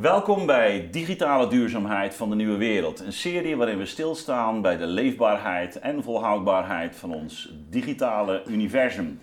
Welkom 0.00 0.46
bij 0.46 0.90
Digitale 0.90 1.46
Duurzaamheid 1.46 2.14
van 2.14 2.28
de 2.30 2.34
Nieuwe 2.34 2.56
Wereld. 2.56 3.00
Een 3.00 3.12
serie 3.12 3.56
waarin 3.56 3.78
we 3.78 3.86
stilstaan 3.86 4.62
bij 4.62 4.76
de 4.76 4.86
leefbaarheid 4.86 5.78
en 5.78 6.02
volhoudbaarheid 6.02 6.96
van 6.96 7.14
ons 7.14 7.54
digitale 7.68 8.42
universum. 8.46 9.20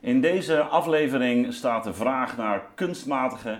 In 0.00 0.20
deze 0.20 0.62
aflevering 0.62 1.54
staat 1.54 1.84
de 1.84 1.94
vraag 1.94 2.36
naar 2.36 2.62
kunstmatige 2.74 3.58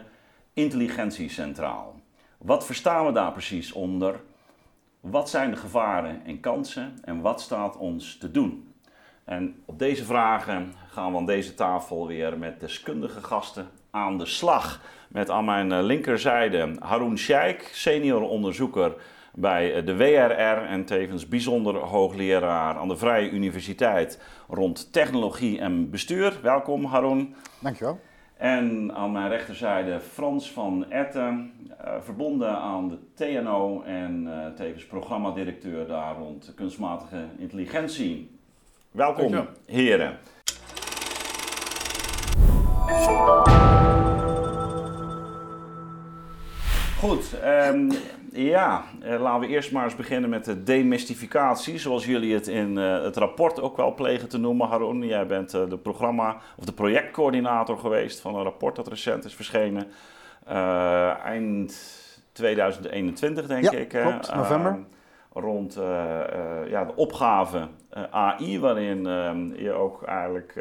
intelligentie 0.53 1.31
centraal. 1.31 2.01
Wat 2.39 2.67
verstaan 2.67 3.07
we 3.07 3.13
daar 3.13 3.33
precies 3.33 3.73
onder? 3.73 4.21
Wat 5.01 5.31
zijn 5.31 5.51
de 5.51 5.57
gevaren 5.57 6.25
en 6.25 6.41
kansen 6.41 6.99
en 7.05 7.21
wat 7.21 7.41
staat 7.41 7.77
ons 7.77 8.19
te 8.19 8.31
doen? 8.31 8.75
En 9.25 9.63
op 9.65 9.79
deze 9.79 10.05
vragen 10.05 10.75
gaan 10.91 11.13
we 11.13 11.19
aan 11.19 11.27
deze 11.27 11.55
tafel 11.55 12.07
weer 12.07 12.39
met 12.39 12.61
deskundige 12.61 13.23
gasten 13.23 13.69
aan 13.99 14.19
de 14.19 14.27
slag. 14.27 14.81
Met 15.09 15.31
aan 15.31 15.45
mijn 15.45 15.73
eh, 15.73 15.83
linkerzijde 15.83 16.75
Haroun 16.79 17.19
Sheikh, 17.19 17.65
senior 17.73 18.23
onderzoeker 18.23 18.95
bij 19.35 19.75
eh, 19.75 19.87
de 19.87 19.97
WRR 19.97 20.67
en 20.67 20.85
tevens 20.85 21.29
bijzonder 21.29 21.77
hoogleraar 21.77 22.77
aan 22.77 22.89
de 22.89 22.97
Vrije 22.97 23.31
Universiteit 23.31 24.23
rond 24.49 24.93
technologie 24.93 25.61
en 25.61 25.91
bestuur. 25.91 26.39
Welkom 26.43 26.85
Haroun. 26.85 27.35
Dankjewel. 27.61 28.01
En 28.37 28.95
aan 28.95 29.13
mijn 29.13 29.29
rechterzijde 29.29 30.01
Frans 30.01 30.53
van 30.53 30.91
Etten, 30.91 31.53
uh, 31.85 31.93
verbonden 32.01 32.57
aan 32.57 32.89
de 32.89 32.99
TNO 33.15 33.83
en 33.83 34.25
uh, 34.27 34.47
tevens 34.57 34.87
programmadirecteur 34.87 35.87
daar 35.87 36.17
rond 36.17 36.53
kunstmatige 36.55 37.25
intelligentie. 37.39 38.39
Welkom 38.91 39.31
Dankjewel. 39.31 39.55
heren. 39.67 40.19
Goed, 46.99 47.41
ehm, 47.43 47.91
ja, 48.33 48.85
eh, 49.01 49.21
laten 49.21 49.41
we 49.41 49.47
eerst 49.55 49.73
maar 49.73 49.85
eens 49.85 49.97
beginnen 49.97 50.31
met 50.31 50.45
de 50.45 50.63
demystificatie, 50.63 51.79
zoals 51.79 52.07
jullie 52.07 52.35
het 52.35 52.47
in 52.47 52.79
eh, 52.79 53.03
het 53.03 53.17
rapport 53.17 53.61
ook 53.61 53.77
wel 53.77 53.95
plegen 53.95 54.29
te 54.29 54.39
noemen. 54.39 54.69
Haroun, 54.69 55.07
jij 55.07 55.27
bent 55.27 55.55
eh, 55.55 55.69
de 55.69 55.79
programma- 55.79 56.37
of 56.57 56.65
de 56.65 56.73
projectcoördinator 56.73 57.79
geweest 57.79 58.21
van 58.21 58.35
een 58.35 58.43
rapport 58.43 58.77
dat 58.77 58.89
recent 58.89 59.25
is 59.25 59.35
verschenen. 59.35 59.87
Eind 61.25 61.75
2021, 62.33 63.47
denk 63.47 63.65
Ja, 63.65 63.71
ik. 63.71 63.89
klopt, 63.89 64.35
november. 64.35 64.71
Ehm, 64.73 65.45
rond 65.45 65.75
ja, 66.69 66.85
de 66.85 66.97
opgave 66.97 67.69
AI, 68.11 68.61
waarin 68.61 69.07
ehm, 69.07 69.55
je 69.55 69.73
ook 69.73 70.03
eigenlijk 70.03 70.55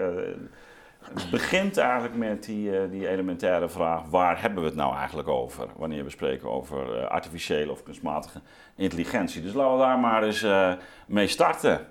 eh, 1.15 1.31
begint 1.31 1.77
eigenlijk 1.77 2.15
met 2.15 2.43
die, 2.43 2.77
eh, 2.77 2.91
die 2.91 3.07
elementaire 3.07 3.69
vraag: 3.69 4.01
waar 4.09 4.41
hebben 4.41 4.59
we 4.59 4.67
het 4.67 4.77
nou 4.77 4.95
eigenlijk 4.95 5.27
over? 5.27 5.67
Wanneer 5.75 6.03
we 6.03 6.09
spreken 6.09 6.49
over 6.49 6.99
eh, 6.99 7.07
artificiële 7.07 7.71
of 7.71 7.83
kunstmatige 7.83 8.41
intelligentie. 8.75 9.41
Dus 9.41 9.53
laten 9.53 9.73
we 9.73 9.79
daar 9.79 9.99
maar 9.99 10.23
eens 10.23 10.43
eh, 10.43 10.73
mee 11.05 11.27
starten. 11.27 11.87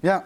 Ja. 0.00 0.24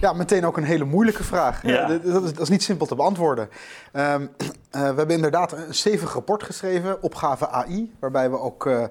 ja, 0.00 0.12
meteen 0.12 0.46
ook 0.46 0.56
een 0.56 0.64
hele 0.64 0.84
moeilijke 0.84 1.24
vraag. 1.24 1.62
Ja. 1.62 1.86
Dat, 1.86 2.24
is, 2.24 2.32
dat 2.32 2.40
is 2.40 2.48
niet 2.48 2.62
simpel 2.62 2.86
te 2.86 2.94
beantwoorden. 2.94 3.48
Ehm, 3.92 4.22
eh, 4.70 4.80
we 4.80 4.96
hebben 4.96 5.10
inderdaad 5.10 5.52
een 5.52 5.74
stevig 5.74 6.12
rapport 6.12 6.42
geschreven, 6.42 7.02
opgave 7.02 7.48
AI, 7.48 7.92
waarbij 7.98 8.30
we 8.30 8.38
ook, 8.38 8.66
eh, 8.66 8.84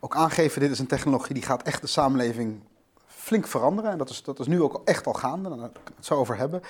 ook 0.00 0.16
aangeven, 0.16 0.60
dit 0.60 0.70
is 0.70 0.78
een 0.78 0.86
technologie 0.86 1.34
die 1.34 1.42
gaat 1.42 1.62
echt 1.62 1.80
de 1.80 1.86
samenleving 1.86 2.60
flink 3.06 3.46
veranderen. 3.46 3.90
En 3.90 3.98
dat 3.98 4.08
is, 4.08 4.22
dat 4.22 4.40
is 4.40 4.46
nu 4.46 4.62
ook 4.62 4.80
echt 4.84 5.06
al 5.06 5.12
gaande, 5.12 5.48
daar 5.48 5.58
gaan 5.58 5.70
we 5.72 5.92
het 5.96 6.06
zo 6.06 6.14
over 6.14 6.36
hebben. 6.36 6.62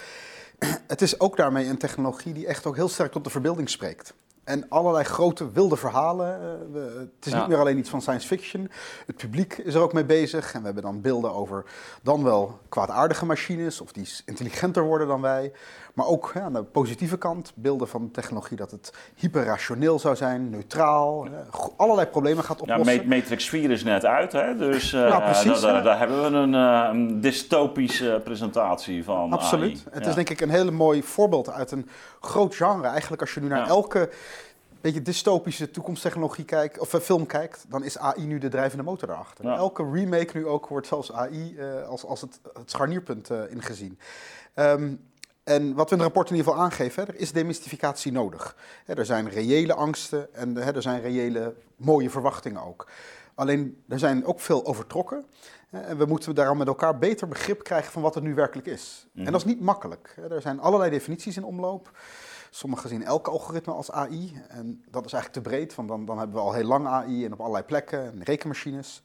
Het 0.87 1.03
is 1.03 1.21
ook 1.21 1.37
daarmee 1.37 1.67
een 1.67 1.79
technologie 1.79 2.33
die 2.33 2.47
echt 2.47 2.67
ook 2.67 2.77
heel 2.77 2.89
sterk 2.89 3.13
tot 3.13 3.25
de 3.25 3.31
verbeelding 3.31 3.71
spreekt. 3.71 4.15
En 4.45 4.69
allerlei 4.69 5.05
grote 5.05 5.51
wilde 5.53 5.77
verhalen. 5.77 6.41
eh, 6.75 6.83
het 6.99 7.27
is 7.27 7.33
Ja. 7.33 7.39
niet 7.39 7.49
meer 7.49 7.59
alleen 7.59 7.79
iets 7.79 7.91
van 7.91 8.01
science 8.03 8.27
fiction. 8.27 8.71
Het 9.07 9.17
publiek 9.17 9.57
is 9.59 9.75
er 9.75 9.81
ook 9.81 9.93
mee 9.93 10.05
bezig. 10.05 10.53
En 10.53 10.59
we 10.59 10.65
hebben 10.65 10.83
dan 10.83 11.01
beelden 11.01 11.33
over 11.35 11.65
dan 12.03 12.23
wel 12.25 12.59
kwaadaardige 12.69 13.27
machines, 13.27 13.81
of 13.81 13.93
die 13.93 14.09
intelligenter 14.25 14.83
worden 14.83 15.07
dan 15.07 15.21
wij. 15.21 15.53
Maar 15.97 16.07
ook 16.07 16.31
hè, 16.35 16.41
aan 16.41 16.53
de 16.53 16.63
positieve 16.63 17.19
kant, 17.19 17.53
beelden 17.55 17.89
van 17.89 18.11
technologie 18.11 18.57
dat 18.57 18.71
het 18.71 18.93
hyperrationeel 19.15 19.99
zou 19.99 20.17
zijn, 20.17 20.51
neutraal, 20.51 21.25
eh, 21.27 21.31
allerlei 21.77 22.07
problemen 22.09 22.45
gaat 22.45 22.61
Ja, 22.65 22.73
oplossen. 22.79 23.09
Ma- 23.09 23.17
Matrix 23.17 23.49
4 23.49 23.71
is 23.71 23.85
net 23.85 24.05
uit, 24.05 24.33
hè? 24.33 24.57
dus 24.57 24.93
eh, 24.93 25.01
Ja, 25.09 25.21
precies, 25.21 25.61
daar, 25.61 25.73
daar- 25.83 25.85
ja. 25.85 25.97
hebben 25.99 26.19
we 26.33 26.37
een, 26.37 26.55
eh, 26.55 26.89
een 26.93 27.21
dystopische 27.21 28.21
presentatie 28.25 29.05
van. 29.05 29.33
Absoluut. 29.33 29.71
AI. 29.71 29.83
Het 29.91 30.03
Ja. 30.03 30.09
is 30.09 30.15
denk 30.15 30.31
ik 30.31 30.41
een 30.41 30.51
hele 30.51 30.71
mooi 30.71 31.03
voorbeeld 31.03 31.51
uit 31.51 31.71
een 31.71 31.89
groot 32.21 32.55
genre. 32.55 32.87
Eigenlijk 32.89 33.21
als 33.23 33.35
je 33.35 33.41
nu 33.41 33.49
naar 33.49 33.59
Ja. 33.59 33.67
elke 33.67 34.11
beetje 34.81 35.03
dystopische 35.03 35.71
toekomsttechnologie 35.71 36.45
kijkt, 36.45 36.79
of 36.79 36.95
eh, 36.95 37.01
film 37.01 37.27
kijkt, 37.27 37.65
dan 37.69 37.85
is 37.85 37.99
AI 37.99 38.27
nu 38.27 38.39
de 38.39 38.49
drijvende 38.49 38.85
motor 38.85 39.09
daarachter. 39.09 39.45
Ja. 39.45 39.57
Elke 39.57 39.91
remake 39.93 40.37
nu 40.37 40.47
ook 40.47 40.67
wordt 40.69 40.87
zelfs 40.87 41.13
AI 41.13 41.57
eh, 41.59 41.89
als, 41.89 42.05
als 42.05 42.21
het, 42.21 42.41
het 42.59 42.71
scharnierpunt 42.71 43.31
eh, 43.31 43.39
ingezien. 43.51 43.99
Ehm, 44.55 44.93
en 45.47 45.75
wat 45.75 45.89
we 45.91 45.97
in 45.97 46.03
het 46.03 46.07
rapport 46.07 46.31
in 46.31 46.37
ieder 46.37 46.51
geval 46.53 46.65
aangeven, 46.67 47.03
hè, 47.03 47.09
er 47.13 47.21
is 47.21 47.33
demystificatie 47.33 48.13
nodig. 48.13 48.57
Hè, 48.85 48.95
er 48.95 49.07
zijn 49.07 49.29
reële 49.29 49.75
angsten 49.75 50.35
en 50.35 50.57
hè, 50.57 50.75
er 50.75 50.83
zijn 50.83 51.01
reële 51.01 51.55
mooie 51.77 52.11
verwachtingen 52.11 52.63
ook. 52.63 52.87
Alleen 53.35 53.83
er 53.89 53.99
zijn 53.99 54.25
ook 54.25 54.41
veel 54.41 54.67
overtrokken. 54.67 55.25
hè, 55.69 55.81
En 55.81 55.99
we 55.99 56.05
moeten 56.05 56.35
daarom 56.35 56.59
met 56.59 56.67
elkaar 56.67 56.99
beter 56.99 57.29
begrip 57.29 57.63
krijgen 57.65 57.93
van 57.93 58.03
wat 58.03 58.15
het 58.15 58.25
nu 58.25 58.35
werkelijk 58.35 58.67
is. 58.69 59.07
Mhm. 59.13 59.27
En 59.27 59.33
dat 59.33 59.41
is 59.41 59.47
niet 59.47 59.61
makkelijk. 59.61 60.13
hè. 60.21 60.35
Er 60.35 60.41
zijn 60.43 60.61
allerlei 60.61 60.91
definities 60.91 61.37
in 61.37 61.45
omloop. 61.45 61.91
Sommigen 62.51 62.89
zien 62.89 63.05
elk 63.05 63.29
algoritme 63.29 63.73
als 63.73 63.91
AI. 63.91 64.43
En 64.49 64.85
dat 64.91 65.05
is 65.05 65.13
eigenlijk 65.13 65.45
te 65.45 65.51
breed, 65.51 65.75
want 65.75 65.89
dan, 65.89 66.05
dan 66.05 66.19
hebben 66.19 66.37
we 66.37 66.43
al 66.43 66.53
heel 66.53 66.65
lang 66.67 66.87
AI 66.87 67.25
en 67.25 67.33
op 67.33 67.41
allerlei 67.41 67.65
plekken 67.65 68.01
en 68.05 68.23
rekenmachines. 68.23 69.03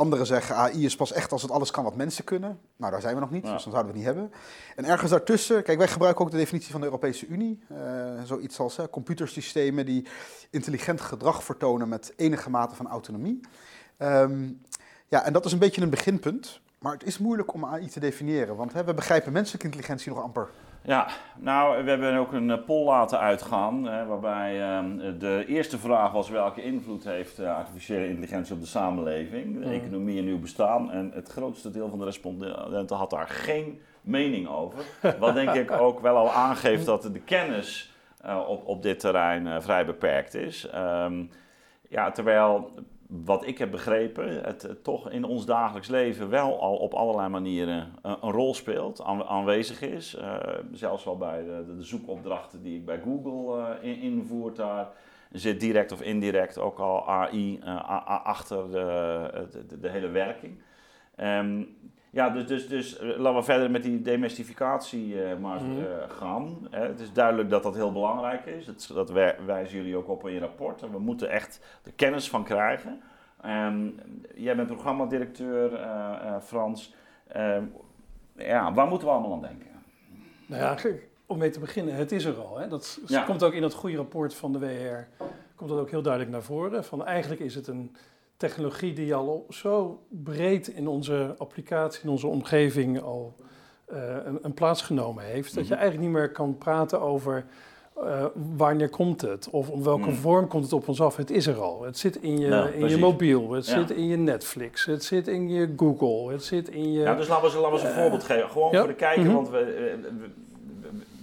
Anderen 0.00 0.26
zeggen 0.26 0.56
AI 0.56 0.84
is 0.84 0.96
pas 0.96 1.12
echt 1.12 1.32
als 1.32 1.42
het 1.42 1.50
alles 1.50 1.70
kan 1.70 1.84
wat 1.84 1.96
mensen 1.96 2.24
kunnen. 2.24 2.60
Nou, 2.76 2.92
daar 2.92 3.00
zijn 3.00 3.14
we 3.14 3.20
nog 3.20 3.30
niet, 3.30 3.46
Ja. 3.46 3.52
dus 3.52 3.62
dan 3.62 3.72
zouden 3.72 3.92
we 3.92 3.98
het 3.98 4.06
niet 4.08 4.16
hebben. 4.16 4.38
En 4.76 4.84
ergens 4.84 5.10
daartussen, 5.10 5.62
kijk, 5.62 5.78
wij 5.78 5.88
gebruiken 5.88 6.24
ook 6.24 6.30
de 6.30 6.36
definitie 6.36 6.70
van 6.70 6.80
de 6.80 6.86
Europese 6.86 7.26
Unie. 7.26 7.58
eh, 7.68 8.22
zoiets 8.24 8.58
als 8.58 8.76
hè, 8.76 8.90
computersystemen 8.90 9.86
die 9.86 10.06
intelligent 10.50 11.00
gedrag 11.00 11.44
vertonen 11.44 11.88
met 11.88 12.12
enige 12.16 12.50
mate 12.50 12.74
van 12.74 12.88
autonomie. 12.88 13.40
Ehm, 13.96 14.48
ja, 15.08 15.24
en 15.24 15.32
dat 15.32 15.44
is 15.44 15.52
een 15.52 15.58
beetje 15.58 15.82
een 15.82 15.90
beginpunt. 15.90 16.60
Maar 16.78 16.92
het 16.92 17.04
is 17.04 17.18
moeilijk 17.18 17.54
om 17.54 17.64
AI 17.64 17.88
te 17.88 18.00
definiëren, 18.00 18.56
want 18.56 18.72
hè, 18.72 18.84
we 18.84 18.94
begrijpen 18.94 19.32
menselijke 19.32 19.66
intelligentie 19.66 20.12
nog 20.12 20.22
amper. 20.22 20.48
Ja, 20.82 21.06
nou, 21.38 21.84
we 21.84 21.90
hebben 21.90 22.16
ook 22.16 22.32
een 22.32 22.50
eh, 22.50 22.64
poll 22.66 22.84
laten 22.84 23.18
uitgaan, 23.18 23.84
hè, 23.84 24.06
waarbij 24.06 24.60
ehm, 24.62 25.18
de 25.18 25.44
eerste 25.48 25.78
vraag 25.78 26.12
was 26.12 26.28
welke 26.30 26.62
invloed 26.62 27.04
heeft 27.04 27.38
eh, 27.38 27.56
artificiële 27.56 28.08
intelligentie 28.08 28.54
op 28.54 28.60
de 28.60 28.66
samenleving, 28.66 29.52
de 29.54 29.66
Mhm. 29.66 29.70
economie 29.74 30.18
en 30.18 30.26
uw 30.26 30.38
bestaan. 30.40 30.90
En 30.90 31.10
het 31.14 31.28
grootste 31.28 31.70
deel 31.70 31.88
van 31.88 31.98
de 31.98 32.04
respondenten 32.04 32.96
had 32.96 33.10
daar 33.10 33.28
geen 33.28 33.80
mening 34.00 34.48
over. 34.48 34.78
Wat 35.18 35.34
denk 35.34 35.50
ik 35.54 35.70
ook 35.70 36.00
wel 36.00 36.16
al 36.16 36.30
aangeeft 36.30 36.86
dat 36.86 37.02
de 37.02 37.20
kennis 37.20 37.94
eh, 38.20 38.38
op, 38.48 38.66
op 38.66 38.82
dit 38.82 39.00
terrein 39.00 39.62
vrij 39.62 39.86
beperkt 39.86 40.34
is. 40.34 40.66
Ehm, 40.68 41.22
ja, 41.88 42.10
terwijl 42.10 42.70
wat 43.12 43.46
ik 43.46 43.58
heb 43.58 43.70
begrepen, 43.70 44.44
het 44.44 44.78
toch 44.82 45.10
in 45.10 45.24
ons 45.24 45.46
dagelijks 45.46 45.88
leven 45.88 46.28
wel 46.28 46.60
al 46.60 46.76
op 46.76 46.94
allerlei 46.94 47.28
manieren 47.28 47.92
eh, 48.02 48.12
een 48.20 48.30
rol 48.30 48.54
speelt, 48.54 49.02
aan- 49.02 49.24
aanwezig 49.24 49.80
is. 49.82 50.14
Eh, 50.14 50.36
zelfs 50.72 51.04
wel 51.04 51.16
bij 51.16 51.42
de, 51.44 51.74
de 51.76 51.82
zoekopdrachten 51.82 52.62
die 52.62 52.76
ik 52.76 52.84
bij 52.84 53.00
Google 53.04 53.76
in, 53.80 54.00
invoer, 54.00 54.54
daar 54.54 54.88
zit 55.32 55.60
direct 55.60 55.92
of 55.92 56.00
indirect 56.02 56.58
ook 56.58 56.78
al 56.78 57.08
AI 57.08 57.60
achter 58.22 58.70
de, 58.70 59.46
de, 59.80 59.88
hele 59.88 60.08
werking. 60.08 60.60
Ehm, 61.16 61.62
ja, 62.10 62.30
dus, 62.30 62.46
dus, 62.46 62.68
dus 62.68 62.98
laten 63.00 63.34
we 63.34 63.42
verder 63.42 63.70
met 63.70 63.82
die 63.82 64.02
demystificatie 64.02 65.16
maar 65.40 65.62
Mhm. 65.62 65.82
gaan. 66.08 66.66
Het 66.70 67.00
is 67.00 67.12
duidelijk 67.12 67.50
dat 67.50 67.62
dat 67.62 67.74
heel 67.74 67.92
belangrijk 67.92 68.46
is. 68.46 68.64
Dat, 68.66 68.90
dat 68.94 69.10
wij- 69.10 69.36
wijzen 69.46 69.76
jullie 69.76 69.96
ook 69.96 70.08
op 70.08 70.26
in 70.26 70.32
je 70.32 70.40
rapport. 70.40 70.82
En 70.82 70.90
we 70.90 70.98
moeten 70.98 71.30
echt 71.30 71.60
de 71.82 71.92
kennis 71.92 72.28
van 72.30 72.44
krijgen. 72.44 73.00
Ehm, 73.42 73.88
jij 74.34 74.56
bent 74.56 74.68
programmadirecteur, 74.68 75.74
eh, 75.74 75.80
eh, 76.22 76.40
Frans. 76.42 76.94
Ehm, 77.28 77.64
ja, 78.36 78.72
waar 78.72 78.86
moeten 78.86 79.06
we 79.08 79.12
allemaal 79.14 79.32
aan 79.32 79.40
denken? 79.40 79.66
Nou 80.46 80.62
ja, 80.62 80.74
kijk, 80.74 81.08
om 81.26 81.38
mee 81.38 81.50
te 81.50 81.60
beginnen, 81.60 81.94
het 81.94 82.12
is 82.12 82.24
er 82.24 82.36
al. 82.40 82.58
Hè? 82.58 82.68
Dat 82.68 83.00
Ja. 83.06 83.22
komt 83.22 83.42
ook 83.42 83.52
in 83.52 83.60
dat 83.60 83.74
goede 83.74 83.96
rapport 83.96 84.34
van 84.34 84.52
de 84.52 84.58
WR, 84.58 85.24
komt 85.54 85.70
dat 85.70 85.78
ook 85.78 85.90
heel 85.90 86.02
duidelijk 86.02 86.32
naar 86.32 86.42
voren. 86.42 86.84
Van 86.84 87.04
eigenlijk 87.04 87.40
is 87.40 87.54
het 87.54 87.66
een 87.66 87.96
technologie 88.36 88.92
die 88.92 89.14
al 89.14 89.46
zo 89.48 90.02
breed 90.08 90.68
in 90.68 90.86
onze 90.88 91.34
applicatie, 91.38 92.02
in 92.02 92.08
onze 92.08 92.26
omgeving 92.26 93.00
al 93.00 93.34
eh, 93.86 94.16
een, 94.24 94.38
een 94.42 94.54
plaats 94.54 94.82
genomen 94.82 95.24
heeft. 95.24 95.54
Dat 95.54 95.66
je 95.66 95.72
Mhm. 95.74 95.80
eigenlijk 95.82 96.10
niet 96.12 96.18
meer 96.20 96.30
kan 96.32 96.58
praten 96.58 97.00
over 97.00 97.44
eh, 98.06 98.24
wanneer 98.56 98.88
komt 98.88 99.20
het 99.20 99.48
of 99.50 99.68
op 99.68 99.84
welke 99.84 100.08
Mhm. 100.08 100.14
vorm 100.14 100.48
komt 100.48 100.64
het 100.64 100.72
op 100.72 100.88
ons 100.88 101.00
af. 101.00 101.16
Het 101.16 101.30
is 101.30 101.46
er 101.46 101.60
al. 101.60 101.82
Het 101.82 101.98
zit 101.98 102.16
in 102.16 102.38
je, 102.38 102.46
Ja, 102.46 102.66
in 102.66 102.88
je 102.88 102.96
mobiel, 102.98 103.50
het 103.52 103.66
Ja. 103.66 103.78
zit 103.78 103.90
in 103.90 104.06
je 104.06 104.16
Netflix, 104.16 104.84
het 104.84 105.04
zit 105.04 105.28
in 105.28 105.48
je 105.48 105.72
Google, 105.76 106.32
het 106.32 106.44
zit 106.44 106.68
in 106.68 106.92
je... 106.92 107.00
Ja, 107.00 107.14
dus 107.14 107.28
laten 107.28 107.42
we, 107.44 107.50
eens- 107.50 107.60
laten 107.62 107.70
we 107.70 107.78
eens 107.78 107.82
een 107.82 107.94
Eh, 107.96 108.00
voorbeeld 108.02 108.24
geven. 108.24 108.50
Gewoon 108.50 108.70
ja. 108.72 108.78
voor 108.78 108.88
de 108.88 108.94
kijker, 108.94 109.24
Mhm. 109.24 109.34
want 109.34 109.48
we, 109.48 109.58
eh, 109.58 110.10
we- 110.20 110.30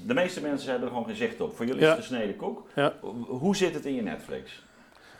de 0.05 0.13
meeste 0.13 0.41
mensen 0.41 0.69
hebben 0.69 0.87
er 0.87 0.93
gewoon 0.93 1.07
geen 1.09 1.17
zicht 1.17 1.41
op. 1.41 1.55
Voor 1.55 1.65
jullie 1.65 1.81
is 1.81 1.87
het 1.87 1.97
gesneden 1.97 2.35
koek. 2.35 2.63
Hoe 3.27 3.55
zit 3.55 3.73
het 3.73 3.85
in 3.85 3.95
je 3.95 4.01
Netflix? 4.01 4.65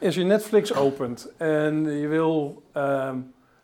Als 0.02 0.16
je 0.16 0.24
Netflix 0.24 0.74
opent 0.76 1.32
en 1.38 1.90
je 2.00 2.08
wil, 2.08 2.62
ehm, 2.72 3.16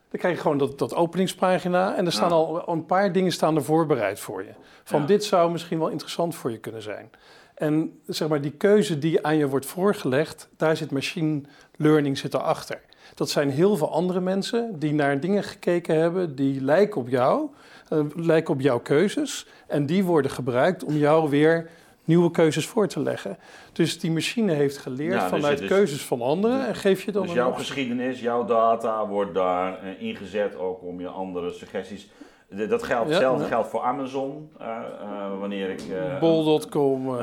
dan 0.09 0.19
krijg 0.21 0.35
je 0.35 0.41
gewoon 0.41 0.57
dat, 0.57 0.79
dat 0.79 0.95
openingspagina 0.95 1.95
en 1.95 2.05
er 2.05 2.11
staan 2.11 2.31
al 2.31 2.69
een 2.69 2.85
paar 2.85 3.11
dingen 3.11 3.31
staan 3.31 3.55
er 3.55 3.63
voorbereid 3.63 4.19
voor 4.19 4.43
je. 4.43 4.51
Van 4.83 5.05
dit 5.05 5.23
zou 5.23 5.51
misschien 5.51 5.79
wel 5.79 5.89
interessant 5.89 6.35
voor 6.35 6.51
je 6.51 6.57
kunnen 6.57 6.81
zijn. 6.81 7.09
En 7.55 7.99
zeg 8.07 8.27
maar 8.27 8.41
die 8.41 8.51
keuze 8.51 8.99
die 8.99 9.25
aan 9.25 9.37
je 9.37 9.47
wordt 9.47 9.65
voorgelegd, 9.65 10.49
daar 10.57 10.77
zit 10.77 10.91
machine 10.91 11.41
learning 11.75 12.17
zit 12.17 12.33
erachter. 12.33 12.81
Dat 13.15 13.29
zijn 13.29 13.49
heel 13.49 13.77
veel 13.77 13.91
andere 13.91 14.19
mensen 14.19 14.79
die 14.79 14.93
naar 14.93 15.19
dingen 15.19 15.43
gekeken 15.43 15.99
hebben 15.99 16.35
die 16.35 16.61
lijken 16.61 17.01
op 17.01 17.09
jou, 17.09 17.49
eh, 17.89 17.99
lijken 18.15 18.53
op 18.53 18.61
jouw 18.61 18.79
keuzes. 18.79 19.47
En 19.67 19.85
die 19.85 20.03
worden 20.03 20.31
gebruikt 20.31 20.83
om 20.83 20.95
jou 20.95 21.29
weer 21.29 21.69
nieuwe 22.03 22.31
keuzes 22.31 22.67
voor 22.67 22.87
te 22.87 22.99
leggen. 22.99 23.37
Dus 23.73 23.99
die 23.99 24.11
machine 24.11 24.51
heeft 24.51 24.77
geleerd 24.77 25.13
Ja, 25.13 25.29
dus 25.29 25.39
vanuit 25.39 25.65
keuzes 25.65 26.05
van 26.05 26.21
anderen 26.21 26.67
en 26.67 26.75
geef 26.75 27.03
je 27.03 27.11
dan 27.11 27.23
Dus 27.23 27.33
jouw 27.33 27.51
geschiedenis, 27.51 28.19
jouw 28.19 28.45
data 28.45 29.07
wordt 29.07 29.33
daar 29.33 29.83
eh, 29.83 30.01
ingezet 30.01 30.55
ook 30.55 30.83
om 30.83 30.99
je 30.99 31.07
andere 31.07 31.51
suggesties. 31.51 32.09
De- 32.55 32.67
dat 32.67 32.83
geldt, 32.83 33.07
Ja, 33.07 33.13
hetzelfde 33.13 33.43
ja. 33.43 33.49
geldt 33.49 33.67
voor 33.69 33.81
Amazon. 33.81 34.51
eh, 34.59 34.67
eh, 35.01 35.39
wanneer 35.39 35.69
ik. 35.69 35.81
eh, 35.81 36.19
Bol.com. 36.19 37.17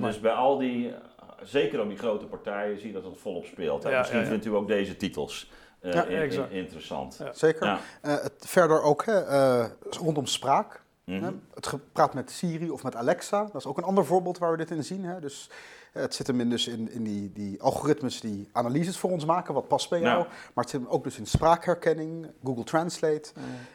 dus 0.00 0.20
bij 0.20 0.32
al 0.32 0.58
die, 0.58 0.94
zeker 1.42 1.80
op 1.80 1.88
die 1.88 1.98
grote 1.98 2.26
partijen, 2.26 2.78
zie 2.78 2.86
je 2.86 2.92
dat 2.92 3.04
het 3.04 3.18
volop 3.18 3.44
speelt. 3.44 3.84
Misschien 3.84 4.18
ja, 4.18 4.22
ja. 4.24 4.28
vindt 4.30 4.44
u 4.44 4.54
ook 4.54 4.66
deze 4.68 4.96
titels 4.96 5.50
eh, 5.80 5.92
Ja, 5.92 6.04
in- 6.04 6.10
in- 6.10 6.22
exact. 6.22 6.50
interessant. 6.52 7.16
Ja. 7.18 7.32
Zeker. 7.32 7.66
Ja. 7.66 7.78
Eh, 8.02 8.12
het, 8.22 8.32
verder 8.38 8.82
ook 8.82 9.04
hè, 9.04 9.20
eh, 9.24 9.64
rondom 9.90 10.26
spraak. 10.26 10.82
Mhm. 11.04 11.22
Hè? 11.24 11.30
Het 11.54 11.66
gepraat 11.66 12.14
met 12.14 12.30
Siri 12.30 12.70
of 12.70 12.82
met 12.82 12.96
Alexa, 12.96 13.42
dat 13.44 13.54
is 13.54 13.66
ook 13.66 13.78
een 13.78 13.84
ander 13.84 14.04
voorbeeld 14.06 14.38
waar 14.38 14.50
we 14.50 14.56
dit 14.56 14.70
in 14.70 14.84
zien. 14.84 15.04
Hè? 15.04 15.20
Dus, 15.20 15.50
het 15.92 16.14
zit 16.14 16.26
hem 16.26 16.40
in, 16.40 16.50
dus 16.50 16.66
in, 16.68 16.90
in 16.90 17.02
die, 17.02 17.32
die 17.32 17.62
algoritmes 17.62 18.20
die 18.20 18.48
analyses 18.52 18.98
voor 18.98 19.10
ons 19.10 19.24
maken, 19.24 19.54
wat 19.54 19.68
past 19.68 19.90
bij 19.90 20.00
jou. 20.00 20.18
Ja. 20.18 20.26
Maar 20.26 20.64
het 20.64 20.70
zit 20.70 20.80
hem 20.80 20.90
ook 20.90 21.04
dus 21.04 21.18
in 21.18 21.26
spraakherkenning, 21.26 22.26
Google 22.44 22.64
Translate, 22.64 23.32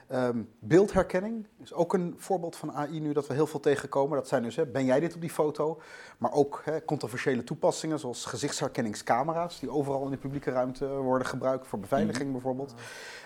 ehm, 0.08 0.42
beeldherkenning. 0.60 1.48
is 1.64 1.74
ook 1.74 1.94
een 1.94 2.16
voorbeeld 2.18 2.56
van 2.56 2.72
AI 2.72 3.00
nu 3.00 3.14
dat 3.14 3.28
we 3.28 3.34
heel 3.34 3.48
veel 3.48 3.60
tegenkomen. 3.60 4.18
Dat 4.18 4.28
zijn 4.28 4.44
dus, 4.44 4.56
hè, 4.56 4.66
ben 4.66 4.86
jij 4.86 5.00
dit 5.00 5.16
op 5.16 5.22
die 5.22 5.30
foto? 5.30 5.82
Maar 6.18 6.32
ook 6.32 6.62
hè, 6.66 6.86
controversiële 6.86 7.44
toepassingen 7.44 8.00
zoals 8.00 8.26
gezichtsherkenningscamera's, 8.26 9.60
die 9.60 9.70
overal 9.70 10.06
in 10.06 10.12
de 10.12 10.18
publieke 10.18 10.52
ruimte 10.52 10.88
worden 10.88 11.28
gebruikt, 11.28 11.68
voor 11.68 11.80
beveiliging 11.80 12.32
bijvoorbeeld. 12.32 12.74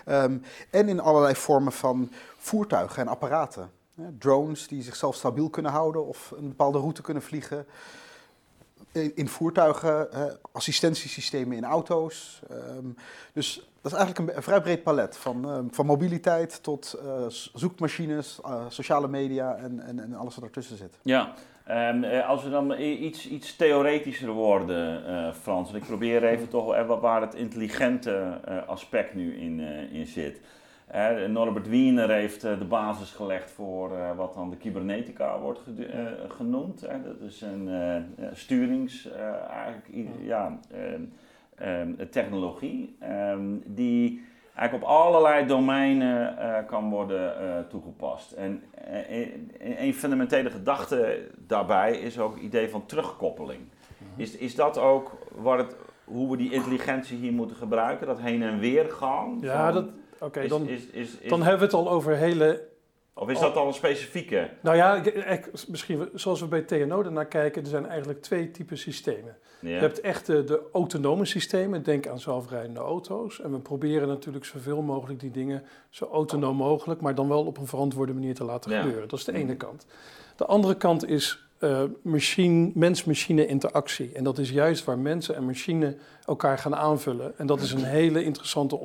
Ehm, 0.04 0.38
en 0.70 0.88
in 0.88 1.00
allerlei 1.00 1.34
vormen 1.34 1.72
van 1.72 2.10
voertuigen 2.36 3.02
en 3.02 3.08
apparaten. 3.08 3.70
Hè, 3.94 4.04
drones 4.18 4.68
die 4.68 4.82
zichzelf 4.82 5.14
stabiel 5.14 5.50
kunnen 5.50 5.72
houden 5.72 6.06
of 6.06 6.32
een 6.36 6.48
bepaalde 6.48 6.78
route 6.78 7.02
kunnen 7.02 7.22
vliegen. 7.22 7.66
In, 8.92 9.28
voertuigen, 9.28 10.08
assistentiesystemen 10.52 11.56
in 11.56 11.64
auto's. 11.64 12.42
Ehm, 12.50 12.86
dus 13.32 13.72
dat 13.82 13.92
is 13.92 13.98
eigenlijk 13.98 14.36
een, 14.36 14.42
vrij 14.42 14.60
breed 14.60 14.82
palet. 14.82 15.16
Van, 15.16 15.50
ehm, 15.50 15.64
van 15.70 15.86
mobiliteit 15.86 16.62
tot 16.62 16.92
eh, 17.04 17.24
zoekmachines, 17.54 18.40
eh, 18.44 18.64
sociale 18.68 19.08
media 19.08 19.56
en, 19.56 19.80
en, 19.80 19.98
en 19.98 20.14
alles 20.14 20.34
wat 20.34 20.44
ertussen 20.44 20.76
zit. 20.76 20.98
Ja, 21.02 21.32
en 21.64 22.04
eh, 22.04 22.28
als 22.28 22.42
we 22.42 22.50
dan 22.50 22.80
iets, 22.80 23.28
iets 23.28 23.56
theoretischer 23.56 24.30
worden, 24.30 25.34
Frans. 25.34 25.70
Want 25.70 25.82
ik 25.82 25.88
probeer 25.88 26.24
even 26.24 26.48
toch 26.48 26.86
waar 27.00 27.20
het 27.20 27.34
intelligente 27.34 28.40
aspect 28.66 29.14
nu 29.14 29.36
in, 29.36 29.60
in 29.92 30.06
zit. 30.06 30.40
Eh, 30.92 31.24
Norbert 31.28 31.68
Wiener 31.68 32.10
heeft 32.10 32.44
eh, 32.44 32.58
de 32.58 32.64
basis 32.64 33.10
gelegd 33.10 33.50
voor 33.50 33.96
eh, 33.96 34.16
wat 34.16 34.34
dan 34.34 34.50
de 34.50 34.56
cybernetica 34.62 35.38
wordt 35.38 35.60
eh, 35.78 35.98
genoemd. 36.28 36.80
Dat 36.80 37.20
is 37.20 37.40
een 37.40 37.68
sturings, 38.32 39.10
eh, 39.10 39.50
eigenlijk, 39.50 40.08
ja, 40.22 40.58
ehm, 40.72 41.02
ehm, 41.54 42.08
technologie 42.10 42.96
ehm, 42.98 43.42
die 43.64 44.24
eigenlijk 44.54 44.84
op 44.84 44.90
allerlei 44.96 45.46
domeinen 45.46 46.38
eh, 46.38 46.66
kan 46.66 46.90
worden 46.90 47.38
eh, 47.40 47.58
toegepast. 47.68 48.32
En 48.32 48.62
een- 49.10 49.50
een 49.60 49.94
fundamentele 49.94 50.50
gedachte 50.50 51.28
daarbij 51.46 51.92
is 51.92 52.18
ook 52.18 52.34
het 52.34 52.42
idee 52.42 52.68
van 52.68 52.86
terugkoppeling. 52.86 53.60
Is, 54.16 54.36
is 54.36 54.54
dat 54.54 54.78
ook 54.78 55.18
wat 55.34 55.58
het, 55.58 55.76
hoe 56.04 56.30
we 56.30 56.36
die 56.36 56.52
intelligentie 56.52 57.16
hier 57.16 57.32
moeten 57.32 57.56
gebruiken? 57.56 58.06
Dat 58.06 58.20
heen 58.20 58.42
en 58.42 58.58
weer 58.58 58.90
gaan? 58.90 59.38
Ja, 59.40 59.64
van- 59.64 59.74
dat, 59.74 59.86
oké, 60.22 60.46
dan, 60.46 60.68
is, 60.68 60.86
is, 60.86 61.08
is- 61.18 61.28
dan 61.28 61.40
hebben 61.42 61.58
we 61.58 61.64
het 61.64 61.74
al 61.74 61.90
over 61.90 62.16
hele 62.16 62.70
of 63.14 63.28
is 63.28 63.38
dat 63.40 63.56
al 63.56 63.66
een 63.66 63.74
specifieke? 63.74 64.50
Nou 64.60 64.76
ja, 64.76 64.94
ik- 64.96 65.06
ik- 65.06 65.50
misschien 65.68 66.08
zoals 66.14 66.40
we 66.40 66.46
bij 66.46 66.62
TNO 66.62 67.02
ernaar 67.02 67.26
kijken, 67.26 67.62
er 67.62 67.68
zijn 67.68 67.86
eigenlijk 67.86 68.22
twee 68.22 68.50
typen 68.50 68.78
systemen. 68.78 69.36
Ja. 69.60 69.68
Je 69.68 69.74
hebt 69.74 70.00
echt 70.00 70.26
de, 70.26 70.44
de 70.44 70.60
autonome 70.72 71.24
systemen, 71.24 71.82
denk 71.82 72.06
aan 72.08 72.20
zelfrijdende 72.20 72.80
auto's. 72.80 73.40
En 73.40 73.50
we 73.52 73.58
proberen 73.58 74.08
natuurlijk 74.08 74.44
zoveel 74.44 74.82
mogelijk 74.82 75.20
die 75.20 75.30
dingen 75.30 75.62
zo 75.90 76.08
autonoom 76.12 76.56
mogelijk, 76.56 77.00
maar 77.00 77.14
dan 77.14 77.28
wel 77.28 77.44
op 77.44 77.58
een 77.58 77.66
verantwoorde 77.66 78.12
manier 78.12 78.34
te 78.34 78.44
laten 78.44 78.70
Ja. 78.70 78.80
gebeuren. 78.82 79.08
Dat 79.08 79.18
is 79.18 79.24
de 79.24 79.32
ene 79.32 79.44
Mhm. 79.44 79.56
kant. 79.56 79.86
De 80.36 80.46
andere 80.46 80.74
kant 80.76 81.08
is 81.08 81.46
eh, 81.58 81.82
machine, 82.02 82.70
mens-machine 82.74 83.46
interactie. 83.46 84.12
En 84.14 84.24
dat 84.24 84.38
is 84.38 84.50
juist 84.50 84.84
waar 84.84 84.98
mensen 84.98 85.34
en 85.36 85.44
machine 85.46 85.96
elkaar 86.26 86.58
gaan 86.58 86.76
aanvullen. 86.76 87.38
En 87.38 87.46
dat 87.46 87.60
is 87.60 87.72
een 87.72 87.84
hele 87.84 88.24
interessante 88.24 88.76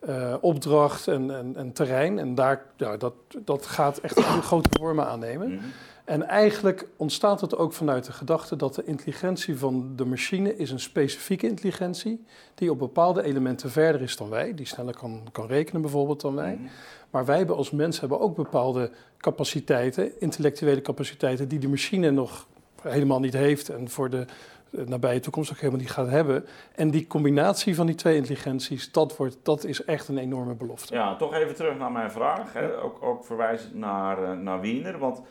onderzoeksopdracht 0.00 1.08
en, 1.08 1.36
en, 1.36 1.56
en 1.56 1.72
terrein. 1.72 2.18
En 2.18 2.34
daar, 2.34 2.62
ja, 2.76 2.96
dat, 2.96 3.14
dat 3.38 3.66
gaat 3.66 3.98
echt 3.98 4.20
grote 4.20 4.68
vormen 4.78 5.06
aannemen. 5.06 5.48
Mhm. 5.48 5.64
En 6.04 6.22
eigenlijk 6.28 6.88
ontstaat 6.96 7.40
het 7.40 7.56
ook 7.56 7.72
vanuit 7.72 8.04
de 8.04 8.12
gedachte 8.12 8.56
dat 8.56 8.74
de 8.74 8.84
intelligentie 8.84 9.58
van 9.58 9.92
de 9.96 10.04
machine 10.04 10.56
is 10.56 10.70
een 10.70 10.80
specifieke 10.80 11.46
intelligentie 11.46 12.24
die 12.54 12.70
op 12.70 12.78
bepaalde 12.78 13.22
elementen 13.22 13.70
verder 13.70 14.02
is 14.02 14.16
dan 14.16 14.28
wij, 14.28 14.54
die 14.54 14.66
sneller 14.66 14.96
kan, 14.96 15.22
kan 15.32 15.46
rekenen 15.46 15.82
bijvoorbeeld 15.82 16.20
dan 16.20 16.34
wij. 16.34 16.54
Mhm. 16.54 16.68
Maar 17.10 17.24
wij 17.24 17.36
hebben 17.36 17.56
als 17.56 17.70
mens 17.70 18.00
hebben 18.00 18.20
ook 18.20 18.36
bepaalde 18.36 18.90
capaciteiten, 19.16 20.20
intellectuele 20.20 20.80
capaciteiten, 20.80 21.48
die 21.48 21.58
de 21.58 21.68
machine 21.68 22.10
nog 22.10 22.46
helemaal 22.82 23.20
niet 23.20 23.32
heeft 23.32 23.68
en 23.68 23.88
voor 23.88 24.10
de 24.10 24.18
eh, 24.18 24.26
nabije 24.70 25.20
toekomst 25.20 25.50
ook 25.50 25.56
helemaal 25.58 25.80
niet 25.80 25.90
gaat 25.90 26.08
hebben. 26.08 26.46
En 26.74 26.90
die 26.90 27.06
combinatie 27.06 27.74
van 27.74 27.86
die 27.86 27.94
twee 27.94 28.16
intelligenties, 28.16 28.92
dat, 28.92 29.16
wordt, 29.16 29.36
dat 29.42 29.64
is 29.64 29.84
echt 29.84 30.08
een 30.08 30.18
enorme 30.18 30.54
belofte. 30.54 30.94
Ja, 30.94 31.16
toch 31.16 31.34
even 31.34 31.54
terug 31.54 31.78
naar 31.78 31.92
mijn 31.92 32.10
vraag. 32.10 32.52
Hè. 32.52 32.82
Ook, 32.82 33.02
ook 33.02 33.24
verwijzend 33.24 33.74
naar, 33.74 34.22
eh, 34.22 34.32
naar 34.38 34.60
Wiener. 34.60 34.98
Want 34.98 35.22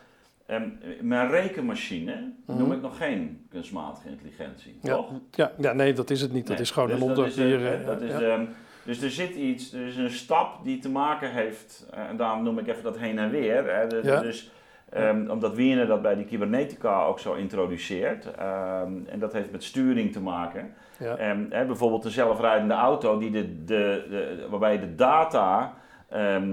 ehm, 0.45 0.69
mijn 1.01 1.29
rekenmachine 1.29 2.33
Mhm. 2.45 2.57
noem 2.57 2.71
ik 2.71 2.81
nog 2.81 2.97
geen 2.97 3.45
kunstmatige 3.49 4.09
intelligentie. 4.09 4.77
Ja. 4.81 4.95
Toch? 4.95 5.11
Ja, 5.31 5.51
ja, 5.57 5.73
nee, 5.73 5.93
dat 5.93 6.09
is 6.09 6.21
het 6.21 6.31
niet. 6.33 6.47
Dat 6.47 6.55
Nee, 6.55 6.61
is 6.65 6.71
gewoon 6.71 6.89
dus 6.89 6.97
een 6.97 7.03
onderdier. 7.03 7.59
ja. 7.59 8.19
ehm, 8.21 8.45
dus 8.83 9.01
er 9.01 9.11
zit 9.11 9.35
iets, 9.35 9.73
er 9.73 9.87
is 9.87 9.95
een 9.97 10.09
stap 10.09 10.63
die 10.63 10.79
te 10.79 10.89
maken 10.89 11.31
heeft, 11.31 11.87
eh, 11.91 12.09
en 12.09 12.17
daarom 12.17 12.43
noem 12.43 12.59
ik 12.59 12.67
even 12.67 12.83
dat 12.83 12.97
heen 12.97 13.17
en 13.19 13.29
weer. 13.29 13.75
Hè, 13.75 13.87
de- 13.87 13.99
Ja. 14.03 14.21
Dus, 14.21 14.51
ehm, 14.89 15.29
omdat 15.29 15.55
Wiener 15.55 15.87
dat 15.87 16.01
bij 16.01 16.15
die 16.15 16.25
cybernetica 16.29 17.03
ook 17.05 17.19
zo 17.19 17.33
introduceert. 17.33 18.31
ehm, 18.35 18.91
en 19.05 19.19
dat 19.19 19.33
heeft 19.33 19.51
met 19.51 19.63
sturing 19.63 20.11
te 20.11 20.21
maken. 20.21 20.73
Ja. 20.99 21.15
Ehm, 21.15 21.45
hè, 21.49 21.65
bijvoorbeeld 21.65 22.05
een 22.05 22.11
zelfrijdende 22.11 22.73
auto 22.73 23.17
die 23.17 23.31
de, 23.31 23.63
de, 23.63 24.05
de- 24.09 24.47
waarbij 24.49 24.79
de 24.79 24.95
data 24.95 25.73
eh, 26.07 26.35
eh, 26.35 26.43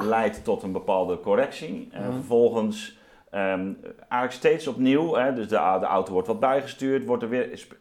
leidt 0.00 0.44
tot 0.44 0.62
een 0.62 0.72
bepaalde 0.72 1.20
correctie. 1.20 1.88
En 1.92 2.02
Mhm. 2.02 2.12
vervolgens 2.12 3.00
eigenlijk 3.30 4.32
steeds 4.32 4.66
opnieuw, 4.66 5.14
hè, 5.14 5.32
dus 5.34 5.48
de, 5.48 5.76
de 5.80 5.86
auto 5.86 6.12
wordt 6.12 6.28
wat 6.28 6.40
bijgestuurd, 6.40 7.04
wordt 7.04 7.22
er 7.22 7.28
weer, 7.28 7.48
sp- 7.54 7.76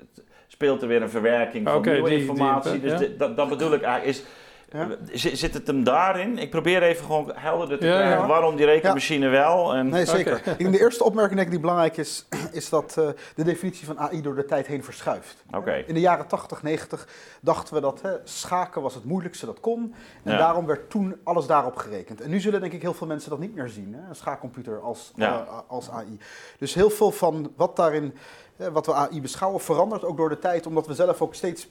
speelt 0.47 0.81
er 0.81 0.87
weer 0.87 1.01
een 1.01 1.09
verwerking 1.09 1.67
van 1.69 1.81
nieuwe 1.81 2.09
die- 2.09 2.19
informatie. 2.19 2.79
dus 2.79 2.91
ja. 2.91 2.97
de- 2.97 3.15
dat, 3.15 3.37
dat 3.37 3.49
bedoel 3.49 3.73
ik 3.73 3.81
eigenlijk. 3.81 4.17
Is, 4.17 4.25
Ja. 4.71 4.87
Zit 5.13 5.53
het 5.53 5.67
hem 5.67 5.83
daarin? 5.83 6.37
Ik 6.37 6.49
probeer 6.49 6.83
even 6.83 7.05
gewoon 7.05 7.31
helder 7.35 7.67
te 7.67 7.77
krijgen 7.85 8.19
ja. 8.21 8.27
waarom 8.27 8.55
die 8.55 8.65
rekenmachine 8.65 9.27
wel. 9.27 9.73
En, 9.73 9.89
Nee, 9.89 10.05
zeker. 10.05 10.41
Denk 10.57 10.71
de 10.71 10.79
eerste 10.79 11.03
opmerking 11.03 11.35
denk 11.35 11.45
ik 11.45 11.51
die 11.53 11.61
belangrijk 11.61 11.97
is, 11.97 12.27
is 12.51 12.69
dat 12.69 12.97
eh, 12.97 13.07
de 13.35 13.43
definitie 13.43 13.85
van 13.85 13.99
AI 13.99 14.21
door 14.21 14.35
de 14.35 14.45
tijd 14.45 14.67
heen 14.67 14.83
verschuift. 14.83 15.43
Oké. 15.55 15.83
In 15.87 15.93
de 15.93 15.99
jaren 15.99 16.27
80, 16.27 16.63
90 16.63 17.07
dachten 17.41 17.73
we 17.73 17.81
dat 17.81 18.01
hè, 18.01 18.11
schaken 18.23 18.81
was 18.81 18.93
het 18.93 19.03
moeilijkste 19.05 19.45
dat 19.45 19.59
kon. 19.59 19.93
En 20.23 20.31
Ja. 20.31 20.37
daarom 20.37 20.65
werd 20.65 20.89
toen 20.89 21.15
alles 21.23 21.45
daarop 21.45 21.75
gerekend. 21.75 22.21
En 22.21 22.29
nu 22.29 22.39
zullen 22.39 22.59
denk 22.61 22.73
ik 22.73 22.81
heel 22.81 22.93
veel 22.93 23.07
mensen 23.07 23.29
dat 23.29 23.39
niet 23.39 23.55
meer 23.55 23.69
zien. 23.69 23.93
Hè? 23.93 24.09
Een 24.09 24.15
schaakcomputer 24.15 24.79
als, 24.79 25.11
Ja. 25.15 25.39
eh, 25.47 25.57
als 25.67 25.89
AI. 25.89 26.17
Dus 26.59 26.73
heel 26.73 26.89
veel 26.89 27.11
van 27.11 27.51
wat 27.55 27.75
daarin, 27.75 28.13
wat 28.55 28.85
we 28.85 28.93
AI 28.93 29.21
beschouwen, 29.21 29.61
verandert 29.61 30.03
ook 30.03 30.17
door 30.17 30.29
de 30.29 30.39
tijd. 30.39 30.65
Omdat 30.67 30.87
we 30.87 30.93
zelf 30.93 31.21
ook 31.21 31.35
steeds 31.35 31.67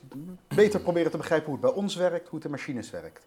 beter 0.55 0.81
proberen 0.81 1.11
te 1.11 1.17
begrijpen 1.17 1.47
hoe 1.47 1.57
het 1.63 1.65
bij 1.75 1.83
ons 1.83 1.95
werkt, 1.97 2.29
hoe 2.29 2.35
het 2.39 2.45
in 2.45 2.51
machines 2.51 2.91
werkt. 2.91 3.27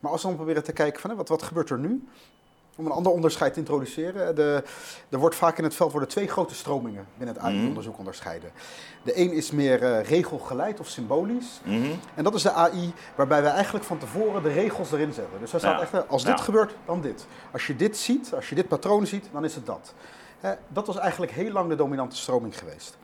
Maar 0.00 0.10
als 0.12 0.22
we 0.22 0.26
dan 0.28 0.36
proberen 0.36 0.64
te 0.64 0.72
kijken 0.72 1.00
van 1.00 1.16
wat, 1.16 1.28
wat 1.28 1.42
gebeurt 1.42 1.70
er 1.70 1.78
nu? 1.78 2.08
Om 2.78 2.86
een 2.86 2.92
ander 2.92 3.12
onderscheid 3.12 3.52
te 3.52 3.58
introduceren. 3.58 4.34
De, 4.34 4.62
er 5.08 5.18
wordt 5.18 5.34
vaak 5.36 5.58
in 5.58 5.64
het 5.64 5.74
veld 5.74 5.90
worden 5.90 6.08
twee 6.08 6.28
grote 6.28 6.54
stromingen 6.54 7.06
binnen 7.16 7.34
het 7.34 7.44
AI-onderzoek 7.44 7.98
onderscheiden. 7.98 8.50
De 9.02 9.18
een 9.20 9.32
is 9.32 9.50
meer 9.50 9.82
eh, 9.82 10.04
regelgeleid 10.04 10.80
of 10.80 10.88
symbolisch. 10.88 11.60
Mhm. 11.64 11.90
En 12.14 12.24
dat 12.24 12.34
is 12.34 12.42
de 12.42 12.52
AI 12.52 12.92
waarbij 13.14 13.42
wij 13.42 13.50
eigenlijk 13.50 13.84
van 13.84 13.98
tevoren 13.98 14.42
de 14.42 14.48
regels 14.52 14.92
erin 14.92 15.12
zetten. 15.12 15.40
Dus 15.40 15.50
daar 15.50 15.60
staat 15.60 15.80
Ja. 15.90 15.98
echt, 15.98 16.08
als 16.08 16.22
Ja. 16.22 16.30
dit 16.30 16.40
gebeurt, 16.40 16.74
dan 16.86 17.00
dit. 17.00 17.26
Als 17.52 17.66
je 17.66 17.76
dit 17.76 17.96
ziet, 17.96 18.32
als 18.34 18.48
je 18.48 18.54
dit 18.54 18.68
patroon 18.68 19.06
ziet, 19.06 19.28
dan 19.32 19.44
is 19.44 19.54
het 19.54 19.66
dat. 19.66 19.94
Hè, 20.40 20.54
dat 20.68 20.86
was 20.86 20.96
eigenlijk 20.96 21.32
heel 21.32 21.50
lang 21.52 21.68
de 21.68 21.74
dominante 21.74 22.16
stroming 22.16 22.58
geweest. 22.58 22.96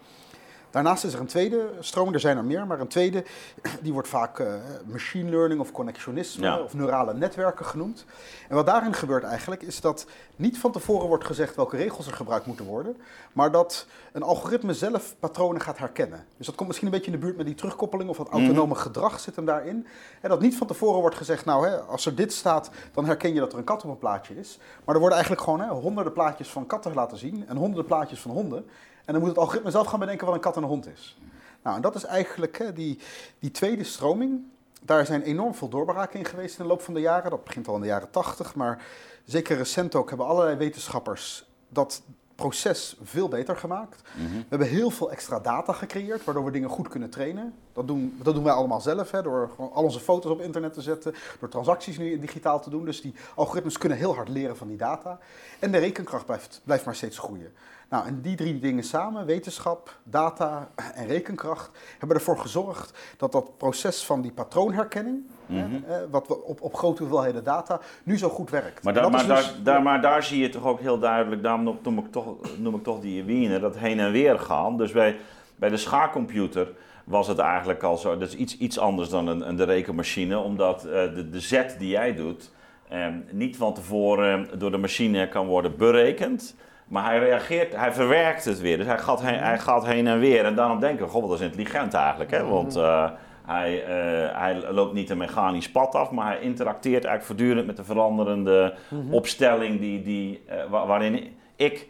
Daarnaast 0.72 1.04
is 1.04 1.14
er 1.14 1.20
een 1.20 1.26
tweede 1.26 1.70
stroming, 1.80 2.14
er 2.14 2.20
zijn 2.20 2.36
er 2.36 2.44
meer, 2.44 2.66
maar 2.66 2.80
een 2.80 2.88
tweede, 2.88 3.24
die 3.82 3.92
wordt 3.92 4.08
vaak 4.08 4.38
uh, 4.38 4.46
machine 4.86 5.30
learning 5.30 5.60
of 5.60 5.72
connectionisme 5.72 6.62
of 6.62 6.74
neurale 6.74 7.14
netwerken 7.14 7.66
genoemd. 7.66 8.04
En 8.48 8.54
wat 8.54 8.66
daarin 8.66 8.94
gebeurt 8.94 9.24
eigenlijk, 9.24 9.62
is 9.62 9.80
dat 9.80 10.06
niet 10.36 10.58
van 10.58 10.72
tevoren 10.72 11.08
wordt 11.08 11.24
gezegd 11.24 11.56
welke 11.56 11.76
regels 11.76 12.06
er 12.06 12.12
gebruikt 12.12 12.46
moeten 12.46 12.64
worden, 12.64 12.96
maar 13.32 13.50
dat 13.50 13.86
een 14.12 14.22
algoritme 14.22 14.74
zelf 14.74 15.14
patronen 15.18 15.60
gaat 15.60 15.78
herkennen. 15.78 16.26
Dus 16.36 16.46
dat 16.46 16.54
komt 16.54 16.68
misschien 16.68 16.88
een 16.88 16.94
beetje 16.94 17.12
in 17.12 17.18
de 17.18 17.24
buurt 17.24 17.36
met 17.36 17.46
die 17.46 17.54
terugkoppeling 17.54 18.10
of 18.10 18.16
dat 18.16 18.30
mhm. 18.30 18.36
autonome 18.36 18.74
gedrag 18.74 19.20
zit 19.20 19.36
hem 19.36 19.44
daarin. 19.44 19.86
En 20.20 20.28
dat 20.28 20.40
niet 20.40 20.56
van 20.56 20.66
tevoren 20.66 21.00
wordt 21.00 21.16
gezegd, 21.16 21.44
nou 21.44 21.68
hè, 21.68 21.80
als 21.80 22.06
er 22.06 22.14
dit 22.14 22.32
staat, 22.32 22.70
dan 22.92 23.04
herken 23.04 23.34
je 23.34 23.40
dat 23.40 23.52
er 23.52 23.58
een 23.58 23.64
kat 23.64 23.84
op 23.84 23.90
een 23.90 23.98
plaatje 23.98 24.38
is. 24.38 24.58
Maar 24.84 24.94
er 24.94 25.00
worden 25.00 25.18
eigenlijk 25.18 25.46
gewoon 25.46 25.60
hè, 25.60 25.68
honderden 25.68 26.12
plaatjes 26.12 26.48
van 26.48 26.66
katten 26.66 26.94
laten 26.94 27.18
zien 27.18 27.44
en 27.48 27.56
honderden 27.56 27.86
plaatjes 27.86 28.20
van 28.20 28.30
honden. 28.30 28.64
En 29.04 29.12
dan 29.12 29.18
moet 29.18 29.28
het 29.28 29.38
algoritme 29.38 29.70
zelf 29.70 29.86
gaan 29.86 29.98
bedenken 29.98 30.26
wat 30.26 30.34
een 30.34 30.40
kat 30.40 30.56
en 30.56 30.62
een 30.62 30.68
hond 30.68 30.86
is. 30.86 31.16
Nou, 31.62 31.76
en 31.76 31.82
dat 31.82 31.94
is 31.94 32.04
eigenlijk 32.04 32.58
hè, 32.58 32.72
die, 32.72 32.98
die 33.38 33.50
tweede 33.50 33.84
stroming. 33.84 34.44
Daar 34.82 35.06
zijn 35.06 35.22
enorm 35.22 35.54
veel 35.54 35.68
doorbraken 35.68 36.18
in 36.18 36.24
geweest 36.24 36.58
in 36.58 36.62
de 36.62 36.70
loop 36.70 36.82
van 36.82 36.94
de 36.94 37.00
jaren. 37.00 37.30
Dat 37.30 37.44
begint 37.44 37.68
al 37.68 37.74
in 37.74 37.80
de 37.80 37.86
jaren 37.86 38.10
80, 38.10 38.54
maar 38.54 38.84
zeker 39.24 39.56
recent 39.56 39.94
ook 39.94 40.08
hebben 40.08 40.26
allerlei 40.26 40.56
wetenschappers 40.56 41.44
dat 41.68 42.02
proces 42.34 42.96
veel 43.02 43.28
beter 43.28 43.56
gemaakt. 43.56 44.02
Mhm. 44.16 44.36
We 44.36 44.44
hebben 44.48 44.68
heel 44.68 44.90
veel 44.90 45.10
extra 45.10 45.40
data 45.40 45.72
gecreëerd, 45.72 46.24
waardoor 46.24 46.44
we 46.44 46.50
dingen 46.50 46.68
goed 46.68 46.88
kunnen 46.88 47.10
trainen. 47.10 47.54
Dat 47.72 47.86
doen, 47.86 48.18
dat 48.22 48.34
doen 48.34 48.44
wij 48.44 48.52
allemaal 48.52 48.80
zelf, 48.80 49.10
hè, 49.10 49.22
door 49.22 49.50
gewoon 49.54 49.72
al 49.72 49.82
onze 49.82 50.00
foto's 50.00 50.32
op 50.32 50.40
internet 50.40 50.72
te 50.72 50.80
zetten, 50.80 51.14
door 51.40 51.48
transacties 51.48 51.98
nu 51.98 52.18
digitaal 52.18 52.60
te 52.60 52.70
doen. 52.70 52.84
Dus 52.84 53.00
die 53.00 53.14
algoritmes 53.34 53.78
kunnen 53.78 53.98
heel 53.98 54.14
hard 54.14 54.28
leren 54.28 54.56
van 54.56 54.68
die 54.68 54.76
data. 54.76 55.18
En 55.58 55.72
de 55.72 55.78
rekenkracht 55.78 56.26
blijft, 56.26 56.60
blijft 56.64 56.84
maar 56.84 56.94
steeds 56.94 57.18
groeien. 57.18 57.52
Nou, 57.92 58.06
en 58.06 58.20
die 58.20 58.36
drie 58.36 58.58
dingen 58.58 58.84
samen, 58.84 59.26
wetenschap, 59.26 59.98
data 60.02 60.70
en 60.94 61.06
rekenkracht, 61.06 61.70
hebben 61.98 62.16
ervoor 62.16 62.38
gezorgd 62.38 63.14
dat 63.16 63.32
dat 63.32 63.56
proces 63.56 64.04
van 64.04 64.20
die 64.20 64.32
patroonherkenning, 64.32 65.26
mhm. 65.46 65.80
wat 66.10 66.28
we 66.28 66.42
op, 66.42 66.60
op 66.60 66.74
grote 66.74 67.02
hoeveelheden 67.02 67.44
data, 67.44 67.80
nu 68.02 68.18
zo 68.18 68.28
goed 68.28 68.50
werkt. 68.50 68.82
Maar, 68.82 69.10
maar, 69.10 69.26
dus, 69.26 69.54
daar, 69.62 69.82
maar 69.82 70.00
daar 70.00 70.22
zie 70.22 70.40
je 70.40 70.48
toch 70.48 70.64
ook 70.64 70.80
heel 70.80 70.98
duidelijk, 70.98 71.42
daarom 71.42 71.78
noem 71.82 71.98
ik 71.98 72.12
toch, 72.12 72.36
noem 72.58 72.74
ik 72.74 72.82
toch 72.82 73.00
die 73.00 73.24
Wiener, 73.24 73.60
dat 73.60 73.76
heen 73.76 74.00
en 74.00 74.12
weer 74.12 74.38
gaan. 74.38 74.76
Dus 74.76 74.92
bij, 74.92 75.16
bij 75.56 75.68
de 75.68 75.76
schaakcomputer 75.76 76.72
was 77.04 77.28
het 77.28 77.38
eigenlijk 77.38 77.82
al 77.82 77.96
zo, 77.96 78.18
dat 78.18 78.28
is 78.28 78.34
iets, 78.34 78.58
iets 78.58 78.78
anders 78.78 79.08
dan 79.08 79.26
een, 79.26 79.48
een 79.48 79.56
de 79.56 79.64
rekenmachine, 79.64 80.38
omdat 80.38 80.84
uh, 80.84 80.92
de, 80.92 81.28
de 81.30 81.40
zet 81.40 81.76
die 81.78 81.88
jij 81.88 82.14
doet, 82.14 82.50
eh, 82.88 83.06
niet 83.30 83.56
van 83.56 83.74
tevoren 83.74 84.58
door 84.58 84.70
de 84.70 84.78
machine 84.78 85.28
kan 85.28 85.46
worden 85.46 85.76
berekend. 85.76 86.54
Maar 86.92 87.04
hij 87.04 87.18
reageert, 87.18 87.76
hij 87.76 87.92
verwerkt 87.92 88.44
het 88.44 88.60
weer. 88.60 88.76
Dus 88.76 88.86
hij 88.86 88.98
gaat 88.98 89.22
heen, 89.22 89.38
hij 89.38 89.58
gaat 89.58 89.86
heen 89.86 90.06
en 90.06 90.18
weer. 90.18 90.44
En 90.44 90.54
daarom 90.54 90.80
denken 90.80 91.04
we, 91.04 91.10
god, 91.10 91.28
dat 91.28 91.40
is 91.40 91.46
intelligent 91.46 91.94
eigenlijk. 91.94 92.30
Hè? 92.30 92.44
Want 92.44 92.76
uh, 92.76 93.10
hij, 93.46 93.74
uh, 93.80 94.38
hij 94.38 94.70
loopt 94.70 94.92
niet 94.92 95.10
een 95.10 95.18
mechanisch 95.18 95.70
pad 95.70 95.94
af, 95.94 96.10
maar 96.10 96.26
hij 96.26 96.40
interacteert 96.40 97.04
eigenlijk 97.04 97.24
voortdurend 97.24 97.66
met 97.66 97.76
de 97.76 97.84
veranderende 97.84 98.74
mhm. 98.88 99.12
opstelling 99.14 99.80
die, 99.80 100.02
die, 100.02 100.44
uh, 100.70 100.86
waarin 100.86 101.34
ik 101.56 101.88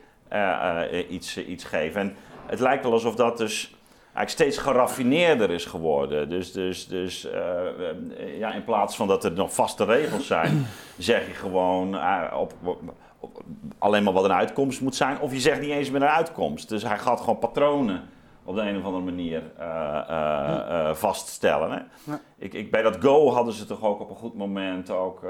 iets, 1.08 1.38
iets 1.38 1.64
geef. 1.64 1.94
En 1.94 2.16
het 2.46 2.60
lijkt 2.60 2.82
wel 2.82 2.92
alsof 2.92 3.14
dat 3.14 3.38
dus 3.38 3.76
eigenlijk 4.14 4.28
steeds 4.28 4.58
geraffineerder 4.58 5.50
is 5.50 5.64
geworden. 5.64 6.28
Dus, 6.28 6.52
dus, 6.52 6.86
dus 6.86 7.28
ja, 8.38 8.52
in 8.52 8.64
plaats 8.64 8.96
van 8.96 9.08
dat 9.08 9.24
er 9.24 9.32
nog 9.32 9.54
vaste 9.54 9.84
regels 9.84 10.26
zijn, 10.26 10.66
zeg 10.98 11.26
je 11.26 11.34
gewoon 11.34 11.98
op, 12.34 12.54
alleen 13.78 14.02
maar 14.02 14.12
wat 14.12 14.24
een 14.24 14.32
uitkomst 14.32 14.80
moet 14.80 14.94
zijn. 14.94 15.20
Of 15.20 15.32
je 15.32 15.40
zegt 15.40 15.60
niet 15.60 15.70
eens 15.70 15.90
meer 15.90 16.02
een 16.02 16.08
uitkomst. 16.08 16.68
Dus 16.68 16.82
hij 16.82 16.98
gaat 16.98 17.20
gewoon 17.20 17.38
patronen 17.38 18.02
op 18.44 18.54
de 18.54 18.60
een 18.60 18.78
of 18.78 18.84
andere 18.84 19.04
manier 19.04 19.42
uh, 19.60 20.00
uh, 20.10 20.94
vaststellen. 20.94 21.70
Hè? 21.70 21.78
Ja. 22.12 22.20
Ik, 22.38 22.54
ik, 22.54 22.70
bij 22.70 22.82
dat 22.82 22.96
Go 23.00 23.30
hadden 23.30 23.54
ze 23.54 23.66
toch 23.66 23.82
ook 23.82 24.00
op 24.00 24.10
een 24.10 24.16
goed 24.16 24.34
moment 24.34 24.90
ook 24.90 25.20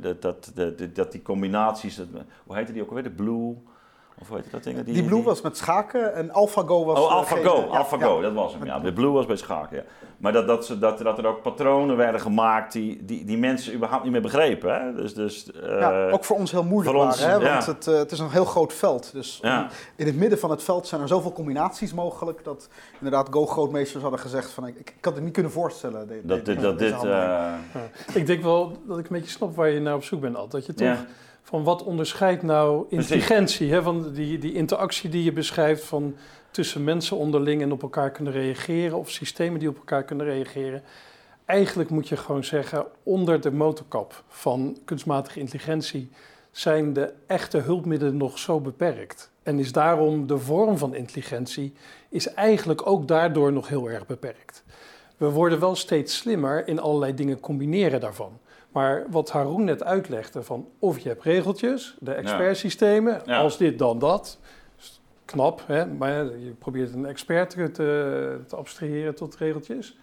dat, 0.00 0.22
dat, 0.22 0.52
dat, 0.54 0.94
dat, 0.94 1.12
die 1.12 1.22
combinaties, 1.22 1.96
dat, 1.96 2.06
hoe 2.46 2.56
heette 2.56 2.72
die 2.72 2.82
ook 2.82 2.88
alweer? 2.88 3.02
De 3.02 3.10
Blue. 3.10 3.56
Of 4.20 4.28
weet 4.28 4.44
je 4.44 4.50
dat 4.50 4.64
ding? 4.64 4.82
Die, 4.84 4.94
die 4.94 5.04
Blue 5.04 5.22
was 5.22 5.40
met 5.40 5.56
schaken 5.56 6.14
en 6.14 6.32
AlphaGo 6.32 6.84
was... 6.84 6.98
Oh, 6.98 7.10
AlphaGo, 7.10 7.66
ja, 7.70 7.76
AlphaGo, 7.78 8.20
dat 8.20 8.32
was 8.32 8.52
hem. 8.52 8.64
Ja, 8.64 8.78
de 8.78 8.92
Blue 8.92 9.10
was 9.10 9.26
bij 9.26 9.36
schaken, 9.36 9.76
ja. 9.76 9.82
Maar 10.18 10.32
dat, 10.32 10.46
dat, 10.46 10.76
dat, 10.80 10.98
dat 10.98 11.18
er 11.18 11.26
ook 11.26 11.42
patronen 11.42 11.96
werden 11.96 12.20
gemaakt 12.20 12.72
die, 12.72 13.04
die, 13.04 13.24
die 13.24 13.38
mensen 13.38 13.74
überhaupt 13.74 14.02
niet 14.02 14.12
meer 14.12 14.22
begrepen. 14.22 14.74
Hè? 14.74 14.94
Dus, 14.94 15.14
dus, 15.14 15.50
uh, 15.64 15.80
ja, 15.80 16.10
ook 16.10 16.24
voor 16.24 16.36
ons 16.36 16.50
heel 16.50 16.64
moeilijk 16.64 16.96
voor 16.96 17.06
ons, 17.06 17.24
hè? 17.24 17.40
want 17.40 17.66
het, 17.66 17.86
uh, 17.86 17.96
het 17.96 18.12
is 18.12 18.18
een 18.18 18.30
heel 18.30 18.44
groot 18.44 18.72
veld. 18.72 19.12
Dus 19.12 19.40
in 19.96 20.06
het 20.06 20.16
midden 20.16 20.38
van 20.38 20.50
het 20.50 20.62
veld 20.62 20.86
zijn 20.86 21.00
er 21.00 21.08
zoveel 21.08 21.32
combinaties 21.32 21.94
mogelijk... 21.94 22.44
dat 22.44 22.68
inderdaad 22.92 23.28
Go-grootmeesters 23.30 24.02
hadden 24.02 24.20
gezegd 24.20 24.50
van... 24.50 24.66
ik, 24.66 24.78
ik 24.78 24.94
had 25.00 25.14
het 25.14 25.24
niet 25.24 25.32
kunnen 25.32 25.52
voorstellen. 25.52 26.08
De, 26.08 26.20
dat, 26.22 26.44
dit, 26.44 26.60
dat 26.60 26.78
dit... 26.78 27.04
Uh... 27.04 27.52
Ik 28.14 28.26
denk 28.26 28.42
wel 28.42 28.76
dat 28.86 28.98
ik 28.98 29.08
een 29.08 29.16
beetje 29.16 29.30
snap 29.30 29.56
waar 29.56 29.68
je 29.68 29.80
naar 29.80 29.94
op 29.94 30.04
zoek 30.04 30.20
bent 30.20 30.36
al. 30.36 30.48
Dat 30.48 30.66
je 30.66 30.74
toch 30.74 30.96
van 31.48 31.64
wat 31.64 31.82
onderscheidt 31.82 32.42
nou 32.42 32.86
intelligentie, 32.88 33.72
hè, 33.72 33.82
van 33.82 34.12
die, 34.12 34.38
die 34.38 34.52
interactie 34.52 35.10
die 35.10 35.24
je 35.24 35.32
beschrijft 35.32 35.84
van 35.84 36.16
tussen 36.50 36.84
mensen 36.84 37.16
onderling 37.16 37.62
en 37.62 37.72
op 37.72 37.82
elkaar 37.82 38.10
kunnen 38.10 38.32
reageren 38.32 38.98
of 38.98 39.10
systemen 39.10 39.60
die 39.60 39.68
op 39.68 39.76
elkaar 39.76 40.04
kunnen 40.04 40.26
reageren. 40.26 40.82
Eigenlijk 41.44 41.90
moet 41.90 42.08
je 42.08 42.16
gewoon 42.16 42.44
zeggen, 42.44 42.86
onder 43.02 43.40
de 43.40 43.52
motorkap 43.52 44.22
van 44.28 44.78
kunstmatige 44.84 45.40
intelligentie 45.40 46.10
zijn 46.50 46.92
de 46.92 47.12
echte 47.26 47.58
hulpmiddelen 47.58 48.16
nog 48.16 48.38
zo 48.38 48.60
beperkt. 48.60 49.30
En 49.42 49.58
is 49.58 49.72
daarom 49.72 50.26
de 50.26 50.38
vorm 50.38 50.78
van 50.78 50.94
intelligentie 50.94 51.72
is 52.08 52.26
eigenlijk 52.34 52.86
ook 52.86 53.08
daardoor 53.08 53.52
nog 53.52 53.68
heel 53.68 53.90
erg 53.90 54.06
beperkt. 54.06 54.64
We 55.16 55.30
worden 55.30 55.60
wel 55.60 55.74
steeds 55.74 56.16
slimmer 56.16 56.68
in 56.68 56.80
allerlei 56.80 57.14
dingen 57.14 57.40
combineren 57.40 58.00
daarvan. 58.00 58.38
Maar 58.72 59.06
wat 59.10 59.30
Haroon 59.30 59.64
net 59.64 59.84
uitlegde, 59.84 60.42
van 60.42 60.68
of 60.78 60.98
je 60.98 61.08
hebt 61.08 61.22
regeltjes, 61.22 61.96
de 62.00 62.12
expertsystemen, 62.12 63.26
als 63.26 63.56
dit 63.56 63.78
dan 63.78 63.98
dat. 63.98 64.38
Knap, 65.24 65.62
hè? 65.66 65.86
maar 65.86 66.24
je 66.24 66.54
probeert 66.58 66.94
een 66.94 67.06
expert 67.06 67.50
te, 67.50 67.70
te 68.46 68.56
abstraheren 68.56 69.14
tot 69.14 69.36
regeltjes. 69.36 69.96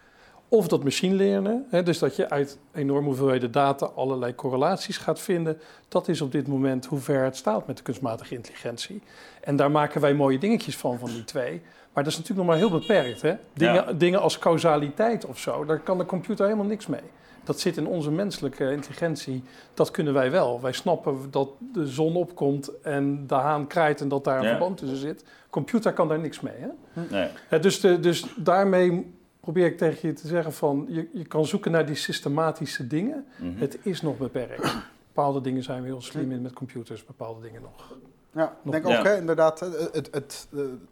Of 0.50 0.68
dat 0.68 0.84
machine 0.84 1.16
leren, 1.16 1.66
hè? 1.70 1.84
dus 1.84 2.00
dat 2.00 2.16
je 2.16 2.30
uit 2.30 2.58
enorme 2.74 3.08
hoeveelheden 3.08 3.52
data 3.52 3.86
allerlei 3.86 4.36
correlaties 4.36 4.98
gaat 4.98 5.20
vinden. 5.20 5.60
Dat 5.88 6.08
is 6.08 6.22
op 6.22 6.32
dit 6.32 6.48
moment 6.48 6.86
hoe 6.86 7.00
ver 7.00 7.24
het 7.24 7.36
staat 7.36 7.68
met 7.68 7.78
de 7.78 7.84
kunstmatige 7.84 8.36
intelligentie. 8.36 9.02
En 9.42 9.56
daar 9.56 9.72
maken 9.72 10.02
wij 10.02 10.14
mooie 10.14 10.38
dingetjes 10.38 10.78
van, 10.78 11.00
van 11.00 11.10
die 11.10 11.24
twee. 11.24 11.62
Maar 11.94 12.04
dat 12.04 12.14
is 12.14 12.20
natuurlijk 12.20 12.48
nog 12.48 12.58
maar 12.58 12.70
heel 12.70 12.80
beperkt. 12.80 13.22
Hè? 13.22 13.36
Dingen, 13.54 13.98
dingen 13.98 14.22
als 14.22 14.40
causaliteit 14.40 15.26
of 15.26 15.40
zo, 15.40 15.66
daar 15.66 15.80
kan 15.80 15.98
de 15.98 16.06
computer 16.06 16.46
helemaal 16.46 16.68
niks 16.68 16.88
mee. 16.88 17.04
Dat 17.46 17.60
zit 17.60 17.78
in 17.78 17.88
onze 17.88 18.12
menselijke 18.12 18.72
intelligentie. 18.72 19.44
Dat 19.74 19.92
kunnen 19.92 20.14
wij 20.14 20.32
wel. 20.32 20.62
Wij 20.62 20.72
snappen 20.72 21.18
dat 21.32 21.50
de 21.74 21.88
zon 21.88 22.16
opkomt 22.16 22.82
en 22.82 23.28
de 23.28 23.36
haan 23.36 23.68
kraait 23.68 24.02
en 24.02 24.08
dat 24.08 24.24
daar 24.24 24.40
een 24.40 24.50
verband 24.50 24.78
tussen 24.78 24.98
zit. 24.98 25.24
Computer 25.50 25.94
kan 25.94 26.08
daar 26.08 26.20
niks 26.20 26.40
mee. 26.40 26.56
Hè? 26.58 27.02
Nee. 27.10 27.60
dus, 27.62 27.80
de, 27.80 28.00
dus 28.00 28.26
daarmee 28.36 29.14
probeer 29.40 29.66
ik 29.66 29.78
tegen 29.78 30.08
je 30.10 30.14
te 30.14 30.28
zeggen 30.28 30.54
van... 30.54 30.86
je, 30.90 31.08
je 31.14 31.26
kan 31.26 31.46
zoeken 31.46 31.72
naar 31.72 31.86
die 31.86 31.96
systematische 31.96 32.88
dingen. 32.88 33.26
Mhm. 33.36 33.58
Het 33.58 33.78
is 33.82 34.02
nog 34.02 34.18
beperkt. 34.18 34.76
Bepaalde 35.08 35.42
dingen 35.42 35.64
zijn 35.64 35.82
we 35.82 35.88
heel 35.88 36.02
slim 36.02 36.32
in 36.32 36.42
met 36.42 36.54
computers, 36.54 37.06
bepaalde 37.06 37.42
dingen 37.42 37.62
nog. 37.62 37.98
Ja, 38.36 38.56
ik 38.64 38.72
denk 38.72 38.88
ook 38.88 39.04
hè, 39.04 39.18
inderdaad, 39.18 39.60
het, 39.60 40.08
het, 40.12 40.48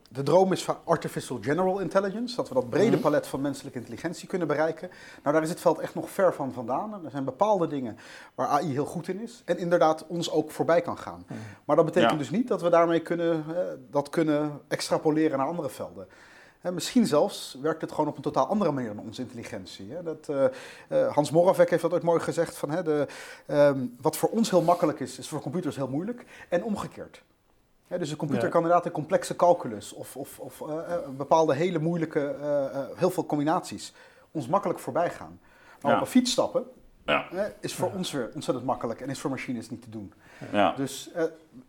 de 0.09 0.23
droom 0.23 0.51
is 0.51 0.63
van 0.63 0.77
artificial 0.83 1.37
general 1.41 1.79
intelligence, 1.79 2.35
dat 2.35 2.47
we 2.47 2.53
dat 2.53 2.69
brede 2.69 2.91
mhm. 2.91 2.99
palet 2.99 3.27
van 3.27 3.41
menselijke 3.41 3.77
intelligentie 3.77 4.27
kunnen 4.27 4.47
bereiken. 4.47 4.89
Nou, 5.23 5.35
daar 5.35 5.43
is 5.43 5.49
het 5.49 5.59
veld 5.59 5.79
echt 5.79 5.95
nog 5.95 6.09
ver 6.09 6.33
van 6.33 6.53
vandaan. 6.53 7.05
Er 7.05 7.11
zijn 7.11 7.23
bepaalde 7.23 7.67
dingen 7.67 7.97
waar 8.35 8.47
AI 8.47 8.71
heel 8.71 8.85
goed 8.85 9.07
in 9.07 9.19
is 9.19 9.41
en 9.45 9.57
inderdaad 9.57 10.07
ons 10.07 10.31
ook 10.31 10.51
voorbij 10.51 10.81
kan 10.81 10.97
gaan. 10.97 11.23
Mhm. 11.27 11.39
Maar 11.65 11.75
dat 11.75 11.85
betekent 11.85 12.19
dus 12.19 12.29
niet 12.29 12.47
dat 12.47 12.61
we 12.61 12.69
daarmee 12.69 12.99
kunnen, 12.99 13.45
dat 13.89 14.09
kunnen 14.09 14.61
extrapoleren 14.67 15.37
naar 15.37 15.47
andere 15.47 15.69
velden. 15.69 16.07
misschien 16.61 17.05
zelfs 17.05 17.57
werkt 17.61 17.81
het 17.81 17.91
gewoon 17.91 18.07
op 18.07 18.15
een 18.15 18.21
totaal 18.21 18.47
andere 18.47 18.71
manier 18.71 18.95
dan 18.95 19.05
onze 19.05 19.21
intelligentie. 19.21 20.01
Dat, 20.03 20.27
uh, 20.29 20.43
uh, 20.89 21.13
Hans 21.13 21.31
Moravec 21.31 21.69
heeft 21.69 21.81
dat 21.81 21.93
ooit 21.93 22.03
mooi 22.03 22.19
gezegd: 22.19 22.57
van, 22.57 22.69
de, 22.69 23.07
um, 23.47 23.95
wat 24.01 24.17
voor 24.17 24.29
ons 24.29 24.49
heel 24.49 24.61
makkelijk 24.61 24.99
is, 24.99 25.17
is 25.17 25.27
voor 25.27 25.41
computers 25.41 25.75
heel 25.75 25.87
moeilijk. 25.87 26.25
En 26.49 26.63
omgekeerd 26.63 27.23
dus 27.99 28.11
een 28.11 28.17
computer 28.17 28.49
kan 28.49 28.61
inderdaad 28.61 28.85
een 28.85 28.91
complexe 28.91 29.35
calculus 29.35 29.93
of, 29.93 30.15
of, 30.15 30.39
of 30.39 30.59
uh, 30.59 30.97
bepaalde 31.17 31.53
hele 31.53 31.79
moeilijke, 31.79 32.35
uh, 32.41 32.79
heel 32.95 33.09
veel 33.09 33.25
combinaties 33.25 33.93
ons 34.31 34.47
makkelijk 34.47 34.79
voorbij 34.79 35.09
gaan. 35.09 35.39
Maar 35.81 35.95
op 35.95 36.01
een 36.01 36.07
fiets 36.07 36.31
stappen 36.31 36.65
ja. 37.05 37.27
is 37.59 37.75
voor 37.75 37.91
ons 37.91 38.11
weer 38.11 38.31
ontzettend 38.33 38.65
makkelijk 38.65 39.01
en 39.01 39.09
is 39.09 39.19
voor 39.19 39.29
machines 39.29 39.69
niet 39.69 39.81
te 39.81 39.89
doen. 39.89 40.13
Ja. 40.51 40.73
Dus 40.75 41.09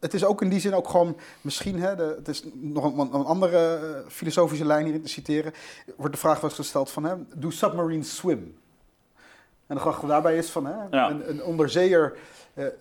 het 0.01 0.15
is 0.15 0.25
ook 0.25 0.43
in 0.43 0.49
die 0.49 0.61
zin 0.61 0.75
ook 0.75 0.89
gewoon, 0.89 1.17
misschien, 1.41 1.81
hè, 1.81 1.97
de, 1.97 2.15
het 2.17 2.29
is 2.29 2.45
nog 2.53 2.85
een, 2.85 3.15
een 3.15 3.25
andere 3.25 4.05
filosofische 4.09 4.65
lijn 4.65 4.85
hierin 4.85 5.03
te 5.03 5.09
citeren, 5.09 5.53
wordt 5.97 6.15
de 6.15 6.21
vraag 6.21 6.41
wel 6.41 6.51
gesteld 6.51 6.91
van, 6.91 7.05
hè, 7.05 7.15
do 7.35 7.51
submarines 7.51 8.17
swim? 8.17 8.59
En 9.67 9.75
de 9.75 9.81
gedachte 9.81 10.07
daarbij 10.07 10.37
is 10.37 10.51
van, 10.51 10.67
hè, 10.67 10.91
een, 10.91 11.29
een 11.29 11.43
onderzeeër 11.43 12.17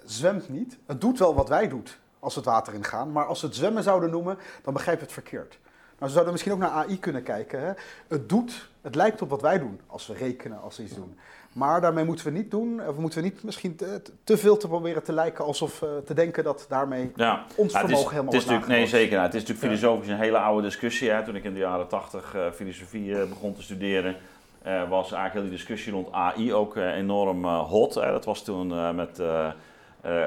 zwemt 0.05 0.49
niet, 0.49 0.77
het 0.85 1.01
doet 1.01 1.19
wel 1.19 1.35
wat 1.35 1.49
wij 1.49 1.67
doen 1.67 1.83
als 2.23 2.33
we 2.33 2.39
het 2.39 2.49
water 2.49 2.73
ingaan. 2.73 3.11
Maar 3.11 3.25
als 3.25 3.41
we 3.41 3.47
het 3.47 3.55
zwemmen 3.55 3.83
zouden 3.83 4.09
noemen, 4.09 4.37
dan 4.63 4.73
begrijp 4.73 4.97
je 4.97 5.03
het 5.03 5.13
verkeerd. 5.13 5.59
Maar 5.97 6.07
ze 6.07 6.13
zouden 6.13 6.33
misschien 6.33 6.53
ook 6.53 6.59
naar 6.59 6.69
AI 6.69 6.99
kunnen 6.99 7.23
kijken. 7.23 7.61
Hè? 7.61 7.71
Het 8.07 8.29
doet, 8.29 8.69
het 8.81 8.95
lijkt 8.95 9.21
op 9.21 9.29
wat 9.29 9.41
wij 9.41 9.59
doen 9.59 9.79
als 9.87 10.07
we 10.07 10.13
rekenen, 10.13 10.61
als 10.61 10.77
we 10.77 10.83
iets 10.83 10.95
doen. 10.95 11.17
Maar 11.53 11.81
daarmee 11.81 12.05
moeten 12.05 12.25
we 12.25 12.31
niet 12.31 12.51
doen, 12.51 12.87
of 12.87 12.97
moeten 12.97 13.19
we 13.19 13.25
niet 13.25 13.43
misschien 13.43 13.75
te, 13.75 14.01
te 14.23 14.37
veel 14.37 14.57
te 14.57 14.67
proberen 14.67 15.03
te 15.03 15.13
lijken 15.13 15.45
alsof 15.45 15.81
uh, 15.81 15.89
te 16.05 16.13
denken 16.13 16.43
dat 16.43 16.65
daarmee 16.69 17.11
ja. 17.15 17.45
ons 17.55 17.73
ja, 17.73 17.79
vermogen 17.79 18.05
is, 18.05 18.11
helemaal 18.11 18.33
het 18.33 18.41
is 18.41 18.47
natuurlijk, 18.49 18.77
Nee, 18.77 18.87
zeker. 18.87 19.21
Het 19.21 19.33
is 19.33 19.41
natuurlijk 19.41 19.73
filosofisch 19.73 20.09
een 20.09 20.17
hele 20.17 20.37
oude 20.37 20.67
discussie. 20.67 21.09
Hè. 21.09 21.23
Toen 21.23 21.35
ik 21.35 21.43
in 21.43 21.53
de 21.53 21.59
jaren 21.59 21.87
tachtig 21.87 22.35
eh, 22.35 22.51
filosofie 22.51 23.19
eh, 23.19 23.29
begon 23.29 23.55
te 23.55 23.61
studeren, 23.61 24.15
was 24.63 25.11
eigenlijk 25.11 25.33
heel 25.33 25.41
die 25.41 25.51
discussie 25.51 25.91
rond 25.91 26.11
AI 26.11 26.53
ook 26.53 26.75
enorm 26.75 27.45
hot. 27.45 27.95
Hè. 27.95 28.11
Dat 28.11 28.25
was 28.25 28.43
toen 28.43 28.95
met 28.95 29.21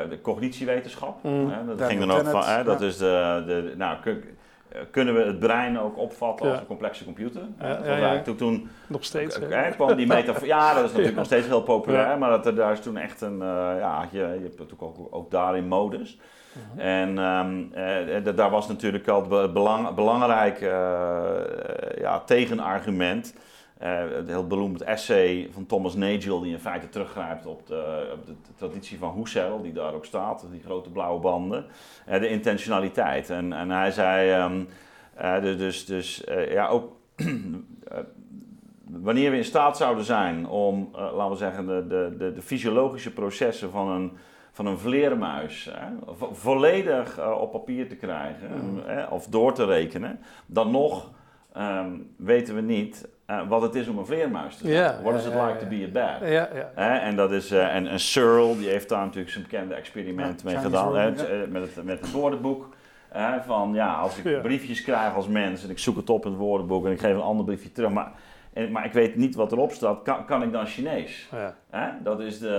de 0.09 0.19
cognitiewetenschap. 0.23 1.23
Mm. 1.23 1.51
Hè. 1.51 1.67
Dat 1.67 1.79
Daniel 1.79 1.99
ging 1.99 2.11
dan 2.13 2.19
ook 2.21 2.43
van, 2.43 2.45
hè, 2.55 2.65
dat 2.65 2.81
ja. 2.81 2.87
is 2.87 2.97
de, 2.97 3.43
de 3.47 3.73
nou, 3.77 3.97
kun- 4.03 4.25
eh, 4.69 4.81
kunnen 4.91 5.15
we 5.15 5.21
het 5.23 5.39
brein 5.39 5.79
ook 5.81 5.99
opvatten 5.99 6.51
als 6.51 6.61
een 6.61 6.67
complexe 6.67 7.05
computer? 7.05 7.43
Ja, 7.61 7.97
ja, 7.97 8.23
toen, 8.23 8.37
toen 8.37 8.69
Nog 8.87 9.05
steeds. 9.05 9.39
kwam 9.75 9.97
die 9.97 10.07
metafoor. 10.07 10.47
Ja, 10.57 10.75
dat 10.75 10.85
is 10.85 10.91
natuurlijk 10.91 11.17
nog 11.17 11.27
steeds 11.27 11.47
heel 11.47 11.63
populair, 11.63 12.19
maar 12.19 12.31
dat, 12.31 12.47
er- 12.47 12.55
daar 12.55 12.73
is 12.73 12.81
toen 12.81 12.97
echt 12.97 13.21
een. 13.21 13.43
eh, 13.43 13.49
ja, 13.79 14.09
je, 14.11 14.19
je 14.19 14.25
hebt 14.43 14.59
natuurlijk 14.59 14.83
ook, 14.83 15.09
ook 15.11 15.31
daarin 15.31 15.69
modus. 15.69 16.19
Mhm. 16.75 16.81
En 16.81 17.19
ehm, 17.19 17.63
eh, 17.73 18.25
da- 18.25 18.33
daar 18.33 18.51
was 18.51 18.69
natuurlijk 18.69 19.09
al 19.09 19.21
het 19.21 19.29
be- 19.29 19.51
belang, 19.53 19.95
belangrijk 19.95 20.61
eh, 20.61 20.71
ja, 21.99 22.21
tegenargument. 22.21 23.35
Eh, 23.79 23.99
het 24.15 24.29
heel 24.29 24.47
beroemd 24.47 24.83
essay 24.83 25.49
van 25.53 25.67
Thomas 25.67 25.95
Nagel, 25.95 26.41
die 26.41 26.53
in 26.53 26.59
feite 26.59 26.89
teruggrijpt 26.89 27.47
op 27.47 27.67
de, 27.67 28.11
op 28.15 28.27
de 28.27 28.35
traditie 28.57 28.99
van 28.99 29.15
Husserl, 29.17 29.63
die 29.63 29.73
daar 29.73 29.95
ook 29.95 30.05
staat, 30.05 30.47
die 30.51 30.63
grote 30.65 30.91
blauwe 30.91 31.21
banden. 31.21 31.67
Eh, 32.07 32.21
de 32.21 32.29
intentionaliteit. 32.29 33.31
En, 33.31 33.53
en 33.53 33.71
hij 33.71 33.91
zei. 33.91 34.31
ehm, 34.31 34.65
eh, 35.15 35.43
dus 35.59 35.85
dus, 35.87 36.25
eh, 36.25 36.53
ja, 36.53 36.69
ook 36.69 36.93
eh, 37.17 37.99
wanneer 38.91 39.31
we 39.31 39.37
in 39.37 39.45
staat 39.45 39.77
zouden 39.77 40.05
zijn 40.05 40.47
om, 40.49 40.89
eh, 40.95 41.01
laten 41.15 41.31
we 41.31 41.37
zeggen, 41.37 41.67
de, 41.67 41.87
de, 41.89 42.15
de, 42.19 42.33
de 42.33 42.43
fysiologische 42.43 43.13
processen 43.13 43.71
van 43.71 43.89
een, 43.89 44.13
van 44.53 44.67
een 44.67 44.79
vleermuis 44.79 45.71
hè, 45.73 45.87
vo- 46.17 46.35
volledig 46.35 47.19
eh, 47.19 47.31
op 47.41 47.51
papier 47.53 47.89
te 47.89 47.97
krijgen 47.97 48.51
Mm. 48.65 48.81
hè, 48.85 49.05
of 49.05 49.27
door 49.27 49.53
te 49.53 49.65
rekenen, 49.65 50.19
dan 50.47 50.71
nog 50.71 51.11
ehm, 51.53 51.91
weten 52.17 52.55
we 52.55 52.61
niet 52.61 53.09
eh, 53.27 53.49
wat 53.49 53.63
het 53.63 53.75
is 53.75 53.89
om 53.89 53.99
een 53.99 54.07
vleermuis 54.07 54.57
te 54.57 54.67
zijn. 54.67 54.77
Ja, 54.77 54.99
What 55.03 55.15
is 55.15 55.25
it 55.27 55.33
like 55.35 55.57
to 55.61 55.67
be 55.67 55.85
a 55.85 55.89
bat? 55.93 56.29
Ja, 56.31 56.49
ja. 56.55 56.71
Hè, 56.75 56.97
en 56.97 57.17
dat 57.17 57.33
is, 57.33 57.51
eh, 57.51 57.75
en, 57.75 57.87
en 57.87 58.01
Searle, 58.01 58.57
die 58.59 58.69
heeft 58.69 58.89
daar 58.89 59.05
natuurlijk 59.05 59.33
zijn 59.33 59.45
bekende 59.51 59.75
experiment 59.75 60.45
mee 60.45 60.55
Chinese 60.57 60.77
gedaan, 60.77 60.97
eh, 60.97 61.49
met, 61.49 61.75
het, 61.75 61.85
met 61.85 62.01
het 62.01 62.11
woordenboek. 62.13 62.69
Hè, 63.09 63.43
van 63.43 63.71
ja, 63.75 63.95
als 63.95 64.19
ik 64.19 64.25
Ja. 64.25 64.41
briefjes 64.41 64.83
krijg 64.83 65.15
als 65.15 65.29
mens 65.29 65.65
en 65.65 65.71
ik 65.71 65.79
zoek 65.79 65.97
het 65.97 66.11
op 66.11 66.25
in 66.25 66.31
het 66.31 66.41
woordenboek 66.41 66.87
en 66.87 66.93
ik 66.93 67.01
geef 67.01 67.15
een 67.15 67.21
ander 67.21 67.45
briefje 67.45 67.73
terug, 67.73 67.91
maar, 67.91 68.13
en, 68.53 68.73
maar 68.73 68.85
ik 68.85 68.93
weet 68.93 69.17
niet 69.17 69.35
wat 69.35 69.53
erop 69.53 69.73
staat, 69.73 70.03
kan, 70.03 70.25
kan 70.25 70.43
ik 70.43 70.53
dan 70.53 70.67
Chinees? 70.67 71.29
ja. 71.33 71.55
Hè? 71.71 71.89
Dat 72.03 72.21
is 72.21 72.39
de, 72.39 72.57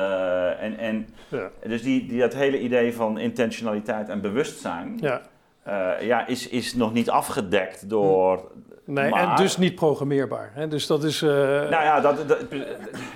en, 0.59 0.77
en 0.77 1.07
ja. 1.27 1.49
dus 1.67 1.81
die, 1.81 2.07
die, 2.07 2.19
dat 2.19 2.33
hele 2.33 2.59
idee 2.59 2.93
van 2.93 3.17
intentionaliteit 3.19 4.09
en 4.09 4.21
bewustzijn 4.21 4.99
ja. 5.67 5.95
eh, 5.95 6.05
ja, 6.07 6.27
is, 6.27 6.47
is 6.47 6.73
nog 6.75 6.93
niet 6.93 7.09
afgedekt 7.09 7.89
door. 7.89 8.51
Nee, 8.85 9.09
Maar- 9.09 9.29
en 9.29 9.35
dus 9.35 9.57
niet 9.57 9.75
programmeerbaar. 9.75 10.51
Hè? 10.53 10.67
Dus 10.67 10.87
dat 10.87 11.03
is... 11.03 11.21
eh, 11.21 11.29
Nou 11.29 11.69
ja, 11.71 11.99
dat, 11.99 12.27
dat, 12.27 12.37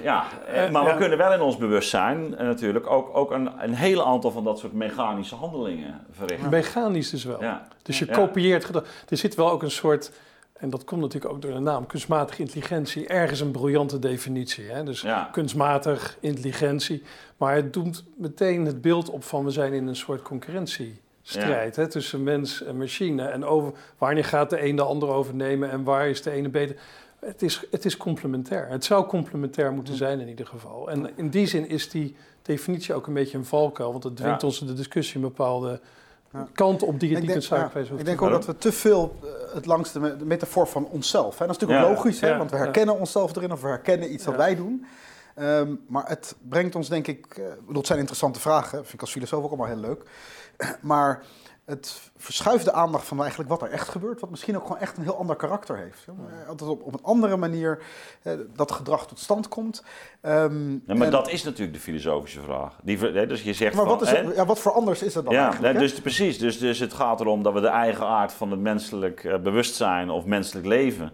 ja. 0.04 0.24
eh, 0.54 0.70
maar 0.70 0.86
we 0.86 0.96
kunnen 0.96 1.18
wel 1.18 1.34
in 1.34 1.42
ons 1.42 1.58
bewustzijn 1.58 2.30
natuurlijk 2.30 2.90
ook, 2.90 3.18
ook 3.18 3.32
een, 3.32 3.50
een 3.64 3.74
hele 3.74 4.04
aantal 4.04 4.32
van 4.32 4.44
dat 4.44 4.60
soort 4.60 4.74
mechanische 4.74 5.36
handelingen 5.36 6.00
verrichten. 6.12 6.50
Mechanisch 6.50 7.10
dus 7.10 7.24
wel. 7.24 7.42
Ja. 7.42 7.68
Dus 7.84 8.00
je 8.00 8.06
kopieert. 8.06 8.70
Er 9.10 9.18
zit 9.18 9.36
wel 9.36 9.52
ook 9.52 9.64
een 9.64 9.72
soort, 9.72 10.12
en 10.54 10.70
dat 10.70 10.84
komt 10.84 11.02
natuurlijk 11.02 11.34
ook 11.34 11.42
door 11.42 11.52
de 11.54 11.60
naam, 11.60 11.86
kunstmatige 11.86 12.42
intelligentie. 12.42 13.08
Ergens 13.08 13.40
een 13.40 13.52
briljante 13.52 14.00
definitie. 14.00 14.66
Hè? 14.70 14.84
Dus 14.84 15.02
Ja. 15.02 15.30
kunstmatig 15.32 16.18
intelligentie. 16.20 17.04
Maar 17.38 17.56
het 17.56 17.74
doet 17.74 18.04
meteen 18.18 18.66
het 18.66 18.82
beeld 18.82 19.10
op 19.10 19.24
van 19.24 19.44
we 19.46 19.52
zijn 19.52 19.74
in 19.74 19.88
een 19.88 19.96
soort 19.96 20.22
concurrentiestrijd 21.24 21.76
hè? 21.76 21.88
tussen 21.88 22.24
mens 22.24 22.64
en 22.64 22.78
machine. 22.78 23.24
En 23.28 23.46
over, 23.46 23.74
wanneer 23.98 24.26
gaat 24.26 24.50
de 24.50 24.64
een 24.66 24.76
de 24.76 24.82
ander 24.82 25.10
overnemen 25.10 25.72
en 25.72 25.84
waar 25.84 26.08
is 26.10 26.22
de 26.22 26.32
ene 26.32 26.50
beter? 26.50 26.76
Het 27.20 27.42
is, 27.42 27.64
het 27.72 27.86
is 27.86 27.98
complementair. 27.98 28.68
Het 28.68 28.86
zou 28.86 29.06
complementair 29.06 29.72
moeten 29.72 29.96
zijn 29.96 30.20
in 30.20 30.28
ieder 30.28 30.48
geval. 30.48 30.90
En 30.90 31.10
in 31.16 31.30
die 31.30 31.48
zin 31.48 31.70
is 31.70 31.90
die 31.90 32.16
definitie 32.42 32.94
ook 32.94 33.08
een 33.08 33.14
beetje 33.14 33.38
een 33.38 33.46
valkuil. 33.46 33.92
Want 33.92 34.04
het 34.04 34.16
dwingt 34.16 34.42
Ja. 34.42 34.48
ons 34.48 34.62
in 34.62 34.68
de 34.68 34.74
discussie 34.74 35.16
een 35.16 35.22
bepaalde 35.22 35.80
Ja. 36.34 36.48
kant 36.54 36.84
op 36.84 37.00
die 37.00 37.10
het 37.10 37.18
Ik 37.24 37.24
niet 37.36 37.44
ja, 37.48 37.56
noodzakelijk 37.56 38.00
ik 38.00 38.06
denk 38.06 38.22
ook 38.22 38.30
dat 38.30 38.46
we 38.46 38.58
te 38.58 38.72
veel 38.72 39.16
eh, 39.24 39.54
het 39.54 39.66
langs 39.66 39.92
de, 39.92 40.00
me- 40.00 40.18
de 40.18 40.26
metafoor 40.26 40.68
van 40.68 40.86
onszelf. 40.86 41.38
Hè? 41.40 41.46
Dat 41.46 41.56
is 41.56 41.62
natuurlijk 41.62 41.88
Ja. 41.90 41.94
logisch, 41.96 42.20
hè? 42.22 42.38
Want 42.38 42.52
we 42.52 42.58
herkennen 42.58 43.00
onszelf 43.00 43.36
erin 43.36 43.52
of 43.52 43.62
we 43.62 43.68
herkennen 43.68 44.14
iets 44.14 44.24
dat 44.24 44.34
Ja. 44.34 44.40
wij 44.40 44.56
doen. 44.56 44.86
Ehm, 45.36 45.76
maar 45.88 46.08
het 46.10 46.36
brengt 46.50 46.76
ons, 46.76 46.90
denk 46.90 47.08
ik, 47.08 47.26
eh, 47.38 47.76
het 47.76 47.86
zijn 47.88 48.00
interessante 48.00 48.40
vragen, 48.40 48.78
vind 48.78 48.94
ik 48.94 49.02
als 49.02 49.12
filosoof 49.12 49.44
ook 49.44 49.48
allemaal 49.48 49.68
heel 49.68 49.76
leuk. 49.78 50.04
Maar 50.82 51.24
het 51.66 52.12
verschuift 52.18 52.66
de 52.66 52.74
aandacht 52.74 53.08
van 53.08 53.20
eigenlijk 53.20 53.50
wat 53.50 53.62
er 53.62 53.70
echt 53.70 53.90
gebeurt, 53.90 54.20
wat 54.20 54.30
misschien 54.30 54.56
ook 54.56 54.62
gewoon 54.62 54.78
echt 54.78 54.98
een 54.98 55.04
heel 55.04 55.18
ander 55.18 55.36
karakter 55.36 55.78
heeft. 55.78 56.06
Dat 56.48 56.62
op, 56.62 56.84
op 56.84 56.94
een 56.94 57.04
andere 57.04 57.38
manier 57.38 57.84
dat 58.56 58.72
gedrag 58.72 59.08
tot 59.08 59.20
stand 59.20 59.48
komt. 59.48 59.84
Ehm, 60.22 60.72
Ja, 60.72 60.80
maar 60.86 61.06
en- 61.06 61.12
dat 61.12 61.30
is 61.30 61.44
natuurlijk 61.44 61.74
de 61.74 61.84
filosofische 61.84 62.42
vraag. 62.42 62.76
Die, 62.84 62.98
hè, 62.98 63.28
dus 63.28 63.42
je 63.42 63.54
zegt 63.54 63.76
maar 63.76 63.86
van, 63.86 63.94
wat, 63.94 64.02
is 64.02 64.10
hè, 64.10 64.20
ja, 64.20 64.46
wat 64.46 64.60
voor 64.60 64.72
anders 64.72 65.02
is 65.02 65.14
dat 65.14 65.26
dan 65.26 65.34
ja, 65.34 65.44
eigenlijk? 65.44 65.74
hè? 65.74 65.80
dus 65.80 65.94
precies. 65.94 66.38
Dus, 66.38 66.60
dus 66.60 66.80
het 66.80 66.94
gaat 66.94 67.20
erom 67.20 67.44
dat 67.44 67.54
we 67.54 67.62
de 67.62 67.68
eigen 67.68 68.06
aard 68.06 68.32
van 68.32 68.52
het 68.52 68.60
menselijk 68.60 69.24
eh, 69.24 69.38
bewustzijn 69.38 70.10
of 70.10 70.26
menselijk 70.26 70.66
leven. 70.66 71.12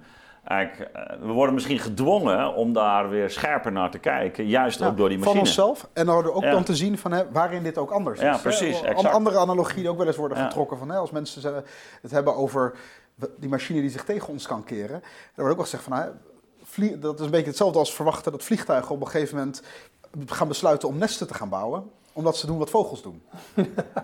Eigenlijk, 0.47 0.91
eh, 0.95 1.15
we 1.19 1.31
worden 1.31 1.53
misschien 1.53 1.79
gedwongen 1.79 2.53
om 2.53 2.73
daar 2.73 3.09
weer 3.09 3.29
scherper 3.29 3.71
naar 3.71 3.91
te 3.91 3.97
kijken, 3.99 4.47
juist 4.47 4.79
Ja, 4.79 4.87
ook 4.87 4.97
door 4.97 5.09
die 5.09 5.17
Van 5.17 5.25
machine. 5.25 5.43
onszelf. 5.45 5.89
En 5.93 6.05
dan 6.05 6.31
ook 6.31 6.43
Ja. 6.43 6.51
dan 6.51 6.63
te 6.63 6.75
zien 6.75 6.97
van, 6.97 7.11
hè, 7.11 7.31
waarin 7.31 7.63
dit 7.63 7.77
ook 7.77 7.91
anders 7.91 8.19
Ja, 8.21 8.33
is. 8.35 8.41
precies, 8.41 8.79
Een 8.79 8.85
exact. 8.85 9.13
andere 9.13 9.37
analogie 9.37 9.75
die 9.75 9.89
ook 9.89 9.97
wel 9.97 10.07
eens 10.07 10.15
worden 10.15 10.37
getrokken 10.37 10.77
van 10.77 10.89
hè, 10.89 10.97
als 10.97 11.11
mensen 11.11 11.63
het 12.01 12.11
hebben 12.11 12.35
over 12.35 12.73
die 13.39 13.49
machine 13.49 13.81
die 13.81 13.89
zich 13.89 14.03
tegen 14.03 14.27
ons 14.29 14.47
kan 14.47 14.63
keren. 14.63 14.95
Er 14.95 15.01
wordt 15.35 15.49
ook 15.49 15.55
wel 15.55 15.65
gezegd 15.65 15.83
van, 15.83 15.93
hè, 15.93 16.05
vlie- 16.63 16.99
dat 16.99 17.19
is 17.19 17.25
een 17.25 17.31
beetje 17.31 17.47
hetzelfde 17.47 17.79
als 17.79 17.93
verwachten 17.93 18.31
dat 18.31 18.43
vliegtuigen 18.43 18.95
op 18.95 19.01
een 19.01 19.07
gegeven 19.07 19.37
moment 19.37 19.61
gaan 20.25 20.47
besluiten 20.47 20.87
om 20.89 20.97
nesten 20.97 21.27
te 21.27 21.33
gaan 21.33 21.49
bouwen 21.49 21.91
omdat 22.17 22.37
ze 22.37 22.45
doen 22.45 22.57
wat 22.57 22.69
vogels 22.69 23.01
doen. 23.01 23.21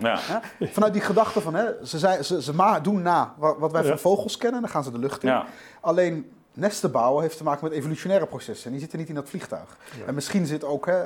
Ja. 0.00 0.18
Vanuit 0.72 0.92
die 0.92 1.02
gedachte 1.02 1.40
van, 1.40 1.54
hè, 1.54 1.86
ze, 1.86 1.98
zijn, 1.98 2.24
ze, 2.24 2.42
ze 2.42 2.54
ma- 2.54 2.80
doen 2.80 3.02
na 3.02 3.34
wa- 3.38 3.58
wat 3.58 3.72
wij 3.72 3.80
van 3.84 3.98
vogels 3.98 4.36
kennen, 4.36 4.60
dan 4.60 4.70
gaan 4.70 4.84
ze 4.84 4.90
de 4.90 4.98
lucht 4.98 5.22
in. 5.22 5.28
Alleen 5.80 6.30
nesten 6.54 6.90
bouwen 6.90 7.22
heeft 7.22 7.36
te 7.36 7.44
maken 7.44 7.64
met 7.64 7.72
evolutionaire 7.72 8.26
processen. 8.26 8.64
En 8.66 8.70
die 8.72 8.80
zitten 8.80 8.98
niet 8.98 9.08
in 9.08 9.14
dat 9.14 9.28
vliegtuig. 9.28 9.76
Ja. 9.98 10.06
En 10.06 10.14
misschien 10.14 10.46
zit 10.46 10.64
ook 10.64 10.86
hè, 10.86 11.02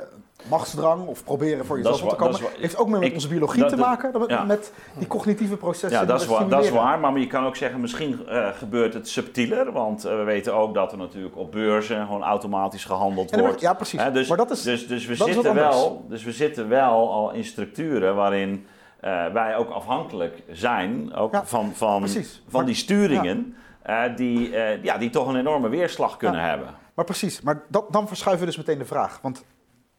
machtsdrang 0.49 1.07
of 1.07 1.23
proberen 1.23 1.65
voor 1.65 1.77
jezelf 1.77 2.03
op 2.03 2.09
te 2.09 2.15
komen. 2.15 2.39
heeft 2.59 2.77
ook 2.77 2.87
meer 2.89 2.99
met 2.99 3.07
ik- 3.07 3.13
onze 3.13 3.27
biologie 3.27 3.61
dat- 3.61 3.69
te 3.69 3.77
maken. 3.77 4.11
dan 4.11 4.21
Met, 4.21 4.29
ja. 4.29 4.43
met 4.43 4.71
die 4.97 5.07
cognitieve 5.07 5.57
processen. 5.57 5.89
Ja, 5.91 5.99
die 5.99 6.07
dat 6.07 6.21
is, 6.21 6.27
waar, 6.27 6.47
dat 6.49 6.63
is 6.63 6.69
waar. 6.69 6.99
Maar 6.99 7.19
je 7.19 7.27
kan 7.27 7.45
ook 7.45 7.55
zeggen, 7.55 7.79
misschien 7.81 8.27
eh, 8.27 8.47
gebeurt 8.57 8.93
het 8.93 9.07
subtieler. 9.07 9.71
Want 9.71 10.05
eh, 10.05 10.15
we 10.17 10.23
weten 10.23 10.53
ook 10.53 10.73
dat 10.73 10.91
er 10.91 10.97
natuurlijk 10.97 11.37
op 11.37 11.51
beurzen 11.51 12.05
gewoon 12.05 12.23
automatisch 12.23 12.85
gehandeld 12.85 13.31
En 13.31 13.39
wordt. 13.39 13.61
ja, 13.61 13.73
precies. 13.73 14.01
Hè, 14.01 14.11
dus, 14.11 14.27
maar 14.27 14.37
dat 14.37 14.51
is, 14.51 14.61
dus, 14.61 14.87
dus, 14.87 15.05
we 15.05 15.17
dat 15.17 15.27
zitten 15.27 15.53
wel, 15.55 16.05
dus 16.09 16.23
we 16.23 16.31
zitten 16.31 16.69
wel 16.69 17.11
al 17.11 17.31
in 17.31 17.43
structuren 17.43 18.15
waarin 18.15 18.65
eh, 18.99 19.25
wij 19.33 19.55
ook 19.55 19.69
afhankelijk 19.69 20.43
zijn 20.51 21.13
ook 21.15 21.31
Ja, 21.33 21.45
van, 21.45 21.71
van, 21.75 21.99
precies. 21.99 22.41
van 22.47 22.51
Maar- 22.51 22.65
die 22.65 22.75
sturingen. 22.75 23.55
Eh, 23.89 24.15
die, 24.15 24.55
eh, 24.55 24.83
ja, 24.83 24.97
die 24.97 25.09
toch 25.09 25.27
een 25.27 25.35
enorme 25.35 25.69
weerslag 25.69 26.17
kunnen 26.17 26.41
hebben. 26.41 26.75
maar 26.93 27.05
precies. 27.05 27.41
Maar 27.41 27.63
dat, 27.67 27.91
dan 27.91 28.07
verschuiven 28.07 28.45
we 28.45 28.51
dus 28.51 28.65
meteen 28.65 28.79
de 28.79 28.85
vraag. 28.85 29.19
Want 29.21 29.43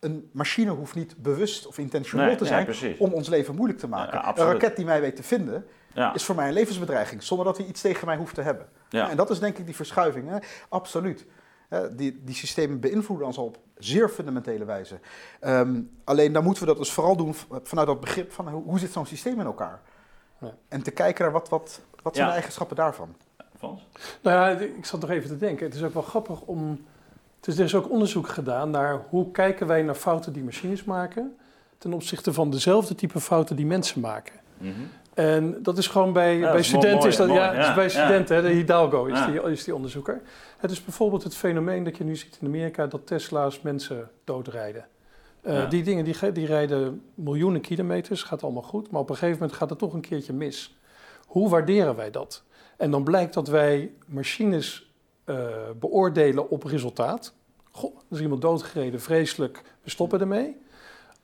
een 0.01 0.31
machine 0.33 0.71
hoeft 0.71 0.95
niet 0.95 1.17
bewust 1.17 1.67
of 1.67 1.79
intentioneel 1.79 2.27
Nee, 2.27 2.37
te 2.37 2.45
zijn 2.45 2.97
om 2.99 3.13
ons 3.13 3.29
leven 3.29 3.55
moeilijk 3.55 3.79
te 3.81 3.89
maken. 3.89 4.19
Ja, 4.19 4.29
een 4.39 4.53
raket 4.53 4.77
die 4.77 4.85
mij 4.85 5.01
weet 5.01 5.17
te 5.17 5.23
vinden, 5.23 5.67
Ja, 5.95 6.15
is 6.15 6.25
voor 6.25 6.35
mij 6.35 6.47
een 6.49 6.53
levensbedreiging. 6.53 7.23
Zonder 7.23 7.47
dat 7.47 7.57
hij 7.57 7.67
iets 7.67 7.81
tegen 7.81 8.07
mij 8.07 8.17
hoeft 8.17 8.35
te 8.35 8.41
hebben. 8.43 8.67
ja. 8.89 9.11
En 9.11 9.17
dat 9.17 9.31
is 9.31 9.39
denk 9.39 9.59
ik 9.59 9.67
die 9.67 9.75
verschuiving. 9.77 10.29
Hè? 10.29 10.37
Absoluut. 10.69 11.27
Hè, 11.69 11.95
die, 11.95 12.21
die 12.25 12.35
systemen 12.35 12.81
beïnvloeden 12.81 13.27
ons 13.27 13.39
al 13.39 13.45
op 13.45 13.59
zeer 13.79 14.09
fundamentele 14.09 14.65
wijze. 14.65 14.99
Ehm, 15.41 15.81
alleen 16.05 16.33
dan 16.33 16.45
moeten 16.45 16.63
we 16.63 16.69
dat 16.69 16.79
dus 16.79 16.93
vooral 16.93 17.17
doen 17.17 17.35
vanuit 17.63 17.87
dat 17.87 18.01
begrip 18.01 18.33
van 18.33 18.49
hoe, 18.49 18.63
hoe 18.63 18.79
zit 18.79 18.93
zo'n 18.93 19.07
systeem 19.07 19.41
in 19.41 19.47
elkaar. 19.47 19.81
Ja. 20.41 20.55
En 20.69 20.83
te 20.83 20.91
kijken 20.91 21.25
naar 21.25 21.33
wat, 21.33 21.49
wat, 21.49 21.81
wat 22.03 22.15
zijn 22.15 22.25
Ja. 22.27 22.31
de 22.33 22.37
eigenschappen 22.39 22.77
daarvan. 22.77 23.15
Frans? 23.61 23.81
Nou 24.21 24.37
ja, 24.37 24.59
ik 24.59 24.85
zat 24.85 25.01
nog 25.01 25.11
even 25.11 25.29
te 25.29 25.37
denken. 25.37 25.67
Het 25.67 25.75
is 25.75 25.83
ook 25.83 25.95
wel 25.95 26.03
grappig 26.03 26.41
om. 26.41 26.85
Is, 27.45 27.59
er 27.59 27.65
is 27.65 27.75
ook 27.75 27.91
onderzoek 27.91 28.29
gedaan 28.29 28.71
naar 28.71 29.03
hoe 29.09 29.31
kijken 29.31 29.67
wij 29.67 29.83
naar 29.83 29.95
fouten 29.95 30.33
die 30.33 30.43
machines 30.43 30.85
maken. 30.85 31.37
ten 31.79 31.93
opzichte 31.93 32.33
van 32.33 32.51
dezelfde 32.51 32.95
type 32.95 33.21
fouten 33.21 33.57
die 33.57 33.67
mensen 33.67 34.01
maken. 34.01 34.35
Mhm. 34.59 34.73
En 35.15 35.63
dat 35.63 35.79
is 35.79 35.87
gewoon 35.87 36.13
bij, 36.13 36.37
Ja, 36.37 36.51
bij 36.51 36.61
is 36.61 36.73
mooi, 36.73 36.85
studenten. 36.85 37.09
is 37.09 37.17
dat, 37.17 37.27
mooi, 37.27 37.41
ja, 37.41 37.53
is 37.53 37.75
bij 37.75 37.89
studenten, 37.89 38.37
hè, 38.37 38.43
de 38.43 38.49
Hidalgo 38.49 39.05
is, 39.05 39.27
die, 39.27 39.43
is 39.43 39.65
die 39.65 39.75
onderzoeker. 39.75 40.21
Het 40.59 40.71
is 40.71 40.85
bijvoorbeeld 40.85 41.23
het 41.23 41.37
fenomeen 41.37 41.85
dat 41.85 41.97
je 41.97 42.05
nu 42.05 42.17
ziet 42.17 42.39
in 42.41 42.47
Amerika 42.47 42.87
dat 42.87 43.07
Tesla's 43.07 43.61
mensen 43.61 44.11
doodrijden. 44.25 44.87
Eh. 45.43 45.71
Die 45.71 45.83
dingen 45.83 46.05
die, 46.05 46.33
die 46.33 46.47
rijden 46.47 47.03
miljoenen 47.15 47.61
kilometers, 47.61 48.23
gaat 48.23 48.43
allemaal 48.43 48.63
goed, 48.63 48.91
maar 48.91 49.01
op 49.01 49.11
een 49.11 49.17
gegeven 49.17 49.39
moment 49.41 49.59
gaat 49.59 49.71
het 49.71 49.79
toch 49.79 49.93
een 49.93 50.01
keertje 50.01 50.33
mis. 50.33 50.79
Hoe 51.27 51.49
waarderen 51.49 51.97
wij 51.97 52.11
dat? 52.11 52.43
En 52.81 52.91
dan 52.91 53.05
blijkt 53.05 53.35
dat 53.35 53.49
wij 53.49 53.93
machines 54.07 54.93
uh, 55.27 55.47
beoordelen 55.81 56.51
op 56.51 56.63
resultaat. 56.63 57.35
Goh, 57.71 57.97
er 57.97 58.17
is 58.17 58.21
iemand 58.21 58.43
doodgereden, 58.43 59.01
vreselijk, 59.01 59.63
we 59.83 59.91
stoppen 59.91 60.21
ermee. 60.21 60.57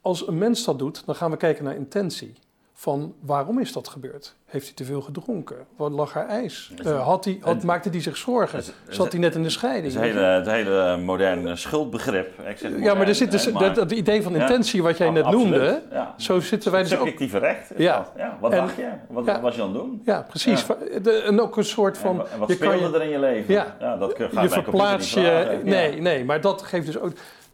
Als 0.01 0.27
een 0.27 0.39
mens 0.39 0.65
dat 0.65 0.79
doet, 0.79 1.07
dan 1.07 1.15
gaan 1.15 1.31
we 1.31 1.37
kijken 1.37 1.65
naar 1.65 1.77
intentie 1.77 2.35
van 2.79 3.15
waarom 3.21 3.61
is 3.61 3.73
dat 3.73 3.89
gebeurd? 3.89 4.35
Heeft 4.47 4.65
hij 4.67 4.75
te 4.75 4.85
veel 4.85 5.01
gedronken? 5.01 5.57
Wat 5.77 5.91
lag 5.91 6.17
er 6.17 6.27
ijs? 6.27 6.73
Uh, 6.85 7.05
had 7.05 7.25
hij, 7.25 7.39
had, 7.41 7.63
maakte 7.63 7.89
hij 7.89 8.01
zich 8.01 8.17
zorgen? 8.17 8.63
Zat 8.89 9.13
hij 9.13 9.21
net 9.21 9.35
in 9.35 9.43
de 9.43 9.51
scheiding? 9.51 9.93
Het 9.93 10.03
hele, 10.03 10.21
het 10.21 10.47
hele 10.47 10.97
moderne 10.97 11.57
schuldbegrip. 11.57 12.41
Ik 12.49 12.59
zeg 12.59 12.71
ja, 12.79 12.95
maar 12.95 13.09
er 13.09 13.15
zit 13.15 13.31
dus 13.31 13.45
het 13.45 13.91
idee 13.91 14.23
van 14.23 14.35
intentie 14.35 14.83
wat 14.83 14.99
jij 14.99 15.11
net 15.11 15.31
noemde. 15.31 15.83
Ja. 15.91 16.15
Zo 16.17 16.41
zitten 16.41 16.73
wij 16.73 16.83
dus 16.83 16.91
Subjectieve 16.91 17.39
recht. 17.39 17.71
Ja. 17.77 18.13
ja. 18.17 18.39
Wat 18.41 18.51
dacht 18.51 18.77
je? 18.77 18.89
Wat 19.09 19.41
was 19.41 19.55
je 19.55 19.63
aan 19.63 19.69
het 19.69 19.79
doen? 19.79 20.03
Ja, 20.05 20.23
precies. 20.29 20.67
De, 21.03 21.23
en 21.27 21.41
ook 21.41 21.57
een 21.57 21.65
soort 21.65 21.99
van... 21.99 22.29
En 22.29 22.39
wat 22.39 22.51
speelde 22.51 22.99
er 22.99 23.03
in 23.05 23.11
je 23.11 23.19
leven? 23.19 23.55
Ja, 23.55 23.97
dat 23.97 24.17
je 24.17 24.49
verplaats 24.49 25.15
je... 25.15 25.61
Nee, 25.65 26.01
nee, 26.01 26.25
maar 26.25 26.41
dat 26.41 26.63
geeft 26.63 26.87
dus 26.87 26.99
ook 26.99 27.13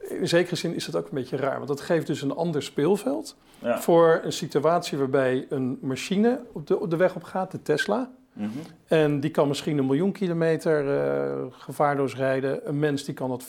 in 0.08 0.28
zekere 0.28 0.56
zin 0.56 0.74
is 0.74 0.84
dat 0.84 0.96
ook 0.96 1.04
een 1.04 1.14
beetje 1.14 1.36
raar, 1.36 1.56
want 1.56 1.68
dat 1.68 1.80
geeft 1.80 2.06
dus 2.06 2.22
een 2.22 2.34
ander 2.34 2.62
speelveld 2.62 3.36
voor 3.62 4.20
een 4.24 4.32
situatie 4.32 4.98
waarbij 4.98 5.46
een 5.48 5.78
machine 5.80 6.40
op 6.52 6.66
de, 6.66 6.80
op 6.80 6.90
de 6.90 6.96
weg 6.96 7.14
op 7.14 7.22
gaat, 7.22 7.50
de 7.50 7.62
Tesla. 7.62 8.10
Mhm. 8.32 8.48
En 8.86 9.20
die 9.20 9.30
kan 9.30 9.48
misschien 9.48 9.78
een 9.78 9.86
miljoen 9.86 10.12
kilometer 10.12 10.84
uh, 10.84 11.44
gevaarloos 11.50 12.16
rijden. 12.16 12.68
Een 12.68 12.78
mens 12.78 13.04
die 13.04 13.14
kan 13.14 13.28
dat 13.28 13.44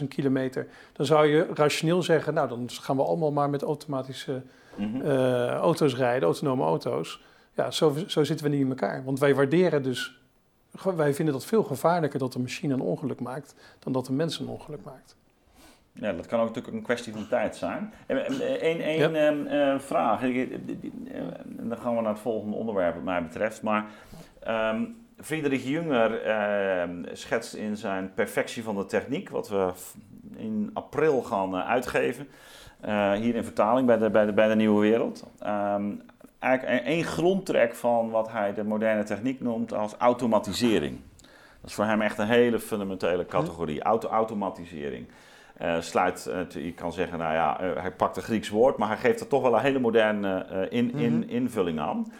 500.000 0.00 0.08
kilometer. 0.08 0.66
Dan 0.92 1.06
zou 1.06 1.26
je 1.26 1.46
rationeel 1.54 2.02
zeggen, 2.02 2.34
nou 2.34 2.48
dan 2.48 2.70
gaan 2.70 2.96
we 2.96 3.02
allemaal 3.02 3.32
maar 3.32 3.50
met 3.50 3.62
automatische 3.62 4.42
mhm. 4.76 5.00
eh, 5.00 5.48
auto's 5.48 5.96
rijden, 5.96 6.22
autonome 6.22 6.64
auto's. 6.64 7.22
Ja, 7.54 7.70
zo, 7.70 7.94
zo 8.06 8.24
zitten 8.24 8.46
we 8.46 8.52
niet 8.52 8.64
in 8.64 8.68
elkaar. 8.68 9.04
Want 9.04 9.18
wij 9.18 9.34
waarderen 9.34 9.82
dus, 9.82 10.20
wij 10.96 11.14
vinden 11.14 11.34
dat 11.34 11.44
veel 11.44 11.62
gevaarlijker 11.62 12.18
dat 12.18 12.34
een 12.34 12.40
machine 12.40 12.74
een 12.74 12.80
ongeluk 12.80 13.20
maakt 13.20 13.54
dan 13.78 13.92
dat 13.92 14.08
een 14.08 14.16
mens 14.16 14.38
een 14.38 14.48
ongeluk 14.48 14.84
maakt. 14.84 15.16
Ja, 16.00 16.12
dat 16.12 16.26
kan 16.26 16.40
ook 16.40 16.46
natuurlijk 16.46 16.76
een 16.76 16.82
kwestie 16.82 17.12
van 17.12 17.28
tijd 17.28 17.56
zijn. 17.56 17.92
Eén 18.06 18.80
één 18.80 19.14
ehm, 19.14 19.46
eh, 19.46 19.78
vraag, 19.78 20.20
dan 21.44 21.78
gaan 21.78 21.96
we 21.96 22.02
naar 22.02 22.12
het 22.12 22.20
volgende 22.20 22.56
onderwerp 22.56 22.94
wat 22.94 23.04
mij 23.04 23.22
betreft. 23.22 23.62
Maar 23.62 23.86
um, 24.48 24.96
Friedrich 25.20 25.64
Jünger 25.64 26.26
uh, 26.26 27.12
schetst 27.12 27.54
in 27.54 27.76
zijn 27.76 28.14
Perfectie 28.14 28.62
van 28.62 28.76
de 28.76 28.84
Techniek, 28.84 29.30
wat 29.30 29.48
we 29.48 29.72
in 30.36 30.70
april 30.72 31.22
gaan 31.22 31.56
uitgeven, 31.56 32.28
uh, 32.84 33.12
hier 33.12 33.34
in 33.34 33.44
vertaling 33.44 33.86
bij 33.86 33.98
de, 33.98 34.10
bij 34.10 34.26
de, 34.26 34.32
bij 34.32 34.48
de 34.48 34.56
Nieuwe 34.56 34.80
Wereld. 34.80 35.26
Um, 35.46 36.02
eigenlijk 36.38 36.84
één 36.84 37.04
grondtrek 37.04 37.74
van 37.74 38.10
wat 38.10 38.30
hij 38.32 38.54
de 38.54 38.64
moderne 38.64 39.04
techniek 39.04 39.40
noemt 39.40 39.72
als 39.72 39.94
automatisering. 39.94 41.00
Dat 41.60 41.70
is 41.70 41.74
voor 41.74 41.84
hem 41.84 42.02
echt 42.02 42.18
een 42.18 42.26
hele 42.26 42.58
fundamentele 42.58 43.26
categorie, 43.26 43.82
auto-automatisering. 43.82 45.06
Uh, 45.62 45.80
sluit, 45.80 46.30
uh, 46.30 46.64
je 46.64 46.72
kan 46.72 46.92
zeggen, 46.92 47.18
nou 47.18 47.32
ja, 47.32 47.62
uh, 47.62 47.80
hij 47.80 47.92
pakt 47.92 48.16
een 48.16 48.22
Grieks 48.22 48.48
woord, 48.48 48.76
maar 48.76 48.88
hij 48.88 48.96
geeft 48.96 49.20
er 49.20 49.26
toch 49.26 49.42
wel 49.42 49.54
een 49.54 49.60
hele 49.60 49.78
moderne 49.78 50.46
in, 50.70 50.94
in, 50.94 51.18
mhm. 51.18 51.28
invulling 51.28 51.80
aan. 51.80 52.12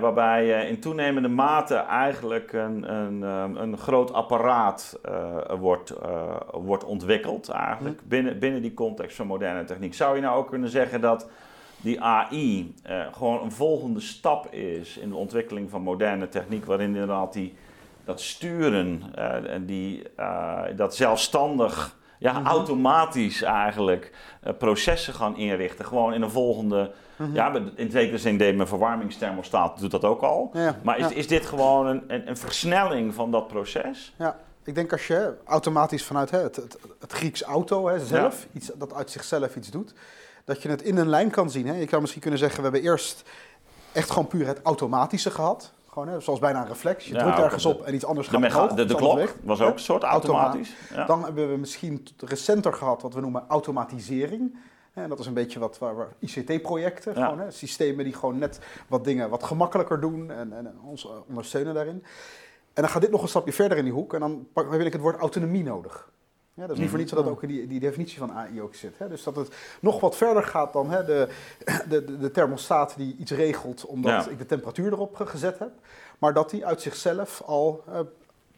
waarbij 0.00 0.68
in 0.68 0.80
toenemende 0.80 1.28
mate 1.28 1.74
eigenlijk 1.74 2.52
een, 2.52 2.94
een, 2.94 3.22
een 3.62 3.78
groot 3.78 4.12
apparaat 4.12 5.00
wordt, 5.58 5.94
wordt 6.52 6.84
ontwikkeld, 6.84 7.48
eigenlijk, 7.48 8.00
mhm. 8.00 8.08
binnen, 8.08 8.38
binnen 8.38 8.62
die 8.62 8.74
context 8.74 9.16
van 9.16 9.26
moderne 9.26 9.64
techniek. 9.64 9.94
Zou 9.94 10.16
je 10.16 10.22
nou 10.22 10.38
ook 10.38 10.48
kunnen 10.48 10.68
zeggen 10.68 11.00
dat 11.00 11.28
die 11.76 12.00
AI 12.00 12.74
gewoon 13.12 13.42
een 13.42 13.52
volgende 13.52 14.00
stap 14.00 14.52
is 14.52 14.96
in 14.96 15.08
de 15.08 15.16
ontwikkeling 15.16 15.70
van 15.70 15.82
moderne 15.82 16.28
techniek, 16.28 16.64
waarin 16.64 16.88
inderdaad 16.88 17.32
die, 17.32 17.54
dat 18.04 18.20
sturen 18.20 19.02
en 19.46 19.66
die, 19.66 20.02
dat 20.76 20.96
zelfstandig 20.96 21.98
ja, 22.20 22.38
mhm. 22.38 22.46
automatisch 22.46 23.42
eigenlijk 23.42 24.12
uh, 24.44 24.52
processen 24.58 25.14
gaan 25.14 25.36
inrichten. 25.36 25.84
Gewoon 25.84 26.14
in 26.14 26.22
een 26.22 26.30
volgende. 26.30 26.92
Mhm. 27.16 27.34
Ja, 27.34 27.54
in 27.74 27.90
zekere 27.90 28.18
zin 28.18 28.38
deed 28.38 28.56
mijn 28.56 28.68
verwarmingsthermostaat 28.68 29.80
doet 29.80 29.90
dat 29.90 30.04
ook 30.04 30.22
al. 30.22 30.52
maar 30.82 30.98
is, 30.98 31.12
is 31.12 31.26
dit 31.26 31.46
gewoon 31.46 31.86
een, 31.86 32.02
een, 32.06 32.28
een, 32.28 32.36
versnelling 32.36 33.14
van 33.14 33.30
dat 33.30 33.48
proces? 33.48 34.14
Ja, 34.16 34.38
ik 34.64 34.74
denk 34.74 34.92
als 34.92 35.06
je 35.06 35.34
automatisch 35.44 36.04
vanuit 36.04 36.30
hè, 36.30 36.38
het, 36.38 36.56
het, 36.56 36.78
het, 37.00 37.12
Grieks 37.12 37.42
auto 37.42 37.88
hè, 37.88 37.98
zelf, 38.06 38.46
iets, 38.52 38.70
dat 38.74 38.94
uit 38.94 39.10
zichzelf 39.10 39.56
iets 39.56 39.70
doet, 39.70 39.94
dat 40.44 40.62
je 40.62 40.68
het 40.68 40.82
in 40.82 40.96
een 40.96 41.08
lijn 41.08 41.30
kan 41.30 41.50
zien. 41.50 41.66
Hè. 41.66 41.74
Je 41.74 41.88
zou 41.88 42.00
misschien 42.00 42.22
kunnen 42.22 42.40
zeggen, 42.40 42.58
we 42.58 42.64
hebben 42.64 42.90
eerst 42.90 43.22
echt 43.92 44.10
gewoon 44.10 44.26
puur 44.26 44.46
het 44.46 44.60
automatische 44.62 45.30
gehad. 45.30 45.72
Gewoon, 45.92 46.08
hè, 46.08 46.20
zoals 46.20 46.38
bijna 46.38 46.60
een 46.60 46.68
reflex. 46.68 47.06
Je 47.06 47.14
drukt 47.14 47.38
ergens 47.38 47.66
op 47.66 47.82
en 47.82 47.94
iets 47.94 48.04
anders 48.04 48.28
gaat 48.28 48.44
omhoog. 48.44 48.72
De, 48.72 48.84
de, 48.84 48.94
klok 48.94 49.34
was 49.42 49.60
ook 49.60 49.72
een 49.72 49.78
soort 49.78 50.02
automatisch. 50.02 50.74
Ja. 50.94 51.04
Dan 51.04 51.24
hebben 51.24 51.50
we 51.50 51.56
misschien 51.56 52.06
recenter 52.16 52.72
gehad 52.72 53.02
wat 53.02 53.14
we 53.14 53.20
noemen 53.20 53.44
automatisering. 53.48 54.58
En 54.92 55.08
dat 55.08 55.18
is 55.18 55.26
een 55.26 55.34
beetje 55.34 55.58
wat 55.58 55.78
waar, 55.78 56.08
ICT-projecten, 56.18 57.14
gewoon, 57.14 57.38
hè, 57.38 57.50
systemen 57.50 58.04
die 58.04 58.14
gewoon 58.14 58.38
net 58.38 58.60
wat 58.88 59.04
dingen 59.04 59.30
wat 59.30 59.42
gemakkelijker 59.42 60.00
doen 60.00 60.30
en, 60.30 60.52
en 60.52 60.78
ons 60.84 61.04
eh, 61.04 61.10
ondersteunen 61.28 61.74
daarin. 61.74 62.04
En 62.72 62.82
dan 62.82 62.88
gaat 62.88 63.02
dit 63.02 63.10
nog 63.10 63.22
een 63.22 63.28
stapje 63.28 63.52
verder 63.52 63.78
in 63.78 63.84
die 63.84 63.92
hoek 63.92 64.14
en 64.14 64.20
dan 64.20 64.46
heb 64.54 64.80
ik 64.80 64.92
het 64.92 65.02
woord 65.02 65.16
autonomie 65.16 65.62
nodig. 65.62 66.10
Ja, 66.60 66.66
dat 66.66 66.74
is 66.74 66.82
niet 66.82 66.90
voor 66.90 66.98
niets 66.98 67.12
dat 67.12 67.26
ook 67.26 67.42
in 67.42 67.48
die, 67.48 67.66
die 67.66 67.80
definitie 67.80 68.18
van 68.18 68.32
AI 68.32 68.62
ook 68.62 68.74
zit. 68.74 68.98
Hè? 68.98 69.08
Dus 69.08 69.22
dat 69.22 69.36
het 69.36 69.54
nog 69.80 70.00
wat 70.00 70.16
verder 70.16 70.42
gaat 70.42 70.72
dan 70.72 70.90
hè, 70.90 71.04
de, 71.04 71.28
de, 71.88 72.18
de 72.18 72.30
thermostaat 72.30 72.96
die 72.96 73.16
iets 73.16 73.30
regelt 73.30 73.86
omdat 73.86 74.30
ik 74.30 74.38
de 74.38 74.46
temperatuur 74.46 74.92
erop 74.92 75.16
gezet 75.16 75.58
heb. 75.58 75.70
Maar 76.18 76.34
dat 76.34 76.50
die 76.50 76.66
uit 76.66 76.82
zichzelf 76.82 77.42
al 77.46 77.84
uh, 77.88 77.98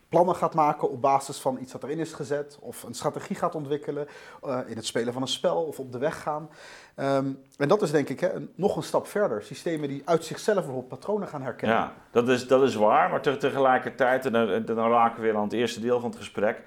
plannen 0.08 0.34
gaat 0.34 0.54
maken 0.54 0.90
op 0.90 1.00
basis 1.00 1.38
van 1.38 1.58
iets 1.60 1.72
dat 1.72 1.82
erin 1.82 1.98
is 1.98 2.12
gezet. 2.12 2.58
Of 2.60 2.82
een 2.82 2.94
strategie 2.94 3.36
gaat 3.36 3.54
ontwikkelen 3.54 4.08
uh, 4.44 4.58
in 4.66 4.76
het 4.76 4.86
spelen 4.86 5.12
van 5.12 5.22
een 5.22 5.28
spel 5.28 5.62
of 5.62 5.78
op 5.78 5.92
de 5.92 5.98
weg 5.98 6.22
gaan. 6.22 6.50
Um, 6.96 7.38
en 7.56 7.68
dat 7.68 7.82
is 7.82 7.90
denk 7.90 8.08
ik 8.08 8.20
hè, 8.20 8.30
nog 8.54 8.76
een 8.76 8.82
stap 8.82 9.06
verder. 9.06 9.42
Systemen 9.42 9.88
die 9.88 10.02
uit 10.04 10.24
zichzelf 10.24 10.56
bijvoorbeeld 10.56 10.88
patronen 10.88 11.28
gaan 11.28 11.42
herkennen. 11.42 11.76
Ja, 11.76 11.94
dat 12.10 12.28
is, 12.28 12.46
dat 12.46 12.62
is 12.62 12.74
waar. 12.74 13.10
Maar 13.10 13.20
tegelijkertijd, 13.20 14.26
en 14.26 14.32
dan, 14.32 14.64
dan 14.64 14.90
raken 14.90 15.16
we 15.16 15.22
weer 15.22 15.36
aan 15.36 15.42
het 15.42 15.52
eerste 15.52 15.80
deel 15.80 16.00
van 16.00 16.10
het 16.10 16.18
gesprek 16.18 16.62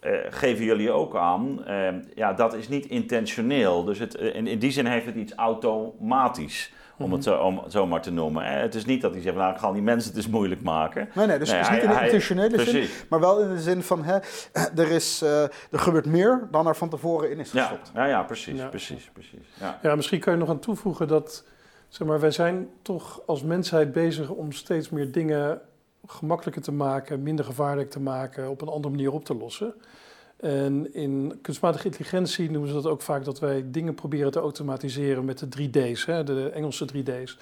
uh, 0.00 0.12
geven 0.30 0.64
jullie 0.64 0.90
ook 0.90 1.16
aan, 1.16 1.64
uh, 1.68 1.88
ja, 2.14 2.32
dat 2.32 2.54
is 2.54 2.68
niet 2.68 2.86
intentioneel. 2.86 3.84
Dus 3.84 3.98
het, 3.98 4.14
in, 4.14 4.46
in, 4.46 4.58
die 4.58 4.70
zin 4.70 4.86
heeft 4.86 5.06
het 5.06 5.14
iets 5.14 5.32
automatisch, 5.32 6.72
om 6.98 7.12
het 7.12 7.26
mhm. 7.26 7.30
zo, 7.30 7.42
om, 7.42 7.62
zo 7.68 7.86
maar 7.86 8.02
te 8.02 8.12
noemen. 8.12 8.44
Het 8.44 8.74
is 8.74 8.84
niet 8.84 9.02
dat 9.02 9.12
hij 9.12 9.22
zegt, 9.22 9.36
nou, 9.36 9.52
ik 9.52 9.58
ga 9.58 9.72
die 9.72 9.82
mensen 9.82 10.12
het 10.12 10.22
dus 10.22 10.32
moeilijk 10.32 10.62
maken. 10.62 11.08
Nee, 11.14 11.26
nee, 11.26 11.38
dus 11.38 11.52
het 11.52 11.60
is 11.60 11.70
niet 11.70 11.82
in 11.82 11.88
de 11.88 12.02
intentionele 12.02 12.64
zin, 12.64 12.88
maar 13.08 13.20
wel 13.20 13.40
in 13.40 13.48
de 13.48 13.60
zin 13.60 13.82
van, 13.82 14.04
hè, 14.04 14.18
er, 14.82 14.90
is, 14.90 15.22
er 15.22 15.50
gebeurt 15.70 16.06
meer 16.06 16.48
dan 16.50 16.66
er 16.66 16.76
van 16.76 16.88
tevoren 16.88 17.30
in 17.30 17.38
is 17.38 17.50
gestopt. 17.50 17.90
Ja, 17.94 18.02
ja, 18.02 18.08
ja 18.08 18.22
precies, 18.22 18.68
precies, 18.68 19.10
precies. 19.12 19.46
Ja. 19.60 19.78
ja, 19.82 19.96
misschien 19.96 20.20
kan 20.20 20.32
je 20.32 20.38
nog 20.38 20.48
aan 20.48 20.58
toevoegen 20.58 21.08
dat, 21.08 21.44
zeg 21.88 22.08
maar, 22.08 22.20
wij 22.20 22.30
zijn 22.30 22.68
toch 22.82 23.22
als 23.26 23.42
mensheid 23.42 23.92
bezig 23.92 24.30
om 24.30 24.52
steeds 24.52 24.90
meer 24.90 25.12
dingen 25.12 25.60
gemakkelijker 26.06 26.62
te 26.62 26.72
maken, 26.72 27.22
minder 27.22 27.44
gevaarlijk 27.44 27.90
te 27.90 28.00
maken, 28.00 28.50
op 28.50 28.60
een 28.60 28.68
andere 28.68 28.94
manier 28.94 29.12
op 29.12 29.24
te 29.24 29.34
lossen. 29.34 29.74
En 30.40 30.94
in 30.94 31.38
kunstmatige 31.42 31.84
intelligentie 31.84 32.50
noemen 32.50 32.68
ze 32.68 32.74
dat 32.74 32.86
ook 32.86 33.02
vaak 33.02 33.24
dat 33.24 33.38
wij 33.38 33.64
dingen 33.70 33.94
proberen 33.94 34.32
te 34.32 34.38
automatiseren 34.38 35.24
met 35.24 35.38
de 35.38 35.46
3D's, 35.46 36.04
hè, 36.06 36.24
de 36.24 36.50
Engelse 36.50 36.84
3D's. 36.94 37.38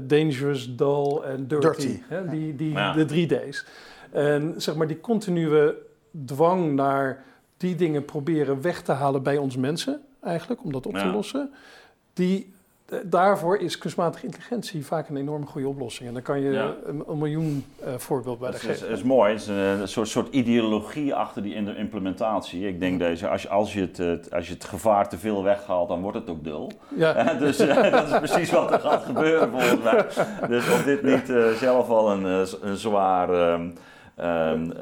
dangerous, 0.00 0.76
dull 0.76 1.20
en 1.24 1.46
dirty. 1.48 2.00
Hè, 2.08 2.28
die, 2.28 2.56
die, 2.56 2.74
De 2.74 3.06
3D's. 3.06 3.66
En 4.10 4.54
zeg 4.56 4.74
maar 4.74 4.86
die 4.86 5.00
continue 5.00 5.74
dwang 6.24 6.74
naar 6.74 7.24
die 7.56 7.74
dingen 7.74 8.04
proberen 8.04 8.60
weg 8.60 8.82
te 8.82 8.92
halen 8.92 9.22
bij 9.22 9.36
ons 9.36 9.56
mensen, 9.56 10.00
eigenlijk, 10.20 10.64
om 10.64 10.72
dat 10.72 10.86
op 10.86 10.94
te 10.94 11.06
lossen. 11.06 11.50
Die 12.12 12.52
daarvoor 13.04 13.58
is 13.58 13.78
kunstmatige 13.78 14.26
intelligentie 14.26 14.86
vaak 14.86 15.08
een 15.08 15.16
enorm 15.16 15.46
goede 15.46 15.68
oplossing. 15.68 16.08
En 16.08 16.14
dan 16.14 16.22
kan 16.22 16.40
je 16.40 16.74
een, 16.84 17.18
miljoen 17.18 17.64
uh, 17.84 17.94
voorbeeld 17.96 18.38
bij 18.38 18.50
de 18.50 18.56
geven. 18.56 18.88
Dat 18.88 18.98
is, 18.98 19.02
mooi. 19.02 19.32
Het 19.32 19.40
is 19.40 19.46
een, 19.46 19.88
soort, 19.88 20.08
soort 20.08 20.34
ideologie 20.34 21.14
achter 21.14 21.42
die 21.42 21.54
implementatie. 21.76 22.68
Ik 22.68 22.80
denk 22.80 22.98
deze, 22.98 23.28
als 23.28 23.42
je, 23.42 23.48
als, 23.48 23.72
je 23.72 23.88
het, 23.92 24.32
als 24.32 24.46
je 24.46 24.52
het 24.54 24.64
gevaar 24.64 25.08
te 25.08 25.18
veel 25.18 25.42
weghaalt, 25.42 25.88
dan 25.88 26.00
wordt 26.00 26.18
het 26.18 26.30
ook 26.30 26.44
dul. 26.44 26.72
Ja. 26.88 27.24
dus 27.34 27.60
uh, 27.60 27.90
dat 27.90 28.06
is 28.06 28.18
precies 28.18 28.50
wat 28.50 28.72
er 28.72 28.80
gaat 28.80 29.04
gebeuren 29.04 29.50
volgens 29.50 29.82
mij. 29.82 30.06
Dus 30.48 30.70
of 30.70 30.82
dit 30.84 31.02
niet 31.02 31.28
uh, 31.28 31.50
zelf 31.50 31.88
al 31.88 32.10
een, 32.10 32.24
een 32.60 32.76
zwaar 32.76 33.52
um, 33.52 33.74
um, 34.20 34.72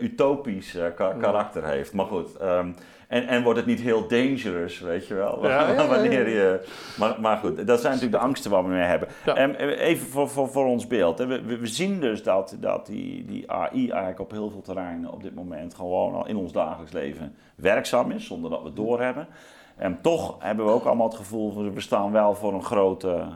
utopisch 0.00 0.76
karakter 0.96 1.64
heeft. 1.64 1.92
Maar 1.92 2.06
goed. 2.06 2.42
Um, 2.42 2.74
en, 3.14 3.26
en 3.26 3.42
wordt 3.42 3.58
het 3.58 3.68
niet 3.68 3.80
heel 3.80 4.08
dangerous, 4.08 4.80
weet 4.80 5.06
je 5.06 5.14
wel? 5.14 5.42
Ja, 5.48 5.86
Wanneer 5.86 6.28
je, 6.28 6.64
maar, 6.98 7.20
maar 7.20 7.36
goed, 7.36 7.66
dat 7.66 7.80
zijn 7.80 7.92
natuurlijk 7.92 8.20
de 8.22 8.26
angsten 8.28 8.50
waar 8.50 8.62
we 8.62 8.68
mee 8.68 8.82
hebben. 8.82 9.08
En 9.24 9.54
even 9.54 10.06
voor, 10.06 10.28
voor, 10.28 10.48
voor 10.48 10.66
ons 10.66 10.86
beeld. 10.86 11.18
We, 11.18 11.42
we, 11.42 11.66
zien 11.66 12.00
dus 12.00 12.22
dat, 12.22 12.56
dat 12.60 12.86
die, 12.86 13.24
die 13.24 13.50
AI 13.50 13.90
eigenlijk 13.90 14.20
op 14.20 14.30
heel 14.30 14.50
veel 14.50 14.60
terreinen 14.60 15.12
op 15.12 15.22
dit 15.22 15.34
moment 15.34 15.74
gewoon 15.74 16.14
al 16.14 16.26
in 16.26 16.36
ons 16.36 16.52
dagelijks 16.52 16.92
leven 16.92 17.34
werkzaam 17.54 18.10
is, 18.10 18.26
zonder 18.26 18.50
dat 18.50 18.60
we 18.60 18.66
het 18.66 18.76
doorhebben. 18.76 19.26
En 19.76 19.98
toch 20.00 20.36
hebben 20.38 20.64
we 20.64 20.70
ook 20.70 20.84
allemaal 20.84 21.08
het 21.08 21.16
gevoel 21.16 21.52
van 21.52 21.74
we 21.74 21.80
staan 21.80 22.12
wel 22.12 22.34
voor 22.34 22.54
een 22.54 22.64
grote 22.64 23.26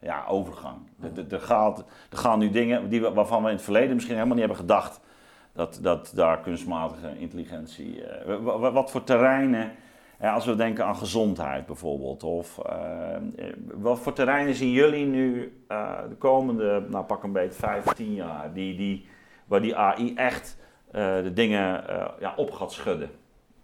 ja, 0.00 0.24
overgang. 0.28 0.76
Er, 1.28 1.40
gaat, 1.40 1.84
er 2.10 2.18
gaan 2.18 2.38
nu 2.38 2.50
dingen 2.50 2.88
die, 2.88 3.00
waarvan 3.00 3.42
we 3.42 3.48
in 3.48 3.54
het 3.54 3.64
verleden 3.64 3.94
misschien 3.94 4.16
helemaal 4.16 4.36
niet 4.36 4.46
hebben 4.46 4.64
gedacht 4.64 5.00
dat, 5.52 5.78
dat 5.82 6.12
daar 6.14 6.40
kunstmatige 6.40 7.18
intelligentie. 7.18 8.02
wat 8.72 8.90
voor 8.90 9.04
terreinen 9.04 9.72
als 10.20 10.44
we 10.44 10.54
denken 10.54 10.86
aan 10.86 10.96
gezondheid 10.96 11.66
bijvoorbeeld, 11.66 12.22
of 12.22 12.58
uh, 12.66 13.16
wat 13.74 13.98
voor 13.98 14.12
terreinen 14.12 14.54
zien 14.54 14.70
jullie 14.70 15.06
nu 15.06 15.52
de 16.08 16.16
komende, 16.18 16.86
nou 16.88 17.04
pak 17.04 17.22
een 17.22 17.32
beetje 17.32 17.58
15 17.58 18.14
jaar, 18.14 18.52
die, 18.52 18.76
die, 18.76 19.06
waar 19.44 19.60
die 19.60 19.76
AI 19.76 20.14
echt 20.14 20.56
de 20.92 21.30
dingen 21.34 21.84
ja, 22.18 22.32
op 22.36 22.50
gaat 22.50 22.72
schudden? 22.72 23.10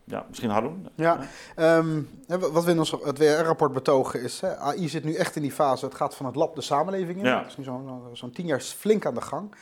Ja, 0.08 0.24
misschien 0.28 0.50
Haroon? 0.50 0.88
Ja, 0.94 1.18
um, 1.56 2.08
wat 2.26 2.64
we 2.64 2.70
in 2.70 2.78
ons 2.78 2.90
het 2.90 3.18
WR-rapport 3.18 3.72
betogen 3.72 4.22
is, 4.22 4.40
hè, 4.40 4.56
AI 4.56 4.88
zit 4.88 5.04
nu 5.04 5.14
echt 5.14 5.36
in 5.36 5.42
die 5.42 5.52
fase, 5.52 5.84
het 5.84 5.94
gaat 5.94 6.14
van 6.14 6.26
het 6.26 6.34
lab 6.34 6.54
de 6.54 6.60
samenleving 6.60 7.18
in. 7.18 7.24
Ja. 7.24 7.38
Het 7.38 7.46
is 7.46 7.56
nu 7.56 7.64
zo'n 7.64 8.02
zo 8.12 8.30
tien 8.30 8.46
jaar 8.46 8.60
flink 8.60 9.06
aan 9.06 9.14
de 9.14 9.20
gang. 9.20 9.54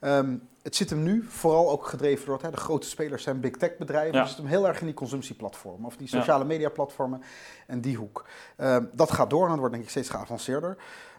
Um, 0.00 0.48
het 0.62 0.76
zit 0.76 0.90
hem 0.90 1.02
nu 1.02 1.24
vooral 1.28 1.70
ook 1.70 1.86
gedreven 1.86 2.26
door 2.26 2.38
hè, 2.42 2.50
de 2.50 2.56
grote 2.56 2.86
spelers 2.86 3.22
zijn 3.22 3.40
big 3.40 3.56
tech 3.56 3.76
bedrijven. 3.76 4.14
Ja. 4.14 4.20
Het 4.20 4.28
zit 4.28 4.38
hem 4.38 4.46
heel 4.46 4.66
erg 4.66 4.80
in 4.80 4.86
die 4.86 4.94
consumptieplatformen 4.94 5.86
of 5.86 5.96
die 5.96 6.08
sociale 6.08 6.44
media 6.44 6.68
platformen 6.68 7.22
en 7.66 7.80
die 7.80 7.96
hoek. 7.96 8.24
Um, 8.56 8.90
dat 8.92 9.10
gaat 9.12 9.30
door 9.30 9.42
en 9.42 9.48
dat 9.48 9.58
wordt 9.58 9.72
denk 9.72 9.84
ik 9.84 9.90
steeds 9.90 10.08
geavanceerder. 10.08 10.76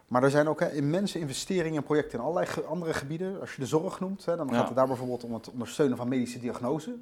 Maar 0.08 0.24
er 0.24 0.30
zijn 0.30 0.48
ook 0.48 0.60
hè, 0.60 0.72
immense 0.72 1.20
investeringen 1.20 1.78
en 1.78 1.84
projecten 1.84 2.20
in 2.20 2.26
allerlei 2.26 2.48
andere 2.68 2.94
gebieden. 2.94 3.40
Als 3.40 3.56
je 3.56 3.62
de 3.62 3.68
zorg 3.68 4.00
noemt, 4.00 4.26
hè, 4.26 4.36
dan 4.36 4.54
gaat 4.54 4.68
het 4.68 4.76
daar 4.76 4.88
bijvoorbeeld 4.88 5.24
om 5.24 5.34
het 5.34 5.50
ondersteunen 5.50 5.98
van 5.98 6.08
medische 6.08 6.40
diagnose. 6.40 6.96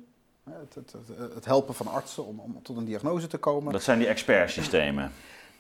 Het, 0.44 0.76
het, 0.76 0.92
het, 0.92 1.34
het 1.34 1.46
helpen 1.46 1.74
van 1.74 1.88
artsen 1.88 2.26
om, 2.26 2.40
om, 2.40 2.64
tot 2.64 2.78
een 2.78 2.86
diagnose 2.86 3.28
te 3.28 3.38
komen. 3.38 3.74
Dat 3.74 3.84
zijn 3.84 4.00
die 4.00 4.08
expertsystemen. 4.08 5.12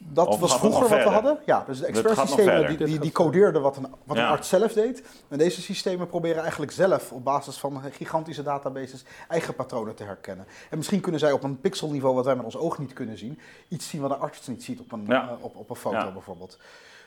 Dat 0.01 0.39
was 0.39 0.57
vroeger 0.57 0.89
wat 0.89 1.03
we 1.03 1.09
hadden. 1.09 1.39
Ja, 1.45 1.63
dus 1.67 1.79
de 1.79 1.85
expertsystemen 1.85 2.67
die, 2.67 2.85
die, 2.87 2.99
die 2.99 3.11
codeerden 3.11 3.61
wat, 3.61 3.77
een, 3.77 3.87
wat 4.03 4.17
een 4.17 4.25
arts 4.25 4.49
zelf 4.49 4.73
deed. 4.73 5.03
En 5.27 5.37
deze 5.37 5.61
systemen 5.61 6.07
proberen 6.07 6.41
eigenlijk 6.41 6.71
zelf 6.71 7.11
op 7.11 7.23
basis 7.23 7.57
van 7.57 7.81
gigantische 7.91 8.43
databases 8.43 9.03
eigen 9.27 9.55
patronen 9.55 9.95
te 9.95 10.03
herkennen. 10.03 10.45
En 10.69 10.77
misschien 10.77 10.99
kunnen 10.99 11.19
zij 11.19 11.31
op 11.31 11.43
een 11.43 11.59
pixelniveau, 11.59 12.15
wat 12.15 12.25
wij 12.25 12.35
met 12.35 12.45
ons 12.45 12.57
oog 12.57 12.77
niet 12.77 12.93
kunnen 12.93 13.17
zien, 13.17 13.39
iets 13.67 13.89
zien 13.89 14.01
wat 14.01 14.11
een 14.11 14.19
arts 14.19 14.47
niet 14.47 14.63
ziet 14.63 14.79
op 14.79 14.91
een, 14.91 15.05
uh, 15.09 15.31
op, 15.39 15.55
op 15.55 15.69
een 15.69 15.75
foto 15.75 16.11
bijvoorbeeld. 16.11 16.57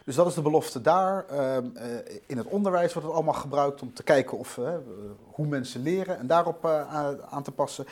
Dus 0.04 0.14
dat 0.14 0.26
is 0.26 0.34
de 0.34 0.42
belofte 0.42 0.80
daar. 0.80 1.24
Uh, 1.32 1.56
in 2.26 2.36
het 2.36 2.46
onderwijs 2.46 2.92
wordt 2.92 3.08
het 3.08 3.16
allemaal 3.16 3.34
gebruikt 3.34 3.82
om 3.82 3.94
te 3.94 4.02
kijken 4.02 4.38
of, 4.38 4.56
uh, 4.56 4.68
hoe 5.30 5.46
mensen 5.46 5.82
leren 5.82 6.18
en 6.18 6.26
daarop 6.26 6.66
aan 7.30 7.42
te 7.42 7.50
passen. 7.50 7.86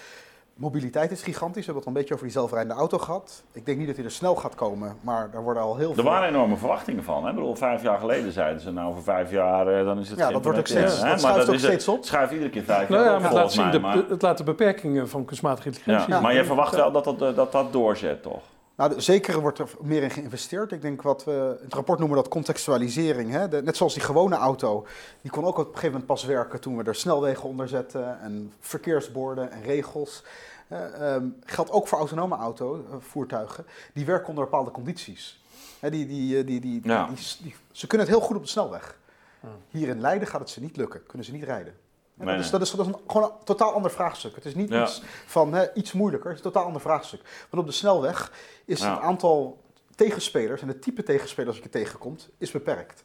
Mobiliteit 0.61 1.11
is 1.11 1.23
gigantisch. 1.23 1.67
We 1.67 1.73
hebben 1.73 1.75
het 1.75 1.85
al 1.85 1.93
een 1.93 1.99
beetje 1.99 2.15
over 2.15 2.27
die 2.27 2.35
zelfrijdende 2.35 2.75
auto 2.75 2.99
gehad. 2.99 3.43
Ik 3.53 3.67
denk 3.67 3.79
niet 3.79 3.87
dat 3.87 3.97
hij 3.97 4.05
er 4.05 4.11
snel 4.11 4.35
gaat 4.35 4.55
komen, 4.55 4.97
maar 5.01 5.31
daar 5.31 5.43
worden 5.43 5.63
al 5.63 5.77
heel 5.77 5.95
veel... 5.95 6.05
Er 6.05 6.11
waren 6.11 6.29
enorme 6.29 6.57
verwachtingen 6.57 7.05
van. 7.05 7.23
Hè? 7.23 7.29
Ik 7.29 7.35
bedoel, 7.35 7.55
vijf 7.55 7.83
jaar 7.83 7.99
geleden 7.99 8.33
zeiden 8.33 8.63
ze, 8.63 8.71
nou 8.71 8.91
over 8.91 9.03
vijf 9.03 9.31
jaar 9.31 9.67
eh, 9.67 9.85
dan 9.85 9.99
is 9.99 10.09
het 10.09 10.19
Ja, 10.19 10.31
dat 10.31 10.45
wordt 10.45 10.59
ook 10.59 10.67
steeds, 10.67 11.01
dat 11.01 11.21
schuift 11.21 11.49
ook 11.49 11.59
steeds 11.59 11.89
op. 11.89 11.97
Het 11.97 12.07
schuift 12.07 12.33
iedere 12.33 12.51
keer 12.51 12.63
vijf 12.63 12.89
nou 12.89 13.05
jaar 13.05 13.13
ja, 13.13 13.19
maar 13.19 13.29
het 13.29 13.39
laat, 13.39 13.53
zien 13.53 13.71
de, 13.71 14.05
het 14.09 14.23
laat 14.23 14.39
de 14.39 14.45
beperkingen 14.45 15.09
van 15.09 15.25
kunstmatige 15.25 15.69
intelligentie 15.69 16.13
ja. 16.13 16.21
Maar 16.21 16.35
je 16.35 16.45
verwacht 16.45 16.75
wel 16.75 16.93
dat 16.93 17.05
dat, 17.05 17.23
eh, 17.23 17.37
dat, 17.37 17.53
dat 17.53 17.73
doorzet, 17.73 18.23
toch? 18.23 18.43
Nou, 18.81 19.01
zeker 19.01 19.41
wordt 19.41 19.59
er 19.59 19.69
meer 19.81 20.03
in 20.03 20.11
geïnvesteerd. 20.11 20.73
Ik 20.73 20.83
denk 20.83 21.03
wat 21.03 21.25
we 21.25 21.57
in 21.59 21.65
het 21.65 21.75
rapport 21.75 21.99
noemen 21.99 22.17
dat 22.17 22.29
contextualisering. 22.29 23.31
Hè? 23.31 23.63
net 23.63 23.77
zoals 23.77 23.95
die 23.95 24.03
gewone 24.03 24.37
auto, 24.37 24.87
die 25.23 25.31
kon 25.31 25.45
ook 25.45 25.59
op 25.59 25.59
een 25.59 25.65
gegeven 25.65 25.91
moment 25.91 26.07
pas 26.07 26.25
werken 26.25 26.61
toen 26.61 26.77
we 26.77 26.85
er 26.85 26.95
snelwegen 26.95 27.49
onder 27.49 27.69
zetten 27.69 28.21
en 28.21 28.53
verkeersborden 28.61 29.51
en 29.53 29.63
regels. 29.63 30.23
Um, 30.73 31.37
geldt 31.45 31.71
ook 31.71 31.89
voor 31.89 31.99
autonome 31.99 32.37
autovoertuigen. 32.37 33.67
Eh, 33.67 33.73
die 33.93 34.05
werken 34.05 34.29
onder 34.29 34.45
bepaalde 34.45 34.71
condities. 34.71 35.43
die, 35.81 35.91
die, 35.91 36.39
eh, 36.39 36.47
die, 36.47 36.61
die, 36.61 36.81
die, 36.81 37.55
ze 37.73 37.87
kunnen 37.87 38.07
het 38.07 38.17
heel 38.17 38.27
goed 38.27 38.37
op 38.37 38.43
de 38.43 38.49
snelweg. 38.49 38.99
Hier 39.69 39.89
in 39.89 40.01
Leiden 40.01 40.29
gaat 40.29 40.41
het 40.41 40.51
ze 40.51 40.61
niet 40.61 40.77
lukken, 40.77 41.07
kunnen 41.07 41.27
ze 41.27 41.33
niet 41.33 41.43
rijden. 41.43 41.75
Dat, 42.15 42.39
is, 42.39 42.51
dat, 42.51 42.61
is, 42.61 42.71
dat 42.71 42.87
is 42.87 42.93
een, 42.93 43.01
gewoon 43.07 43.23
een 43.23 43.45
totaal 43.45 43.73
ander 43.73 43.91
vraagstuk. 43.91 44.35
Het 44.35 44.45
is 44.45 44.55
niet 44.55 44.71
iets 44.71 45.03
van 45.27 45.69
iets 45.75 45.93
moeilijker, 45.93 46.31
het 46.31 46.39
is 46.39 46.45
een 46.45 46.53
totaal 46.53 46.67
ander 46.67 46.83
vraagstuk. 46.83 47.47
Want 47.51 47.63
op 47.63 47.69
de 47.69 47.75
snelweg 47.75 48.33
is 48.65 48.81
het 48.81 48.99
aantal 48.99 49.63
tegenspelers 49.95 50.63
en 50.63 50.69
het 50.69 50.83
type 50.83 51.03
tegenspelers 51.03 51.55
dat 51.55 51.65
je 51.65 51.71
tegenkomt, 51.71 52.29
is 52.39 52.51
beperkt. 52.51 53.05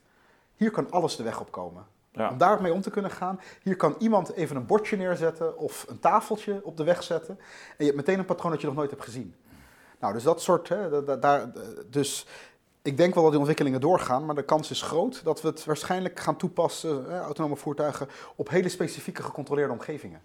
Hier 0.55 0.71
kan 0.71 0.91
alles 0.91 1.15
de 1.15 1.23
weg 1.23 1.39
op 1.39 1.51
komen. 1.51 1.85
Ja. 2.15 2.29
Om 2.29 2.37
daarmee 2.37 2.73
om 2.73 2.81
te 2.81 2.89
kunnen 2.89 3.11
gaan. 3.11 3.39
Hier 3.63 3.75
kan 3.75 3.95
iemand 3.99 4.33
even 4.33 4.55
een 4.55 4.65
bordje 4.65 4.97
neerzetten 4.97 5.57
of 5.57 5.85
een 5.87 5.99
tafeltje 5.99 6.59
op 6.63 6.77
de 6.77 6.83
weg 6.83 7.03
zetten. 7.03 7.39
En 7.39 7.75
je 7.77 7.85
hebt 7.85 7.95
meteen 7.95 8.19
een 8.19 8.25
patroon 8.25 8.51
dat 8.51 8.61
je 8.61 8.67
nog 8.67 8.75
nooit 8.75 8.89
hebt 8.89 9.03
gezien. 9.03 9.35
Nou, 9.99 10.13
dus 10.13 10.23
dat 10.23 10.41
soort. 10.41 10.69
Hè, 10.69 11.03
daar, 11.19 11.51
dus 11.89 12.27
ik 12.81 12.97
denk 12.97 13.13
wel 13.13 13.21
dat 13.21 13.31
die 13.31 13.39
ontwikkelingen 13.39 13.81
doorgaan, 13.81 14.25
maar 14.25 14.35
de 14.35 14.43
kans 14.43 14.69
is 14.69 14.81
groot 14.81 15.23
dat 15.23 15.41
we 15.41 15.47
het 15.47 15.65
waarschijnlijk 15.65 16.19
gaan 16.19 16.35
toepassen, 16.35 17.05
hè, 17.05 17.19
autonome 17.19 17.55
voertuigen, 17.55 18.07
op 18.35 18.49
hele 18.49 18.69
specifieke 18.69 19.23
gecontroleerde 19.23 19.73
omgevingen. 19.73 20.21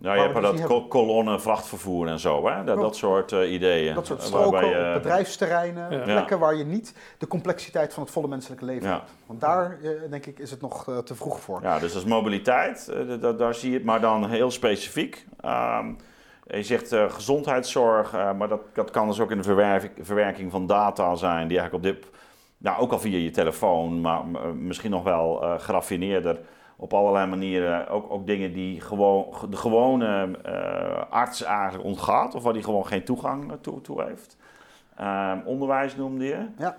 Ja, 0.00 0.14
je 0.14 0.20
hebt 0.20 0.40
dus 0.40 0.60
dat 0.60 0.88
kolonne, 0.88 1.40
vrachtvervoer 1.40 2.08
en 2.08 2.18
zo, 2.18 2.48
hè? 2.48 2.64
Dat, 2.64 2.80
dat 2.80 2.96
soort 2.96 3.32
uh, 3.32 3.52
ideeën. 3.52 3.94
Dat 3.94 4.06
soort 4.06 4.22
stroken 4.22 4.68
je... 4.68 4.94
op 4.96 5.02
bedrijfsterreinen, 5.02 6.02
plekken 6.02 6.38
waar 6.38 6.54
je 6.54 6.64
niet 6.64 6.94
de 7.18 7.26
complexiteit 7.26 7.94
van 7.94 8.02
het 8.02 8.12
volle 8.12 8.28
menselijke 8.28 8.64
leven 8.64 8.88
hebt. 8.88 9.10
Want 9.26 9.40
daar, 9.40 9.78
uh, 9.82 9.90
denk 10.10 10.26
ik, 10.26 10.38
is 10.38 10.50
het 10.50 10.60
nog 10.60 10.88
uh, 10.88 10.98
te 10.98 11.14
vroeg 11.14 11.40
voor. 11.40 11.62
Ja, 11.62 11.78
dus 11.78 11.92
dat 11.92 12.02
is 12.02 12.08
mobiliteit, 12.08 12.92
daar 13.38 13.54
zie 13.54 13.70
je 13.70 13.76
het, 13.76 13.84
maar 13.84 14.00
dan 14.00 14.28
heel 14.28 14.50
specifiek. 14.50 15.26
Um, 15.44 15.96
je 16.46 16.62
zegt 16.62 16.94
gezondheidszorg, 17.08 18.12
maar 18.12 18.48
dat, 18.48 18.60
dat 18.72 18.90
kan 18.90 19.08
dus 19.08 19.20
ook 19.20 19.30
in 19.30 19.36
de 19.36 19.42
verwerking, 19.42 19.92
verwerking 20.00 20.50
van 20.50 20.66
data 20.66 21.14
zijn, 21.14 21.48
die 21.48 21.58
eigenlijk 21.58 21.86
op 21.86 21.94
dit, 21.94 22.10
nou 22.58 22.80
ook 22.80 22.92
al 22.92 22.98
via 22.98 23.18
je 23.18 23.30
telefoon, 23.30 24.00
maar 24.00 24.26
misschien 24.54 24.90
nog 24.90 25.02
wel 25.02 25.56
geraffineerder 25.58 26.38
op 26.76 26.94
allerlei 26.94 27.26
manieren 27.26 27.88
ook, 27.88 28.10
ook 28.10 28.26
dingen 28.26 28.52
die 28.52 28.80
gewoon, 28.80 29.26
de 29.50 29.56
gewone 29.56 30.38
uh, 30.46 31.12
arts 31.12 31.42
eigenlijk 31.42 31.84
ontgaat, 31.84 32.34
of 32.34 32.42
waar 32.42 32.52
die 32.52 32.62
gewoon 32.62 32.86
geen 32.86 33.04
toegang 33.04 33.52
toe, 33.60 33.80
toe 33.80 34.02
heeft. 34.02 34.36
Um, 35.00 35.42
onderwijs 35.44 35.96
noemde 35.96 36.24
je. 36.24 36.46
Ja. 36.58 36.76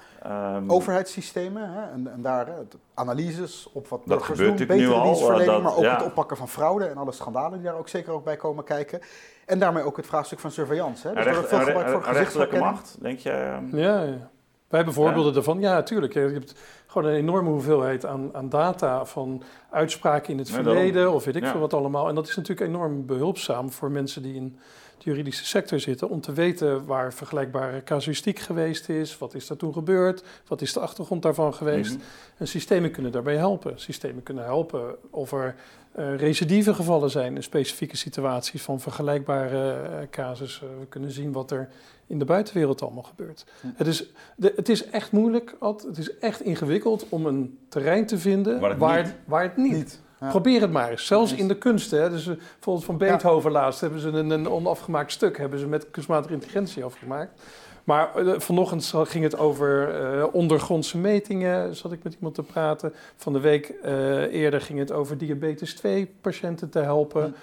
Um, 0.56 0.72
Overheidssystemen 0.72 1.72
hè, 1.72 1.92
en, 1.92 2.12
en, 2.12 2.22
daar 2.22 2.48
analyses 2.94 3.70
op 3.74 3.88
wat 3.88 4.02
dat 4.06 4.24
gebeurt 4.24 4.58
doen, 4.58 4.68
betere 4.68 5.02
dienstverlening, 5.02 5.64
maar 5.64 5.76
ook 5.76 5.84
het 5.84 6.04
oppakken 6.04 6.38
van 6.38 6.50
fraude 6.50 6.86
en 6.86 6.98
alle 6.98 7.12
schandalen 7.12 7.60
die 7.60 7.68
daar 7.68 7.78
ook 7.78 7.90
zeker 7.90 8.14
ook 8.14 8.24
bij 8.24 8.36
komen 8.36 8.64
kijken. 8.64 9.00
En 9.46 9.60
daarmee 9.60 9.84
ook 9.84 9.98
het 9.98 10.06
vraagstuk 10.06 10.40
van 10.40 10.52
surveillance. 10.52 11.08
Hè. 11.08 11.14
Dus 11.14 11.24
recht, 11.24 11.48
veel 11.48 11.60
gebruik 11.60 11.90
voor 11.90 12.14
rechterlijke 12.14 12.58
macht, 12.60 12.98
denk 13.02 13.20
je? 13.20 13.32
Ehm? 13.32 13.78
Ja, 13.78 14.02
ja. 14.02 14.30
Wij 14.76 14.84
hebben 14.84 15.04
voorbeelden 15.04 15.32
ja? 15.32 15.38
ervan. 15.38 15.60
Ja, 15.60 15.74
natuurlijk. 15.74 16.14
Je 16.14 16.20
hebt 16.20 16.56
gewoon 16.88 17.08
een 17.08 17.16
enorme 17.16 17.50
hoeveelheid 17.50 18.06
aan, 18.06 18.30
aan 18.34 18.50
data 18.50 19.06
van 19.06 19.44
uitspraken 19.70 20.32
in 20.32 20.38
het 20.38 20.50
verleden 20.50 21.14
of 21.14 21.26
weet 21.26 21.36
ik 21.36 21.46
veel 21.46 21.60
wat 21.60 21.74
allemaal. 21.74 22.10
En 22.10 22.16
dat 22.16 22.28
is 22.28 22.36
natuurlijk 22.36 22.70
enorm 22.70 23.06
behulpzaam 23.06 23.72
voor 23.72 23.92
mensen 23.92 24.22
die 24.22 24.36
in 24.36 24.58
de 24.98 25.04
juridische 25.10 25.46
sector 25.46 25.80
zitten 25.80 26.10
om 26.10 26.22
te 26.22 26.34
weten 26.34 26.86
waar 26.86 27.14
vergelijkbare 27.14 27.84
casuïstiek 27.84 28.40
geweest 28.40 28.90
is, 28.90 29.18
wat 29.18 29.34
is 29.34 29.50
er 29.50 29.58
toen 29.58 29.74
gebeurd, 29.74 30.24
wat 30.48 30.62
is 30.62 30.74
de 30.74 30.80
achtergrond 30.80 31.22
daarvan 31.22 31.54
geweest. 31.54 31.94
Mhm. 31.94 32.04
En 32.38 32.48
systemen 32.48 32.92
kunnen 32.92 33.12
daarbij 33.12 33.36
helpen. 33.36 33.80
Systemen 33.80 34.24
kunnen 34.24 34.44
helpen 34.44 34.96
of 35.10 35.32
er 35.32 35.56
uh, 36.00 36.18
recidieve 36.18 36.74
gevallen 36.74 37.10
zijn 37.10 37.36
in 37.36 37.44
specifieke 37.44 37.98
situaties 37.98 38.62
van 38.62 38.80
vergelijkbare 38.80 39.90
uh, 39.90 39.98
casussen. 40.12 40.80
We 40.80 40.86
kunnen 40.86 41.12
zien 41.12 41.32
wat 41.32 41.52
er 41.52 41.70
in 42.08 42.20
de 42.20 42.26
buitenwereld 42.26 42.82
allemaal 42.82 43.04
gebeurt. 43.04 43.46
Het, 43.76 43.88
is, 43.88 44.14
de, 44.36 44.54
het 44.56 44.70
is 44.70 44.86
echt 44.86 45.12
moeilijk, 45.12 45.56
het 45.60 45.98
is 45.98 46.18
echt 46.18 46.42
ingewikkeld 46.42 47.06
om 47.10 47.26
een 47.26 47.60
terrein 47.70 48.06
te 48.06 48.18
vinden 48.18 48.60
waar 48.60 48.70
het 48.70 48.80
waar, 48.80 49.04
niet. 49.04 49.16
Waar 49.26 49.44
het 49.44 49.58
niet. 49.58 50.04
Probeer 50.30 50.62
het 50.62 50.72
maar 50.72 50.90
eens. 50.90 51.06
Zelfs 51.06 51.34
in 51.34 51.48
de 51.48 51.58
kunsten. 51.58 52.02
Hè. 52.02 52.10
Dus, 52.10 52.28
uh, 52.28 52.36
bijvoorbeeld 52.36 52.86
van 52.86 52.98
Beethoven 52.98 53.52
laatst 53.52 53.82
hebben 53.82 54.00
ze 54.00 54.08
een, 54.08 54.30
een 54.30 54.50
onafgemaakt 54.50 55.12
stuk 55.12 55.38
hebben 55.38 55.60
ze 55.60 55.68
met 55.68 55.92
kunstmatige 55.92 56.34
intelligentie 56.34 56.84
afgemaakt. 56.84 57.42
Maar 57.84 58.24
uh, 58.24 58.40
vanochtend 58.40 58.94
ging 58.96 59.24
het 59.24 59.38
over 59.38 60.02
uh, 60.18 60.26
ondergrondse 60.32 60.98
metingen, 60.98 61.76
zat 61.76 61.92
ik 61.92 62.04
met 62.04 62.14
iemand 62.14 62.36
te 62.36 62.44
praten. 62.44 62.94
Van 63.16 63.34
de 63.34 63.40
week 63.40 63.74
uh, 63.86 64.34
eerder 64.34 64.62
ging 64.62 64.80
het 64.80 64.92
over 64.92 65.18
diabetes 65.18 65.76
2 65.76 66.14
patiënten 66.22 66.70
te 66.70 66.80
helpen. 66.80 67.36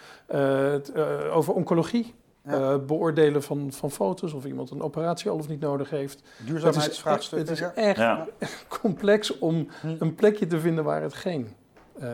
Over 1.33 1.55
oncologie. 1.55 2.15
Ja. 2.45 2.79
beoordelen 2.79 3.43
van, 3.43 3.73
van 3.73 3.91
foto's 3.91 4.33
of 4.33 4.45
iemand 4.45 4.71
een 4.71 4.83
operatie 4.83 5.31
al 5.31 5.37
of 5.37 5.49
niet 5.49 5.61
nodig 5.61 5.91
heeft. 5.91 6.23
Duurzaamheidsvraagstuk. 6.47 7.39
Het 7.39 7.51
is, 7.51 7.61
het 7.61 7.77
is 7.77 7.85
echt 7.85 7.97
ja. 7.97 8.27
complex 8.81 9.39
om 9.39 9.69
hm. 9.81 9.95
een 9.99 10.15
plekje 10.15 10.47
te 10.47 10.61
vinden 10.61 10.85
waar 10.85 11.03
het 11.03 11.15
geen 11.15 11.49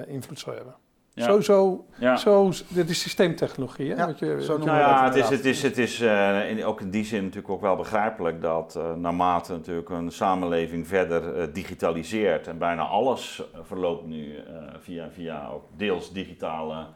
invloed 0.06 0.38
zou 0.38 0.56
hebben. 0.56 0.74
Ja. 1.18 1.24
Zo, 1.24 1.40
zo, 1.40 1.84
ja. 1.98 2.16
zo, 2.16 2.52
dit 2.68 2.90
is 2.90 3.00
systeemtechnologie. 3.00 3.90
Hè? 3.90 3.96
Ja, 3.96 4.14
je, 4.16 4.42
zo 4.44 4.58
nou 4.58 4.78
ja, 4.78 5.04
het 5.04 5.14
is, 5.14 5.28
het 5.28 5.44
is, 5.44 5.62
het 5.62 5.78
is 5.78 6.00
uh, 6.00 6.50
in, 6.50 6.64
ook 6.64 6.80
in 6.80 6.90
die 6.90 7.04
zin 7.04 7.22
natuurlijk 7.22 7.52
ook 7.52 7.60
wel 7.60 7.76
begrijpelijk 7.76 8.42
dat 8.42 8.74
uh, 8.76 8.94
naarmate 8.94 9.52
natuurlijk 9.52 9.88
een 9.88 10.12
samenleving 10.12 10.86
verder 10.86 11.38
uh, 11.38 11.46
digitaliseert 11.52 12.46
en 12.46 12.58
bijna 12.58 12.82
alles 12.82 13.42
verloopt 13.62 14.06
nu 14.06 14.38
via, 14.78 15.08
via 15.10 15.48
ook 15.52 15.64
deels 15.76 16.12
digitale 16.12 16.86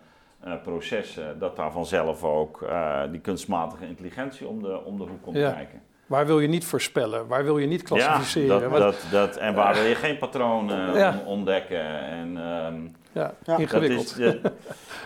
processen, 0.62 1.38
dat 1.38 1.56
daar 1.56 1.72
vanzelf 1.72 2.24
ook 2.24 2.66
die 3.10 3.20
kunstmatige 3.20 3.86
intelligentie 3.86 4.46
om 4.46 4.62
de, 4.62 4.84
om 4.84 4.96
de 4.98 5.04
hoek 5.04 5.22
komt 5.22 5.36
kijken. 5.36 5.80
Waar 6.06 6.26
wil 6.26 6.40
je 6.40 6.48
niet 6.48 6.64
voorspellen? 6.64 7.26
Waar 7.26 7.44
wil 7.44 7.58
je 7.58 7.66
niet 7.66 7.82
klassificeren? 7.82 8.60
Ja, 8.60 8.68
dat, 8.68 8.78
dat, 8.78 9.06
dat, 9.10 9.36
en 9.36 9.54
waar 9.54 9.74
wil 9.74 9.82
je 9.84 9.94
geen 9.94 10.18
patronen 10.18 10.94
Ja. 10.94 11.10
on- 11.18 11.26
ontdekken? 11.26 11.84
En, 12.00 12.36
ehm, 12.36 12.74
ja, 13.12 13.22
Ja, 13.22 13.34
dat 13.44 13.58
ingewikkeld. 13.58 14.18
Dat 14.18 14.34
is, 14.34 14.40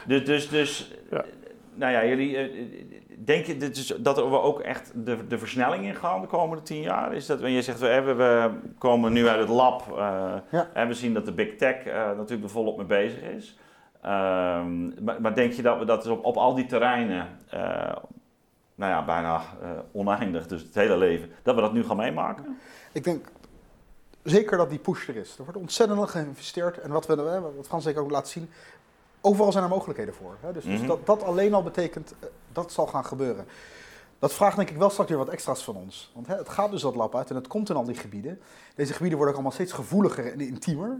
dus, 0.07 0.25
dus, 0.27 0.49
dus 0.49 0.93
Ja. 1.11 1.25
nou 1.75 1.93
ja, 1.93 2.05
jullie, 2.05 2.37
eh, 2.37 2.51
denk 3.25 3.47
je 3.47 3.57
dit 3.57 3.77
is, 3.77 3.87
dat 3.99 4.17
we 4.17 4.41
ook 4.41 4.61
echt 4.61 4.93
de, 4.95 5.27
de 5.27 5.39
versnelling 5.39 5.85
in 5.85 5.95
gaan 5.95 6.21
de 6.21 6.27
komende 6.27 6.63
tien 6.63 6.81
jaar? 6.83 7.15
Is 7.15 7.27
dat, 7.27 7.39
wanneer 7.39 7.57
je 7.57 7.63
zegt, 7.63 7.81
we, 7.81 7.87
hebben- 7.87 8.17
we 8.17 8.51
komen 8.79 9.13
nu 9.13 9.29
uit 9.29 9.41
het 9.41 9.49
lab 9.49 9.83
eh, 9.99 10.33
Ja. 10.51 10.69
en 10.73 10.89
we 10.89 10.95
zien 10.95 11.15
dat 11.15 11.25
de 11.25 11.33
big 11.33 11.57
tech 11.57 11.77
eh, 11.85 11.95
natuurlijk 11.95 12.43
er 12.43 12.51
volop 12.51 12.77
mee 12.77 12.87
bezig 12.87 13.21
is. 13.37 13.59
Ehm, 14.03 15.05
maar, 15.05 15.21
maar 15.21 15.35
denk 15.35 15.53
je 15.53 15.63
dat 15.63 15.79
we 15.79 15.85
dat 15.85 16.03
dus 16.03 16.13
op, 16.13 16.25
op 16.25 16.37
al 16.37 16.55
die 16.55 16.67
terreinen, 16.67 17.39
eh, 17.49 17.61
nou 18.75 18.93
ja, 18.93 19.05
bijna 19.05 19.43
eh, 19.63 19.71
oneindig, 19.93 20.47
dus 20.47 20.63
het 20.63 20.75
hele 20.75 20.97
leven, 20.97 21.31
dat 21.43 21.55
we 21.55 21.61
dat 21.61 21.73
nu 21.73 21.85
gaan 21.85 21.97
meemaken? 21.97 22.59
Ik 22.93 23.05
denk 23.05 23.27
zeker 24.23 24.57
dat 24.57 24.71
die 24.71 24.79
push 24.79 25.09
er 25.09 25.17
is. 25.17 25.37
Er 25.39 25.45
wordt 25.45 25.59
ontzettend 25.59 25.99
veel 25.99 26.09
geïnvesteerd. 26.09 26.79
En 26.81 26.91
wat, 26.91 27.07
we, 27.07 27.15
hè, 27.15 27.41
wat 27.41 27.67
Frans 27.67 27.85
zeker 27.85 28.03
ook 28.03 28.11
laat 28.11 28.29
zien, 28.29 28.51
overal 29.21 29.53
zijn 29.53 29.65
er 29.65 29.71
mogelijkheden 29.71 30.15
voor. 30.15 30.37
Hè? 30.41 30.53
Dus, 30.53 30.65
dus 30.65 30.79
Mhm. 30.79 30.87
dat, 30.87 31.07
dat 31.07 31.23
alleen 31.23 31.55
al 31.55 31.63
betekent, 31.63 32.15
eh, 32.21 32.29
dat 32.53 32.73
zal 32.73 32.87
gaan 32.87 33.05
gebeuren. 33.05 33.45
Dat 34.19 34.33
vraagt 34.33 34.57
denk 34.57 34.71
ik 34.71 34.77
wel 34.77 34.91
straks 34.91 35.09
weer 35.09 35.19
wat 35.19 35.29
extra's 35.29 35.65
van 35.65 35.77
ons. 35.77 36.11
Want 36.15 36.27
hè, 36.27 36.37
het 36.37 36.49
gaat 36.49 36.71
dus 36.71 36.83
dat 36.83 36.95
lab 36.95 37.17
uit 37.17 37.31
en 37.31 37.37
het 37.37 37.47
komt 37.47 37.71
in 37.71 37.77
al 37.77 37.85
die 37.85 37.95
gebieden. 37.95 38.41
Deze 38.75 38.93
gebieden 38.93 39.19
worden 39.19 39.35
ook 39.37 39.41
allemaal 39.43 39.59
steeds 39.59 39.73
gevoeliger 39.73 40.33
en 40.33 40.41
intiemer. 40.41 40.99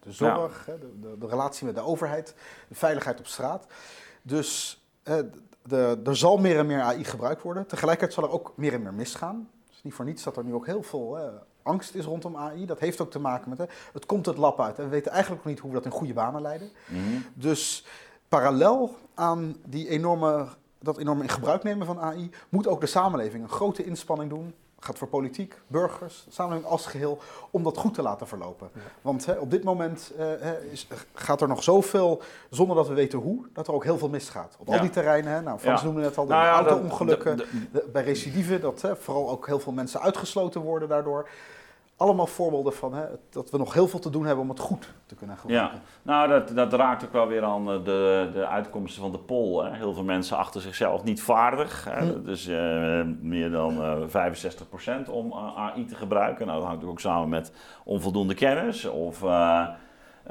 De 0.00 0.12
zorg, 0.12 0.64
de, 0.64 1.00
de, 1.00 1.18
de 1.18 1.26
relatie 1.26 1.66
met 1.66 1.74
de 1.74 1.80
overheid, 1.80 2.34
de 2.68 2.74
veiligheid 2.74 3.18
op 3.18 3.26
straat. 3.26 3.66
Dus 4.22 4.82
de, 5.62 6.00
er 6.04 6.16
zal 6.16 6.36
meer 6.36 6.58
en 6.58 6.66
meer 6.66 6.80
AI 6.80 7.04
gebruikt 7.04 7.42
worden. 7.42 7.66
Tegelijkertijd 7.66 8.12
zal 8.12 8.24
er 8.24 8.30
ook 8.30 8.52
meer 8.56 8.72
en 8.72 8.82
meer 8.82 8.94
misgaan. 8.94 9.48
Het 9.66 9.76
is 9.76 9.82
niet 9.82 9.94
voor 9.94 10.04
niets 10.04 10.22
dat 10.22 10.36
er 10.36 10.44
nu 10.44 10.54
ook 10.54 10.66
heel 10.66 10.82
veel 10.82 11.18
angst 11.68 11.94
is 11.94 12.04
rondom 12.04 12.36
AI. 12.36 12.66
Dat 12.66 12.78
heeft 12.78 13.00
ook 13.00 13.10
te 13.10 13.18
maken 13.18 13.48
met, 13.48 13.58
hè, 13.58 13.64
het 13.92 14.06
komt 14.06 14.26
het 14.26 14.36
lab 14.36 14.60
uit. 14.60 14.78
En 14.78 14.84
we 14.84 14.90
weten 14.90 15.12
eigenlijk 15.12 15.44
nog 15.44 15.52
niet 15.52 15.62
hoe 15.62 15.70
we 15.70 15.76
dat 15.76 15.84
in 15.84 15.98
goede 15.98 16.12
banen 16.12 16.42
leiden. 16.42 16.70
Mhm. 16.86 17.00
Dus 17.34 17.86
parallel 18.28 18.96
aan 19.14 19.56
die 19.66 19.88
enorme, 19.88 20.46
dat 20.78 20.98
enorme 20.98 21.22
in 21.22 21.28
gebruik 21.28 21.62
nemen 21.62 21.86
van 21.86 22.00
AI, 22.00 22.30
moet 22.48 22.66
ook 22.66 22.80
de 22.80 22.86
samenleving 22.86 23.42
een 23.42 23.48
grote 23.48 23.84
inspanning 23.84 24.30
doen. 24.30 24.54
Gaat 24.80 24.98
voor 24.98 25.08
politiek, 25.08 25.60
burgers, 25.66 26.26
samenleving 26.28 26.70
als 26.72 26.86
geheel, 26.86 27.18
om 27.50 27.62
dat 27.62 27.76
goed 27.76 27.94
te 27.94 28.02
laten 28.02 28.26
verlopen. 28.26 28.70
Want 29.02 29.26
hè, 29.26 29.32
op 29.34 29.50
dit 29.50 29.64
moment 29.64 30.12
eh, 30.18 30.62
is, 30.70 30.88
gaat 31.14 31.40
er 31.40 31.48
nog 31.48 31.62
zoveel, 31.62 32.22
zonder 32.50 32.76
dat 32.76 32.88
we 32.88 32.94
weten 32.94 33.18
hoe, 33.18 33.46
dat 33.52 33.66
er 33.68 33.74
ook 33.74 33.84
heel 33.84 33.98
veel 33.98 34.08
misgaat. 34.08 34.56
Op 34.58 34.68
al 34.68 34.80
die 34.80 34.90
terreinen, 34.90 35.32
hè, 35.32 35.40
nou, 35.42 35.58
Frans 35.58 35.80
Ja. 35.80 35.86
noemde 35.86 36.00
net 36.00 36.18
al, 36.18 36.26
de 36.26 36.32
Nou 36.32 36.46
auto-ongelukken, 36.46 37.40
bij 37.92 38.02
recidive, 38.02 38.58
dat 38.58 38.80
hè, 38.82 38.96
vooral 38.96 39.30
ook 39.30 39.46
heel 39.46 39.60
veel 39.60 39.72
mensen 39.72 40.00
uitgesloten 40.00 40.60
worden 40.60 40.88
daardoor. 40.88 41.28
Allemaal 41.98 42.26
voorbeelden 42.26 42.72
van 42.72 42.94
hè, 42.94 43.04
dat 43.30 43.50
we 43.50 43.58
nog 43.58 43.74
heel 43.74 43.88
veel 43.88 43.98
te 43.98 44.10
doen 44.10 44.24
hebben 44.24 44.44
om 44.44 44.50
het 44.50 44.58
goed 44.58 44.94
te 45.06 45.14
kunnen 45.14 45.36
gebruiken. 45.36 45.76
Ja, 45.76 45.82
nou 46.02 46.28
dat, 46.28 46.56
dat 46.56 46.72
raakt 46.72 47.04
ook 47.04 47.12
wel 47.12 47.26
weer 47.26 47.44
aan 47.44 47.70
eh, 47.70 47.84
de, 47.84 48.30
de 48.32 48.46
uitkomsten 48.46 49.02
van 49.02 49.12
de 49.12 49.18
poll. 49.18 49.64
Hè. 49.64 49.76
Heel 49.76 49.94
veel 49.94 50.04
mensen 50.04 50.36
achten 50.36 50.60
zichzelf 50.60 51.04
niet 51.04 51.22
vaardig. 51.22 51.84
Hè. 51.90 51.98
Hm. 52.00 52.28
Eh, 52.28 53.06
meer 53.20 53.50
dan 53.50 53.82
eh 53.82 54.30
65% 55.06 55.10
om 55.10 55.32
eh, 55.32 55.56
AI 55.56 55.84
te 55.84 55.94
gebruiken. 55.94 56.46
Nou, 56.46 56.58
dat 56.58 56.68
hangt 56.68 56.84
ook 56.84 57.00
samen 57.00 57.28
met 57.28 57.52
onvoldoende 57.84 58.34
kennis. 58.34 58.84
Of 58.84 59.22
eh, 59.22 59.68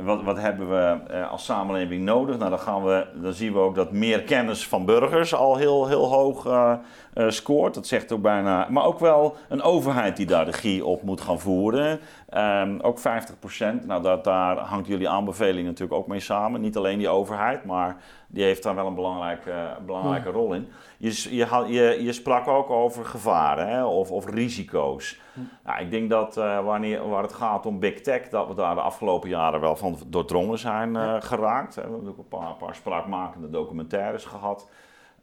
wat, 0.03 0.23
wat 0.23 0.37
hebben 0.37 0.69
we 0.69 1.11
eh, 1.13 1.31
als 1.31 1.45
samenleving 1.45 2.03
nodig? 2.03 2.37
Nou, 2.37 2.49
dan, 2.49 2.59
gaan 2.59 2.83
we, 2.83 3.05
dan 3.21 3.33
zien 3.33 3.53
we 3.53 3.59
ook 3.59 3.75
dat 3.75 3.91
meer 3.91 4.23
kennis 4.23 4.67
van 4.67 4.85
burgers 4.85 5.33
al 5.33 5.55
heel, 5.55 5.87
heel 5.87 6.05
hoog 6.05 6.45
eh, 6.45 6.73
eh, 7.17 7.29
scoort. 7.29 7.73
Dat 7.73 7.87
zegt 7.87 8.11
ook 8.11 8.21
bijna. 8.21 8.67
Maar 8.69 8.85
ook 8.85 8.99
wel 8.99 9.35
een 9.49 9.61
overheid 9.61 10.17
die 10.17 10.25
daar 10.25 10.45
de 10.45 10.51
regie 10.51 10.85
op 10.85 11.01
moet 11.01 11.21
gaan 11.21 11.39
voeren. 11.39 11.99
Ehm, 12.29 12.79
ook 12.81 12.99
50%. 12.99 13.85
Nou, 13.85 14.01
dat, 14.01 14.23
daar 14.23 14.57
hangt 14.57 14.87
jullie 14.87 15.09
aanbeveling 15.09 15.65
natuurlijk 15.65 15.99
ook 15.99 16.07
mee 16.07 16.19
samen. 16.19 16.61
Niet 16.61 16.77
alleen 16.77 16.97
die 16.97 17.09
overheid, 17.09 17.65
maar 17.65 17.97
die 18.27 18.43
heeft 18.43 18.63
daar 18.63 18.75
wel 18.75 18.87
een 18.87 18.95
belangrijke, 18.95 19.77
belangrijke 19.85 20.29
rol 20.29 20.53
in. 20.53 20.67
Je, 20.97 21.35
je, 21.35 22.03
je, 22.03 22.13
sprak 22.13 22.47
ook 22.47 22.69
over 22.69 23.05
gevaren 23.05 23.67
hè, 23.67 23.85
of, 23.85 24.11
of 24.11 24.29
risico's. 24.29 25.19
Nou, 25.63 25.81
ik 25.81 25.91
denk 25.91 26.09
dat 26.09 26.37
eh, 26.37 26.63
wanneer 26.65 27.09
waar 27.09 27.23
het 27.23 27.33
gaat 27.33 27.65
om 27.65 27.79
big 27.79 28.01
tech, 28.01 28.29
dat 28.29 28.47
we 28.47 28.53
daar 28.53 28.75
de 28.75 28.81
afgelopen 28.81 29.29
jaren 29.29 29.59
wel 29.59 29.75
van 29.75 29.97
doordrongen 30.07 30.57
zijn 30.59 30.95
eh, 30.95 31.15
geraakt. 31.19 31.75
hè. 31.75 31.81
We 31.81 31.91
hebben 31.91 32.09
ook 32.09 32.17
een 32.17 32.27
paar, 32.27 32.53
paar 32.53 32.75
spraakmakende 32.75 33.49
documentaires 33.49 34.25
gehad. 34.25 34.67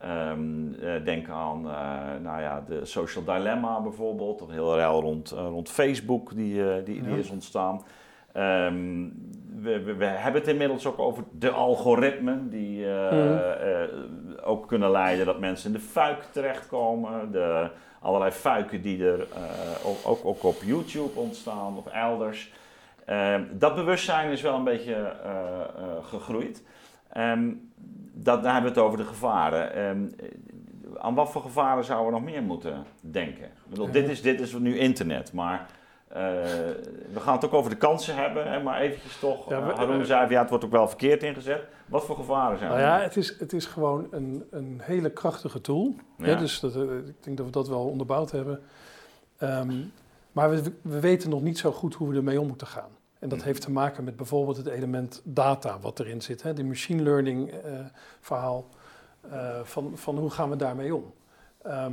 Eh, 0.05 1.05
denk 1.05 1.29
aan 1.29 1.67
eh, 1.71 2.21
nou 2.23 2.41
ja, 2.41 2.65
de 2.69 2.85
Social 2.85 3.25
Dilemma 3.25 3.81
bijvoorbeeld, 3.81 4.41
een 4.41 4.51
heel 4.51 4.77
rel 4.77 5.01
rond, 5.01 5.31
eh, 5.31 5.47
rond 5.47 5.71
Facebook 5.71 6.35
die, 6.35 6.83
die, 6.85 7.03
die 7.03 7.11
Ja. 7.13 7.17
is 7.17 7.31
ontstaan. 7.31 7.83
Ehm, 8.33 9.09
we, 9.61 9.83
we, 9.83 9.95
we 9.95 10.05
hebben 10.05 10.41
het 10.41 10.51
inmiddels 10.51 10.87
ook 10.87 10.99
over 10.99 11.25
de 11.39 11.51
algoritmen 11.51 12.51
die 12.51 12.87
Mhm. 12.87 13.39
ook 14.45 14.69
kunnen 14.69 14.91
leiden 14.91 15.27
dat 15.27 15.39
mensen 15.41 15.67
in 15.67 15.77
de 15.77 15.85
fuik 15.87 16.23
terechtkomen. 16.33 17.31
De 17.33 17.69
allerlei 18.01 18.31
fuiken 18.31 18.83
die 18.83 19.07
er 19.07 19.27
ook, 19.85 19.97
ook, 20.05 20.25
ook 20.25 20.43
op 20.45 20.63
YouTube 20.65 21.19
ontstaan 21.21 21.77
of 21.77 21.87
elders. 21.87 22.53
Ehm, 23.05 23.43
dat 23.53 23.75
bewustzijn 23.75 24.31
is 24.31 24.43
wel 24.43 24.55
een 24.57 24.65
beetje 24.65 25.13
gegroeid. 26.03 26.63
Ehm, 27.13 27.49
dat, 28.15 28.43
daar 28.43 28.53
hebben 28.53 28.73
we 28.73 28.79
het 28.79 28.87
over 28.87 28.99
de 28.99 29.05
gevaren. 29.05 29.75
Ehm, 29.75 30.07
aan 30.99 31.15
wat 31.15 31.31
voor 31.31 31.43
gevaren 31.43 31.85
zouden 31.85 32.07
we 32.07 32.13
nog 32.21 32.31
meer 32.31 32.43
moeten 32.43 32.85
denken? 33.01 33.45
Ik 33.45 33.51
bedoel, 33.69 33.91
dit, 33.91 34.09
is, 34.09 34.23
dit 34.23 34.41
is 34.41 34.53
nu 34.53 34.79
internet, 34.79 35.33
maar 35.33 35.67
eh, 36.09 36.23
we 37.13 37.21
gaan 37.21 37.35
het 37.35 37.45
ook 37.45 37.53
over 37.53 37.71
de 37.71 37.77
kansen 37.77 38.15
hebben. 38.17 38.51
Hè, 38.53 38.63
maar 38.63 38.81
eventjes 38.81 39.19
toch, 39.19 39.49
Ja, 39.49 39.67
we- 39.67 39.73
Haroon 39.73 40.05
zei, 40.05 40.31
ja, 40.31 40.41
het 40.41 40.49
wordt 40.51 40.65
ook 40.65 40.71
wel 40.71 40.89
verkeerd 40.89 41.23
ingezet. 41.23 41.63
Wat 41.87 42.05
voor 42.05 42.17
gevaren 42.17 42.59
zijn 42.59 42.71
Nou 42.71 42.83
er? 42.83 42.87
ja, 42.89 43.01
het 43.01 43.17
is, 43.17 43.39
het 43.39 43.53
is 43.53 43.67
gewoon 43.67 44.07
een, 44.11 44.45
een 44.51 44.81
hele 44.83 45.11
krachtige 45.11 45.61
tool. 45.61 45.95
Hè, 46.19 46.31
Ja. 46.31 46.37
dus 46.39 46.61
dat, 46.61 46.75
eh, 46.77 46.83
ik 46.97 47.25
denk 47.25 47.37
dat 47.37 47.47
we 47.47 47.53
dat 47.53 47.69
wel 47.69 47.85
onderbouwd 47.89 48.31
hebben. 48.31 48.61
Ehm, 49.39 49.73
maar 50.33 50.51
we, 50.51 50.63
we 50.83 51.01
weten 51.01 51.31
nog 51.31 51.43
niet 51.43 51.59
zo 51.59 51.73
goed 51.73 51.95
hoe 51.95 52.09
we 52.09 52.17
ermee 52.17 52.41
om 52.41 52.47
moeten 52.47 52.67
gaan. 52.67 52.91
En 53.25 53.31
dat 53.31 53.39
Mhm. 53.39 53.49
heeft 53.49 53.61
te 53.61 53.71
maken 53.71 54.05
met 54.05 54.17
bijvoorbeeld 54.17 54.57
het 54.57 54.67
element 54.67 55.21
data 55.25 55.79
wat 55.81 56.01
erin 56.01 56.23
zit. 56.23 56.43
Hè? 56.43 56.53
Die 56.53 56.65
machine 56.65 57.03
learning 57.03 57.51
eh, 57.51 57.59
verhaal 58.21 58.67
eh, 59.31 59.59
van, 59.63 59.93
van 59.95 60.19
hoe 60.19 60.31
gaan 60.31 60.51
we 60.51 60.57
daarmee 60.57 60.95
om. 60.95 61.13
Ehm, 61.63 61.93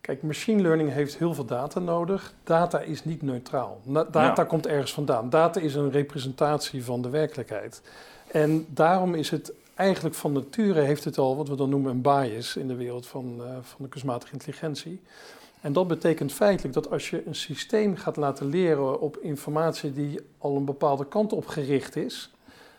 kijk, 0.00 0.22
machine 0.22 0.62
learning 0.62 0.90
heeft 0.92 1.16
heel 1.16 1.34
veel 1.34 1.44
data 1.44 1.80
nodig. 1.80 2.34
Data 2.44 2.80
is 2.80 3.04
niet 3.04 3.22
neutraal. 3.22 3.80
Na- 3.84 4.04
data 4.04 4.42
Ja. 4.42 4.48
komt 4.48 4.66
ergens 4.66 4.92
vandaan. 4.92 5.30
Data 5.30 5.60
is 5.60 5.74
een 5.74 5.90
representatie 5.90 6.84
van 6.84 7.02
de 7.02 7.08
werkelijkheid. 7.10 7.82
En 8.32 8.66
daarom 8.68 9.14
is 9.14 9.30
het 9.30 9.52
eigenlijk 9.74 10.14
van 10.14 10.32
nature 10.32 10.80
heeft 10.80 11.04
het 11.04 11.18
al 11.18 11.36
wat 11.36 11.48
we 11.48 11.56
dan 11.56 11.68
noemen 11.68 11.90
een 11.90 12.02
bias 12.02 12.56
in 12.56 12.68
de 12.68 12.74
wereld 12.76 13.06
van, 13.06 13.34
eh, 13.40 13.50
van 13.62 13.76
de 13.84 13.88
kunstmatige 13.88 14.32
intelligentie. 14.32 15.00
En 15.60 15.72
dat 15.72 15.88
betekent 15.88 16.32
feitelijk 16.32 16.74
dat 16.74 16.90
als 16.90 17.10
je 17.10 17.26
een 17.26 17.34
systeem 17.34 17.96
gaat 17.96 18.16
laten 18.16 18.46
leren 18.46 19.00
op 19.00 19.16
informatie 19.16 19.92
die 19.92 20.20
al 20.38 20.56
een 20.56 20.64
bepaalde 20.64 21.06
kant 21.06 21.32
op 21.32 21.46
gericht 21.46 21.96
is, 21.96 22.32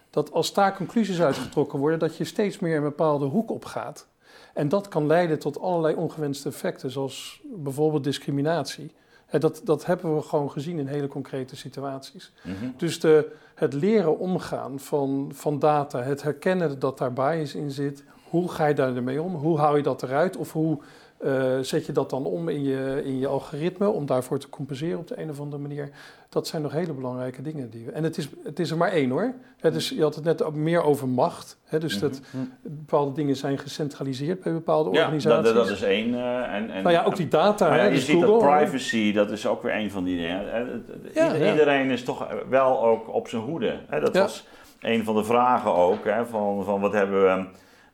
dat 0.09 0.31
als 0.31 0.53
daar 0.53 0.75
conclusies 0.75 1.21
uitgetrokken 1.21 1.79
worden, 1.79 1.99
dat 1.99 2.17
je 2.17 2.23
steeds 2.23 2.59
meer 2.59 2.77
een 2.77 2.83
bepaalde 2.83 3.25
hoek 3.25 3.51
op 3.51 3.65
gaat. 3.65 4.07
En 4.53 4.69
dat 4.69 4.87
kan 4.87 5.07
leiden 5.07 5.39
tot 5.39 5.59
allerlei 5.59 5.95
ongewenste 5.95 6.49
effecten, 6.49 6.91
zoals 6.91 7.41
bijvoorbeeld 7.43 8.03
discriminatie. 8.03 8.91
Dat, 9.39 9.61
dat 9.63 9.85
hebben 9.85 10.15
we 10.15 10.21
gewoon 10.21 10.51
gezien 10.51 10.79
in 10.79 10.87
hele 10.87 11.07
concrete 11.07 11.55
situaties. 11.55 12.31
Mhm. 12.43 12.71
Dus 12.77 12.99
de, 12.99 13.31
het 13.55 13.73
leren 13.73 14.19
omgaan 14.19 14.79
van, 14.79 15.31
van 15.33 15.59
data, 15.59 16.01
het 16.01 16.21
herkennen 16.21 16.79
dat 16.79 16.97
daar 16.97 17.13
bias 17.13 17.55
in 17.55 17.71
zit, 17.71 18.03
hoe 18.29 18.51
ga 18.51 18.65
je 18.65 18.73
daarmee 18.73 19.21
om? 19.21 19.35
Hoe 19.35 19.57
hou 19.57 19.77
je 19.77 19.83
dat 19.83 20.03
eruit? 20.03 20.37
Of 20.37 20.51
hoe 20.51 20.79
eh, 21.19 21.59
zet 21.61 21.85
je 21.85 21.91
dat 21.91 22.09
dan 22.09 22.25
om 22.25 22.49
in 22.49 22.63
je, 22.63 23.01
in 23.05 23.19
je 23.19 23.27
algoritme 23.27 23.89
om 23.89 24.05
daarvoor 24.05 24.39
te 24.39 24.49
compenseren 24.49 24.99
op 24.99 25.07
de 25.07 25.21
een 25.21 25.29
of 25.29 25.39
andere 25.39 25.61
manier? 25.61 25.89
Dat 26.29 26.47
zijn 26.47 26.61
nog 26.61 26.71
hele 26.71 26.93
belangrijke 26.93 27.41
dingen. 27.41 27.69
Die 27.69 27.85
we, 27.85 27.91
en 27.91 28.03
het 28.03 28.17
is, 28.17 28.29
het 28.43 28.59
is 28.59 28.71
er 28.71 28.77
maar 28.77 28.91
één 28.91 29.09
hoor. 29.09 29.33
Hè, 29.59 29.71
dus 29.71 29.89
je 29.89 30.01
had 30.01 30.15
het 30.15 30.23
net 30.23 30.53
meer 30.55 30.83
over 30.83 31.07
macht. 31.07 31.57
Hè, 31.65 31.79
dus 31.79 31.99
dat 31.99 32.21
bepaalde 32.61 33.11
dingen 33.11 33.35
zijn 33.35 33.57
gecentraliseerd 33.57 34.43
bij 34.43 34.53
bepaalde 34.53 34.91
Ja, 34.91 35.01
organisaties. 35.01 35.43
dat, 35.53 35.55
dat 35.55 35.69
is 35.69 35.81
één. 35.81 36.13
eh, 36.13 36.53
en, 36.55 36.69
en, 36.71 36.83
nou 36.83 36.91
ja, 36.95 37.03
ook 37.03 37.15
die 37.15 37.27
data. 37.27 37.67
Ja, 37.75 37.79
hè, 37.81 37.85
je 37.85 37.91
dus 37.93 38.05
ziet 38.05 38.19
dat 38.21 38.29
Google, 38.29 38.47
privacy, 38.57 39.13
dat 39.13 39.31
is 39.31 39.47
ook 39.47 39.63
weer 39.63 39.75
een 39.75 39.91
van 39.91 40.03
die 40.03 40.17
dingen. 40.17 40.53
Het- 40.53 40.67
het- 40.87 41.13
Ja, 41.13 41.25
ieder- 41.33 41.45
ja. 41.45 41.51
Iedereen 41.51 41.89
is 41.89 42.03
toch 42.03 42.27
wel 42.49 42.83
ook 42.85 43.13
op 43.13 43.27
zijn 43.27 43.41
hoede. 43.41 43.79
Hè? 43.87 43.99
Dat 43.99 44.13
Ja. 44.13 44.21
was 44.21 44.47
een 44.79 45.03
van 45.03 45.15
de 45.15 45.23
vragen 45.23 45.73
ook, 45.75 46.05
hè, 46.05 46.25
van, 46.25 46.63
van 46.63 46.81
wat 46.81 46.93
hebben 46.93 47.23
we... 47.23 47.45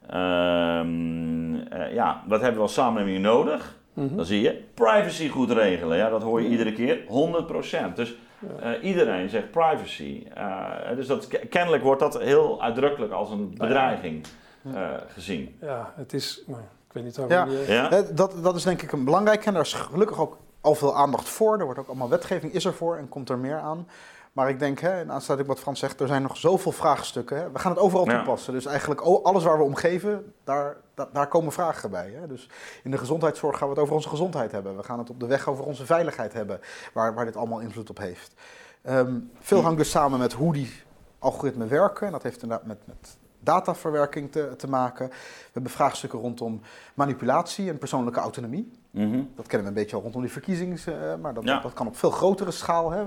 ehm, 0.09 1.55
eh, 1.55 1.93
ja, 1.93 2.23
wat 2.27 2.39
hebben 2.39 2.57
we 2.57 2.61
als 2.63 2.73
samenleving 2.73 3.23
nodig? 3.23 3.75
Mhm. 3.93 4.15
Dan 4.15 4.25
zie 4.25 4.41
je 4.41 4.63
privacy 4.73 5.29
goed 5.29 5.51
regelen. 5.51 5.97
Ja, 5.97 6.09
dat 6.09 6.23
hoor 6.23 6.41
je 6.41 6.47
iedere 6.49 6.73
keer. 6.73 6.99
100%. 7.07 7.95
Dus 7.95 8.15
eh, 8.59 8.69
iedereen 8.83 9.29
zegt 9.29 9.51
privacy. 9.51 10.23
Eh, 10.33 10.65
dus 10.95 11.07
dat, 11.07 11.27
kennelijk 11.49 11.83
wordt 11.83 11.99
dat 11.99 12.19
heel 12.19 12.61
uitdrukkelijk 12.61 13.11
als 13.11 13.29
een 13.31 13.49
bedreiging 13.57 14.25
eh, 14.73 14.81
gezien. 15.07 15.57
Ja, 15.61 15.93
het 15.95 16.13
is. 16.13 16.43
Nou, 16.47 16.59
ik 16.61 16.93
weet 16.93 17.03
niet 17.03 17.19
of 17.19 17.29
Ja. 17.29 17.45
je... 17.45 17.65
Ja? 17.67 17.91
Eh, 17.91 17.99
Dat, 18.13 18.33
dat 18.43 18.55
is 18.55 18.63
denk 18.63 18.81
ik 18.81 18.91
een 18.91 19.05
belangrijke 19.05 19.45
en 19.47 19.53
daar 19.53 19.61
is 19.61 19.73
gelukkig 19.73 20.19
ook 20.19 20.37
al 20.61 20.75
veel 20.75 20.95
aandacht 20.95 21.29
voor. 21.29 21.57
Er 21.59 21.65
wordt 21.65 21.79
ook 21.79 21.87
allemaal 21.87 22.09
wetgeving 22.09 22.53
is 22.53 22.65
er 22.65 22.73
voor 22.73 22.97
en 22.97 23.09
komt 23.09 23.29
er 23.29 23.37
meer 23.37 23.57
aan. 23.59 23.87
Maar 24.35 24.49
ik 24.49 24.59
denk, 24.59 24.79
hè, 24.79 25.01
in 25.01 25.11
aansluiting 25.11 25.39
op 25.49 25.55
wat 25.55 25.59
Frans 25.63 25.79
zegt, 25.79 25.99
er 25.99 26.07
zijn 26.07 26.21
nog 26.21 26.37
zoveel 26.37 26.71
vraagstukken. 26.71 27.37
Hè. 27.37 27.51
We 27.51 27.59
gaan 27.59 27.71
het 27.71 27.79
overal 27.81 28.05
Ja. 28.09 28.15
toepassen. 28.17 28.53
Dus 28.53 28.65
eigenlijk 28.65 29.01
alles 29.01 29.43
waar 29.43 29.57
we 29.57 29.63
om 29.63 29.75
geven, 29.75 30.33
daar, 30.43 30.77
da- 30.93 31.09
daar 31.13 31.27
komen 31.27 31.51
vragen 31.51 31.89
bij. 31.89 32.11
Hè. 32.19 32.27
Dus 32.27 32.49
in 32.83 32.91
de 32.91 32.97
gezondheidszorg 32.97 33.57
gaan 33.57 33.67
we 33.67 33.73
het 33.73 33.83
over 33.83 33.95
onze 33.95 34.09
gezondheid 34.09 34.51
hebben. 34.51 34.77
We 34.77 34.83
gaan 34.83 34.99
het 34.99 35.09
op 35.09 35.19
de 35.19 35.27
weg 35.27 35.47
over 35.47 35.65
onze 35.65 35.85
veiligheid 35.85 36.33
hebben, 36.33 36.59
waar, 36.93 37.13
waar 37.13 37.25
dit 37.25 37.35
allemaal 37.35 37.59
invloed 37.59 37.89
op 37.89 37.97
heeft. 37.97 38.33
Ehm, 38.81 39.19
veel 39.39 39.61
hangt 39.61 39.77
dus 39.77 39.89
samen 39.89 40.19
met 40.19 40.33
hoe 40.33 40.53
die 40.53 40.71
algoritmen 41.19 41.67
werken. 41.69 42.05
En 42.05 42.11
dat 42.11 42.23
heeft 42.23 42.41
inderdaad 42.41 42.67
met, 42.67 42.77
met 42.85 43.17
dataverwerking 43.39 44.31
te, 44.31 44.53
te 44.57 44.67
maken. 44.69 45.07
We 45.09 45.15
hebben 45.53 45.71
vraagstukken 45.71 46.19
rondom 46.19 46.61
manipulatie 46.93 47.69
en 47.69 47.77
persoonlijke 47.77 48.19
autonomie. 48.19 48.71
Mhm. 48.91 49.21
Dat 49.35 49.47
kennen 49.47 49.61
we 49.61 49.73
een 49.73 49.81
beetje 49.83 49.95
al 49.95 50.01
rondom 50.01 50.21
die 50.21 50.31
verkiezings, 50.31 50.85
eh, 50.87 50.95
maar 51.21 51.33
dat, 51.33 51.43
Ja. 51.43 51.59
dat 51.59 51.73
kan 51.73 51.87
op 51.87 51.97
veel 51.97 52.11
grotere 52.11 52.51
schaal. 52.51 52.91
Hè. 52.91 53.03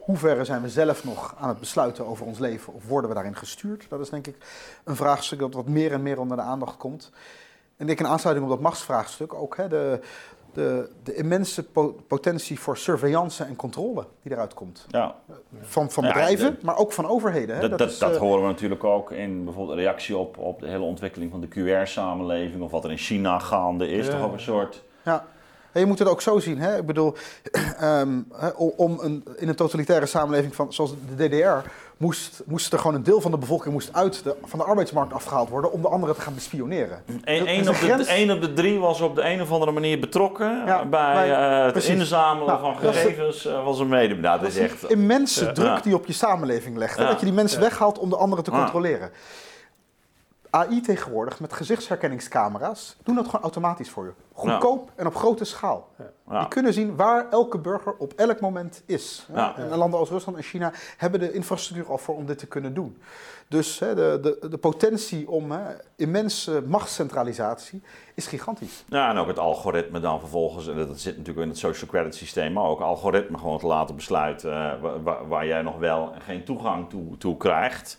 Hoe 0.00 0.16
ver 0.16 0.44
zijn 0.44 0.62
we 0.62 0.68
zelf 0.68 1.04
nog 1.04 1.34
aan 1.38 1.48
het 1.48 1.58
besluiten 1.60 2.06
over 2.06 2.26
ons 2.26 2.38
leven 2.38 2.72
of 2.72 2.86
worden 2.88 3.08
we 3.10 3.14
daarin 3.16 3.36
gestuurd? 3.36 3.86
Dat 3.88 4.00
is 4.00 4.10
denk 4.10 4.26
ik 4.26 4.36
een 4.84 4.96
vraagstuk 4.96 5.38
dat 5.38 5.54
wat 5.54 5.66
meer 5.68 5.92
en 5.92 6.02
meer 6.02 6.18
onder 6.20 6.36
de 6.36 6.42
aandacht 6.42 6.76
komt. 6.76 7.10
En 7.76 7.88
ik 7.88 7.98
in 8.00 8.06
aansluiting 8.06 8.46
op 8.48 8.52
dat 8.52 8.62
machtsvraagstuk 8.62 9.34
ook 9.34 9.56
hè, 9.56 9.68
de, 9.68 10.00
de, 10.52 10.90
de 11.02 11.14
immense 11.14 11.62
po- 11.62 11.96
potentie 12.06 12.60
voor 12.60 12.76
surveillance 12.76 13.44
en 13.44 13.56
controle 13.56 14.06
die 14.22 14.32
eruit 14.32 14.54
komt. 14.54 14.86
Ja, 14.88 15.14
Van, 15.60 15.90
van 15.90 16.04
Ja, 16.04 16.12
bedrijven, 16.12 16.50
de- 16.58 16.64
maar 16.64 16.76
ook 16.76 16.92
van 16.92 17.06
overheden. 17.06 17.54
Hè. 17.56 17.68
dat, 17.68 17.78
dat, 17.78 17.90
is, 17.90 17.98
dat 17.98 18.12
eh, 18.14 18.18
horen 18.20 18.42
we 18.42 18.48
natuurlijk 18.48 18.84
ook 18.84 19.10
in 19.10 19.44
bijvoorbeeld 19.44 19.78
reactie 19.78 20.16
op, 20.16 20.38
op 20.38 20.60
de 20.60 20.66
hele 20.68 20.84
ontwikkeling 20.84 21.30
van 21.30 21.40
de 21.40 21.48
QR-samenleving 21.48 22.62
of 22.62 22.70
wat 22.70 22.84
er 22.84 22.90
in 22.90 22.98
China 22.98 23.38
gaande 23.38 23.88
is. 23.88 24.06
Ja. 24.06 24.12
Toch 24.12 24.22
ook 24.22 24.32
een 24.32 24.40
soort. 24.40 24.82
Ja. 25.04 25.24
Je 25.74 25.86
moet 25.86 25.98
het 25.98 26.08
ook 26.08 26.20
zo 26.22 26.38
zien. 26.38 26.58
Hè? 26.58 26.76
Ik 26.78 26.86
bedoel, 26.86 27.14
ehm, 27.78 28.08
om- 28.76 28.98
een, 29.00 29.24
in 29.36 29.48
een 29.48 29.54
totalitaire 29.54 30.06
samenleving 30.06 30.54
van, 30.54 30.72
zoals 30.72 30.92
de 31.16 31.28
DDR... 31.28 31.68
Moest, 31.96 32.42
moest 32.46 32.72
er 32.72 32.78
gewoon 32.78 32.94
een 32.94 33.02
deel 33.02 33.20
van 33.20 33.30
de 33.30 33.38
bevolking 33.38 33.72
moest 33.72 33.88
uit 33.92 34.24
de, 34.24 34.34
van 34.44 34.58
de 34.58 34.64
arbeidsmarkt 34.64 35.12
afgehaald 35.12 35.48
worden... 35.48 35.72
om 35.72 35.82
de 35.82 35.88
anderen 35.88 36.14
te 36.14 36.20
gaan 36.20 36.34
bespioneren. 36.34 37.02
Eén 37.24 37.48
een 37.48 37.68
op, 37.68 37.74
de, 37.80 38.04
één 38.06 38.30
op 38.30 38.40
de 38.40 38.52
drie 38.52 38.78
was 38.78 39.00
op 39.00 39.14
de 39.14 39.22
een 39.22 39.40
of 39.42 39.50
andere 39.52 39.72
manier 39.72 39.98
betrokken 40.00 40.62
Ja, 40.66 40.84
bij 40.84 41.30
eh, 41.32 41.62
het 41.64 41.72
precies. 41.72 41.90
inzamelen 41.90 42.46
Nou, 42.46 42.60
van 42.60 42.76
gegevens 42.76 43.46
eh, 43.46 43.64
van 43.64 43.74
zijn 43.74 43.88
mede. 43.88 44.14
Nou, 44.14 44.40
dat 44.40 44.48
is 44.48 44.56
echt. 44.58 44.90
Immense 44.90 45.44
Ja. 45.44 45.52
druk 45.52 45.82
die 45.82 45.94
op 45.94 46.06
je 46.06 46.12
samenleving 46.12 46.76
legt. 46.76 46.98
hè. 46.98 47.04
Dat 47.06 47.18
je 47.18 47.24
die 47.26 47.34
mensen 47.34 47.60
weghaalt 47.60 47.98
om 47.98 48.10
de 48.10 48.16
anderen 48.16 48.44
te 48.44 48.50
controleren. 48.50 49.10
AI 50.50 50.80
tegenwoordig 50.80 51.40
met 51.40 51.52
gezichtsherkenningscamera's 51.52 52.96
doen 53.02 53.14
dat 53.14 53.24
gewoon 53.26 53.42
automatisch 53.42 53.90
voor 53.90 54.04
je. 54.04 54.12
Goedkoop 54.32 54.90
en 54.96 55.06
op 55.06 55.14
grote 55.16 55.44
schaal. 55.44 55.88
Ja. 56.28 56.38
Die 56.38 56.48
kunnen 56.48 56.72
zien 56.72 56.96
waar 56.96 57.26
elke 57.30 57.58
burger 57.58 57.94
op 57.98 58.12
elk 58.16 58.40
moment 58.40 58.82
is. 58.86 59.26
Ja. 59.34 59.56
En 59.56 59.76
landen 59.76 59.98
als 59.98 60.08
Rusland 60.10 60.36
en 60.36 60.42
China 60.42 60.72
hebben 60.96 61.20
de 61.20 61.32
infrastructuur 61.32 61.90
al 61.90 61.98
voor 61.98 62.16
om 62.16 62.26
dit 62.26 62.38
te 62.38 62.46
kunnen 62.46 62.74
doen. 62.74 62.98
Dus 63.48 63.78
hè, 63.78 63.94
de, 63.94 64.18
de, 64.40 64.48
de 64.48 64.58
potentie 64.58 65.28
om 65.30 65.50
hè, 65.50 65.74
immense 65.96 66.62
machtscentralisatie 66.66 67.82
is 68.14 68.26
gigantisch. 68.26 68.84
Ja, 68.88 69.10
en 69.10 69.16
ook 69.18 69.26
het 69.26 69.38
algoritme 69.38 70.00
dan 70.00 70.18
vervolgens, 70.20 70.68
en 70.68 70.76
dat 70.76 71.00
zit 71.00 71.16
natuurlijk 71.16 71.44
in 71.44 71.48
het 71.50 71.58
social 71.58 71.90
credit 71.90 72.14
systeem, 72.14 72.52
maar 72.52 72.64
ook 72.64 72.80
algoritme 72.80 73.38
gewoon 73.38 73.58
te 73.58 73.66
laten 73.66 73.96
besluiten 73.96 74.52
eh, 74.52 74.80
wa- 74.80 75.00
wa- 75.02 75.26
waar, 75.26 75.46
jij 75.46 75.62
nog 75.62 75.78
wel 75.78 76.12
en 76.14 76.20
geen 76.20 76.44
toegang 76.44 76.90
toe, 76.90 77.16
toe 77.18 77.36
krijgt. 77.36 77.98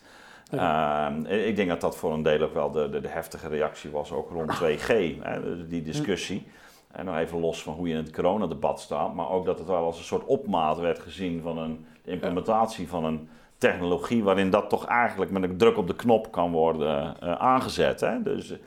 Ehm, 0.51 1.25
ik 1.25 1.55
denk 1.55 1.69
dat 1.69 1.81
dat 1.81 1.97
voor 1.97 2.13
een 2.13 2.23
deel 2.23 2.41
ook 2.41 2.53
wel 2.53 2.71
de, 2.71 2.89
de, 2.89 3.01
de 3.01 3.07
heftige 3.07 3.47
reactie 3.47 3.89
was, 3.89 4.11
ook 4.11 4.29
rond 4.29 4.51
2G, 4.61 4.87
hè, 5.21 5.67
die 5.67 5.81
discussie. 5.81 6.47
En 6.91 7.05
nog 7.05 7.17
even 7.17 7.39
los 7.39 7.63
van 7.63 7.73
hoe 7.73 7.87
je 7.87 7.93
in 7.93 8.03
het 8.03 8.11
coronadebat 8.11 8.79
staat, 8.79 9.13
maar 9.13 9.29
ook 9.29 9.45
dat 9.45 9.59
het 9.59 9.67
wel 9.67 9.85
als 9.85 9.97
een 9.97 10.03
soort 10.03 10.25
opmaat 10.25 10.79
werd 10.79 10.99
gezien 10.99 11.41
van 11.41 11.57
een 11.57 11.85
de 12.03 12.11
implementatie 12.11 12.87
van 12.87 13.05
een 13.05 13.29
technologie 13.57 14.23
waarin 14.23 14.49
dat 14.49 14.69
toch 14.69 14.85
eigenlijk 14.85 15.31
met 15.31 15.43
een 15.43 15.57
druk 15.57 15.77
op 15.77 15.87
de 15.87 15.95
knop 15.95 16.31
kan 16.31 16.51
worden 16.51 17.15
eh, 17.19 17.31
aangezet. 17.31 17.99
Hè? 17.99 18.21
Dus, 18.23 18.47
Ja, 18.47 18.57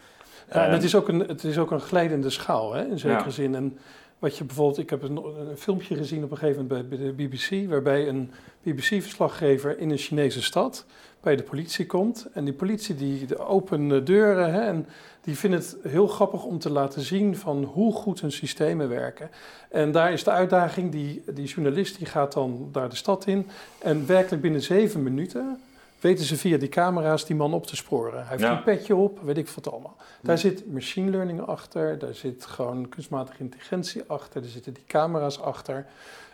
en 0.48 0.62
ehm, 0.62 0.72
het, 0.72 0.82
is 0.82 0.94
ook 0.94 1.08
een, 1.08 1.20
het 1.20 1.44
is 1.44 1.58
ook 1.58 1.70
een 1.70 1.80
glijdende 1.80 2.30
schaal, 2.30 2.72
hè, 2.72 2.84
in 2.84 2.98
zekere 2.98 3.24
Ja. 3.24 3.30
zin. 3.30 3.54
En 3.54 3.78
wat 4.18 4.38
je 4.38 4.44
bijvoorbeeld, 4.44 4.78
ik 4.78 4.90
heb 4.90 5.02
een, 5.02 5.16
een 5.16 5.56
filmpje 5.56 5.94
gezien 5.96 6.24
op 6.24 6.30
een 6.30 6.36
gegeven 6.36 6.66
moment 6.66 6.88
bij, 6.88 6.98
bij 6.98 7.06
de 7.06 7.12
BBC, 7.12 7.68
waarbij 7.70 8.08
een 8.08 8.30
BBC-verslaggever 8.62 9.78
in 9.78 9.90
een 9.90 9.98
Chinese 9.98 10.42
stad 10.42 10.86
bij 11.24 11.36
de 11.36 11.42
politie 11.42 11.86
komt. 11.86 12.26
En 12.32 12.44
die 12.44 12.52
politie 12.54 12.94
die 12.94 13.26
de 13.26 13.38
open 13.38 14.04
deuren, 14.04 14.52
hè, 14.52 14.60
en 14.60 14.86
die 15.20 15.38
vinden 15.38 15.58
het 15.60 15.76
heel 15.82 16.06
grappig 16.06 16.44
om 16.44 16.58
te 16.58 16.70
laten 16.70 17.02
zien 17.02 17.36
van 17.36 17.64
hoe 17.64 17.92
goed 17.92 18.20
hun 18.20 18.32
systemen 18.32 18.88
werken. 18.88 19.30
En 19.70 19.92
daar 19.92 20.12
is 20.12 20.24
de 20.24 20.30
uitdaging, 20.30 20.92
die, 20.92 21.22
die 21.34 21.46
journalist 21.46 21.98
die 21.98 22.06
gaat 22.06 22.32
dan 22.32 22.68
daar 22.72 22.88
de 22.88 22.96
stad 22.96 23.26
in 23.26 23.46
en 23.78 24.06
werkelijk 24.06 24.42
binnen 24.42 24.62
zeven 24.62 25.02
minuten 25.02 25.60
weten 26.00 26.24
ze 26.24 26.36
via 26.36 26.56
die 26.58 26.68
camera's 26.68 27.24
die 27.26 27.36
man 27.36 27.54
op 27.54 27.66
te 27.66 27.76
sporen. 27.76 28.18
Hij 28.20 28.28
heeft 28.28 28.42
Ja. 28.42 28.56
een 28.56 28.62
petje 28.62 28.96
op, 28.96 29.20
weet 29.22 29.36
ik 29.38 29.48
wat 29.48 29.70
allemaal. 29.72 29.96
Daar 30.22 30.38
zit 30.38 30.72
machine 30.72 31.10
learning 31.10 31.40
achter, 31.40 31.98
daar 31.98 32.14
zit 32.14 32.46
gewoon 32.46 32.88
kunstmatige 32.88 33.38
intelligentie 33.42 34.02
achter, 34.06 34.42
er 34.42 34.48
zitten 34.48 34.74
die 34.74 34.84
camera's 34.86 35.40
achter. 35.40 35.86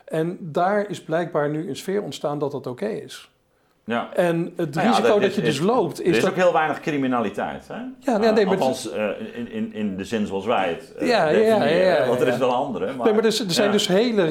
En 0.04 0.38
daar 0.40 0.90
is 0.90 1.02
blijkbaar 1.02 1.50
nu 1.50 1.68
een 1.68 1.76
sfeer 1.76 2.02
ontstaan 2.02 2.38
dat 2.38 2.50
dat 2.50 2.66
oké 2.66 2.86
is. 2.88 3.30
Ja. 3.90 4.08
En 4.14 4.52
het 4.56 4.74
Nou 4.74 4.86
ja, 4.86 4.90
risico 4.92 5.08
dat 5.08 5.20
dat, 5.20 5.30
is- 5.30 5.34
je 5.34 5.40
dus 5.40 5.50
is- 5.58 5.60
loopt, 5.60 5.98
Er 5.98 6.04
is 6.06 6.16
is 6.16 6.22
dat... 6.22 6.30
ook 6.30 6.36
heel 6.36 6.52
weinig 6.52 6.80
criminaliteit. 6.80 7.68
Hè? 7.68 7.74
Ja, 7.98 8.16
nee, 8.18 8.30
nee, 8.32 8.44
Uh, 8.44 8.50
maar 8.50 8.56
het- 8.58 8.66
althans, 8.66 8.92
uh, 8.94 9.04
in, 9.34 9.52
in, 9.52 9.74
in 9.74 9.96
de 9.96 10.04
zin 10.04 10.26
zoals 10.26 10.46
wij 10.46 10.68
het 10.68 10.92
uh, 11.02 11.08
Ja, 11.08 11.28
ja, 11.28 11.38
ja, 11.38 11.58
definiëren, 11.58 11.84
ja, 11.86 11.98
ja, 12.00 12.06
Want 12.06 12.20
er 12.20 12.28
is 12.28 12.36
wel 12.38 12.52
andere. 12.54 12.84
Maar, 12.86 13.04
Nee, 13.06 13.14
maar 13.14 13.24
er, 13.24 13.40
er 13.46 13.50
zijn 13.52 13.66
ja, 13.66 13.72
dus 13.72 13.86
hele, 13.88 14.22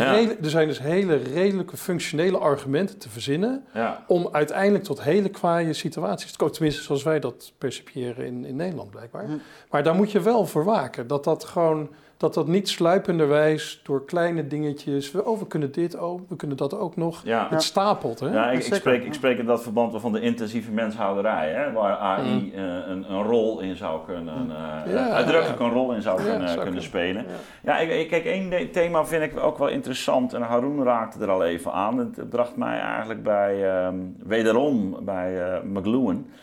er 0.41 0.49
zijn 0.49 0.67
dus 0.67 0.79
hele 0.79 1.15
redelijke 1.33 1.77
functionele 1.77 2.37
argumenten 2.37 2.97
te 2.97 3.09
verzinnen 3.09 3.63
ja. 3.73 4.03
om 4.07 4.29
uiteindelijk 4.31 4.83
tot 4.83 5.03
hele 5.03 5.29
kwaaie 5.29 5.73
situaties 5.73 6.31
te 6.31 6.37
komen. 6.37 6.53
Tenminste, 6.53 6.81
zoals 6.83 7.03
wij 7.03 7.19
dat 7.19 7.51
percipiëren 7.57 8.25
in, 8.25 8.45
in 8.45 8.55
Nederland 8.55 8.89
blijkbaar. 8.89 9.25
Hm. 9.25 9.31
Maar 9.69 9.83
daar 9.83 9.95
moet 9.95 10.11
je 10.11 10.19
wel 10.21 10.45
voor 10.45 10.63
waken. 10.63 11.07
Dat 11.07 11.23
dat 11.23 11.43
gewoon, 11.43 11.89
dat 12.19 12.33
dat 12.33 12.47
niet 12.47 12.69
sluipenderwijs 12.69 13.79
door 13.83 14.05
kleine 14.05 14.47
dingetjes. 14.47 15.11
we- 15.11 15.25
Oh, 15.25 15.39
we 15.39 15.47
kunnen 15.47 15.71
dit, 15.71 15.99
oh, 15.99 16.21
we 16.29 16.35
kunnen 16.35 16.57
dat 16.57 16.77
ook 16.77 16.95
nog. 16.95 17.21
Ja. 17.23 17.47
Het 17.49 17.63
stapelt, 17.63 18.19
hè? 18.19 18.27
Ja, 18.33 18.51
ik, 18.51 18.61
spreek, 18.61 19.03
ik 19.03 19.13
spreek 19.13 19.37
in 19.37 19.45
dat 19.45 19.63
verband 19.63 19.91
wel 19.91 19.99
van 19.99 20.11
de 20.11 20.21
intensieve 20.21 20.71
menshouderij, 20.71 21.49
hè, 21.49 21.71
waar 21.71 21.95
AI 21.97 22.21
Mm. 22.31 22.51
eh, 22.55 22.63
een, 22.63 23.11
een 23.13 23.23
rol 23.23 23.59
in 23.59 23.75
zou 23.75 23.99
kunnen, 24.05 24.51
eh, 24.85 24.93
Ja, 24.93 25.09
uitdrukkelijk 25.09 25.59
ja. 25.59 25.65
een 25.65 25.71
rol 25.71 25.93
in 25.93 26.01
zou 26.01 26.17
Ja, 26.17 26.29
kunnen, 26.29 26.49
zou 26.49 26.61
kunnen 26.61 26.81
kunnen. 26.81 26.83
spelen. 26.83 27.25
Ja. 27.63 27.73
Ja, 27.73 27.79
ik, 27.79 27.89
ik, 27.89 28.07
kijk, 28.09 28.25
één 28.25 28.71
thema 28.71 29.05
vind 29.05 29.23
ik 29.23 29.39
ook 29.39 29.57
wel 29.57 29.67
interessant 29.69 30.33
en 30.33 30.41
Haroon 30.41 30.83
raakte 30.83 31.19
er 31.23 31.29
al 31.29 31.43
even 31.43 31.71
aan. 31.73 31.97
Het 31.97 32.29
bracht 32.29 32.55
mij 32.55 32.79
eigenlijk 32.79 33.23
bij, 33.23 33.69
ehm, 33.75 33.95
wederom 34.23 34.95
bij 35.05 35.41
eh 35.51 35.63
McLuhan, 35.63 36.25
eh, 36.25 36.37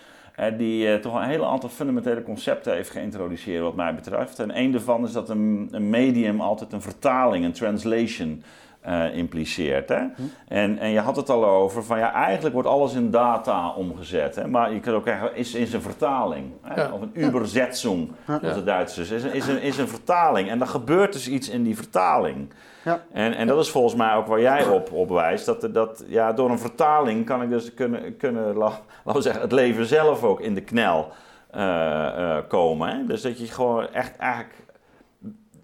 die 0.57 0.93
eh, 0.93 1.01
toch 1.01 1.15
een 1.15 1.29
hele 1.29 1.47
aantal 1.47 1.69
fundamentele 1.69 2.23
concepten 2.23 2.75
heeft 2.75 2.91
geïntroduceerd 2.91 3.63
wat 3.63 3.75
mij 3.75 3.95
betreft. 3.95 4.39
En 4.39 4.51
één 4.51 4.73
daarvan 4.73 5.05
is 5.05 5.13
dat 5.13 5.29
een, 5.29 5.69
een 5.71 5.91
medium 5.91 6.41
altijd 6.41 6.73
een 6.73 6.83
vertaling, 6.83 7.45
een 7.45 7.53
translation 7.53 8.43
eh, 8.87 9.17
impliceert. 9.17 9.89
Hè? 9.89 10.03
En, 10.49 10.79
en 10.79 10.91
je 10.91 11.01
had 11.01 11.17
het 11.17 11.31
al 11.31 11.45
over 11.47 11.85
van 11.85 11.99
ja, 11.99 12.13
eigenlijk 12.13 12.55
wordt 12.55 12.69
alles 12.69 12.95
in 12.95 13.11
data 13.11 13.71
omgezet. 13.71 14.35
Hè? 14.35 14.49
Maar 14.49 14.73
je 14.73 14.81
kunt 14.81 14.97
ook 14.97 15.07
zeggen, 15.07 15.37
is, 15.37 15.55
is 15.55 15.73
een 15.73 15.83
vertaling. 15.83 16.53
Hè? 16.63 16.83
Ja. 16.83 16.91
Of 16.93 17.01
een 17.01 17.25
Übersetzung, 17.25 18.11
Ja. 18.27 18.39
als 18.43 18.55
de 18.55 18.65
Duitsers. 18.65 19.11
Is 19.11 19.23
een, 19.25 19.33
is, 19.33 19.49
een, 19.49 19.63
is 19.63 19.79
een 19.79 19.89
vertaling. 19.89 20.49
En 20.51 20.59
dan 20.59 20.69
gebeurt 20.69 21.13
dus 21.13 21.29
iets 21.29 21.49
in 21.49 21.63
die 21.63 21.77
vertaling. 21.77 22.53
Ja. 22.85 23.01
En, 23.13 23.35
en 23.35 23.47
dat 23.47 23.59
is 23.61 23.71
volgens 23.71 23.95
mij 23.95 24.15
ook 24.15 24.27
waar 24.27 24.41
jij 24.41 24.67
op, 24.67 24.93
op 24.93 25.09
wijst. 25.09 25.47
Dat, 25.47 25.69
dat 25.75 26.05
ja, 26.07 26.33
door 26.33 26.51
een 26.51 26.59
vertaling 26.59 27.27
kan 27.27 27.43
ik 27.43 27.49
dus 27.49 27.75
kunnen, 27.75 28.17
kunnen 28.17 28.55
la- 28.57 28.81
laten 29.05 29.13
we 29.15 29.21
zeggen, 29.23 29.43
het 29.43 29.53
leven 29.53 29.87
zelf 29.87 30.23
ook 30.23 30.41
in 30.41 30.55
de 30.55 30.61
knel 30.61 31.09
eh, 31.51 32.37
eh, 32.37 32.45
komen. 32.49 32.89
Hè? 32.89 33.07
Dus 33.07 33.23
dat 33.23 33.39
je 33.39 33.47
gewoon 33.47 33.89
echt 33.93 34.17
eigenlijk 34.17 34.55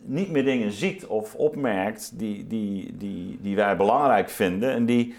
niet 0.04 0.30
meer 0.30 0.44
dingen 0.44 0.72
ziet 0.72 1.06
of 1.06 1.34
opmerkt 1.34 2.18
die, 2.18 2.46
die, 2.46 2.96
die, 2.96 3.38
die 3.40 3.56
wij 3.56 3.76
belangrijk 3.76 4.30
vinden. 4.30 4.70
En 4.72 4.86
die, 4.86 5.14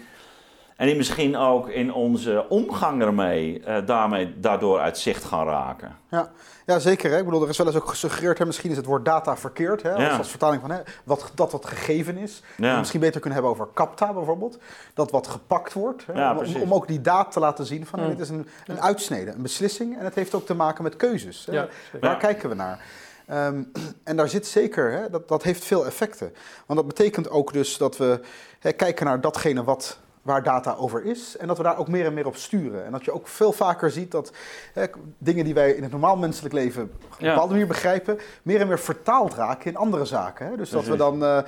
en 0.76 0.86
die 0.86 0.96
misschien 0.96 1.36
ook 1.36 1.68
in 1.68 1.92
onze 1.92 2.46
omgang 2.48 3.02
ermee 3.02 3.60
eh, 3.64 3.86
daarmee, 3.86 4.40
daardoor 4.40 4.78
uit 4.78 4.98
zicht 4.98 5.24
gaan 5.24 5.46
raken. 5.46 5.96
Ja, 6.10 6.30
ja 6.66 6.78
zeker. 6.78 7.10
Hè? 7.10 7.18
Ik 7.18 7.24
bedoel, 7.24 7.42
er 7.42 7.48
is 7.48 7.58
wel 7.58 7.66
eens 7.66 7.76
ook 7.76 7.88
gesuggereerd, 7.88 8.38
hè, 8.38 8.46
misschien 8.46 8.70
is 8.70 8.76
het 8.76 8.86
woord 8.86 9.04
data 9.04 9.36
verkeerd. 9.36 9.82
Hè? 9.82 9.92
Als, 9.92 10.02
Ja. 10.02 10.16
als 10.16 10.28
vertaling 10.30 10.60
van 10.60 10.70
hè, 10.70 10.78
wat, 11.04 11.32
dat 11.34 11.52
wat 11.52 11.66
gegeven 11.66 12.16
is. 12.16 12.42
Ja. 12.56 12.78
Misschien 12.78 13.00
beter 13.00 13.20
kunnen 13.20 13.32
hebben 13.42 13.50
over 13.60 13.68
capta 13.74 14.12
bijvoorbeeld. 14.12 14.58
Dat 14.94 15.10
wat 15.10 15.26
gepakt 15.26 15.72
wordt. 15.72 16.06
Hè? 16.06 16.12
Ja, 16.12 16.36
om, 16.62 16.74
ook 16.74 16.86
die 16.88 17.00
daad 17.00 17.32
te 17.32 17.40
laten 17.40 17.66
zien 17.66 17.86
van 17.86 18.00
Mm. 18.00 18.08
dit 18.08 18.20
is 18.20 18.28
een, 18.28 18.46
een 18.66 18.80
uitsnede, 18.80 19.30
een 19.30 19.42
beslissing. 19.42 19.98
En 19.98 20.04
het 20.04 20.14
heeft 20.14 20.34
ook 20.34 20.46
te 20.46 20.54
maken 20.54 20.82
met 20.82 20.96
keuzes. 20.96 21.46
Hè? 21.46 21.52
Ja, 21.52 21.68
Waar 22.00 22.10
Ja. 22.10 22.16
kijken 22.16 22.48
we 22.48 22.54
naar? 22.54 22.80
Ehm, 23.26 23.62
en 24.04 24.16
daar 24.16 24.28
zit 24.28 24.46
zeker, 24.46 24.92
hè, 24.92 25.10
dat, 25.10 25.28
dat 25.28 25.42
heeft 25.42 25.64
veel 25.64 25.86
effecten. 25.86 26.32
Want 26.66 26.78
dat 26.78 26.88
betekent 26.88 27.30
ook 27.30 27.52
dus 27.52 27.76
dat 27.76 27.96
we 27.96 28.20
hè, 28.58 28.72
kijken 28.72 29.06
naar 29.06 29.20
datgene 29.20 29.64
wat 29.64 29.98
waar 30.24 30.42
data 30.42 30.74
over 30.74 31.04
is 31.04 31.36
en 31.36 31.46
dat 31.46 31.56
we 31.56 31.62
daar 31.62 31.78
ook 31.78 31.88
meer 31.88 32.06
en 32.06 32.14
meer 32.14 32.26
op 32.26 32.36
sturen. 32.36 32.84
En 32.84 32.92
dat 32.92 33.04
je 33.04 33.12
ook 33.12 33.28
veel 33.28 33.52
vaker 33.52 33.90
ziet 33.90 34.10
dat 34.10 34.32
hè, 34.72 34.84
dingen 35.18 35.44
die 35.44 35.54
wij 35.54 35.70
in 35.70 35.82
het 35.82 35.90
normaal 35.92 36.16
menselijk 36.16 36.54
leven 36.54 36.82
op 36.82 36.90
een 37.20 37.26
bepaalde 37.28 37.52
manier 37.52 37.66
begrijpen, 37.66 38.18
meer 38.42 38.60
en 38.60 38.66
meer 38.68 38.78
vertaald 38.78 39.34
raken 39.34 39.70
in 39.70 39.76
andere 39.76 40.04
zaken. 40.04 40.46
Hè? 40.46 40.56
Dus 40.56 40.70
dat 40.70 40.84
we 40.84 40.96
dan 40.96 41.24
eh, 41.24 41.38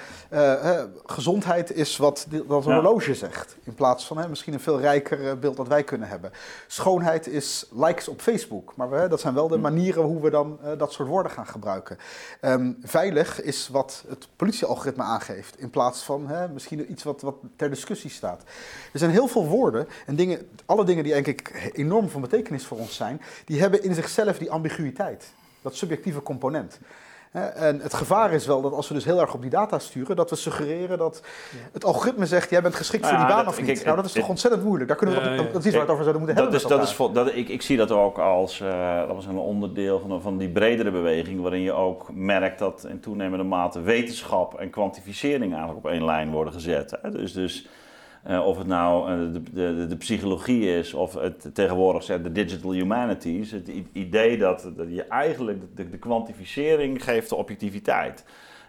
eh, 0.79 0.85
gezondheid 1.07 1.73
is 1.73 1.97
wat, 1.97 2.27
wat 2.47 2.65
een 2.65 2.71
Ja. 2.71 2.75
horloge 2.81 3.15
zegt, 3.15 3.57
in 3.65 3.75
plaats 3.75 4.07
van 4.07 4.19
hè, 4.19 4.29
misschien 4.29 4.53
een 4.53 4.61
veel 4.61 4.81
rijker 4.81 5.29
eh, 5.29 5.35
beeld 5.37 5.57
dat 5.57 5.69
wij 5.69 5.83
kunnen 5.85 6.09
hebben. 6.09 6.33
Schoonheid 6.67 7.27
is 7.27 7.67
likes 7.73 8.09
op 8.09 8.21
Facebook, 8.21 8.73
maar 8.77 8.91
we, 8.91 9.09
dat 9.09 9.21
zijn 9.21 9.35
wel 9.35 9.49
de 9.49 9.55
Hm. 9.55 9.61
manieren 9.61 10.03
hoe 10.03 10.21
we 10.21 10.31
dan 10.31 10.59
dat 10.79 10.93
soort 10.93 11.09
woorden 11.09 11.33
gaan 11.33 11.47
gebruiken. 11.47 11.99
Ehm, 12.41 12.73
veilig 12.83 13.43
is 13.43 13.69
wat 13.69 14.05
het 14.09 14.29
politiealgoritme 14.37 15.03
aangeeft, 15.03 15.59
in 15.59 15.71
plaats 15.71 16.03
van 16.03 16.29
hè, 16.29 16.49
misschien 16.49 16.91
iets 16.93 17.03
wat, 17.03 17.21
wat 17.23 17.35
ter 17.57 17.71
discussie 17.71 18.11
staat. 18.11 18.43
Er 18.93 18.99
zijn 18.99 19.11
heel 19.11 19.29
veel 19.29 19.47
woorden 19.47 19.87
en 20.07 20.17
dingen, 20.17 20.49
alle 20.67 20.85
dingen 20.85 21.05
die 21.05 21.13
denk 21.13 21.27
ik 21.27 21.71
enorm 21.75 22.09
van 22.09 22.21
betekenis 22.21 22.65
voor 22.67 22.79
ons 22.79 22.97
zijn, 22.97 23.21
die 23.45 23.61
hebben 23.61 23.83
in 23.83 23.95
zichzelf 23.95 24.39
die 24.39 24.51
ambiguïteit, 24.51 25.33
dat 25.63 25.77
subjectieve 25.77 26.23
component. 26.23 26.79
Hè, 27.31 27.41
En 27.47 27.81
het 27.81 27.95
gevaar 27.95 28.33
is 28.33 28.47
wel 28.47 28.61
dat 28.63 28.73
als 28.73 28.89
we 28.89 28.95
dus 28.95 29.05
heel 29.05 29.21
erg 29.21 29.35
op 29.35 29.41
die 29.41 29.51
data 29.51 29.79
sturen, 29.79 30.17
dat 30.17 30.31
we 30.31 30.37
suggereren 30.37 30.99
dat 30.99 31.23
het 31.73 31.85
algoritme 31.85 32.27
zegt: 32.27 32.51
jij 32.51 32.63
bent 32.63 32.75
geschikt 32.75 33.03
Nou 33.03 33.15
voor 33.17 33.25
die 33.27 33.35
baan 33.35 33.45
dat- 33.45 33.55
of 33.55 33.63
niet. 33.63 33.85
nou, 33.85 33.97
dat 33.97 34.05
is 34.05 34.13
toch 34.13 34.29
ontzettend 34.29 34.65
moeilijk. 34.65 34.89
Daar 34.89 34.97
kunnen 34.99 35.17
we 35.17 35.37
dat, 35.37 35.37
is 35.47 35.47
iets 35.47 35.55
waar 35.65 35.73
we 35.73 35.79
het 35.79 35.89
over 35.91 36.05
zouden 36.05 36.17
moeten 36.23 36.35
Dat 36.45 36.53
hebben. 36.53 36.79
is, 36.81 36.97
dat 36.97 37.09
is, 37.09 37.15
dat, 37.15 37.35
ik, 37.35 37.49
ik 37.49 37.63
zie 37.63 37.77
dat 37.77 37.91
ook 37.91 38.19
als 38.19 38.61
eh, 38.61 38.99
dat 39.07 39.15
was 39.17 39.27
een 39.27 39.37
onderdeel 39.39 40.01
van, 40.09 40.23
van 40.23 40.39
die 40.39 40.49
bredere 40.49 40.91
beweging, 40.91 41.41
waarin 41.41 41.61
je 41.63 41.73
ook 41.73 42.07
merkt 42.13 42.59
dat 42.59 42.87
in 42.89 43.01
toenemende 43.01 43.45
mate 43.45 43.81
wetenschap 43.81 44.55
en 44.61 44.71
kwantificering 44.71 45.53
eigenlijk 45.55 45.87
op 45.87 45.91
één 45.93 46.05
lijn 46.05 46.31
worden 46.31 46.53
gezet. 46.53 46.95
Hè? 47.03 47.11
Dus, 47.11 47.33
dus 47.33 47.69
eh, 48.27 48.47
of 48.47 48.59
het 48.59 48.67
nou 48.67 49.11
eh, 49.11 49.33
de, 49.33 49.43
de, 49.53 49.87
de 49.87 49.97
psychologie 49.97 50.79
is 50.79 50.95
of 50.95 51.15
het 51.15 51.51
tegenwoordig 51.55 52.03
zegt 52.03 52.23
de 52.23 52.33
digital 52.33 52.73
humanities, 52.73 53.51
het 53.51 53.71
idee 53.93 54.39
dat, 54.39 54.71
dat 54.77 54.87
je 54.91 55.03
eigenlijk 55.03 55.63
de, 55.75 55.99
kwantificering 55.99 57.05
geeft 57.05 57.29
de 57.29 57.35
objectiviteit. 57.35 58.25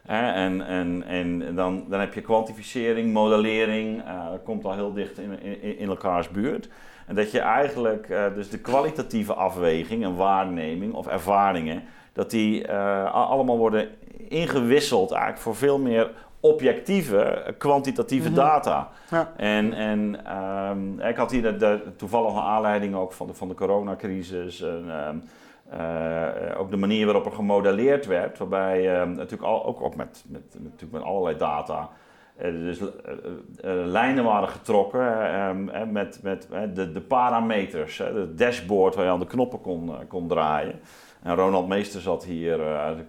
En 0.05 0.66
en, 0.68 1.03
en 1.08 1.55
dan, 1.55 1.86
dan 1.89 1.99
heb 1.99 2.14
je 2.14 2.22
kwantificering, 2.22 3.14
modellering, 3.14 4.03
eh, 4.03 4.30
dat 4.32 4.43
komt 4.43 4.66
al 4.66 4.74
heel 4.74 4.93
dicht 4.93 5.18
in, 5.18 5.41
in, 5.41 5.78
in 5.78 5.89
elkaars 5.89 6.30
buurt. 6.30 6.70
En 7.08 7.16
dat 7.16 7.32
je 7.32 7.39
eigenlijk 7.39 8.10
eh, 8.10 8.26
dus 8.34 8.49
de 8.49 8.60
kwalitatieve 8.60 9.34
afweging 9.34 10.03
en 10.03 10.16
waarneming 10.16 10.93
of 10.93 11.08
ervaringen, 11.08 11.84
dat 12.14 12.32
die 12.32 12.68
eh, 12.68 13.14
allemaal 13.14 13.58
worden 13.58 13.89
ingewisseld 14.28 15.12
eigenlijk 15.12 15.41
voor 15.41 15.55
veel 15.55 15.80
meer 15.80 16.12
objectieve, 16.54 17.54
kwantitatieve 17.58 18.28
Mhm. 18.28 18.36
data. 18.38 18.89
Ja. 19.10 19.32
En, 19.38 19.74
en 19.74 20.26
ehm, 20.26 21.00
ik 21.00 21.16
had 21.16 21.32
hier 21.32 21.41
de, 21.41 21.58
de 21.58 21.95
toevallige 21.95 22.39
aanleiding 22.39 22.95
ook 22.95 23.14
van 23.14 23.28
de, 23.28 23.34
van 23.34 23.48
de 23.48 23.54
coronacrisis. 23.54 24.62
En, 24.62 24.86
ehm, 24.89 25.18
eh, 25.70 26.60
ook 26.60 26.72
de 26.72 26.78
manier 26.78 27.06
waarop 27.06 27.26
er 27.26 27.32
gemodelleerd 27.32 28.06
werd, 28.06 28.38
waarbij 28.38 28.95
ehm, 29.00 29.12
natuurlijk 29.12 29.43
al, 29.43 29.66
ook, 29.66 29.82
ook 29.82 29.95
met, 29.95 30.24
met, 30.28 30.41
met, 30.54 30.64
natuurlijk 30.64 30.91
met 30.91 31.02
allerlei 31.04 31.38
data. 31.38 31.89
eh, 32.38 32.52
dus 32.52 32.80
eh, 32.80 32.86
lijnen 33.86 34.24
waren 34.24 34.48
getrokken 34.50 35.72
met, 35.91 36.20
met 36.24 36.48
de, 36.74 36.91
de 36.91 37.02
parameters, 37.02 37.98
het 37.98 38.38
dashboard 38.38 38.95
waar 38.95 39.06
je 39.06 39.12
aan 39.12 39.20
de 39.20 39.26
knoppen 39.28 39.62
kon, 39.62 39.91
kon 40.08 40.28
draaien. 40.28 40.80
En 41.24 41.36
Ronald 41.36 41.68
Meester 41.68 42.02
zat 42.02 42.24
hier, 42.26 42.60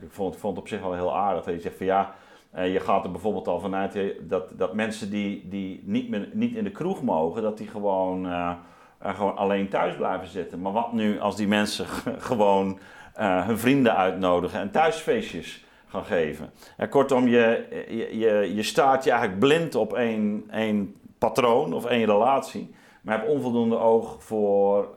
ik 0.02 0.08
vond, 0.10 0.36
vond 0.36 0.54
het 0.56 0.62
op 0.64 0.68
zich 0.68 0.80
wel 0.80 0.94
heel 0.94 1.16
aardig. 1.16 1.44
Hij 1.44 1.60
zegt 1.60 1.76
van 1.76 1.86
ja, 1.86 2.14
eh, 2.50 2.72
je 2.72 2.80
gaat 2.80 3.04
er 3.04 3.10
bijvoorbeeld 3.10 3.48
al 3.48 3.60
vanuit 3.60 3.94
eh, 3.94 4.04
dat, 4.20 4.52
dat 4.56 4.74
mensen 4.74 5.10
die, 5.10 5.48
die 5.48 5.82
niet, 5.84 6.34
niet 6.34 6.56
in 6.56 6.64
de 6.64 6.70
kroeg 6.70 7.02
mogen, 7.02 7.42
dat 7.42 7.58
die 7.58 7.68
gewoon, 7.68 8.26
eh, 8.26 8.50
gewoon 8.98 9.36
alleen 9.36 9.68
thuis 9.68 9.96
blijven 9.96 10.28
zitten. 10.28 10.60
Maar 10.60 10.72
wat 10.72 10.92
nu 10.92 11.20
als 11.20 11.36
die 11.36 11.48
mensen 11.48 11.86
gewoon 12.30 12.78
hun 13.18 13.58
vrienden 13.58 13.96
uitnodigen 13.96 14.60
en 14.60 14.70
thuisfeestjes 14.70 15.64
gaan 15.86 16.04
geven? 16.04 16.50
Kortom, 16.90 17.28
je, 17.28 17.66
je, 17.88 18.18
je, 18.18 18.54
je 18.54 18.62
staat 18.62 19.04
je 19.04 19.10
eigenlijk 19.10 19.40
blind 19.40 19.74
op 19.74 19.94
één, 19.94 20.44
één 20.50 20.94
patroon 21.18 21.72
of 21.72 21.84
één 21.84 22.04
relatie, 22.04 22.74
maar 23.02 23.18
hebt 23.18 23.30
onvoldoende 23.30 23.78
oog 23.78 24.16
voor, 24.18 24.88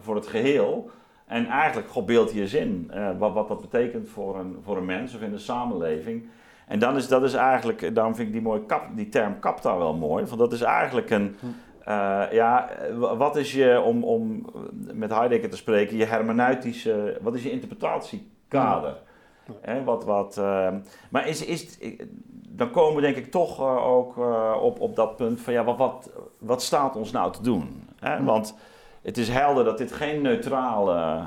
voor 0.00 0.14
het 0.14 0.26
geheel. 0.26 0.90
En 1.26 1.46
eigenlijk 1.46 1.88
god 1.88 2.06
beeld 2.06 2.32
je 2.32 2.48
zin, 2.48 2.92
wat, 3.18 3.32
wat 3.32 3.48
dat 3.48 3.60
betekent 3.60 4.08
voor 4.08 4.38
een, 4.38 4.58
voor 4.64 4.76
een 4.76 4.84
mens 4.84 5.14
of 5.14 5.20
in 5.20 5.30
de 5.30 5.38
samenleving. 5.38 6.28
En 6.70 6.78
dan 6.78 6.96
is 6.96 7.08
dat 7.08 7.22
is 7.22 7.34
eigenlijk, 7.34 7.94
daarom 7.94 8.14
vind 8.14 8.26
ik 8.26 8.32
die, 8.32 8.42
mooie 8.42 8.66
kap, 8.66 8.82
die 8.94 9.08
term 9.08 9.38
kapta 9.38 9.78
wel 9.78 9.94
mooi. 9.94 10.24
Want 10.24 10.38
dat 10.38 10.52
is 10.52 10.60
eigenlijk 10.60 11.10
een, 11.10 11.36
eh, 11.84 12.22
ja, 12.30 12.68
wat 13.16 13.36
is 13.36 13.52
je, 13.52 13.80
om, 13.80 14.04
om 14.04 14.44
met 14.92 15.10
Heidegger 15.10 15.50
te 15.50 15.56
spreken, 15.56 15.96
je 15.96 16.04
hermeneutische, 16.04 17.18
wat 17.22 17.34
is 17.34 17.42
je 17.42 17.50
interpretatiekader? 17.50 18.96
Wat, 19.84 20.04
wat, 20.04 20.38
eh, 20.38 20.68
maar 21.10 21.28
is, 21.28 21.44
is, 21.44 21.78
dan 22.48 22.70
komen 22.70 22.94
we 22.94 23.00
denk 23.00 23.16
ik 23.16 23.30
toch 23.30 23.60
eh, 23.60 23.86
ook 23.86 24.18
eh, 24.18 24.56
op, 24.60 24.80
op 24.80 24.96
dat 24.96 25.16
punt 25.16 25.40
van, 25.40 25.52
ja, 25.52 25.64
wat, 25.64 25.76
wat, 25.76 26.10
wat 26.38 26.62
staat 26.62 26.96
ons 26.96 27.10
nou 27.10 27.32
te 27.32 27.42
doen? 27.42 27.88
Hè? 28.00 28.24
Want 28.24 28.56
het 29.02 29.18
is 29.18 29.28
helder 29.28 29.64
dat 29.64 29.78
dit 29.78 29.92
geen 29.92 30.22
neutrale 30.22 31.26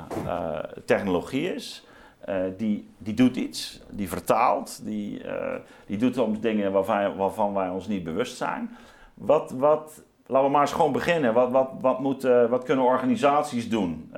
technologie 0.84 1.54
is. 1.54 1.86
Eh, 2.24 2.42
die, 2.56 2.88
die 2.98 3.14
doet 3.14 3.36
iets, 3.36 3.80
die 3.90 4.08
vertaalt, 4.08 4.80
die, 4.84 5.24
eh, 5.24 5.60
die 5.86 5.96
doet 5.96 6.14
soms 6.14 6.40
dingen 6.40 6.72
waarvan, 6.72 7.16
waarvan 7.16 7.54
wij 7.54 7.68
ons 7.68 7.86
niet 7.86 8.04
bewust 8.04 8.36
zijn. 8.36 8.76
Wat, 9.14 9.50
wat, 9.50 10.02
laten 10.26 10.46
we 10.46 10.52
maar 10.52 10.60
eens 10.60 10.72
gewoon 10.72 10.92
beginnen. 10.92 11.34
Wat, 11.34 11.50
wat, 11.50 11.70
wat, 11.80 12.00
moet, 12.00 12.24
eh, 12.24 12.46
wat 12.46 12.64
kunnen 12.64 12.84
organisaties 12.84 13.68
doen? 13.68 14.12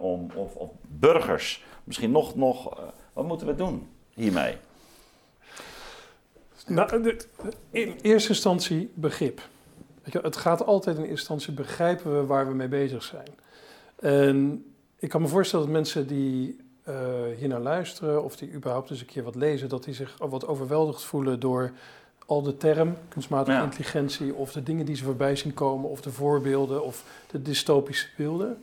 om, 0.00 0.28
of, 0.34 0.54
of 0.54 0.70
burgers? 0.88 1.64
Misschien 1.84 2.10
nog, 2.10 2.34
nog 2.36 2.78
wat 3.12 3.26
moeten 3.26 3.46
we 3.46 3.54
doen 3.54 3.88
hiermee? 4.14 4.56
Nou, 6.66 7.16
in 7.70 7.94
eerste 8.00 8.28
instantie 8.28 8.90
begrip. 8.94 9.40
Weet 10.02 10.12
je, 10.12 10.20
het 10.22 10.36
gaat 10.36 10.64
altijd 10.64 10.96
in 10.96 11.02
eerste 11.02 11.18
instantie 11.18 11.52
begrijpen 11.52 12.16
we 12.16 12.26
waar 12.26 12.48
we 12.48 12.54
mee 12.54 12.68
bezig 12.68 13.02
zijn. 13.02 13.28
En 13.98 14.64
ik 14.98 15.08
kan 15.08 15.22
me 15.22 15.28
voorstellen 15.28 15.64
dat 15.64 15.74
mensen 15.74 16.06
die 16.06 16.61
eh 16.82 16.94
hier 17.38 17.48
naar 17.48 17.60
luisteren 17.60 18.24
of 18.24 18.36
die 18.36 18.52
überhaupt 18.52 18.90
eens 18.90 19.00
een 19.00 19.06
keer 19.06 19.22
wat 19.22 19.34
lezen, 19.34 19.68
dat 19.68 19.84
die 19.84 19.94
zich 19.94 20.14
wat 20.18 20.46
overweldigd 20.46 21.02
voelen 21.02 21.40
door 21.40 21.72
al 22.26 22.42
de 22.42 22.56
term, 22.56 22.96
kunstmatige 23.08 23.56
Ja. 23.56 23.62
intelligentie, 23.62 24.34
of 24.34 24.52
de 24.52 24.62
dingen 24.62 24.86
die 24.86 24.96
ze 24.96 25.04
voorbij 25.04 25.36
zien 25.36 25.54
komen, 25.54 25.90
of 25.90 26.00
de 26.00 26.10
voorbeelden, 26.10 26.84
of 26.84 27.04
de 27.30 27.42
dystopische 27.42 28.06
beelden. 28.16 28.62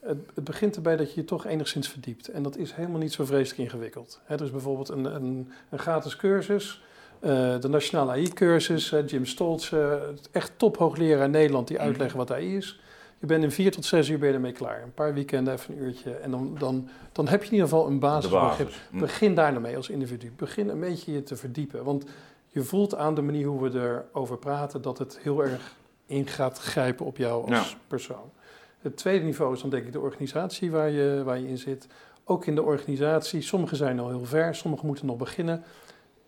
Het, 0.00 0.16
het 0.34 0.44
begint 0.44 0.76
erbij 0.76 0.96
dat 0.96 1.14
je 1.14 1.20
je 1.20 1.26
toch 1.26 1.46
enigszins 1.46 1.88
verdiept. 1.88 2.28
En 2.28 2.42
dat 2.42 2.56
is 2.56 2.72
helemaal 2.72 3.00
niet 3.00 3.12
zo 3.12 3.24
vreselijk 3.24 3.60
ingewikkeld. 3.60 4.20
Er 4.26 4.42
is 4.42 4.50
bijvoorbeeld 4.50 4.88
een, 4.88 5.04
een, 5.04 5.52
een 5.70 5.78
gratis 5.78 6.16
cursus, 6.16 6.82
eh, 7.20 7.60
de 7.60 7.68
Nationale 7.68 8.10
AI-cursus. 8.10 8.94
Jim 9.06 9.26
Stoltz, 9.26 9.72
eh, 9.72 9.92
echt 10.30 10.52
tophoogleraar 10.56 11.24
in 11.24 11.30
Nederland, 11.30 11.68
die 11.68 11.78
uitleggen 11.80 12.18
wat 12.18 12.32
AI 12.32 12.56
is. 12.56 12.80
Je 13.24 13.30
bent 13.30 13.42
in 13.42 13.50
vier 13.50 13.70
tot 13.70 13.84
zes 13.84 14.08
uur 14.08 14.18
ben 14.18 14.28
je 14.28 14.34
ermee 14.34 14.52
klaar. 14.52 14.82
Een 14.82 14.92
paar 14.94 15.14
weekenden, 15.14 15.54
even 15.54 15.74
een 15.74 15.82
uurtje. 15.82 16.10
En 16.14 16.30
dan, 16.30 16.56
dan, 16.58 16.88
dan 17.12 17.28
heb 17.28 17.40
je 17.40 17.46
in 17.46 17.52
ieder 17.54 17.68
geval 17.68 17.86
een 17.86 17.98
basisbegrip. 17.98 18.66
basis. 18.66 18.82
Hm. 18.90 18.98
Begin 18.98 19.34
daar 19.34 19.50
nou 19.50 19.62
mee 19.62 19.76
als 19.76 19.88
individu. 19.88 20.32
Begin 20.36 20.68
een 20.68 20.80
beetje 20.80 21.12
je 21.12 21.22
te 21.22 21.36
verdiepen. 21.36 21.84
Want 21.84 22.04
je 22.48 22.62
voelt 22.62 22.94
aan 22.94 23.14
de 23.14 23.22
manier 23.22 23.46
hoe 23.46 23.70
we 23.70 23.78
erover 24.12 24.38
praten 24.38 24.82
dat 24.82 24.98
het 24.98 25.18
heel 25.22 25.42
erg 25.44 25.74
in 26.06 26.26
gaat 26.26 26.58
grijpen 26.58 27.06
op 27.06 27.16
jou 27.16 27.50
als 27.50 27.70
Ja. 27.70 27.76
persoon. 27.86 28.30
Het 28.78 28.96
tweede 28.96 29.24
niveau 29.24 29.54
is 29.54 29.60
dan 29.60 29.70
denk 29.70 29.86
ik 29.86 29.92
de 29.92 30.00
organisatie 30.00 30.70
waar 30.70 30.90
je, 30.90 31.22
waar 31.24 31.38
je 31.38 31.48
in 31.48 31.58
zit. 31.58 31.86
Ook 32.24 32.46
in 32.46 32.54
de 32.54 32.62
organisatie, 32.62 33.40
sommigen 33.40 33.76
zijn 33.76 33.98
al 34.00 34.08
heel 34.08 34.24
ver, 34.24 34.54
sommigen 34.54 34.86
moeten 34.86 35.06
nog 35.06 35.16
beginnen. 35.16 35.64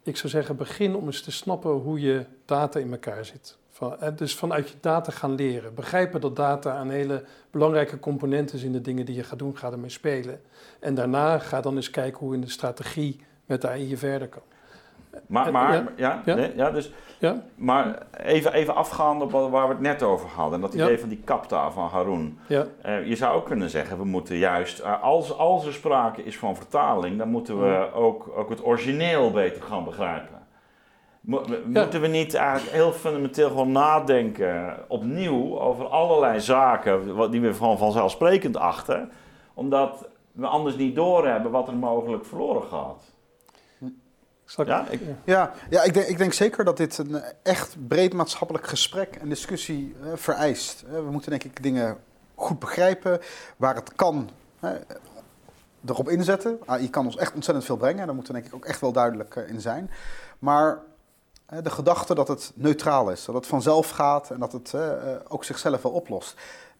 Ik 0.03 0.17
zou 0.17 0.29
zeggen, 0.29 0.57
begin 0.57 0.95
om 0.95 1.07
eens 1.07 1.23
te 1.23 1.33
snappen 1.33 1.71
hoe 1.71 2.01
je 2.01 2.25
data 2.45 2.79
in 2.79 2.91
elkaar 2.93 3.25
zit. 3.25 3.57
Van, 3.77 4.01
eh, 4.01 4.09
dus 4.17 4.35
vanuit 4.37 4.69
je 4.69 4.75
data 4.81 5.13
gaan 5.13 5.35
leren. 5.35 5.75
Begrijpen 5.75 6.21
dat 6.21 6.37
data 6.37 6.81
een 6.81 6.91
hele 6.91 7.25
belangrijke 7.51 7.99
component 7.99 8.53
is 8.53 8.63
in 8.63 8.73
de 8.73 8.81
dingen 8.81 9.07
die 9.07 9.15
je 9.15 9.23
gaat 9.25 9.39
doen. 9.39 9.57
Ga 9.57 9.71
ermee 9.73 9.91
spelen. 9.91 10.41
En 10.81 10.95
daarna 10.95 11.39
ga 11.39 11.61
dan 11.61 11.77
eens 11.77 11.91
kijken 11.91 12.19
hoe 12.19 12.35
in 12.35 12.41
de 12.41 12.51
strategie 12.51 13.21
met 13.47 13.61
de 13.63 13.69
AI 13.69 13.89
je 13.89 13.97
verder 13.97 14.29
kan. 14.29 14.43
Maar, 15.27 15.47
Eh, 15.47 15.53
maar 15.53 15.73
ja. 15.73 15.85
ja, 15.97 16.23
Ja. 16.25 16.35
nee, 16.35 16.53
ja, 16.57 16.71
dus, 16.71 16.93
Ja? 17.19 17.43
maar 17.55 17.99
even, 18.17 18.53
even 18.53 18.75
afgaande 18.75 19.25
op 19.25 19.31
waar 19.31 19.67
we 19.69 19.73
het 19.73 19.81
net 19.81 20.03
over 20.03 20.29
hadden. 20.29 20.55
En 20.55 20.61
dat 20.61 20.75
idee 20.75 20.99
van 20.99 21.09
die 21.09 21.21
kapta 21.25 21.71
van 21.71 21.89
Haroon. 21.89 22.39
Ja, 22.47 22.67
Eh, 22.83 23.07
je 23.07 23.17
zou 23.17 23.37
ook 23.37 23.47
kunnen 23.47 23.71
zeggen, 23.71 23.99
we 23.99 24.05
moeten 24.05 24.37
juist, 24.37 24.83
als, 25.03 25.37
als 25.39 25.67
er 25.67 25.73
sprake 25.73 26.23
is 26.25 26.39
van 26.39 26.57
vertaling, 26.57 27.19
dan 27.19 27.29
moeten 27.29 27.61
we 27.61 27.93
ook, 27.95 28.31
ook 28.37 28.49
het 28.51 28.65
origineel 28.65 29.31
beter 29.31 29.63
gaan 29.63 29.85
begrijpen. 29.85 30.36
Mo- 31.27 31.45
we- 31.45 31.63
Ja. 31.73 31.81
Moeten 31.81 32.01
we 32.01 32.07
niet 32.07 32.35
eigenlijk 32.35 32.73
heel 32.77 32.93
fundamenteel 32.93 33.49
gewoon 33.49 33.73
nadenken 33.73 34.85
opnieuw 34.89 35.59
over 35.61 35.87
allerlei 35.87 36.41
zaken 36.41 37.15
wat- 37.15 37.31
die 37.33 37.41
we 37.41 37.55
van 37.55 37.79
vanzelfsprekend 37.79 38.57
achten, 38.57 39.11
omdat 39.55 40.09
we 40.33 40.47
anders 40.47 40.77
niet 40.77 40.95
doorhebben 40.95 41.51
wat 41.51 41.69
er 41.69 41.75
mogelijk 41.75 42.25
verloren 42.25 42.63
gaat. 42.69 43.03
Ja, 44.67 44.87
ik- 44.91 45.01
Ja, 45.25 45.53
ja 45.71 45.83
ik, 45.83 45.95
denk, 45.95 46.07
ik 46.07 46.19
denk 46.19 46.33
zeker 46.33 46.65
dat 46.65 46.77
dit 46.77 46.99
een 46.99 47.23
echt 47.43 47.77
breed 47.89 48.13
maatschappelijk 48.13 48.67
gesprek 48.67 49.17
en 49.17 49.29
discussie 49.29 49.95
eh, 50.03 50.09
vereist. 50.15 50.83
Eh, 50.89 50.93
we 50.95 51.11
moeten 51.11 51.31
denk 51.31 51.45
ik 51.45 51.63
dingen 51.63 51.97
goed 52.35 52.59
begrijpen, 52.59 53.21
waar 53.57 53.75
het 53.75 53.93
kan, 53.95 54.31
eh, 54.61 54.71
erop 55.87 56.09
inzetten. 56.09 56.59
AI 56.67 56.91
kan 56.91 57.05
ons 57.05 57.17
echt 57.17 57.35
ontzettend 57.35 57.67
veel 57.67 57.77
brengen, 57.77 58.07
daar 58.07 58.15
moeten 58.15 58.33
we 58.35 58.41
denk 58.41 58.53
ik 58.53 58.59
ook 58.59 58.67
echt 58.67 58.81
wel 58.81 58.93
duidelijk 58.93 59.37
eh, 59.37 59.49
in 59.49 59.61
zijn. 59.61 59.91
Maar 60.39 60.79
de 61.63 61.71
gedachte 61.71 62.15
dat 62.15 62.29
het 62.29 62.53
neutraal 62.55 63.11
is, 63.11 63.25
dat 63.25 63.35
het 63.35 63.47
vanzelf 63.47 63.91
gaat 63.91 64.31
en 64.31 64.39
dat 64.41 64.53
het 64.53 64.75
eh, 64.75 64.91
ook 65.29 65.45
zichzelf 65.45 65.83
wel 65.83 65.93
oplost, 65.93 66.35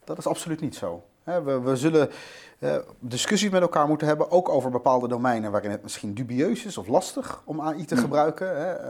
dat 0.05 0.19
is 0.19 0.27
absoluut 0.27 0.61
niet 0.61 0.75
zo. 0.77 1.05
We, 1.25 1.61
we 1.61 1.77
zullen 1.77 2.11
eh, 2.59 2.77
discussies 2.99 3.51
met 3.51 3.63
elkaar 3.63 3.89
moeten 3.89 4.07
hebben, 4.07 4.31
ook 4.31 4.49
over 4.49 4.71
bepaalde 4.71 5.09
domeinen 5.09 5.51
waarin 5.51 5.71
het 5.71 5.83
misschien 5.83 6.15
dubieus 6.15 6.65
is 6.65 6.79
of 6.79 6.87
lastig 6.87 7.43
om 7.45 7.61
AI 7.61 7.85
te 7.85 7.97
gebruiken. 7.97 8.81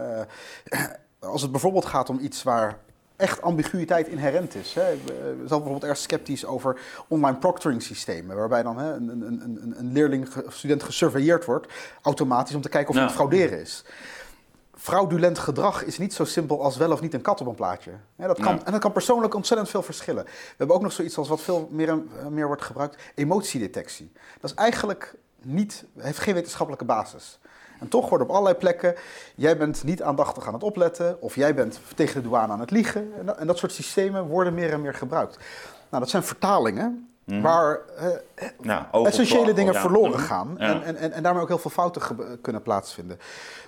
Eh, 0.65 0.81
als 1.19 1.41
het 1.41 1.51
bijvoorbeeld 1.51 1.85
gaat 1.85 2.09
om 2.09 2.19
iets 2.19 2.43
waar 2.43 2.77
echt 3.15 3.41
ambiguïteit 3.41 4.07
inherent 4.07 4.55
is. 4.55 4.73
Hè. 4.73 4.91
Ik 4.91 4.99
zelf 5.37 5.47
bijvoorbeeld 5.47 5.83
erg 5.83 5.97
sceptisch 5.97 6.45
over 6.45 6.79
online 7.07 7.37
proctoring 7.37 7.81
systemen, 7.81 8.35
waarbij 8.35 8.63
dan 8.63 8.77
hè, 8.77 8.93
een, 8.93 9.09
een, 9.09 9.73
een, 9.77 9.91
leerling 9.91 10.27
of 10.45 10.53
student 10.53 10.83
gesurveilleerd 10.83 11.45
wordt, 11.45 11.73
automatisch 12.01 12.55
om 12.55 12.61
te 12.61 12.69
kijken 12.69 12.89
of 12.89 12.95
Ja. 12.95 13.01
het 13.01 13.11
frauderen 13.11 13.59
is. 13.59 13.83
Fraudulent 14.77 15.39
gedrag 15.39 15.83
is 15.83 15.97
niet 15.97 16.13
zo 16.13 16.25
simpel 16.25 16.63
als 16.63 16.77
wel 16.77 16.91
of 16.91 17.01
niet 17.01 17.13
een 17.13 17.21
kat 17.21 17.41
op 17.41 17.47
een 17.47 17.55
plaatje. 17.55 17.91
Dat 18.15 18.39
kan. 18.39 18.65
En 18.65 18.71
dat 18.71 18.81
kan 18.81 18.91
persoonlijk 18.91 19.33
ontzettend 19.33 19.69
veel 19.69 19.81
verschillen. 19.81 20.23
We 20.23 20.31
hebben 20.57 20.75
ook 20.75 20.81
nog 20.81 20.91
zoiets 20.91 21.17
als 21.17 21.27
wat 21.27 21.41
veel 21.41 21.67
meer, 21.71 21.89
eh, 21.89 22.27
meer 22.27 22.47
wordt 22.47 22.61
gebruikt, 22.61 23.01
emotiedetectie. 23.15 24.11
Dat 24.39 24.49
is 24.49 24.55
eigenlijk 24.55 25.15
niet, 25.41 25.85
heeft 25.97 26.19
geen 26.19 26.33
wetenschappelijke 26.33 26.85
basis. 26.85 27.39
En 27.79 27.87
toch 27.87 28.09
wordt 28.09 28.23
op 28.23 28.29
allerlei 28.29 28.55
plekken, 28.55 28.95
jij 29.35 29.57
bent 29.57 29.83
niet 29.83 30.01
aandachtig 30.01 30.47
aan 30.47 30.53
het 30.53 30.63
opletten, 30.63 31.21
of 31.21 31.35
jij 31.35 31.53
bent 31.53 31.79
tegen 31.95 32.21
de 32.21 32.27
douane 32.27 32.53
aan 32.53 32.59
het 32.59 32.71
liegen. 32.71 33.11
En 33.19 33.25
dat, 33.25 33.37
en 33.37 33.47
dat 33.47 33.57
soort 33.57 33.71
systemen 33.71 34.27
worden 34.27 34.53
meer 34.53 34.71
en 34.71 34.81
meer 34.81 34.93
gebruikt. 34.93 35.37
Nou, 35.89 36.03
dat 36.03 36.09
zijn 36.09 36.23
vertalingen 36.23 37.09
Mhm. 37.27 37.41
waar 37.41 37.79
eh, 37.97 38.05
Nou, 38.61 39.05
essentiële 39.07 39.53
dingen 39.53 39.73
ja. 39.73 39.79
verloren 39.79 40.19
gaan 40.19 40.55
Ja. 40.57 40.65
en, 40.69 40.83
en, 40.83 40.95
en, 40.95 41.11
en 41.11 41.23
daarmee 41.23 41.41
ook 41.41 41.47
heel 41.47 41.57
veel 41.57 41.71
fouten 41.71 42.01
ge- 42.01 42.37
kunnen 42.41 42.61
plaatsvinden. 42.61 43.19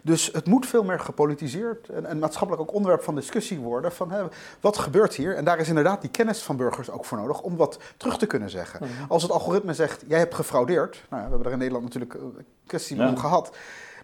Dus 0.01 0.29
het 0.33 0.45
moet 0.47 0.65
veel 0.65 0.83
meer 0.83 0.99
gepolitiseerd 0.99 1.89
en, 1.89 2.05
en 2.05 2.19
maatschappelijk 2.19 2.67
ook 2.69 2.73
onderwerp 2.75 3.03
van 3.03 3.15
discussie 3.15 3.59
worden 3.59 3.91
van 3.91 4.11
hè, 4.11 4.23
wat 4.59 4.77
gebeurt 4.77 5.13
hier? 5.15 5.35
En 5.35 5.45
daar 5.45 5.59
is 5.59 5.67
inderdaad 5.67 6.01
die 6.01 6.09
kennis 6.09 6.41
van 6.41 6.57
burgers 6.57 6.89
ook 6.89 7.05
voor 7.05 7.17
nodig 7.17 7.41
om 7.41 7.55
wat 7.57 7.79
terug 7.97 8.17
te 8.17 8.25
kunnen 8.25 8.49
zeggen. 8.49 8.79
Mhm. 8.83 8.91
Als 9.11 9.21
het 9.23 9.31
algoritme 9.31 9.73
zegt, 9.73 10.03
jij 10.07 10.19
hebt 10.19 10.35
gefraudeerd, 10.35 11.03
nou 11.09 11.23
we 11.23 11.29
hebben 11.29 11.45
er 11.47 11.51
in 11.53 11.57
Nederland 11.57 11.83
natuurlijk 11.83 12.13
een 12.13 12.45
kwestie 12.67 12.97
Ja. 12.97 13.07
om 13.07 13.17
gehad, 13.17 13.55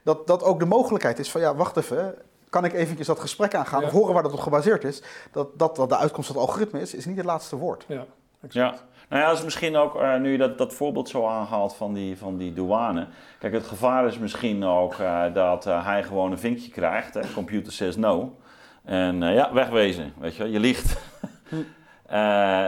dat, 0.03 0.28
dat 0.28 0.43
ook 0.43 0.60
de 0.60 0.66
mogelijkheid 0.66 1.20
is 1.20 1.32
van 1.32 1.41
ja, 1.41 1.56
wacht 1.56 1.78
even, 1.78 2.16
kan 2.49 2.66
ik 2.66 2.74
eventjes 2.74 3.08
dat 3.08 3.20
gesprek 3.20 3.56
aangaan 3.56 3.82
Ja. 3.82 3.86
of 3.88 3.91
horen 3.93 4.14
waar 4.14 4.24
dat 4.24 4.34
op 4.34 4.39
gebaseerd 4.39 4.84
is, 4.84 5.01
dat, 5.32 5.47
dat 5.60 5.76
dat 5.76 5.89
de 5.89 5.97
uitkomst 5.97 6.28
van 6.32 6.38
het 6.39 6.47
algoritme 6.47 6.82
is, 6.82 6.93
is 6.93 7.06
niet 7.06 7.18
het 7.18 7.26
laatste 7.26 7.56
woord. 7.56 7.86
Ja, 7.88 8.06
exact. 8.41 8.53
Ja. 8.80 8.84
Nou 9.10 9.22
ja, 9.22 9.28
dat 9.28 9.38
is 9.38 9.43
misschien 9.43 9.76
ook, 9.76 10.01
eh, 10.01 10.16
nu 10.16 10.32
je 10.32 10.38
dat, 10.38 10.58
dat 10.58 10.74
voorbeeld 10.74 11.10
zo 11.10 11.28
aanhaalt 11.28 11.76
van 11.76 11.93
die, 11.93 12.18
van 12.18 12.38
die 12.38 12.53
douane. 12.53 13.08
Kijk, 13.39 13.53
het 13.53 13.68
gevaar 13.68 14.06
is 14.08 14.18
misschien 14.18 14.64
ook 14.64 14.93
eh, 14.93 15.24
dat 15.34 15.66
eh, 15.66 15.86
hij 15.86 16.03
gewoon 16.03 16.32
een 16.32 16.39
vinkje 16.39 16.72
krijgt. 16.72 17.14
Hè? 17.14 17.22
Computer 17.34 17.74
says 17.74 17.95
no. 17.95 18.38
En 18.84 19.22
ja, 19.22 19.53
wegwezen, 19.53 20.14
weet 20.20 20.36
je 20.36 20.43
wel. 20.43 20.51
Je 20.51 20.60
liegt. 20.60 20.97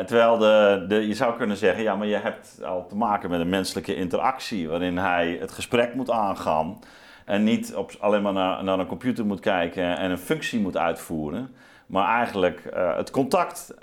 Terwijl 0.07 0.37
de, 0.37 0.85
de, 0.87 1.07
je 1.07 1.13
zou 1.13 1.37
kunnen 1.37 1.57
zeggen, 1.57 1.83
ja, 1.83 1.95
maar 1.95 2.07
je 2.07 2.15
hebt 2.15 2.63
al 2.65 2.85
te 2.87 2.95
maken 2.95 3.29
met 3.29 3.39
een 3.39 3.49
menselijke 3.49 3.95
interactie. 3.95 4.69
Waarin 4.69 4.97
hij 4.97 5.37
het 5.39 5.51
gesprek 5.51 5.93
moet 5.93 6.11
aangaan. 6.11 6.79
En 7.25 7.43
niet 7.43 7.75
op, 7.75 7.91
alleen 7.99 8.21
maar 8.21 8.33
naar, 8.33 8.63
naar 8.63 8.79
een 8.79 8.87
computer 8.87 9.25
moet 9.25 9.39
kijken 9.39 9.97
en 9.97 10.11
een 10.11 10.17
functie 10.17 10.59
moet 10.59 10.77
uitvoeren. 10.77 11.55
Maar 11.85 12.15
eigenlijk 12.17 12.61
het 12.95 13.11
contact 13.11 13.73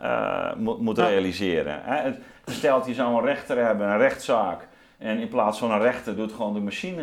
moet, 0.57 0.81
moet 0.81 0.97
Ja. 0.97 1.07
realiseren. 1.07 1.81
Hè? 1.83 1.97
Het, 1.97 2.19
stelt, 2.47 2.87
je 2.87 2.95
zou 2.95 3.15
een 3.19 3.25
rechter 3.25 3.57
hebben, 3.65 3.89
een 3.89 3.99
rechtszaak. 3.99 4.69
En 4.99 5.19
in 5.19 5.29
plaats 5.29 5.59
van 5.59 5.71
een 5.71 5.81
rechter 5.81 6.17
doet 6.17 6.33
gewoon 6.33 6.53
de 6.55 6.61
machine 6.61 7.03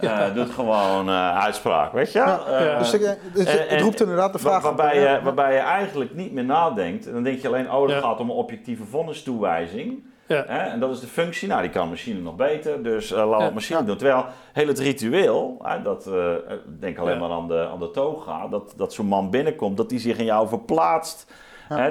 eh, 0.00 0.34
doet 0.34 0.50
gewoon 0.50 1.08
eh, 1.08 1.38
uitspraak, 1.38 1.92
weet 1.92 2.12
je? 2.12 2.18
Eh, 2.20 2.78
Dus, 2.78 2.92
ik, 2.94 3.00
dus 3.34 3.52
het 3.52 3.66
en- 3.66 3.80
roept 3.80 4.00
inderdaad 4.00 4.32
de 4.32 4.38
Waar- 4.42 4.60
vraag... 4.60 4.62
waarbij, 4.62 5.00
Ja, 5.00 5.14
je, 5.14 5.22
waarbij 5.22 5.52
je 5.52 5.58
eigenlijk 5.58 6.14
niet 6.14 6.32
meer 6.32 6.44
nadenkt. 6.44 7.06
En 7.06 7.12
dan 7.12 7.22
denk 7.22 7.38
je 7.40 7.48
alleen, 7.48 7.70
oh, 7.72 7.80
dat 7.80 7.90
Ja. 7.90 8.00
gaat 8.00 8.20
om 8.20 8.30
een 8.30 8.36
objectieve 8.36 8.84
vonnistoewijzing. 8.84 10.02
Ja. 10.26 10.44
Hè? 10.46 10.58
En 10.58 10.80
dat 10.80 10.90
is 10.90 11.00
de 11.00 11.06
functie. 11.06 11.48
Nou, 11.48 11.62
die 11.62 11.70
kan 11.70 11.88
machine 11.88 12.20
nog 12.20 12.36
beter. 12.36 12.82
Dus 12.82 13.10
laat 13.10 13.42
het 13.42 13.54
machine 13.54 13.84
doen. 13.84 13.96
Terwijl 13.96 14.24
heel 14.52 14.66
het 14.66 14.78
ritueel, 14.78 15.56
hè, 15.62 15.82
dat, 15.82 16.10
denk 16.80 16.98
alleen 16.98 17.18
maar 17.18 17.30
aan 17.30 17.48
de, 17.48 17.68
aan 17.72 17.78
de 17.78 17.90
toga, 17.90 18.48
dat, 18.48 18.74
dat 18.76 18.92
zo'n 18.92 19.06
man 19.06 19.30
binnenkomt, 19.30 19.76
dat 19.76 19.88
die 19.88 19.98
zich 19.98 20.18
in 20.18 20.24
jou 20.24 20.48
verplaatst. 20.48 21.32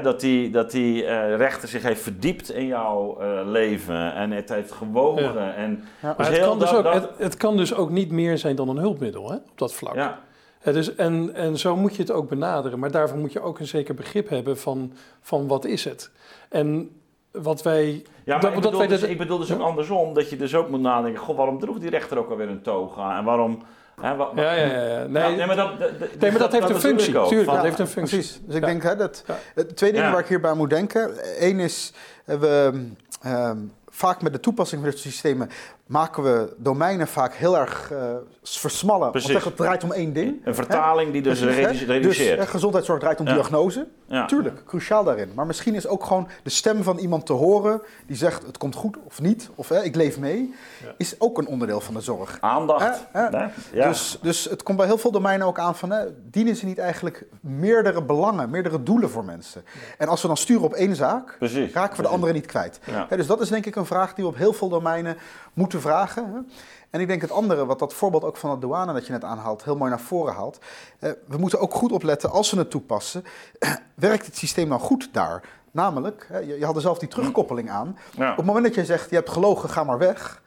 Dat 0.04 0.20
die, 0.20 0.50
dat 0.50 0.72
die 0.72 1.06
eh, 1.06 1.36
rechter 1.36 1.70
zich 1.70 1.84
heeft 1.84 2.02
verdiept 2.02 2.52
in 2.52 2.66
jouw 2.66 3.18
eh, 3.20 3.40
leven 3.46 4.14
en 4.14 4.32
het 4.32 4.50
heeft 4.50 4.72
gewogen. 4.72 5.34
Ja. 5.34 5.54
En 5.54 5.84
Ja. 6.02 6.14
dus 6.14 6.28
het 6.28 6.40
kan, 6.40 6.60
dus 6.60 6.74
ook, 6.74 6.84
dat- 6.84 6.94
het, 6.94 7.10
het 7.18 7.38
kan 7.38 7.58
dus 7.58 7.74
ook 7.76 7.90
niet 7.90 8.12
meer 8.12 8.38
zijn 8.38 8.56
dan 8.56 8.70
een 8.70 8.78
hulpmiddel 8.78 9.30
hè, 9.30 9.36
op 9.36 9.52
dat 9.58 9.74
vlak. 9.74 9.96
ja, 9.96 10.20
Het 10.60 10.76
is, 10.76 10.96
en, 10.96 11.34
en 11.34 11.58
zo 11.58 11.76
moet 11.76 11.96
je 11.96 12.02
het 12.02 12.12
ook 12.12 12.30
benaderen. 12.30 12.80
Maar 12.80 12.92
daarvoor 12.92 13.18
moet 13.18 13.34
je 13.34 13.42
ook 13.42 13.60
een 13.60 13.68
zeker 13.68 13.94
begrip 13.96 14.30
hebben 14.30 14.58
van, 14.58 14.94
van 15.22 15.48
wat 15.48 15.66
is 15.66 15.84
het. 15.84 16.12
En 16.50 16.90
wat 17.32 17.62
wij... 17.64 17.86
Ja, 18.24 18.34
maar 18.34 18.40
dat- 18.42 18.50
ik, 18.50 18.54
dat 18.56 18.64
bedoel 18.64 18.80
wij 18.80 18.88
dus, 18.88 19.00
dat- 19.02 19.10
ik 19.10 19.18
bedoel 19.18 19.38
dus 19.38 19.48
Ja? 19.48 19.56
ook 19.56 19.62
andersom, 19.62 20.14
dat 20.14 20.30
je 20.30 20.36
dus 20.38 20.56
ook 20.56 20.70
moet 20.70 20.82
nadenken, 20.82 21.22
goh, 21.22 21.38
waarom 21.38 21.60
droeg 21.60 21.80
die 21.80 21.90
rechter 21.90 22.18
ook 22.18 22.30
alweer 22.30 22.50
een 22.50 22.62
toga? 22.62 23.18
En 23.18 23.24
waarom... 23.24 23.62
Hè, 24.02 24.16
wa- 24.16 24.34
wa- 24.34 24.42
Ja, 24.42 24.52
ja, 24.54 24.66
ja. 24.66 24.82
ja. 25.00 25.06
Nee, 25.08 25.24
Ja, 25.24 25.30
nee, 25.36 25.46
maar 25.46 25.56
dat, 25.56 25.80
dat, 25.80 25.90
nee, 26.20 26.32
maar 26.32 26.40
dat 26.40 26.52
heeft 26.52 26.70
een 26.70 26.80
functie. 26.80 27.14
Tuurlijk, 27.28 27.52
dat 27.52 27.62
heeft 27.64 27.80
een 27.80 27.88
functie. 27.88 28.18
Precies. 28.18 28.40
Dus 28.46 28.56
ik 28.56 28.66
denk 28.66 28.84
hè, 28.84 28.96
dat 28.96 29.24
Ja. 29.28 29.38
eh, 29.56 29.64
twee 29.64 29.92
dingen 29.92 30.06
Ja. 30.06 30.12
waar 30.12 30.22
ik 30.22 30.28
hierbij 30.28 30.50
aan 30.52 30.58
moet 30.58 30.70
denken. 30.70 31.12
Eén 31.40 31.60
is, 31.60 31.94
eh, 32.26 32.36
we 32.40 32.82
ehm, 33.22 33.58
vaak 33.90 34.22
met 34.22 34.34
de 34.34 34.40
toepassing 34.40 34.82
van 34.82 34.90
dit 34.90 35.00
soort 35.00 35.14
systemen 35.14 35.50
maken 35.92 36.24
we 36.24 36.54
domeinen 36.58 37.08
vaak 37.08 37.34
heel 37.34 37.58
erg 37.58 37.92
eh, 37.92 38.00
versmallen. 38.44 39.12
Precies. 39.12 39.32
Want 39.32 39.44
het 39.44 39.56
draait 39.56 39.84
om 39.84 39.92
één 39.92 40.14
ding. 40.14 40.42
Een 40.46 40.56
vertaling 40.56 41.12
die 41.12 41.22
dus 41.22 41.40
Precies, 41.40 41.86
reduceert. 41.86 42.40
Dus 42.40 42.48
gezondheidszorg 42.50 43.00
draait 43.00 43.20
om 43.20 43.28
Ja. 43.28 43.34
diagnose. 43.34 43.88
ja. 44.06 44.26
Tuurlijk, 44.26 44.66
cruciaal 44.66 45.04
daarin. 45.04 45.32
Maar 45.36 45.46
misschien 45.46 45.76
is 45.76 45.88
ook 45.88 46.04
gewoon 46.04 46.28
de 46.44 46.50
stem 46.50 46.84
van 46.84 46.98
iemand 46.98 47.26
te 47.26 47.34
horen 47.34 47.82
die 48.08 48.16
zegt 48.16 48.46
het 48.46 48.58
komt 48.58 48.76
goed 48.76 48.98
of 49.04 49.22
niet, 49.22 49.50
of 49.56 49.70
hè, 49.70 49.84
ik 49.84 49.96
leef 49.96 50.20
mee, 50.20 50.54
Ja. 50.84 50.94
is 50.98 51.16
ook 51.20 51.38
een 51.38 51.48
onderdeel 51.48 51.82
van 51.82 51.94
de 51.94 52.02
zorg. 52.02 52.38
Aandacht. 52.42 53.08
Hè. 53.12 53.48
Dus, 53.72 54.20
dus 54.22 54.44
het 54.50 54.64
komt 54.64 54.78
bij 54.78 54.86
heel 54.88 54.98
veel 54.98 55.12
domeinen 55.12 55.48
ook 55.48 55.60
aan 55.60 55.76
van, 55.76 55.90
hè, 55.92 56.06
dienen 56.30 56.56
ze 56.56 56.66
niet 56.66 56.78
eigenlijk 56.78 57.26
meerdere 57.40 58.04
belangen, 58.04 58.50
meerdere 58.50 58.84
doelen 58.84 59.10
voor 59.10 59.26
mensen? 59.26 59.64
En 59.98 60.08
als 60.08 60.22
we 60.22 60.28
dan 60.28 60.38
sturen 60.38 60.64
op 60.64 60.74
één 60.74 60.96
zaak, 60.96 61.36
Precies. 61.40 61.74
raken 61.74 61.96
we 61.98 62.02
de 62.04 62.08
andere 62.08 62.34
niet 62.34 62.46
kwijt. 62.46 62.80
Dus 63.10 63.28
dat 63.28 63.42
is 63.42 63.50
denk 63.50 63.66
ik 63.66 63.76
een 63.76 63.86
vraag 63.86 64.14
die 64.14 64.24
we 64.24 64.30
op 64.30 64.38
heel 64.38 64.54
veel 64.54 64.70
domeinen 64.70 65.18
moeten 65.54 65.82
vragen. 65.82 66.50
En 66.90 67.00
ik 67.00 67.08
denk 67.08 67.22
het 67.22 67.32
andere, 67.32 67.66
wat 67.66 67.80
dat 67.80 67.94
voorbeeld 67.94 68.24
ook 68.24 68.38
van 68.38 68.50
de 68.54 68.60
douane 68.60 68.94
dat 68.94 69.06
je 69.06 69.12
net 69.12 69.24
aanhaalt, 69.24 69.64
heel 69.64 69.76
mooi 69.78 69.90
naar 69.90 70.00
voren 70.00 70.34
haalt. 70.34 70.60
eh, 71.00 71.12
we 71.28 71.38
moeten 71.38 71.60
ook 71.60 71.74
goed 71.74 71.92
opletten 71.92 72.32
als 72.32 72.52
we 72.52 72.58
het 72.58 72.70
toepassen. 72.72 73.24
werkt 73.96 74.26
het 74.26 74.38
systeem 74.38 74.70
dan 74.70 74.80
goed 74.80 75.10
daar? 75.14 75.44
Namelijk, 75.72 76.28
je, 76.46 76.66
had 76.66 76.76
er 76.76 76.82
zelf 76.82 76.98
die 77.00 77.10
terugkoppeling 77.10 77.70
aan. 77.70 77.98
Ja. 78.18 78.32
Op 78.32 78.38
het 78.38 78.46
moment 78.46 78.66
dat 78.66 78.76
jij 78.76 78.86
zegt, 78.86 79.10
je 79.10 79.16
hebt 79.16 79.30
gelogen, 79.30 79.70
ga 79.70 79.84
maar 79.84 79.98
weg. 79.98 80.42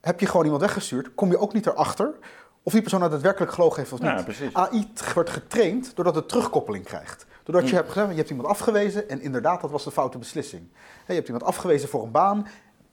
Heb 0.00 0.20
je 0.20 0.26
gewoon 0.26 0.44
iemand 0.44 0.62
weggestuurd, 0.62 1.14
kom 1.14 1.30
je 1.30 1.38
ook 1.38 1.52
niet 1.52 1.66
erachter 1.66 2.14
of 2.62 2.72
die 2.72 2.80
persoon 2.82 3.00
nou 3.00 3.12
daadwerkelijk 3.12 3.52
gelogen 3.52 3.76
heeft 3.78 3.92
of 3.92 4.00
niet. 4.00 4.36
Ja. 4.36 4.50
AI 4.52 4.92
wordt 5.14 5.30
getraind 5.30 5.96
doordat 5.96 6.14
het 6.14 6.28
terugkoppeling 6.28 6.84
krijgt. 6.84 7.26
Doordat 7.44 7.64
je 7.64 7.70
Hm. 7.70 7.76
hebt 7.76 7.88
gezegd, 7.92 8.10
je 8.10 8.16
hebt 8.16 8.30
iemand 8.30 8.48
afgewezen 8.48 9.08
en 9.08 9.20
inderdaad, 9.20 9.60
dat 9.60 9.70
was 9.70 9.84
de 9.84 9.90
foute 9.90 10.18
beslissing. 10.18 10.68
Je 11.06 11.14
hebt 11.14 11.26
iemand 11.26 11.44
afgewezen 11.44 11.88
voor 11.88 12.02
een 12.02 12.10
baan, 12.10 12.46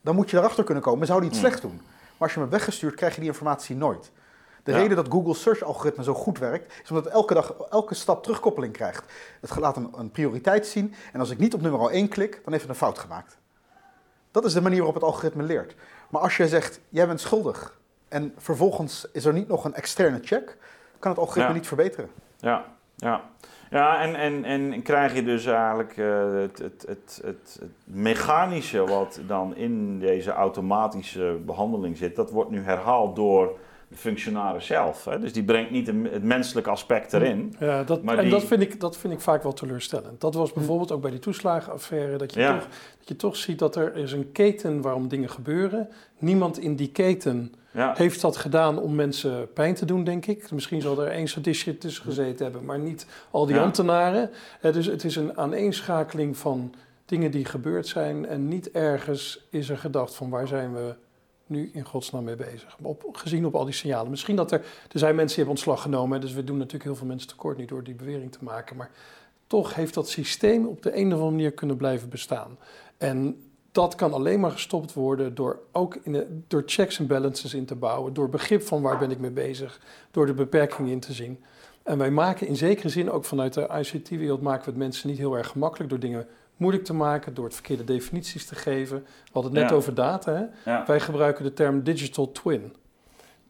dan 0.06 0.14
moet 0.14 0.30
je 0.30 0.36
erachter 0.36 0.64
kunnen 0.64 0.82
komen, 0.82 1.06
zou 1.06 1.20
die 1.20 1.28
het 1.28 1.38
Hm. 1.38 1.44
slecht 1.44 1.62
doen. 1.62 1.76
Maar 1.76 2.14
als 2.18 2.32
je 2.32 2.38
hem 2.40 2.48
hebt 2.48 2.62
weggestuurd, 2.62 2.94
krijg 2.94 3.14
je 3.14 3.20
die 3.20 3.28
informatie 3.30 3.76
nooit. 3.76 4.10
De 4.62 4.72
Ja. 4.72 4.78
reden 4.78 4.96
dat 4.96 5.08
Google 5.08 5.34
Search 5.34 5.62
algoritme 5.62 6.02
zo 6.04 6.14
goed 6.14 6.38
werkt, 6.38 6.72
is 6.82 6.88
omdat 6.90 7.04
het 7.04 7.12
elke 7.12 7.34
dag, 7.34 7.52
elke 7.70 7.94
stap 7.94 8.22
terugkoppeling 8.22 8.72
krijgt. 8.72 9.12
Het 9.40 9.56
laat 9.56 9.76
een, 9.76 9.90
een 9.96 10.10
prioriteit 10.10 10.66
zien 10.66 10.94
en 11.12 11.20
als 11.20 11.30
ik 11.30 11.38
niet 11.38 11.54
op 11.54 11.60
nummer 11.60 11.90
1 11.90 12.08
klik, 12.08 12.32
dan 12.44 12.52
heeft 12.52 12.60
het 12.64 12.70
een 12.72 12.78
fout 12.78 12.98
gemaakt. 12.98 13.38
Dat 14.30 14.44
is 14.44 14.52
de 14.52 14.60
manier 14.60 14.76
waarop 14.78 14.94
het 14.94 15.04
algoritme 15.04 15.42
leert. 15.42 15.74
Maar 16.10 16.20
als 16.20 16.36
je 16.36 16.48
zegt, 16.48 16.80
jij 16.88 17.06
bent 17.06 17.20
schuldig 17.20 17.78
en 18.08 18.34
vervolgens 18.36 19.06
is 19.12 19.24
er 19.24 19.32
niet 19.32 19.48
nog 19.48 19.64
een 19.64 19.74
externe 19.74 20.18
check, 20.22 20.56
kan 20.98 21.10
het 21.10 21.20
algoritme 21.20 21.48
Ja. 21.52 21.56
niet 21.58 21.66
verbeteren. 21.66 22.10
Ja, 22.38 22.64
ja. 22.96 23.20
Ja, 23.76 24.00
en, 24.00 24.14
en, 24.14 24.44
en 24.44 24.82
krijg 24.82 25.14
je 25.14 25.22
dus 25.22 25.46
eigenlijk 25.46 25.96
eh, 25.96 26.32
het, 26.32 26.58
het, 26.58 26.84
het, 26.88 27.20
het, 27.24 27.58
het 27.60 27.70
mechanische 27.84 28.84
wat 28.84 29.20
dan 29.26 29.56
in 29.56 29.98
deze 29.98 30.30
automatische 30.30 31.38
behandeling 31.46 31.96
zit, 31.96 32.16
dat 32.16 32.30
wordt 32.30 32.50
nu 32.50 32.62
herhaald 32.62 33.16
door 33.16 33.58
de 33.88 33.96
functionaris 33.96 34.66
zelf. 34.66 35.04
Hè? 35.04 35.18
Dus 35.18 35.32
die 35.32 35.44
brengt 35.44 35.70
niet 35.70 35.86
het 35.86 36.22
menselijke 36.22 36.70
aspect 36.70 37.12
erin. 37.12 37.54
Ja, 37.58 37.84
dat, 37.84 38.02
Maar 38.02 38.16
en 38.16 38.22
die- 38.22 38.30
dat, 38.32 38.44
vind 38.44 38.62
ik, 38.62 38.80
dat 38.80 38.96
vind 38.96 39.12
ik 39.12 39.20
vaak 39.20 39.42
wel 39.42 39.52
teleurstellend. 39.52 40.20
Dat 40.20 40.34
was 40.34 40.52
bijvoorbeeld 40.52 40.92
ook 40.92 41.00
bij 41.02 41.10
die 41.10 41.20
toeslagenaffaire, 41.20 42.16
dat 42.16 42.34
je, 42.34 42.40
Ja. 42.40 42.52
toch, 42.58 42.68
dat 42.98 43.08
je 43.08 43.16
toch 43.16 43.36
ziet 43.36 43.58
dat 43.58 43.76
er 43.76 43.96
is 43.96 44.12
een 44.12 44.32
keten 44.32 44.80
waarom 44.80 45.08
dingen 45.08 45.30
gebeuren. 45.30 45.88
Niemand 46.18 46.58
in 46.58 46.76
die 46.76 46.90
keten 46.90 47.54
Ja, 47.70 47.92
heeft 47.96 48.20
dat 48.20 48.36
gedaan 48.36 48.78
om 48.78 48.94
mensen 48.94 49.52
pijn 49.52 49.74
te 49.74 49.84
doen, 49.84 50.04
denk 50.04 50.26
ik. 50.26 50.50
Misschien 50.50 50.80
zal 50.80 51.02
er 51.02 51.08
één 51.10 51.28
sadistje 51.28 51.78
tussen 51.78 52.04
gezeten 52.04 52.44
hebben, 52.44 52.64
maar 52.64 52.78
niet 52.78 53.06
al 53.30 53.46
die 53.46 53.54
Ja. 53.56 53.62
ambtenaren. 53.62 54.30
Eh, 54.60 54.72
dus 54.72 54.86
het 54.86 55.04
is 55.04 55.16
een 55.16 55.38
aaneenschakeling 55.38 56.36
van 56.36 56.74
dingen 57.04 57.30
die 57.30 57.44
gebeurd 57.44 57.86
zijn 57.86 58.26
en 58.26 58.48
niet 58.48 58.70
ergens 58.70 59.46
is 59.50 59.68
er 59.68 59.78
gedacht 59.78 60.14
van 60.14 60.30
waar 60.30 60.46
zijn 60.46 60.74
we 60.74 60.94
nu 61.46 61.70
in 61.72 61.84
godsnaam 61.84 62.24
mee 62.24 62.36
bezig. 62.36 62.76
Op, 62.82 63.08
gezien 63.12 63.46
op 63.46 63.54
al 63.54 63.64
die 63.64 63.74
signalen. 63.74 64.10
Misschien 64.10 64.36
dat 64.36 64.52
er, 64.52 64.58
er 64.92 64.98
zijn 64.98 65.14
mensen 65.14 65.36
die 65.36 65.44
hebben 65.44 65.54
ontslag 65.54 65.82
genomen, 65.82 66.20
dus 66.20 66.32
we 66.32 66.44
doen 66.44 66.56
natuurlijk 66.56 66.84
heel 66.84 66.96
veel 66.96 67.06
mensen 67.06 67.28
tekort 67.28 67.56
niet 67.56 67.68
door 67.68 67.84
die 67.84 67.94
bewering 67.94 68.32
te 68.32 68.44
maken, 68.44 68.76
maar 68.76 68.90
toch 69.46 69.74
heeft 69.74 69.94
dat 69.94 70.08
systeem 70.08 70.66
op 70.66 70.82
de 70.82 70.96
een 70.96 71.06
of 71.06 71.12
andere 71.12 71.30
manier 71.30 71.52
kunnen 71.52 71.76
blijven 71.76 72.08
bestaan. 72.08 72.58
En 72.96 73.40
dat 73.72 73.94
kan 73.94 74.12
alleen 74.12 74.40
maar 74.40 74.50
gestopt 74.50 74.92
worden 74.92 75.34
door 75.34 75.58
ook 75.72 75.98
in 76.02 76.12
de, 76.12 76.40
door 76.46 76.62
checks 76.66 76.98
en 76.98 77.06
balances 77.06 77.54
in 77.54 77.64
te 77.64 77.74
bouwen, 77.74 78.14
door 78.14 78.28
begrip 78.28 78.62
van 78.62 78.82
waar 78.82 78.98
ben 78.98 79.10
ik 79.10 79.18
mee 79.18 79.30
bezig, 79.30 79.80
door 80.10 80.26
de 80.26 80.34
beperkingen 80.34 80.90
in 80.90 81.00
te 81.00 81.12
zien. 81.12 81.42
En 81.82 81.98
wij 81.98 82.10
maken 82.10 82.46
in 82.46 82.56
zekere 82.56 82.88
zin 82.88 83.10
ook 83.10 83.24
vanuit 83.24 83.54
de 83.54 83.68
ICT-wereld 83.80 84.42
maken 84.42 84.64
we 84.64 84.70
het 84.70 84.78
mensen 84.78 85.08
niet 85.08 85.18
heel 85.18 85.36
erg 85.36 85.48
gemakkelijk 85.48 85.90
door 85.90 85.98
dingen 85.98 86.26
moeilijk 86.56 86.84
te 86.84 86.94
maken, 86.94 87.34
door 87.34 87.44
het 87.44 87.54
verkeerde 87.54 87.84
definities 87.84 88.46
te 88.46 88.54
geven. 88.54 88.96
We 89.02 89.30
hadden 89.32 89.52
het 89.52 89.60
net 89.60 89.70
Ja. 89.70 89.76
over 89.76 89.94
data. 89.94 90.32
Hè? 90.32 90.70
ja. 90.70 90.84
Wij 90.86 91.00
gebruiken 91.00 91.44
de 91.44 91.52
term 91.52 91.82
digital 91.82 92.32
twin, 92.32 92.74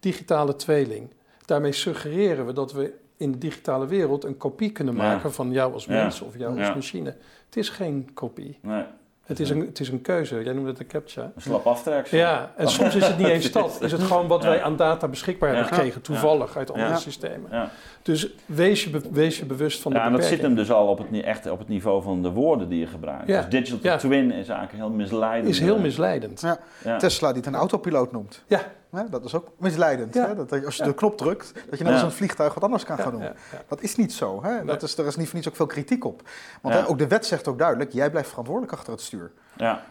digitale 0.01 0.57
tweeling. 0.57 1.11
Daarmee 1.45 1.73
suggereren 1.73 2.47
we 2.47 2.53
dat 2.53 2.73
we 2.73 2.93
in 3.17 3.33
de 3.33 3.39
digitale 3.39 3.87
wereld 3.87 4.25
een 4.25 4.37
kopie 4.37 4.73
kunnen 4.73 4.95
maken 4.95 5.33
van 5.33 5.53
jou 5.53 5.73
als 5.73 5.87
mens 5.87 6.21
of 6.21 6.39
jou 6.39 6.59
als 6.61 6.75
machine. 6.75 7.17
Het 7.47 7.57
is 7.57 7.69
geen 7.69 8.11
kopie. 8.15 8.59
Nee, 8.63 8.85
Het 9.27 9.41
is, 9.41 9.51
een, 9.51 9.61
het 9.61 9.81
is 9.81 9.89
een 9.89 10.01
keuze. 10.03 10.43
Jij 10.45 10.53
noemde 10.53 10.71
het 10.71 10.79
een 10.81 10.87
captcha. 10.87 11.23
een 11.23 11.43
slap 11.43 11.67
aftrek. 11.67 12.07
Ja, 12.07 12.53
en 12.57 12.69
soms 12.69 12.95
is 12.95 13.07
het 13.07 13.19
niet 13.19 13.27
eens 13.37 13.53
dat. 13.53 13.79
Is 13.81 13.93
het 13.93 14.03
gewoon 14.03 14.27
wat 14.27 14.43
Ja. 14.43 14.49
wij 14.49 14.63
aan 14.63 14.77
data 14.77 15.09
beschikbaar 15.09 15.49
hebben 15.55 15.67
gekregen, 15.75 16.01
toevallig 16.03 16.57
uit 16.57 16.71
andere 16.73 16.89
Ja. 16.91 16.97
systemen. 16.97 17.49
Ja. 17.51 17.71
Dus 18.03 18.29
wees 18.47 18.85
je, 18.85 19.01
wees 19.13 19.39
je 19.39 19.45
bewust 19.45 19.83
van 19.83 19.93
de 19.93 19.99
Ja, 19.99 20.05
en 20.05 20.13
dat 20.13 20.25
zit 20.25 20.41
hem 20.43 20.55
dus 20.55 20.71
al 20.71 20.87
op 20.87 20.99
het, 20.99 21.23
echt 21.25 21.51
op 21.51 21.59
het 21.59 21.69
niveau 21.69 22.03
van 22.03 22.23
de 22.23 22.31
woorden 22.31 22.69
die 22.69 22.81
je 22.81 22.87
gebruikt. 22.87 23.27
Ja. 23.27 23.41
Dus 23.41 23.51
digital 23.51 23.79
Ja. 23.93 23.97
twin 23.97 24.31
is 24.33 24.49
eigenlijk 24.49 24.73
heel 24.73 24.91
misleidend. 24.91 25.49
is 25.49 25.61
heel 25.61 25.79
misleidend. 25.79 26.41
Ja. 26.41 26.59
Ja. 26.85 26.97
Tesla 26.97 27.29
die 27.29 27.37
het 27.37 27.47
een 27.47 27.55
autopiloot 27.55 28.13
noemt. 28.13 28.43
Ja. 28.47 28.61
Hè, 28.91 29.09
dat 29.11 29.25
is 29.25 29.35
ook 29.35 29.47
misleidend. 29.59 30.15
Ja. 30.15 30.27
Hè? 30.27 30.35
Dat 30.35 30.65
als 30.65 30.77
je 30.77 30.83
Ja. 30.83 30.89
de 30.89 30.95
knop 30.95 31.17
drukt, 31.19 31.53
dat 31.71 31.79
je 31.79 31.85
net 31.85 31.93
Ja. 31.95 32.01
als 32.01 32.03
een 32.03 32.17
vliegtuig 32.17 32.55
wat 32.55 32.63
anders 32.63 32.85
kan 32.85 32.97
Ja, 32.97 33.03
gaan 33.03 33.13
doen. 33.13 33.21
ja, 33.23 33.35
ja. 33.53 33.63
Dat 33.69 33.81
is 33.81 33.97
niet 33.97 34.13
zo. 34.13 34.43
Hè? 34.43 34.65
Dat 34.65 34.83
is, 34.83 34.99
er 34.99 35.07
is 35.07 35.17
niet 35.17 35.27
voor 35.27 35.35
niets 35.37 35.49
ook 35.49 35.57
veel 35.57 35.67
kritiek 35.67 36.05
op. 36.05 36.23
Want 36.63 36.75
Ja. 36.75 36.81
hè, 36.81 36.89
ook 36.89 36.99
de 36.99 37.07
wet 37.07 37.27
zegt 37.27 37.49
ook 37.49 37.59
duidelijk, 37.59 37.93
jij 37.93 38.11
blijft 38.11 38.29
verantwoordelijk 38.29 38.73
achter 38.75 38.93
het 38.93 39.03
stuur. 39.03 39.33
Ja. 39.57 39.83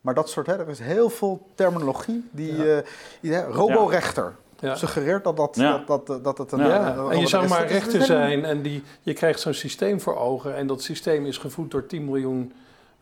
Maar 0.00 0.14
dat 0.14 0.28
soort, 0.28 0.46
hè, 0.46 0.58
er 0.58 0.68
is 0.68 0.78
heel 0.78 1.10
veel 1.10 1.46
terminologie 1.54 2.28
die, 2.30 2.56
Ja. 2.56 2.76
eh, 2.76 2.86
die 3.20 3.32
hè, 3.32 3.44
roborechter 3.46 4.34
Ja. 4.58 4.74
suggereert 4.74 5.24
dat, 5.24 5.36
dat, 5.36 5.56
Ja. 5.56 5.82
dat, 5.86 6.06
dat, 6.06 6.24
dat 6.24 6.38
het 6.38 6.52
een... 6.52 6.58
Ja. 6.66 6.96
Een 6.96 7.10
en 7.10 7.18
je 7.20 7.26
zou 7.26 7.48
maar 7.48 7.66
rechter 7.66 8.02
zijn 8.02 8.44
en 8.44 8.62
die, 8.62 8.82
je 9.00 9.12
krijgt 9.12 9.40
zo'n 9.40 9.54
systeem 9.54 10.00
voor 10.00 10.16
ogen 10.16 10.54
en 10.56 10.66
dat 10.66 10.82
systeem 10.82 11.26
is 11.26 11.38
gevoed 11.38 11.70
door 11.70 11.86
10 11.86 12.04
miljoen 12.04 12.52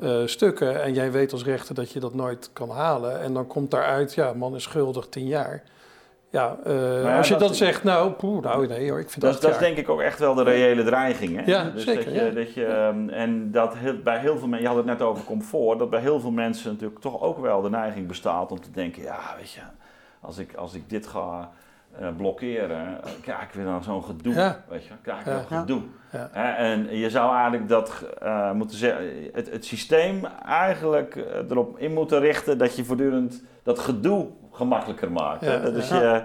eh, 0.03 0.17
stukken 0.25 0.83
en 0.83 0.95
jij 0.95 1.13
weet 1.13 1.33
als 1.33 1.45
rechter 1.45 1.75
dat 1.75 1.91
je 1.93 2.01
dat 2.01 2.15
nooit 2.15 2.51
kan 2.53 2.71
halen 2.71 3.21
en 3.21 3.35
dan 3.35 3.47
komt 3.47 3.71
daaruit, 3.71 4.15
ja, 4.15 4.33
man 4.33 4.55
is 4.55 4.63
schuldig 4.63 5.07
10 5.09 5.27
jaar. 5.27 5.63
Ja, 6.31 6.57
eh, 6.65 7.03
ja, 7.03 7.17
als 7.17 7.29
je 7.29 7.37
dat- 7.37 7.57
zegt, 7.57 7.85
nou, 7.85 8.11
poeh, 8.13 8.43
nou 8.43 8.67
nee 8.67 8.91
hoor, 8.91 9.01
ik 9.01 9.11
vind 9.11 9.25
Dat, 9.25 9.33
dat 9.33 9.43
dat 9.43 9.51
is 9.51 9.59
denk 9.59 9.77
ik 9.77 9.89
ook 9.89 10.01
echt 10.01 10.19
wel 10.19 10.35
de 10.35 10.43
reële 10.43 10.85
dreiging. 10.85 11.37
Hè? 11.37 11.43
Ja, 11.45 11.71
dus 11.71 11.85
zeker, 11.85 12.05
Dat 12.05 12.15
je, 12.15 12.21
ja. 12.25 12.31
dat 12.31 12.55
je, 12.55 12.65
ehm, 12.65 13.09
en 13.09 13.51
dat 13.51 13.77
heel, 13.77 13.97
bij 14.05 14.19
heel 14.19 14.39
veel 14.39 14.49
mensen, 14.49 14.69
je 14.69 14.75
had 14.75 14.77
het 14.87 14.99
net 14.99 15.03
over 15.03 15.25
comfort, 15.25 15.79
dat 15.79 15.91
bij 15.91 16.01
heel 16.01 16.21
veel 16.21 16.31
mensen 16.31 16.73
natuurlijk 16.73 17.01
toch 17.01 17.21
ook 17.23 17.39
wel 17.39 17.61
de 17.63 17.71
neiging 17.71 18.07
bestaat 18.07 18.53
om 18.53 18.61
te 18.61 18.71
denken, 18.71 19.03
ja, 19.03 19.21
weet 19.39 19.51
je, 19.53 19.61
als 20.21 20.39
ik, 20.39 20.55
als 20.55 20.75
ik 20.75 20.91
dit 20.91 21.07
ga 21.07 21.51
eh, 21.99 22.09
blokkeren, 22.17 23.03
eh, 23.05 23.11
krijg 23.23 23.43
ik 23.43 23.53
weer 23.53 23.65
dan 23.65 23.83
zo'n 23.83 24.05
gedoe, 24.05 24.35
Ja. 24.35 24.63
weet 24.69 24.85
je, 24.85 24.93
krijg 25.03 25.21
ik 25.21 25.27
Ja. 25.27 25.33
wel 25.33 25.61
gedoe. 25.61 25.83
Ja. 26.13 26.31
En 26.57 26.97
je 26.97 27.11
zou 27.11 27.35
eigenlijk 27.35 27.69
dat 27.69 28.05
eh, 28.21 28.53
moeten 28.53 28.77
zeggen, 28.77 29.05
het, 29.33 29.51
het 29.51 29.65
systeem 29.65 30.25
eigenlijk 30.45 31.17
erop 31.51 31.79
in 31.79 31.93
moeten 31.93 32.21
richten 32.21 32.59
dat 32.59 32.77
je 32.77 32.85
voortdurend 32.85 33.43
dat 33.63 33.79
gedoe 33.79 34.29
gemakkelijker 34.53 35.13
maakt. 35.13 35.45
Dat 35.45 35.89
ja. 35.89 36.01
je, 36.01 36.23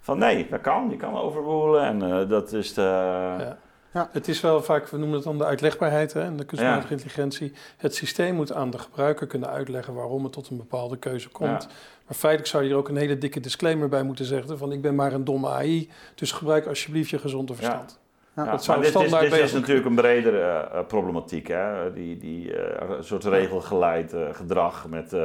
van 0.00 0.18
nee, 0.18 0.46
dat 0.50 0.60
kan, 0.60 0.86
je 0.90 0.96
kan 0.96 1.16
overwoelen 1.16 1.82
en 1.82 2.02
eh, 2.02 2.28
dat 2.28 2.52
is 2.52 2.74
de... 2.74 3.56
Ja. 3.92 4.08
Het 4.12 4.28
is 4.28 4.40
wel 4.40 4.62
vaak, 4.62 4.88
we 4.88 4.96
noemen 4.96 5.16
het 5.16 5.24
dan 5.24 5.38
de 5.38 5.44
uitlegbaarheid 5.44 6.12
hè, 6.12 6.22
en 6.22 6.36
de 6.36 6.44
kunstmatige 6.44 6.92
intelligentie. 6.92 7.52
Het 7.76 7.94
systeem 7.94 8.34
moet 8.34 8.52
aan 8.52 8.70
de 8.70 8.78
gebruiker 8.78 9.26
kunnen 9.26 9.48
uitleggen 9.48 9.94
waarom 9.94 10.24
het 10.24 10.32
tot 10.32 10.48
een 10.48 10.56
bepaalde 10.56 10.96
keuze 10.96 11.28
komt. 11.28 11.62
Ja. 11.62 11.68
Maar 12.06 12.16
feitelijk 12.16 12.50
zou 12.50 12.64
je 12.64 12.70
er 12.70 12.76
ook 12.76 12.88
een 12.88 12.96
hele 12.96 13.18
dikke 13.18 13.40
disclaimer 13.40 13.88
bij 13.88 14.02
moeten 14.02 14.24
zeggen 14.24 14.58
van 14.58 14.72
ik 14.72 14.80
ben 14.80 14.94
maar 14.94 15.12
een 15.12 15.24
domme 15.24 15.48
AI, 15.48 15.90
dus 16.14 16.32
gebruik 16.32 16.66
alsjeblieft 16.66 17.10
je 17.10 17.18
gezonde 17.18 17.54
verstand. 17.54 17.90
Ja. 17.90 18.06
Ja, 18.44 18.50
Dat 18.50 18.64
zou 18.64 18.78
maar 18.78 18.86
dit, 18.92 19.02
is, 19.02 19.30
dit 19.30 19.32
is 19.32 19.52
natuurlijk 19.52 19.86
een 19.86 19.94
bredere 19.94 20.68
eh, 20.72 20.80
problematiek, 20.86 21.48
hè? 21.48 21.92
Die, 21.92 22.18
die 22.18 22.54
eh, 22.54 22.96
een 22.96 23.04
soort 23.04 23.24
regelgeleid 23.24 24.12
eh, 24.12 24.20
gedrag 24.32 24.86
met, 24.88 25.16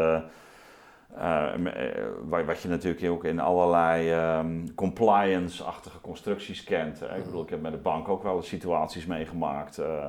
wa- 2.30 2.44
wat 2.46 2.62
je 2.62 2.68
natuurlijk 2.68 3.12
ook 3.12 3.24
in 3.26 3.40
allerlei 3.40 4.12
ehm, 4.12 4.68
compliance-achtige 4.76 6.02
constructies 6.02 6.64
kent. 6.64 7.00
Hè? 7.00 7.18
Ik 7.18 7.24
bedoel, 7.24 7.44
ik 7.44 7.50
heb 7.50 7.62
met 7.62 7.72
de 7.72 7.78
bank 7.78 8.10
ook 8.10 8.24
wel 8.24 8.36
eens 8.36 8.48
situaties 8.48 9.06
meegemaakt 9.06 9.78
eh, 9.78 10.04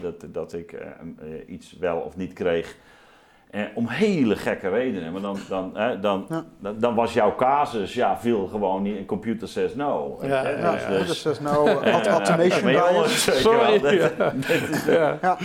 dat, 0.00 0.24
dat 0.28 0.52
ik 0.52 0.74
iets 1.46 1.76
wel 1.80 1.96
of 1.98 2.16
niet 2.16 2.32
kreeg. 2.32 2.76
Eh, 3.50 3.62
om 3.74 3.88
hele 3.88 4.36
gekke 4.36 4.68
redenen. 4.68 5.12
Maar 5.12 5.20
dan, 5.20 5.36
dan, 5.48 5.70
hè, 5.76 6.00
dan, 6.00 6.26
Ja. 6.28 6.44
dan, 6.58 6.78
dan 6.78 6.94
was 6.94 7.12
jouw 7.12 7.34
casus, 7.34 7.94
ja, 7.94 8.18
viel 8.18 8.46
gewoon 8.46 8.82
niet. 8.82 8.96
Een 8.96 9.06
computer 9.06 9.48
says 9.48 9.74
no. 9.74 10.18
Ja, 10.22 10.42
dus- 10.42 10.82
Ja, 10.82 10.98
dus- 11.30 11.40
nou 11.40 11.68
Eh, 11.70 11.92
aut- 11.94 12.06
automation 12.06 12.62
bias. 12.64 13.24
wel, 13.24 13.34
Sorry. 13.36 13.78
dat- 13.80 13.92
is- 13.92 14.84
Ja. 14.84 15.36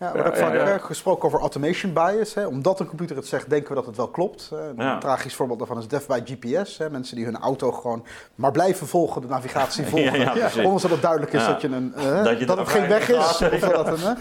Ja, 0.00 0.14
er 0.14 0.22
wordt 0.22 0.38
vaak 0.38 0.82
gesproken 0.84 1.24
over 1.24 1.40
automation 1.40 1.92
bias. 1.92 2.34
Hè. 2.34 2.46
Omdat 2.46 2.80
een 2.80 2.86
computer 2.86 3.16
het 3.16 3.26
zegt, 3.26 3.50
denken 3.50 3.68
we 3.68 3.74
dat 3.74 3.86
het 3.86 3.96
wel 3.96 4.08
klopt. 4.08 4.50
Een 4.76 4.98
tragisch 5.00 5.34
voorbeeld 5.34 5.58
daarvan 5.58 5.78
is 5.78 5.88
Death 5.88 6.06
by 6.06 6.20
GPS. 6.24 6.78
Hè. 6.78 6.90
Mensen 6.90 7.16
die 7.16 7.24
hun 7.24 7.36
auto 7.38 7.72
gewoon 7.72 8.04
maar 8.34 8.50
blijven 8.50 8.86
volgen, 8.86 9.20
de 9.20 9.26
navigatie 9.28 9.84
volgen. 9.92 10.18
Ja. 10.20 10.50
Ondanks 10.56 10.82
dat 10.82 10.90
het 10.90 11.02
duidelijk 11.02 11.32
is 11.32 11.46
dat, 11.46 11.60
je 11.60 11.68
een, 11.68 11.94
eh, 11.94 12.24
Dat 12.24 12.38
je 12.38 12.46
dat 12.46 12.58
het 12.58 12.68
geen 12.68 12.88
weg 12.88 13.08
is. 13.08 13.16
gaat. 13.16 13.52
Of 13.52 13.58
dat 13.60 13.86
het 13.86 14.02
een, 14.02 14.16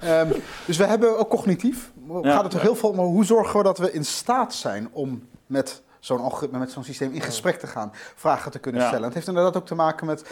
eh. 0.00 0.20
Ehm, 0.20 0.28
dus 0.64 0.76
we 0.76 0.84
hebben 0.84 1.18
ook 1.18 1.28
cognitief. 1.28 1.92
Gaat 2.22 2.44
het 2.44 2.54
er 2.54 2.60
heel 2.60 2.74
veel 2.76 2.88
om, 2.90 2.98
hoe 2.98 3.24
zorgen 3.24 3.56
we 3.56 3.62
dat 3.62 3.78
we 3.78 3.92
in 3.92 4.04
staat 4.04 4.54
zijn 4.54 4.88
om 4.92 5.28
met 5.46 5.82
zo'n 6.00 6.20
algoritme, 6.20 6.58
met 6.58 6.70
zo'n 6.70 6.84
systeem 6.84 7.12
in 7.12 7.20
gesprek 7.20 7.58
te 7.58 7.66
gaan, 7.66 7.92
vragen 8.14 8.50
te 8.50 8.58
kunnen 8.58 8.82
stellen. 8.82 9.04
Het 9.04 9.14
heeft 9.14 9.28
inderdaad 9.28 9.56
ook 9.56 9.66
te 9.66 9.74
maken 9.74 10.06
met, 10.06 10.24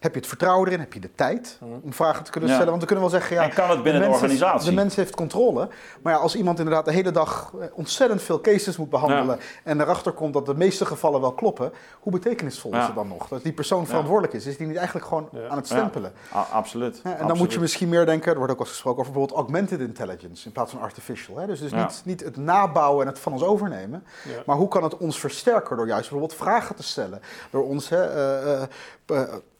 heb 0.00 0.12
je 0.12 0.18
het 0.18 0.28
vertrouwen 0.28 0.66
erin, 0.66 0.80
heb 0.80 0.92
je 0.92 1.00
de 1.00 1.14
tijd 1.14 1.58
om 1.82 1.92
vragen 1.92 2.24
te 2.24 2.30
kunnen 2.30 2.48
Ja. 2.48 2.54
stellen? 2.54 2.70
Want 2.70 2.82
we 2.82 2.88
kunnen 2.92 3.10
wel 3.10 3.18
zeggen, 3.20 3.36
ja, 3.36 3.42
en 3.42 3.50
kan 3.54 3.70
het 3.70 3.82
binnen 3.82 4.02
de, 4.02 4.08
mens 4.08 4.20
heeft- 4.20 4.32
organisatie? 4.32 4.68
de 4.70 4.74
mens 4.76 4.96
heeft 4.96 5.14
controle. 5.14 5.68
Maar 6.02 6.12
ja, 6.12 6.18
als 6.18 6.34
iemand 6.34 6.58
inderdaad 6.58 6.84
de 6.84 6.92
hele 6.92 7.10
dag 7.10 7.52
eh, 7.60 7.66
ontzettend 7.72 8.22
veel 8.22 8.40
cases 8.40 8.76
moet 8.76 8.90
behandelen 8.90 9.38
en 9.64 9.80
erachter 9.80 10.12
komt 10.12 10.32
dat 10.32 10.46
de 10.46 10.54
meeste 10.54 10.86
gevallen 10.86 11.20
wel 11.20 11.32
kloppen, 11.32 11.72
hoe 12.00 12.12
betekenisvol 12.12 12.72
is 12.74 12.84
het 12.86 12.94
dan 12.94 13.08
nog? 13.08 13.28
Dat 13.28 13.42
die 13.42 13.52
persoon 13.52 13.86
verantwoordelijk 13.86 14.32
is, 14.32 14.46
is 14.46 14.56
die 14.56 14.66
niet 14.66 14.76
eigenlijk 14.76 15.06
gewoon 15.06 15.28
aan 15.48 15.56
het 15.56 15.66
stempelen? 15.66 16.12
Absoluut. 16.52 16.94
En 16.96 17.02
dan 17.02 17.12
absoluut. 17.12 17.38
moet 17.38 17.52
je 17.52 17.60
misschien 17.60 17.88
meer 17.88 18.06
denken, 18.06 18.30
er 18.32 18.36
wordt 18.36 18.52
ook 18.52 18.58
wel 18.58 18.66
eens 18.66 18.74
gesproken 18.76 19.00
over 19.00 19.12
bijvoorbeeld 19.12 19.40
augmented 19.40 19.80
intelligence 19.80 20.46
in 20.46 20.52
plaats 20.52 20.70
van 20.72 20.80
artificial. 20.80 21.36
Hè? 21.36 21.46
Dus, 21.46 21.60
dus 21.60 21.72
niet, 21.72 22.02
niet 22.04 22.20
het 22.24 22.36
nabouwen 22.36 23.06
en 23.06 23.12
het 23.12 23.20
van 23.20 23.32
ons 23.32 23.42
overnemen, 23.42 24.04
maar 24.46 24.56
hoe 24.56 24.68
kan 24.68 24.82
het 24.82 24.96
ons 24.96 25.20
versterken 25.20 25.76
door 25.76 25.86
juist 25.86 26.10
bijvoorbeeld 26.10 26.38
vragen 26.40 26.74
te 26.76 26.82
stellen? 26.82 27.20
Door 27.50 27.64
ons 27.64 27.88
hè, 27.88 28.04
eh, 28.04 28.62
eh, 28.62 28.68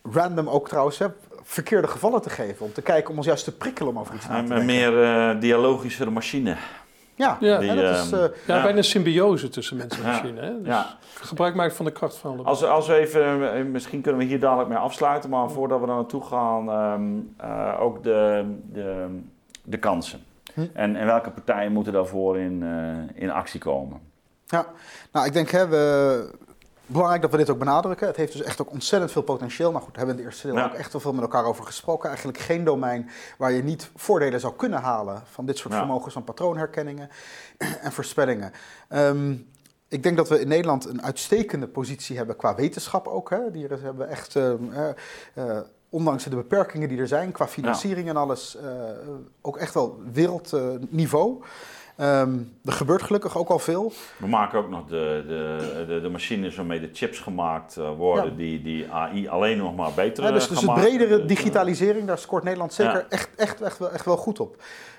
random 0.02 0.48
ook 0.48 0.68
trouwens 0.68 0.98
hè, 0.98 1.06
verkeerde 1.42 1.88
gevallen 1.88 2.22
te 2.22 2.30
geven, 2.30 2.66
om 2.66 2.72
te 2.72 2.82
kijken 2.82 3.10
om 3.10 3.16
ons 3.16 3.26
juist 3.26 3.44
te 3.44 3.56
prikkelen 3.56 3.92
om 3.92 3.98
over 3.98 4.14
iets 4.14 4.28
na 4.28 4.38
Een, 4.38 4.46
te 4.46 4.54
een 4.54 4.66
denken. 4.66 4.92
meer 4.92 5.02
eh, 5.34 5.40
dialogischere 5.40 6.10
machine. 6.10 6.56
Ja, 7.14 7.36
Ja. 7.40 7.58
Die, 7.58 7.74
dat 7.74 7.96
is, 7.96 8.10
ehm, 8.12 8.14
eh, 8.14 8.30
Ja, 8.46 8.56
Ja. 8.56 8.62
bijna 8.62 8.78
een 8.78 8.84
symbiose 8.84 9.48
tussen 9.48 9.76
mens 9.76 9.96
en 9.96 10.02
Ja. 10.02 10.08
machine. 10.08 10.40
Hè? 10.40 10.58
Dus 10.58 10.66
Ja. 10.66 10.86
Gebruik 11.14 11.54
maken 11.54 11.76
van 11.76 11.84
de 11.84 11.92
kracht 11.92 12.16
van 12.16 12.30
alle. 12.36 12.42
Als, 12.42 12.64
als 12.64 12.86
we 12.86 12.94
even, 12.94 13.54
eh, 13.54 13.64
misschien 13.64 14.00
kunnen 14.00 14.20
we 14.20 14.26
hier 14.26 14.40
dadelijk 14.40 14.68
mee 14.68 14.78
afsluiten, 14.78 15.30
maar 15.30 15.50
voordat 15.50 15.80
we 15.80 15.86
daar 15.86 15.94
naartoe 15.96 16.22
gaan, 16.24 16.70
ehm, 16.70 17.02
eh, 17.50 17.80
ook 17.80 18.02
de, 18.02 18.44
de, 18.72 19.18
de 19.64 19.78
kansen. 19.78 20.20
Hm. 20.54 20.60
En, 20.72 20.96
en 20.96 21.06
welke 21.06 21.30
partijen 21.30 21.72
moeten 21.72 21.92
daarvoor 21.92 22.38
in, 22.38 22.62
eh, 22.62 23.22
in 23.22 23.30
actie 23.30 23.60
komen? 23.60 24.00
Ja, 24.46 24.66
nou 25.12 25.26
ik 25.26 25.32
denk 25.32 25.50
hè, 25.50 25.68
we, 25.68 26.30
belangrijk 26.90 27.22
dat 27.22 27.30
we 27.30 27.36
dit 27.36 27.50
ook 27.50 27.58
benadrukken. 27.58 28.06
Het 28.06 28.16
heeft 28.16 28.32
dus 28.32 28.42
echt 28.42 28.60
ook 28.60 28.70
ontzettend 28.70 29.12
veel 29.12 29.22
potentieel. 29.22 29.72
Maar 29.72 29.82
goed, 29.82 29.96
hebben 29.96 30.14
we 30.14 30.20
in 30.20 30.26
de 30.26 30.32
eerste 30.32 30.46
deel 30.46 30.56
Ja. 30.56 30.64
ook 30.64 30.74
echt 30.74 30.92
wel 30.92 31.00
veel 31.00 31.12
met 31.12 31.22
elkaar 31.22 31.44
over 31.44 31.64
gesproken. 31.64 32.08
Eigenlijk 32.08 32.38
geen 32.38 32.64
domein 32.64 33.10
waar 33.38 33.52
je 33.52 33.62
niet 33.62 33.90
voordelen 33.96 34.40
zou 34.40 34.54
kunnen 34.56 34.80
halen 34.80 35.22
van 35.30 35.46
dit 35.46 35.58
soort 35.58 35.72
Ja. 35.72 35.78
vermogens 35.78 36.14
van 36.14 36.24
patroonherkenningen 36.24 37.08
en 37.82 37.92
voorspellingen. 37.92 38.52
Ehm, 38.88 39.34
ik 39.88 40.02
denk 40.02 40.16
dat 40.16 40.28
we 40.28 40.40
in 40.40 40.48
Nederland 40.48 40.84
een 40.84 41.02
uitstekende 41.02 41.68
positie 41.68 42.16
hebben 42.16 42.36
qua 42.36 42.54
wetenschap 42.54 43.06
ook. 43.06 43.30
Hè. 43.30 43.50
Die 43.50 43.66
hebben 43.66 44.08
echt, 44.08 44.34
uh, 44.34 44.52
uh, 45.34 45.58
ondanks 45.88 46.24
de 46.24 46.30
beperkingen 46.36 46.88
die 46.88 46.98
er 46.98 47.08
zijn, 47.08 47.32
qua 47.32 47.48
financiering 47.48 48.08
en 48.08 48.16
alles, 48.16 48.56
uh, 48.62 48.70
ook 49.40 49.56
echt 49.56 49.74
wel 49.74 50.00
wereldniveau. 50.12 51.42
Um, 52.00 52.52
er 52.64 52.72
gebeurt 52.72 53.02
gelukkig 53.02 53.36
ook 53.36 53.48
al 53.48 53.58
veel. 53.58 53.92
We 54.16 54.26
maken 54.26 54.58
ook 54.58 54.68
nog 54.68 54.86
de, 54.86 55.24
de, 55.26 55.84
de, 55.86 56.00
de 56.00 56.08
machines 56.08 56.56
waarmee 56.56 56.80
de 56.80 56.90
chips 56.92 57.18
gemaakt 57.18 57.76
uh, 57.78 57.90
worden, 57.96 58.30
ja. 58.30 58.36
die, 58.36 58.62
die 58.62 58.90
AI 58.90 59.28
alleen 59.28 59.58
nog 59.58 59.76
maar 59.76 59.92
beter 59.94 60.24
ja, 60.24 60.30
dus, 60.30 60.48
dus 60.48 60.60
de 60.60 60.72
bredere 60.72 61.24
digitalisering, 61.24 62.06
daar 62.06 62.18
scoort 62.18 62.44
Nederland 62.44 62.72
zeker 62.72 62.94
ja. 62.94 63.06
echt, 63.08 63.28
echt, 63.36 63.60
echt, 63.60 63.78
wel, 63.78 63.90
echt 63.90 64.04
wel 64.04 64.16
goed 64.16 64.40
op. 64.40 64.56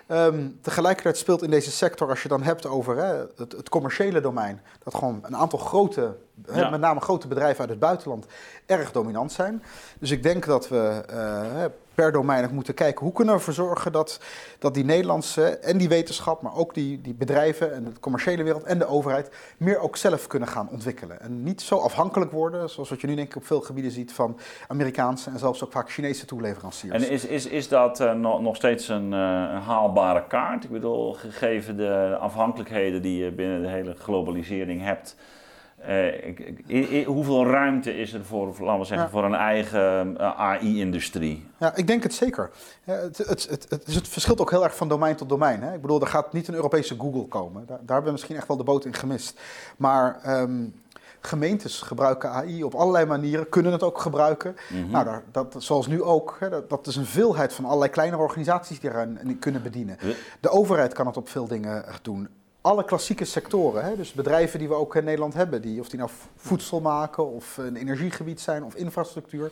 Um, 0.07 0.57
tegelijkertijd 0.61 1.17
speelt 1.17 1.43
in 1.43 1.49
deze 1.49 1.71
sector, 1.71 2.09
als 2.09 2.23
je 2.23 2.29
dan 2.29 2.43
hebt 2.43 2.65
over 2.65 2.97
hè, 2.97 3.15
het, 3.35 3.51
het, 3.51 3.69
commerciële 3.69 4.21
domein, 4.21 4.61
dat 4.83 4.95
gewoon 4.95 5.19
een 5.21 5.35
aantal 5.35 5.59
grote, 5.59 6.15
ja. 6.53 6.69
met 6.69 6.79
name 6.79 6.99
grote 6.99 7.27
bedrijven 7.27 7.59
uit 7.59 7.69
het 7.69 7.79
buitenland, 7.79 8.25
erg 8.65 8.91
dominant 8.91 9.31
zijn. 9.31 9.63
Dus 9.99 10.11
ik 10.11 10.23
denk 10.23 10.45
dat 10.45 10.69
we 10.69 11.03
uh, 11.13 11.65
per 12.01 12.11
domein 12.11 12.43
ook 12.43 12.51
moeten 12.51 12.73
kijken 12.73 13.03
hoe 13.05 13.13
kunnen 13.13 13.33
we 13.33 13.39
ervoor 13.39 13.53
zorgen 13.53 13.91
dat, 13.91 14.19
dat 14.59 14.73
die 14.73 14.83
Nederlandse 14.83 15.47
en 15.47 15.77
die 15.77 15.89
wetenschap, 15.89 16.41
maar 16.41 16.55
ook 16.55 16.73
die, 16.73 17.01
die 17.01 17.13
bedrijven 17.13 17.73
en 17.73 17.83
de 17.83 17.99
commerciële 17.99 18.43
wereld 18.43 18.63
en 18.63 18.79
de 18.79 18.85
overheid 18.85 19.29
meer 19.57 19.79
ook 19.79 19.97
zelf 19.97 20.27
kunnen 20.27 20.47
gaan 20.47 20.69
ontwikkelen. 20.69 21.21
En 21.21 21.43
niet 21.43 21.61
zo 21.61 21.77
afhankelijk 21.77 22.31
worden, 22.31 22.69
zoals 22.69 22.89
wat 22.89 23.01
je 23.01 23.07
nu 23.07 23.15
denk 23.15 23.27
ik 23.27 23.35
op 23.35 23.45
veel 23.45 23.61
gebieden 23.61 23.91
ziet 23.91 24.13
van 24.13 24.37
Amerikaanse 24.67 25.29
en 25.29 25.39
zelfs 25.39 25.63
ook 25.63 25.71
vaak 25.71 25.91
Chinese 25.91 26.25
toeleveranciers. 26.25 27.03
En 27.03 27.09
is, 27.09 27.25
is, 27.25 27.45
is 27.45 27.67
dat 27.67 27.99
uh, 27.99 28.13
nog, 28.13 28.55
steeds 28.55 28.89
uh, 28.89 28.95
een 28.95 29.11
haalbare 29.61 30.27
kaart? 30.27 30.63
Ik 30.63 30.69
bedoel, 30.69 31.13
gegeven 31.13 31.77
de 31.77 32.17
afhankelijkheden 32.19 33.01
die 33.01 33.23
je 33.23 33.31
binnen 33.31 33.61
de 33.61 33.69
hele 33.69 33.95
globalisering 33.95 34.83
hebt. 34.83 35.15
Uh, 35.87 37.05
hoeveel 37.07 37.45
ruimte 37.45 37.97
is 37.97 38.13
er 38.13 38.25
voor, 38.25 38.47
laten 38.59 38.79
we 38.79 38.85
zeggen, 38.85 39.05
ja. 39.05 39.11
voor 39.11 39.23
een 39.23 39.33
eigen 39.33 40.15
uh, 40.19 40.39
AI-industrie? 40.39 41.47
Ja, 41.57 41.75
ik 41.75 41.87
denk 41.87 42.03
het 42.03 42.13
zeker. 42.13 42.49
Ja, 42.83 42.93
het, 42.93 43.17
het, 43.17 43.27
het, 43.49 43.65
het, 43.69 43.93
het 43.93 44.07
verschilt 44.07 44.41
ook 44.41 44.49
heel 44.49 44.63
erg 44.63 44.75
van 44.75 44.87
domein 44.87 45.15
tot 45.15 45.29
domein. 45.29 45.61
Hè? 45.61 45.73
Ik 45.73 45.81
bedoel, 45.81 46.01
er 46.01 46.07
gaat 46.07 46.33
niet 46.33 46.47
een 46.47 46.53
Europese 46.53 46.95
Google 46.97 47.27
komen. 47.27 47.65
Daar, 47.65 47.77
daar 47.77 47.87
hebben 47.87 48.05
we 48.05 48.11
misschien 48.11 48.35
echt 48.35 48.47
wel 48.47 48.57
de 48.57 48.63
boot 48.63 48.85
in 48.85 48.93
gemist. 48.93 49.41
Maar 49.77 50.39
um, 50.41 50.73
gemeentes 51.21 51.81
gebruiken 51.81 52.31
AI 52.31 52.63
op 52.63 52.75
allerlei 52.75 53.05
manieren, 53.05 53.49
kunnen 53.49 53.71
het 53.71 53.83
ook 53.83 53.99
gebruiken. 53.99 54.55
Mm 54.69 54.81
-hmm. 54.81 54.91
Nou, 54.91 55.05
daar, 55.05 55.23
dat, 55.31 55.55
zoals 55.57 55.87
nu 55.87 56.03
ook, 56.03 56.37
hè, 56.39 56.49
dat, 56.49 56.69
dat, 56.69 56.87
is 56.87 56.95
een 56.95 57.05
veelheid 57.05 57.53
van 57.53 57.65
allerlei 57.65 57.91
kleinere 57.91 58.21
organisaties 58.21 58.79
die 58.79 58.89
eraan 58.89 59.19
kunnen 59.39 59.63
bedienen. 59.63 59.97
De 60.39 60.49
overheid 60.49 60.93
kan 60.93 61.05
het 61.05 61.17
op 61.17 61.29
veel 61.29 61.47
dingen 61.47 61.85
doen 62.01 62.27
alle 62.61 62.85
klassieke 62.85 63.25
sectoren, 63.25 63.83
hè, 63.83 63.95
dus 63.95 64.11
bedrijven 64.11 64.59
die 64.59 64.67
we 64.67 64.73
ook 64.73 64.95
in 64.95 65.03
Nederland 65.03 65.33
hebben, 65.33 65.61
die, 65.61 65.79
of 65.79 65.89
die 65.89 65.99
nou 65.99 66.11
voedsel 66.35 66.81
maken 66.81 67.27
of 67.27 67.57
een 67.57 67.75
energiegebied 67.75 68.41
zijn 68.41 68.63
of 68.63 68.75
infrastructuur, 68.75 69.51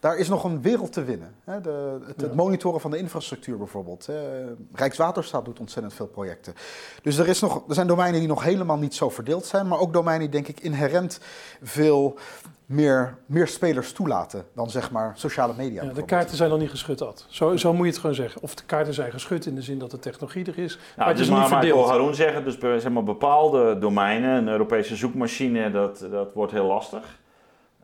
daar 0.00 0.16
is 0.16 0.28
nog 0.28 0.44
een 0.44 0.62
wereld 0.62 0.92
te 0.92 1.04
winnen. 1.04 1.34
Hè. 1.44 1.60
De, 1.60 1.98
het, 2.06 2.20
het, 2.20 2.34
monitoren 2.34 2.80
van 2.80 2.90
de 2.90 2.98
infrastructuur 2.98 3.56
bijvoorbeeld. 3.56 4.06
Hè. 4.06 4.44
Rijkswaterstaat 4.72 5.44
doet 5.44 5.60
ontzettend 5.60 5.94
veel 5.94 6.06
projecten. 6.06 6.54
Dus 7.02 7.16
er, 7.16 7.28
is 7.28 7.40
nog, 7.40 7.62
er 7.68 7.74
zijn 7.74 7.86
domeinen 7.86 8.20
die 8.20 8.28
nog 8.28 8.42
helemaal 8.42 8.78
niet 8.78 8.94
zo 8.94 9.10
verdeeld 9.10 9.46
zijn, 9.46 9.68
maar 9.68 9.78
ook 9.78 9.92
domeinen 9.92 10.30
die 10.30 10.42
denk 10.42 10.56
ik 10.58 10.64
inherent 10.64 11.20
veel 11.62 12.18
meer, 12.66 13.18
meer 13.26 13.48
spelers 13.48 13.92
toelaten 13.92 14.44
dan 14.54 14.70
zeg 14.70 14.90
maar 14.90 15.12
sociale 15.16 15.52
media. 15.56 15.82
Ja, 15.82 15.92
de 15.92 16.04
kaarten 16.04 16.36
zijn 16.36 16.50
nog 16.50 16.58
niet 16.58 16.70
geschud, 16.70 17.02
Ad. 17.02 17.26
Zo, 17.28 17.56
zo 17.56 17.72
moet 17.72 17.84
je 17.84 17.90
het 17.90 18.00
gewoon 18.00 18.14
zeggen. 18.14 18.42
Of 18.42 18.54
de 18.54 18.64
kaarten 18.64 18.94
zijn 18.94 19.12
geschud 19.12 19.46
in 19.46 19.54
de 19.54 19.62
zin 19.62 19.78
dat 19.78 19.90
de 19.90 19.98
technologie 19.98 20.44
er 20.44 20.58
is, 20.58 20.74
nou, 20.74 20.88
maar 20.96 21.06
het 21.06 21.16
dus 21.16 21.26
is 21.26 21.32
niet 21.32 21.38
maar, 21.38 21.48
verdeeld. 21.48 21.74
Maar 21.74 21.84
ik 21.84 21.90
wil 21.90 21.98
Haroon 21.98 22.14
zeggen, 22.14 22.44
dus 22.44 22.82
zeg 22.82 22.92
maar, 22.92 23.04
bepaalde 23.04 23.78
domeinen, 23.78 24.30
een 24.30 24.48
Europese 24.48 24.96
zoekmachine, 24.96 25.70
dat, 25.70 26.06
dat 26.10 26.32
wordt 26.32 26.52
heel 26.52 26.66
lastig. 26.66 27.18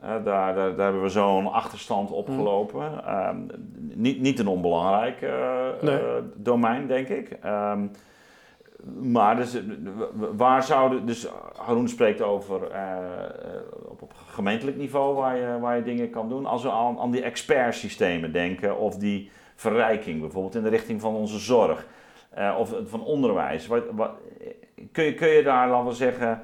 Daar, 0.02 0.22
daar, 0.24 0.54
daar, 0.54 0.84
hebben 0.84 1.02
we 1.02 1.08
zo'n 1.08 1.52
achterstand 1.52 2.10
opgelopen. 2.10 2.90
Mm. 2.90 3.28
Um, 3.28 3.46
niet, 3.94 4.20
niet 4.20 4.38
een 4.38 4.46
onbelangrijk 4.46 5.20
nee. 5.80 6.00
uh, 6.00 6.08
domein, 6.34 6.86
denk 6.86 7.08
ik. 7.08 7.38
Um, 7.44 7.90
maar 9.00 9.36
dus, 9.36 9.60
waar 10.36 10.62
zouden. 10.62 11.06
Dus 11.06 11.26
Haroon 11.56 11.88
spreekt 11.88 12.22
over 12.22 12.60
uh, 12.70 12.78
op, 13.88 14.02
op 14.02 14.12
gemeentelijk 14.26 14.76
niveau 14.76 15.14
waar 15.14 15.36
je, 15.36 15.58
waar 15.60 15.76
je 15.76 15.82
dingen 15.82 16.10
kan 16.10 16.28
doen. 16.28 16.46
Als 16.46 16.62
we 16.62 16.70
aan, 16.70 16.98
aan 16.98 17.10
die 17.10 17.22
expertsystemen 17.22 18.32
denken, 18.32 18.78
of 18.78 18.96
die 18.96 19.30
verrijking, 19.54 20.20
bijvoorbeeld 20.20 20.54
in 20.54 20.62
de 20.62 20.68
richting 20.68 21.00
van 21.00 21.14
onze 21.14 21.38
zorg, 21.38 21.86
uh, 22.38 22.56
of 22.58 22.74
van 22.84 23.04
onderwijs. 23.04 23.66
Wat, 23.66 23.82
wat, 23.92 24.10
kun, 24.92 25.04
je, 25.04 25.14
kun 25.14 25.28
je 25.28 25.42
daar, 25.42 25.68
laten 25.68 25.88
we 25.88 25.94
zeggen. 25.94 26.40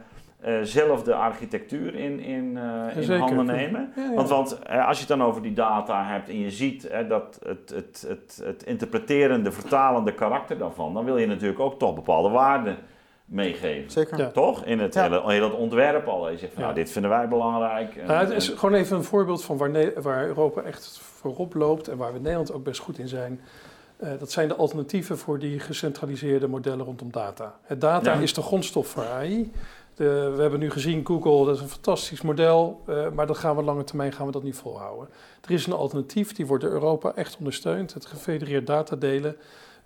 Uh, 0.47 0.59
zelf 0.63 1.03
de 1.03 1.15
architectuur 1.15 1.95
in, 1.95 2.21
in, 2.21 2.57
uh, 2.57 3.11
in 3.11 3.19
handen 3.19 3.47
nemen. 3.47 3.93
Ja, 3.97 4.03
ja. 4.03 4.15
Want, 4.15 4.29
want 4.29 4.59
uh, 4.71 4.87
als 4.87 4.97
je 4.97 5.07
het 5.07 5.19
dan 5.19 5.27
over 5.27 5.43
die 5.43 5.53
data 5.53 6.05
hebt 6.05 6.29
en 6.29 6.39
je 6.39 6.51
ziet 6.51 6.91
dat 7.09 7.41
het, 7.47 7.71
het, 7.71 8.05
het, 8.09 8.41
het 8.45 8.63
interpreterende, 8.63 9.53
vertalende 9.53 10.15
karakter 10.15 10.59
daarvan, 10.59 10.95
dan 10.95 11.05
wil 11.05 11.17
je 11.17 11.27
natuurlijk 11.27 11.61
ook 11.61 11.79
toch 11.79 11.95
bepaalde 11.95 12.29
waarden 12.29 12.77
meegeven. 13.29 13.91
Zeker. 13.91 14.19
Ja. 14.19 14.31
Toch? 14.31 14.65
In 14.65 14.79
het 14.79 14.95
hele, 14.95 15.23
hele 15.25 15.53
ontwerp 15.53 16.07
al. 16.07 16.31
Je 16.31 16.39
zegt 16.39 16.53
van, 16.53 16.63
nou, 16.63 16.75
dit 16.75 16.91
vinden 16.91 17.11
wij 17.11 17.29
belangrijk. 17.29 17.97
En, 17.97 18.19
het 18.19 18.31
is 18.31 18.49
gewoon 18.49 18.75
even 18.75 18.97
een 18.97 19.05
voorbeeld 19.05 19.45
van 19.45 19.57
waar, 19.57 19.71
ne 19.71 19.93
waar 20.03 20.27
Europa 20.27 20.63
echt 20.63 21.01
voorop 21.03 21.55
loopt 21.55 21.89
en 21.89 21.97
waar 21.97 22.11
we 22.11 22.17
in 22.17 22.23
Nederland 22.23 22.53
ook 22.53 22.65
best 22.65 22.81
goed 22.81 22.99
in 22.99 23.09
zijn. 23.09 23.41
Uh, 24.03 24.11
dat 24.19 24.31
zijn 24.31 24.49
de 24.49 24.55
alternatieven 24.55 25.19
voor 25.19 25.39
die 25.39 25.61
gecentraliseerde 25.61 26.49
modellen 26.49 26.85
rondom 26.85 27.11
data. 27.11 27.55
Het 27.63 27.81
data 27.81 28.13
is 28.13 28.35
de 28.35 28.43
grondstof 28.43 28.89
voor 28.89 29.05
AI. 29.05 29.53
De, 29.99 30.33
we 30.35 30.41
hebben 30.41 30.61
nu 30.61 30.71
gezien 30.71 31.07
Google, 31.07 31.45
dat 31.45 31.55
is 31.55 31.61
een 31.61 31.69
fantastisch 31.69 32.23
model, 32.23 32.83
uh, 32.89 33.11
maar 33.11 33.27
dat 33.27 33.39
gaan 33.39 33.57
we 33.57 33.63
lange 33.63 33.85
termijn 33.85 34.13
gaan 34.13 34.27
we 34.27 34.33
dat 34.33 34.43
niet 34.43 34.57
volhouden. 34.57 35.09
Er 35.45 35.51
is 35.51 35.67
een 35.67 35.73
alternatief, 35.73 36.33
die 36.33 36.47
wordt 36.47 36.65
door 36.65 36.73
Europa 36.73 37.15
echt 37.15 37.37
ondersteund, 37.39 37.95
het 37.95 38.07
gefedereerd 38.07 38.67
datadelen. 38.67 39.37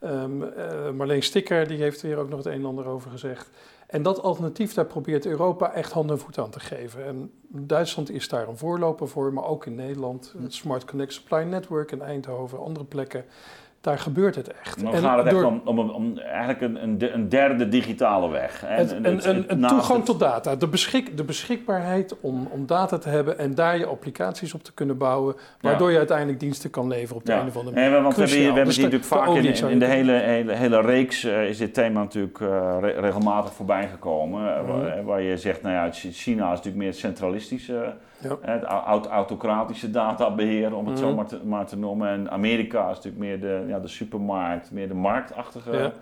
Um, 0.05 0.43
uh, 0.43 0.91
Marleen 0.97 1.23
Stikker 1.23 1.69
die 1.69 1.79
heeft 1.79 2.03
er 2.03 2.19
ook 2.19 2.29
nog 2.29 2.39
het 2.39 2.47
een 2.47 2.61
en 2.61 2.65
ander 2.65 2.87
over 2.87 3.11
gezegd. 3.11 3.51
En 3.87 4.03
dat 4.03 4.23
alternatief, 4.23 4.75
daar 4.75 4.87
probeert 4.87 5.27
Europa 5.27 5.73
echt 5.73 5.93
hand 5.93 6.11
en 6.11 6.19
voet 6.19 6.39
aan 6.39 6.51
te 6.51 6.61
geven. 6.61 7.05
En 7.05 7.31
Duitsland 7.49 8.11
is 8.11 8.29
daar 8.29 8.49
een 8.49 8.57
voorloper 8.57 9.09
voor, 9.09 9.33
maar 9.33 9.45
ook 9.45 9.67
in 9.67 9.75
Nederland. 9.75 10.35
Het 10.43 10.55
Smart 10.55 10.85
Connect 10.85 11.13
Supply 11.13 11.43
Network 11.43 11.93
in 11.93 12.03
Eindhoven, 12.03 12.59
andere 12.59 12.85
plekken. 12.85 13.25
Daar 13.83 13.99
gebeurt 13.99 14.35
het 14.35 14.53
echt. 14.53 14.83
Dan 14.83 14.97
gaat 14.97 15.18
het 15.18 15.26
echt 15.26 15.45
om, 15.45 15.62
om, 15.64 15.78
om, 15.78 16.18
eigenlijk 16.18 16.61
een, 16.61 17.14
een, 17.14 17.28
derde 17.28 17.68
digitale 17.68 18.30
weg. 18.30 18.61
Hè? 18.61 18.74
Het, 18.74 18.91
een, 18.91 19.05
het, 19.05 19.24
een, 19.24 19.45
een 19.49 19.66
toegang 19.66 20.05
tot 20.05 20.20
data. 20.20 20.57
De, 20.57 20.68
beschik, 20.68 21.16
de 21.16 21.24
beschikbaarheid 21.24 22.20
om, 22.20 22.49
om 22.51 22.66
data 22.66 22.99
te 22.99 23.09
hebben 23.09 23.39
en 23.39 23.55
daar 23.55 23.78
je 23.78 23.87
applicaties 23.87 24.55
op 24.55 24.62
te 24.62 24.72
kunnen 24.72 24.99
bouwen. 24.99 25.37
Waardoor 25.61 25.87
ja. 25.87 25.93
je 25.93 25.99
uiteindelijk 25.99 26.41
diensten 26.41 26.70
kan 26.70 26.89
leveren 26.89 27.16
op 27.16 27.26
de 27.26 27.33
ja. 27.33 27.41
een 27.41 27.47
of 27.47 27.57
andere 27.57 27.76
manier. 27.76 28.03
Want 28.03 28.16
we 28.16 28.20
hebben, 28.20 28.39
we 28.39 28.45
hebben 28.45 28.64
dus 28.64 28.76
natuurlijk 28.76 29.05
vaak 29.05 29.28
in, 29.28 29.45
in, 29.45 29.68
in, 29.68 29.78
de 29.78 29.87
hele, 29.87 30.12
hele, 30.12 30.53
hele 30.53 30.80
reeks 30.80 31.24
uh, 31.24 31.49
is 31.49 31.59
dit 31.59 31.74
thema 31.74 32.01
natuurlijk 32.01 32.39
uh, 32.39 32.76
re 32.80 32.91
regelmatig 32.91 33.53
voorbij 33.53 33.89
gekomen. 33.89 34.41
Mm. 34.41 34.66
Waar, 34.66 35.05
waar, 35.05 35.22
je 35.22 35.37
zegt, 35.37 35.62
nou 35.62 35.74
ja, 35.74 35.89
China 35.93 36.45
is 36.45 36.57
natuurlijk 36.57 36.76
meer 36.76 36.95
centralistisch. 36.95 37.70
Ja. 38.23 38.37
Het 38.41 38.62
aut 38.62 39.07
autocratische 39.07 39.91
databeheer, 39.91 40.75
om 40.75 40.87
het 40.87 40.95
mm. 40.95 41.01
zo 41.01 41.14
maar 41.14 41.27
te, 41.27 41.41
maar 41.45 41.66
te, 41.66 41.79
noemen. 41.79 42.09
En 42.09 42.31
Amerika 42.31 42.81
is 42.91 42.97
natuurlijk 42.97 43.23
meer 43.23 43.41
de, 43.41 43.64
ja, 43.68 43.79
de 43.79 43.89
supermarkt, 43.89 44.70
meer 44.70 44.89
de 44.89 44.95
marktachtige. 44.95 45.77
Ja. 45.77 45.93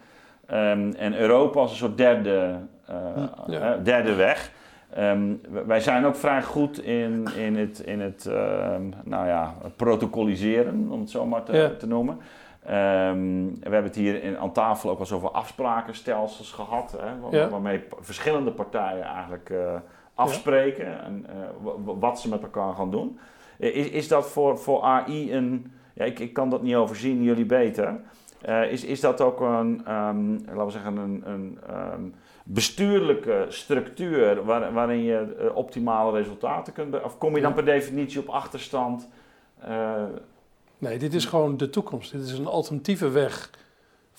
Um, 0.73 0.93
en 0.95 1.19
Europa 1.19 1.61
als 1.61 1.71
een 1.71 1.77
soort 1.77 1.97
derde, 1.97 2.55
uh, 2.91 2.97
ja. 3.47 3.77
uh, 3.77 3.85
derde 3.85 4.15
weg. 4.15 4.51
Um, 4.99 5.41
wij 5.67 5.81
zijn 5.81 6.07
ook 6.07 6.17
vrij 6.17 6.43
goed 6.43 6.83
in, 6.83 7.29
in 7.37 7.57
het, 7.57 7.79
in 7.79 8.01
het 8.01 8.27
uh, 8.29 8.35
nou 9.05 9.27
ja, 9.27 9.55
protocoliseren, 9.77 10.89
om 10.91 11.01
het 11.01 11.11
zo 11.11 11.27
maar 11.27 11.43
te, 11.43 11.75
te 11.79 11.87
noemen. 11.87 12.19
Um, 12.71 13.55
we 13.55 13.61
hebben 13.61 13.85
het 13.85 13.95
hier 13.95 14.23
in, 14.23 14.39
aan 14.39 14.53
tafel 14.53 14.91
ook 14.91 14.99
wel 14.99 15.07
eens 15.07 15.17
over 15.17 15.31
afsprakenstelsels 15.31 16.53
gehad, 16.53 16.97
hè, 17.01 17.31
waar, 17.31 17.51
waarmee 17.51 17.85
verschillende 18.01 18.51
partijen 18.51 19.05
eigenlijk 19.05 19.53
afspreken 20.21 20.85
ja. 20.85 21.03
en 21.03 21.27
uh, 21.29 21.73
wat 21.85 22.21
ze 22.21 22.29
met 22.29 22.43
elkaar 22.43 22.75
gaan 22.75 22.91
doen. 22.91 23.19
Is, 23.59 23.89
is 23.89 24.09
dat 24.09 24.29
voor, 24.29 24.59
voor 24.59 24.83
AI 24.83 25.35
een. 25.35 25.73
Ja, 25.95 26.05
ik, 26.05 26.19
ik 26.19 26.33
kan 26.33 26.51
dat 26.51 26.63
niet 26.63 26.75
overzien, 26.75 27.23
jullie 27.23 27.47
beter. 27.47 28.01
Uh, 28.49 28.73
is, 28.73 28.85
is 28.85 29.01
dat 29.01 29.21
ook 29.21 29.41
een, 29.41 29.95
um, 29.95 30.45
laten 30.47 30.65
we 30.65 30.71
zeggen, 30.71 30.97
een, 30.97 31.23
een 31.25 31.59
um, 31.93 32.15
bestuurlijke 32.45 33.47
structuur 33.49 34.45
waar, 34.45 34.73
waarin 34.73 35.03
je 35.03 35.37
uh, 35.41 35.57
optimale 35.57 36.19
resultaten 36.19 36.73
kunt. 36.73 37.03
Of 37.03 37.19
kom 37.19 37.37
je 37.37 37.43
dan 37.43 37.55
per 37.55 37.65
definitie 37.65 38.21
op 38.21 38.29
achterstand? 38.29 39.09
Nee, 40.79 40.99
dit 40.99 41.15
is 41.15 41.25
gewoon 41.25 41.57
de 41.57 41.71
toekomst. 41.71 42.13
Dit 42.13 42.23
is 42.23 42.39
een 42.39 42.47
alternatieve 42.47 43.09
weg 43.09 43.51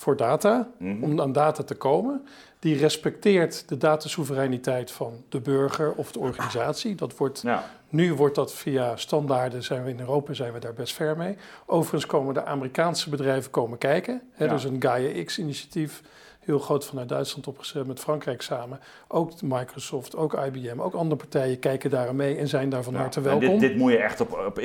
voor 0.02 0.18
data, 0.18 0.68
mm 0.78 0.92
-hmm. 0.92 1.04
om 1.04 1.22
aan 1.22 1.32
data 1.32 1.64
te 1.64 1.76
komen. 1.76 2.26
Die 2.60 2.78
respecteert 2.78 3.70
de 3.70 3.78
datasoevereiniteit 3.78 4.92
van 4.92 5.24
de 5.30 5.40
burger 5.40 5.94
of 5.94 6.12
de 6.12 6.20
organisatie. 6.20 6.96
Dat 6.96 7.18
wordt, 7.18 7.42
ja. 7.42 7.64
Nu 7.90 8.14
wordt 8.14 8.36
dat 8.36 8.54
via 8.54 8.96
standaarden, 8.96 9.64
zijn 9.64 9.84
we 9.84 9.90
in 9.90 10.00
Europa 10.00 10.34
zijn 10.34 10.54
we 10.54 10.60
daar 10.60 10.74
best 10.74 10.94
ver 10.94 11.18
mee. 11.18 11.38
Overigens 11.66 12.06
komen 12.06 12.34
de 12.34 12.46
Amerikaanse 12.46 13.10
bedrijven 13.10 13.52
komen 13.52 13.78
kijken. 13.78 14.22
Hè, 14.32 14.46
ja. 14.46 14.52
Dus 14.52 14.64
een 14.64 14.82
Gaia 14.82 15.24
X-initiatief 15.24 16.02
heel 16.40 16.60
groot 16.60 16.86
vanuit 16.86 17.10
Duitsland 17.10 17.48
opgezet 17.48 17.88
met 17.88 18.00
Frankrijk 18.00 18.42
samen. 18.42 18.80
Ook 19.08 19.42
Microsoft, 19.42 20.16
ook 20.16 20.34
IBM, 20.34 20.80
ook 20.80 20.94
andere 20.94 21.16
partijen 21.16 21.60
kijken 21.60 21.90
daar 21.90 22.16
mee 22.16 22.38
en 22.38 22.48
zijn 22.48 22.70
daar 22.70 22.84
van 22.84 22.94
Ja, 22.94 23.00
harte 23.00 23.20
en 23.20 23.26
welkom. 23.26 23.50
Dit, 23.50 23.60
dit 23.60 23.76
moet 23.78 23.92
je 23.92 23.98
echt 23.98 24.22
op, 24.22 24.44
op 24.48 24.60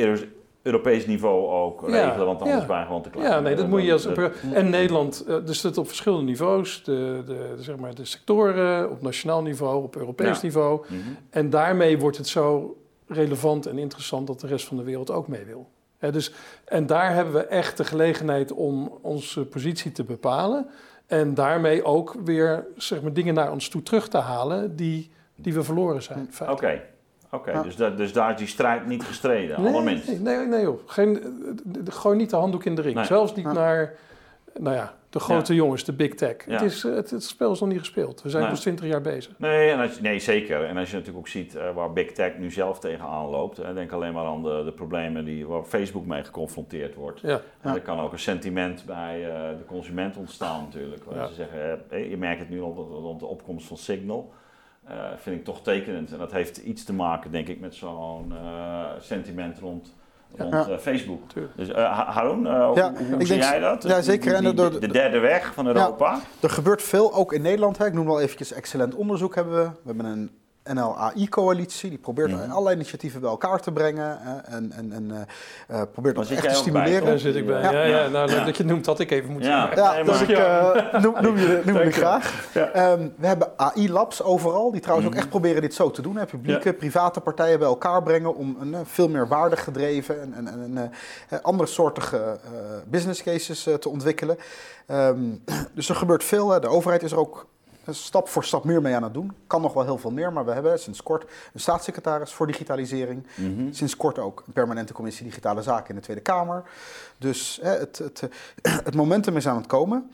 Europees 0.66 1.06
niveau 1.06 1.48
ook 1.48 1.80
Ja, 1.88 2.04
regelen, 2.04 2.26
want 2.26 2.40
anders 2.42 2.60
ja. 2.60 2.66
ben 2.66 2.78
je 2.78 2.84
gewoon 2.84 3.02
te 3.02 3.10
klein. 3.10 3.28
Ja, 3.30 3.40
nee, 3.40 3.54
dat 3.54 3.68
moet 3.68 3.82
je 3.82 3.92
als. 3.92 4.06
En 4.52 4.70
Nederland, 4.70 5.24
eh, 5.28 5.36
dus 5.44 5.60
dat 5.60 5.78
op 5.78 5.86
verschillende 5.86 6.24
niveaus. 6.24 6.82
De, 6.84 7.22
de, 7.26 7.54
zeg 7.58 7.76
maar 7.76 7.94
de 7.94 8.04
sectoren, 8.04 8.90
op 8.90 9.02
nationaal 9.02 9.42
niveau, 9.42 9.82
op 9.82 9.96
Europees 9.96 10.36
Ja. 10.36 10.42
niveau. 10.42 10.84
Mhm. 10.88 10.98
En 11.30 11.50
daarmee 11.50 11.98
wordt 11.98 12.16
het 12.16 12.28
zo 12.28 12.76
relevant 13.06 13.66
en 13.66 13.78
interessant 13.78 14.26
dat 14.26 14.40
de 14.40 14.46
rest 14.46 14.66
van 14.66 14.76
de 14.76 14.82
wereld 14.82 15.10
ook 15.10 15.28
mee 15.28 15.44
wil. 15.44 15.68
Dus, 16.10 16.32
en 16.64 16.86
daar 16.86 17.14
hebben 17.14 17.34
we 17.34 17.44
echt 17.44 17.76
de 17.76 17.84
gelegenheid 17.84 18.52
om 18.52 18.98
onze 19.02 19.44
positie 19.44 19.92
te 19.92 20.04
bepalen. 20.04 20.66
En 21.06 21.34
daarmee 21.34 21.84
ook 21.84 22.14
weer 22.24 22.66
zeg 22.76 23.02
maar, 23.02 23.12
dingen 23.12 23.34
naar 23.34 23.52
ons 23.52 23.68
toe 23.68 23.82
terug 23.82 24.08
te 24.08 24.18
halen 24.18 24.76
die, 24.76 25.10
die 25.36 25.54
we 25.54 25.62
verloren 25.62 26.02
zijn. 26.02 26.30
Oké. 26.48 26.80
Oké. 27.36 27.50
Ja. 27.50 27.62
dus, 27.62 27.76
dat, 27.76 27.96
dus 27.96 28.12
daar 28.12 28.30
is 28.32 28.38
die 28.38 28.46
strijd 28.46 28.86
niet 28.86 29.04
gestreden, 29.04 29.60
Nee, 29.62 29.72
allerminst. 29.72 30.06
nee, 30.08 30.18
nee, 30.18 30.46
nee 30.46 30.62
joh. 30.62 30.78
Geen, 30.86 31.16
eh, 31.86 31.92
gooi 31.94 32.16
niet 32.16 32.30
de 32.30 32.36
handdoek 32.36 32.64
in 32.64 32.74
de 32.74 32.82
ring. 32.82 32.94
Nee. 32.94 33.04
Zelfs 33.04 33.34
niet 33.34 33.44
Ja. 33.44 33.52
naar 33.52 33.94
nou 34.58 34.76
ja, 34.76 34.94
de 35.10 35.20
grote 35.20 35.54
jongens, 35.54 35.84
de 35.84 35.92
big 35.92 36.14
tech. 36.14 36.36
Ja. 36.46 36.52
Het, 36.52 36.62
is, 36.62 36.84
eh, 36.84 36.94
het, 36.94 37.10
het 37.10 37.24
spel 37.24 37.52
is 37.52 37.60
nog 37.60 37.68
niet 37.68 37.78
gespeeld. 37.78 38.22
We 38.22 38.28
zijn 38.30 38.42
Nee. 38.42 38.50
pas 38.50 38.60
20 38.60 38.86
jaar 38.86 39.00
bezig. 39.00 39.32
Nee, 39.38 39.70
en 39.70 39.80
als, 39.80 40.00
nee, 40.00 40.18
zeker. 40.18 40.64
En 40.64 40.76
als 40.76 40.88
je 40.90 40.94
natuurlijk 40.96 41.18
ook 41.26 41.28
ziet 41.28 41.54
eh, 41.54 41.74
waar 41.74 41.92
Big 41.92 42.12
Tech 42.12 42.38
nu 42.38 42.50
zelf 42.50 42.78
tegenaan 42.78 43.26
loopt. 43.28 43.56
Hè, 43.56 43.74
denk 43.74 43.92
alleen 43.92 44.12
maar 44.12 44.24
aan 44.24 44.42
de, 44.42 44.62
de 44.64 44.72
problemen 44.72 45.24
die, 45.24 45.46
waar 45.46 45.62
Facebook 45.64 46.06
mee 46.06 46.24
geconfronteerd 46.24 46.94
wordt. 46.94 47.20
Ja. 47.20 47.40
En 47.60 47.74
er 47.74 47.80
kan 47.80 48.00
ook 48.00 48.12
een 48.12 48.18
sentiment 48.18 48.84
bij 48.86 49.24
eh, 49.28 49.48
de 49.58 49.64
consument 49.66 50.16
ontstaan 50.16 50.62
natuurlijk. 50.62 51.04
Waar 51.04 51.16
Ja. 51.16 51.26
ze 51.26 51.34
zeggen, 51.34 52.08
je 52.10 52.16
merkt 52.16 52.40
het 52.40 52.50
nu 52.50 52.58
rond, 52.58 52.76
rond 52.78 53.20
de 53.20 53.26
opkomst 53.26 53.66
van 53.66 53.76
Signal. 53.76 54.32
Eh, 54.88 54.94
vind 55.16 55.36
ik 55.36 55.44
toch 55.44 55.62
tekenend. 55.62 56.12
En 56.12 56.18
dat 56.18 56.32
heeft 56.32 56.56
iets 56.56 56.84
te 56.84 56.92
maken, 56.92 57.30
denk 57.30 57.48
ik, 57.48 57.60
met 57.60 57.74
zo'n 57.74 58.32
eh, 58.32 58.84
sentiment 59.00 59.58
rond, 59.58 59.94
rond 60.36 60.52
Ja. 60.52 60.68
eh, 60.68 60.78
Facebook. 60.78 61.28
Tuurlijk. 61.28 61.56
Dus 61.56 61.70
Haroon, 61.72 62.42
Ja, 62.42 62.92
hoe, 62.94 63.26
zie 63.26 63.36
jij 63.36 63.58
dat? 63.58 63.82
ja, 63.82 64.00
zeker. 64.00 64.34
En 64.34 64.44
Die- 64.44 64.54
door 64.54 64.70
de, 64.70 64.78
de- 64.78 64.86
de 64.86 64.92
derde 64.92 65.18
weg 65.18 65.54
van 65.54 65.66
Europa. 65.66 66.18
Er 66.40 66.50
gebeurt 66.50 66.82
veel, 66.82 67.14
ook 67.14 67.32
in 67.32 67.42
Nederland. 67.42 67.78
Hè. 67.78 67.86
Ik 67.86 67.92
noem 67.92 68.06
wel 68.06 68.20
eventjes 68.20 68.52
excellent 68.52 68.94
onderzoek 68.94 69.34
hebben 69.34 69.54
we. 69.54 69.64
We 69.64 69.80
hebben 69.86 70.04
een 70.06 70.30
NLAI-coalitie. 70.74 71.88
Die 71.90 71.98
probeert 71.98 72.30
Mhm. 72.30 72.50
allerlei 72.50 72.74
initiatieven 72.74 73.20
bij 73.20 73.30
elkaar 73.30 73.60
te 73.60 73.72
brengen. 73.72 74.18
hè, 74.20 74.36
en 74.56 74.72
en, 74.72 74.92
en 74.92 75.10
eh, 75.68 75.80
eh, 75.80 75.86
probeert 75.92 76.14
dat 76.16 76.28
echt 76.30 76.40
te 76.42 76.46
bij, 76.46 76.54
stimuleren. 76.56 77.04
Daar 77.04 77.18
zit 77.18 77.34
ik 77.34 77.46
bij. 77.46 77.62
Ja. 77.62 77.70
Ja, 77.72 77.82
ja, 77.82 78.08
nou, 78.08 78.26
leuk 78.28 78.36
Ja. 78.38 78.44
dat 78.44 78.56
je 78.56 78.64
noemt, 78.64 78.86
had 78.86 79.00
ik 79.00 79.10
even 79.10 79.30
moeten 79.30 79.50
Ja. 79.50 79.60
zeggen. 79.66 79.82
Ja, 79.82 79.92
Nee, 79.92 80.04
dus 80.04 80.20
ik 80.20 80.28
eh, 80.28 81.02
noem, 81.02 81.14
noem 81.20 81.36
je, 81.36 81.62
noem 81.64 81.78
je 81.82 81.90
graag. 81.90 82.48
Ja. 82.54 82.68
Ehm, 82.70 83.08
we 83.16 83.26
hebben 83.26 83.48
AI-labs 83.56 84.22
overal, 84.22 84.70
die 84.70 84.80
trouwens 84.80 85.08
Mhm. 85.08 85.16
ook 85.16 85.22
echt 85.22 85.30
proberen 85.32 85.62
dit 85.62 85.74
zo 85.74 85.90
te 85.90 86.02
doen. 86.02 86.16
Hè. 86.16 86.26
Publieke, 86.26 86.72
private 86.72 87.20
partijen 87.20 87.58
bij 87.58 87.68
elkaar 87.68 88.02
brengen 88.02 88.34
om 88.34 88.56
een 88.60 88.76
veel 88.86 89.08
meer 89.08 89.28
waardegedreven 89.28 90.22
en, 90.22 90.34
en, 90.34 90.46
en, 90.48 90.62
en, 90.76 90.92
eh, 91.28 91.38
andere 91.42 91.68
soortige 91.68 92.16
eh, 92.16 92.50
business 92.86 93.22
cases 93.22 93.62
te 93.80 93.88
ontwikkelen. 93.88 94.36
Ehm, 94.86 95.18
dus 95.74 95.88
er 95.88 95.94
gebeurt 95.96 96.24
veel. 96.24 96.50
Hè. 96.50 96.60
De 96.60 96.68
overheid 96.68 97.02
is 97.02 97.12
er 97.12 97.18
ook 97.18 97.46
stap 97.94 98.28
voor 98.28 98.44
stap 98.44 98.64
meer 98.64 98.82
mee 98.82 98.94
aan 98.94 99.02
het 99.02 99.14
doen. 99.14 99.32
Kan 99.46 99.62
nog 99.62 99.72
wel 99.72 99.84
heel 99.84 99.98
veel 99.98 100.10
meer, 100.10 100.32
maar 100.32 100.44
we 100.44 100.52
hebben 100.52 100.78
sinds 100.78 101.02
kort 101.02 101.22
een 101.52 101.60
staatssecretaris 101.60 102.32
voor 102.32 102.46
digitalisering. 102.46 103.26
Mhm. 103.34 103.72
Sinds 103.72 103.96
kort 103.96 104.18
ook 104.18 104.42
een 104.46 104.52
permanente 104.52 104.92
commissie 104.92 105.24
digitale 105.24 105.62
zaken 105.62 105.88
in 105.88 105.94
de 105.94 106.00
Tweede 106.00 106.22
Kamer. 106.22 106.62
Dus 107.18 107.58
hè, 107.62 107.70
het, 107.78 107.98
het, 107.98 108.28
het 108.84 108.94
momentum 108.94 109.36
is 109.36 109.48
aan 109.48 109.56
het 109.56 109.66
komen. 109.66 110.10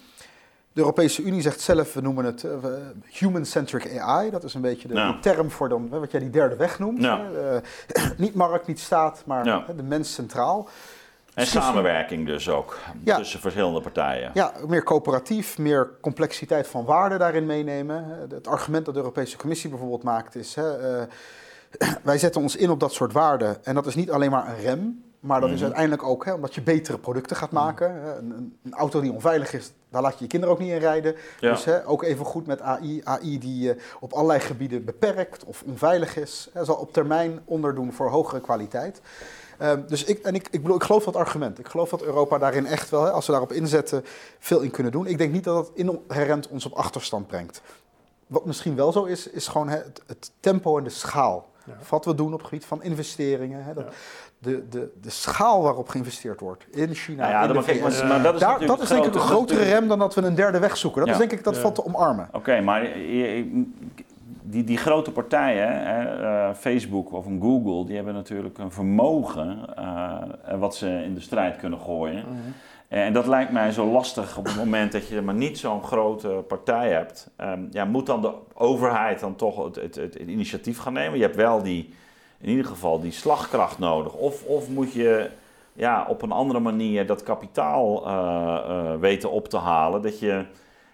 De 0.73 0.81
Europese 0.81 1.23
Unie 1.23 1.41
zegt 1.41 1.61
zelf, 1.61 1.93
we 1.95 2.01
noemen 2.01 2.25
het 2.25 2.45
eh, 2.45 2.53
human-centric 3.11 3.99
AI. 3.99 4.31
Dat 4.31 4.45
is 4.45 4.55
een 4.55 4.61
beetje 4.61 4.89
de, 4.89 4.95
Ja. 4.95 5.19
term 5.21 5.51
voor 5.51 5.69
dan, 5.69 5.89
wat 5.89 6.11
jij 6.11 6.21
die 6.21 6.31
derde 6.31 6.57
weg 6.57 6.79
noemt. 6.79 7.03
Ja. 7.03 7.21
hè. 7.21 7.57
Eh, 7.57 8.11
niet 8.17 8.35
markt, 8.35 8.67
niet 8.67 8.81
staat, 8.81 9.23
maar 9.27 9.45
Ja. 9.47 9.65
hè, 9.67 9.77
de 9.77 9.83
mens 9.83 10.15
centraal. 10.15 10.69
En 11.35 11.47
samenwerking 11.47 12.27
dus 12.27 12.49
ook 12.49 12.79
Ja. 13.05 13.17
tussen 13.17 13.41
verschillende 13.41 13.81
partijen. 13.81 14.31
Ja, 14.35 14.53
meer 14.67 14.83
coöperatief, 14.83 15.59
meer 15.59 15.91
complexiteit 16.01 16.67
van 16.67 16.85
waarde 16.85 17.17
daarin 17.19 17.47
meenemen. 17.47 18.05
Hè. 18.05 18.35
Het 18.35 18.47
argument 18.49 18.85
dat 18.85 18.95
de 18.95 19.01
Europese 19.01 19.37
Commissie 19.37 19.71
bijvoorbeeld 19.71 20.03
maakt 20.03 20.35
is... 20.35 20.55
Hè, 20.55 20.99
eh, 20.99 21.07
wij 22.03 22.19
zetten 22.19 22.41
ons 22.41 22.57
in 22.57 22.71
op 22.71 22.81
dat 22.81 22.93
soort 22.93 23.13
waarden. 23.13 23.65
En 23.65 23.75
dat 23.75 23.87
is 23.87 23.95
niet 23.95 24.11
alleen 24.11 24.31
maar 24.31 24.49
een 24.49 24.61
rem, 24.61 25.03
maar 25.21 25.41
dat 25.41 25.49
is 25.49 25.55
Mhm. 25.55 25.65
uiteindelijk 25.65 26.03
ook 26.03 26.25
hè, 26.25 26.33
omdat 26.33 26.55
je 26.55 26.63
betere 26.63 26.99
producten 26.99 27.37
gaat 27.37 27.51
maken. 27.51 28.03
Hè. 28.03 28.17
Een, 28.19 28.57
auto 28.71 29.01
die 29.01 29.13
onveilig 29.13 29.53
is, 29.53 29.73
daar 29.91 30.03
laat 30.03 30.13
je 30.19 30.25
je 30.25 30.27
kinderen 30.27 30.55
ook 30.55 30.61
niet 30.61 30.71
in 30.73 30.79
rijden. 30.79 31.15
Ja. 31.41 31.51
Dus 31.51 31.65
hè, 31.65 31.87
ook 31.89 32.03
even 32.03 32.25
goed 32.25 32.47
met 32.47 32.61
AI. 32.61 33.01
AI 33.05 33.39
die 33.39 33.73
eh, 33.73 33.81
op 34.01 34.13
allerlei 34.13 34.41
gebieden 34.41 34.85
beperkt 34.85 35.45
of 35.45 35.63
onveilig 35.67 36.17
is, 36.17 36.49
hè, 36.53 36.65
zal 36.65 36.75
op 36.77 36.93
termijn 36.93 37.41
onderdoen 37.45 37.93
voor 37.93 38.09
hogere 38.09 38.41
kwaliteit. 38.41 39.01
Ehm, 39.63 39.81
dus 39.87 40.05
ik, 40.05 40.19
en 40.19 40.35
ik, 40.35 40.49
ik, 40.51 40.61
bedoel, 40.63 40.77
ik 40.77 40.83
geloof 40.83 41.05
dat 41.05 41.17
argument. 41.17 41.59
Ik 41.59 41.69
geloof 41.69 41.91
dat 41.91 42.03
Europa 42.03 42.39
daarin 42.39 42.67
echt 42.67 42.91
wel, 42.91 43.03
hè, 43.05 43.11
als 43.11 43.27
we 43.27 43.33
daarop 43.33 43.53
inzetten, 43.53 44.05
veel 44.39 44.61
in 44.61 44.71
kunnen 44.71 44.93
doen. 44.93 45.07
Ik 45.07 45.19
denk 45.19 45.33
niet 45.33 45.45
dat 45.45 45.67
het 45.67 45.77
inherent 45.77 46.49
ons 46.49 46.67
op 46.67 46.73
achterstand 46.73 47.27
brengt. 47.27 47.63
Wat 48.27 48.45
misschien 48.45 48.75
wel 48.77 48.93
zo 48.93 49.05
is, 49.05 49.27
is 49.31 49.49
gewoon 49.49 49.69
hè, 49.69 49.77
het, 49.77 50.03
het 50.07 50.31
tempo 50.41 50.79
en 50.79 50.85
de 50.85 50.91
schaal. 50.91 51.51
Ja. 51.67 51.73
Wat 51.89 52.05
we 52.05 52.15
doen 52.15 52.33
op 52.33 52.39
het 52.39 52.49
gebied 52.49 52.65
van 52.65 52.83
investeringen. 52.83 53.65
Hè, 53.65 53.75
dat, 53.75 53.85
Ja. 53.85 53.91
de, 54.39 54.69
de, 54.69 54.93
de 55.01 55.11
schaal 55.11 55.63
waarop 55.63 55.89
geïnvesteerd 55.89 56.41
wordt 56.41 56.65
in 56.71 56.95
China, 56.95 57.21
Nou 57.21 57.33
ja, 57.33 57.43
in 57.43 57.53
de 57.53 57.63
VS. 57.63 57.99
maar, 57.99 58.07
maar 58.09 58.23
dat 58.23 58.35
is 58.35 58.41
Daar, 58.41 58.67
dat 58.67 58.81
is 58.81 58.89
denk 58.89 59.05
ik 59.05 59.15
een 59.15 59.21
grote- 59.21 59.35
grotere 59.55 59.63
rem 59.71 59.89
dan 59.89 59.99
dat 59.99 60.15
we 60.15 60.23
een 60.23 60.35
derde 60.35 60.59
weg 60.59 60.77
zoeken. 60.77 60.99
Dat 61.01 61.09
Ja. 61.09 61.15
is 61.15 61.21
denk 61.29 61.33
ik 61.39 61.45
dat 61.45 61.55
Ja. 61.55 61.61
valt 61.61 61.75
te 61.75 61.85
omarmen. 61.85 62.29
Oké, 62.33 62.61
maar 62.61 62.83
die, 64.43 64.65
die 64.65 64.77
grote 64.77 65.11
partijen, 65.11 65.87
hè, 65.87 66.23
eh, 66.23 66.55
Facebook 66.55 67.13
of 67.13 67.27
een 67.27 67.41
Google, 67.41 67.85
die 67.85 67.97
hebben 67.97 68.15
natuurlijk 68.15 68.59
een 68.59 68.73
vermogen 68.73 69.59
eh, 69.77 70.59
wat 70.59 70.77
ze 70.77 71.03
in 71.05 71.15
de 71.15 71.21
strijd 71.21 71.57
kunnen 71.57 71.79
gooien. 71.79 72.25
En 72.89 73.13
dat 73.13 73.27
lijkt 73.27 73.53
mij 73.53 73.73
zo 73.73 73.87
lastig 73.87 74.39
op 74.39 74.45
het 74.45 74.57
moment 74.57 74.93
dat 74.93 75.09
je 75.09 75.21
maar 75.21 75.35
niet 75.35 75.59
zo'n 75.59 75.83
grote 75.83 76.29
partij 76.29 76.91
hebt. 76.91 77.31
Ehm, 77.37 77.61
ja, 77.71 77.85
moet 77.85 78.07
dan 78.07 78.21
de 78.21 78.33
overheid 78.55 79.21
dan 79.21 79.37
toch 79.37 79.65
het, 79.65 79.77
het, 79.77 79.95
het, 79.95 80.15
het 80.15 80.29
initiatief 80.29 80.79
gaan 80.79 80.93
nemen? 80.93 81.19
Je 81.19 81.25
hebt 81.25 81.37
wel 81.37 81.63
die, 81.63 81.95
in 82.41 82.49
ieder 82.49 82.65
geval 82.65 83.01
die 83.01 83.13
slagkracht 83.13 83.79
nodig. 83.79 84.15
Of, 84.15 84.45
of 84.45 84.69
moet 84.69 84.93
je 84.93 85.31
ja, 85.73 86.07
op 86.09 86.23
een 86.23 86.33
andere 86.33 86.61
manier 86.61 87.07
dat 87.07 87.23
kapitaal 87.23 88.07
eh, 88.07 88.95
weten 89.01 89.31
op 89.31 89.49
te 89.49 89.59
halen? 89.59 90.03
Dat 90.03 90.19
je, 90.19 90.45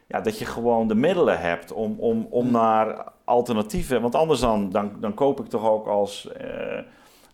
ja, 0.07 0.21
dat 0.21 0.39
je 0.39 0.45
gewoon 0.45 0.89
de 0.89 0.95
middelen 0.95 1.41
hebt 1.41 1.73
om, 1.73 1.97
om, 1.99 2.27
om 2.31 2.51
naar 2.51 3.05
alternatieven. 3.29 4.01
Want 4.01 4.15
anders 4.15 4.41
dan, 4.41 4.71
dan, 4.71 4.93
dan 5.01 5.15
koop 5.15 5.41
ik 5.41 5.47
toch 5.47 5.71
ook 5.71 5.87
als, 5.87 6.33
eh, 6.33 6.47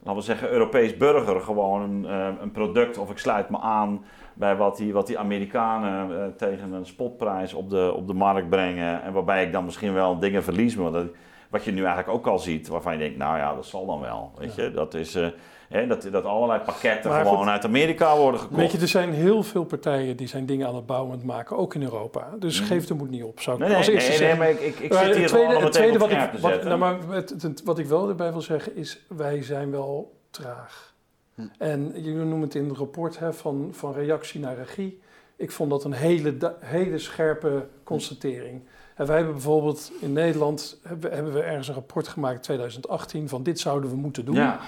laten 0.03 0.14
we 0.14 0.20
zeggen, 0.20 0.51
Europees 0.51 0.97
burger 0.97 1.40
gewoon 1.40 1.82
een, 1.82 2.07
eh, 2.07 2.28
een 2.40 2.51
product. 2.53 2.99
Of 2.99 3.11
ik 3.11 3.18
sluit 3.18 3.51
me 3.51 3.61
aan 3.61 4.05
bij 4.34 4.57
wat 4.57 4.76
die, 4.76 4.92
wat 4.92 5.07
die 5.07 5.18
Amerikanen 5.18 6.20
eh, 6.20 6.26
tegen 6.36 6.72
een 6.72 6.86
spotprijs 6.86 7.55
op 7.55 7.70
de, 7.70 7.92
op 7.97 8.07
de 8.07 8.14
markt 8.14 8.49
brengen. 8.49 9.03
En 9.03 9.12
waarbij 9.12 9.45
ik 9.45 9.53
dan 9.53 9.64
misschien 9.64 9.95
wel 9.95 10.18
dingen 10.18 10.42
verlies. 10.42 10.76
Maar 10.76 10.92
dat, 10.92 11.07
wat 11.51 11.64
je 11.64 11.72
nu 11.72 11.84
eigenlijk 11.84 12.09
ook 12.09 12.26
al 12.26 12.38
ziet, 12.38 12.68
waarvan 12.68 12.92
je 12.92 12.99
denkt, 12.99 13.18
nou 13.18 13.38
ja, 13.38 13.55
dat 13.55 13.66
zal 13.66 13.86
dan 13.86 14.01
wel. 14.01 14.32
Weet 14.38 14.55
je, 14.55 14.70
dat 14.70 14.95
is. 14.95 15.14
eh, 15.14 15.26
hè, 15.75 15.87
dat, 15.87 16.09
dat 16.11 16.25
allerlei 16.25 16.61
pakketten 16.61 17.11
Maar 17.11 17.22
gewoon 17.25 17.39
goed, 17.39 17.47
uit 17.49 17.64
Amerika 17.64 18.16
worden 18.16 18.41
gekocht. 18.41 18.61
Weet 18.61 18.72
je, 18.72 18.79
er 18.79 18.89
zijn 18.89 19.12
heel 19.12 19.43
veel 19.43 19.64
partijen 19.64 20.16
die 20.16 20.27
zijn 20.29 20.47
dingen 20.47 20.66
aan 20.66 20.75
het 20.75 20.87
bouwen 20.87 21.12
en 21.12 21.18
het 21.18 21.27
maken, 21.27 21.57
ook 21.57 21.75
in 21.75 21.83
Europa. 21.83 22.29
Dus 22.39 22.61
geef 22.61 22.87
de 22.87 22.95
moed 22.95 23.11
niet 23.11 23.22
op, 23.22 23.41
zou 23.41 23.57
ik 23.62 23.66
nee, 23.68 23.77
als 23.77 23.87
nee, 23.87 23.95
eerste 23.95 24.11
nee, 24.11 24.18
nee, 24.20 24.29
zeggen. 24.29 24.45
maar 24.45 24.62
ik, 24.62 24.75
ik, 24.75 24.79
ik 24.85 24.93
Maar 24.93 25.05
zit 25.05 25.14
hier 25.14 25.22
het 25.22 25.33
tweede, 25.72 25.93
het 25.93 26.01
wat 26.01 26.11
ik, 26.11 26.41
wat, 26.41 26.64
nou, 26.64 26.79
maar 26.79 26.97
het, 27.09 27.43
het- 27.43 27.62
wat 27.62 27.79
ik 27.79 27.87
wel 27.87 28.09
erbij 28.09 28.33
wil 28.33 28.41
zeggen 28.41 28.77
is, 28.77 29.01
wij 29.09 29.43
zijn 29.43 29.70
wel 29.70 30.16
traag. 30.31 30.93
Hm. 31.35 31.43
En 31.59 31.93
jullie 31.95 32.14
noemen 32.14 32.41
het 32.41 32.55
in 32.55 32.68
het 32.68 32.77
rapport 32.79 33.18
hè, 33.18 33.33
van, 33.33 33.68
van 33.72 33.93
reactie 33.93 34.41
naar 34.41 34.57
regie. 34.57 35.01
Ik 35.37 35.51
vond 35.51 35.70
dat 35.70 35.85
een 35.85 35.93
hele, 35.93 36.55
hele 36.61 36.99
scherpe 36.99 37.66
constatering. 37.85 38.62
En 38.95 39.07
wij 39.07 39.16
hebben 39.16 39.35
bijvoorbeeld 39.35 39.93
in 40.01 40.12
Nederland, 40.12 40.81
hebben, 40.83 41.12
hebben 41.12 41.33
we 41.33 41.41
ergens 41.43 41.68
een 41.68 41.75
rapport 41.75 42.09
gemaakt 42.09 42.35
in 42.35 42.41
2018 42.41 43.29
van 43.29 43.43
dit 43.43 43.61
zouden 43.61 43.91
we 43.91 43.97
moeten 43.97 44.25
doen. 44.25 44.35
Ja, 44.35 44.61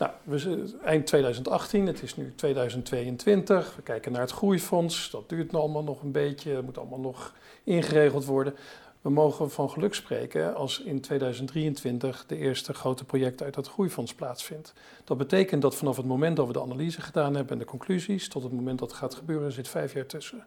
Nou, 0.00 0.12
we 0.22 0.78
eind 0.84 1.06
2018, 1.06 1.86
het 1.86 2.02
is 2.02 2.16
nu 2.16 2.32
2022. 2.36 3.76
We 3.76 3.82
kijken 3.82 4.12
naar 4.12 4.20
het 4.20 4.30
groeifonds. 4.30 5.10
Dat 5.10 5.28
duurt 5.28 5.52
nog 5.52 5.60
allemaal 5.60 5.82
nog 5.82 6.02
een 6.02 6.12
beetje. 6.12 6.54
Dat 6.54 6.62
moet 6.62 6.78
allemaal 6.78 6.98
nog 6.98 7.34
ingeregeld 7.64 8.24
worden. 8.24 8.54
We 9.00 9.10
mogen 9.10 9.50
van 9.50 9.70
geluk 9.70 9.94
spreken 9.94 10.54
als 10.54 10.80
in 10.80 11.00
2023 11.00 12.24
de 12.26 12.36
eerste 12.36 12.74
grote 12.74 13.04
project 13.04 13.42
uit 13.42 13.54
dat 13.54 13.68
groeifonds 13.68 14.14
plaatsvindt. 14.14 14.72
Dat 15.04 15.18
betekent 15.18 15.62
dat 15.62 15.76
vanaf 15.76 15.96
het 15.96 16.06
moment 16.06 16.36
dat 16.36 16.46
we 16.46 16.52
de 16.52 16.62
analyse 16.62 17.00
gedaan 17.00 17.34
hebben 17.34 17.52
en 17.52 17.58
de 17.58 17.64
conclusies, 17.64 18.28
tot 18.28 18.42
het 18.42 18.52
moment 18.52 18.78
dat 18.78 18.88
het 18.88 18.98
gaat 18.98 19.14
gebeuren, 19.14 19.52
zit 19.52 19.68
vijf 19.68 19.92
jaar 19.92 20.06
tussen. 20.06 20.46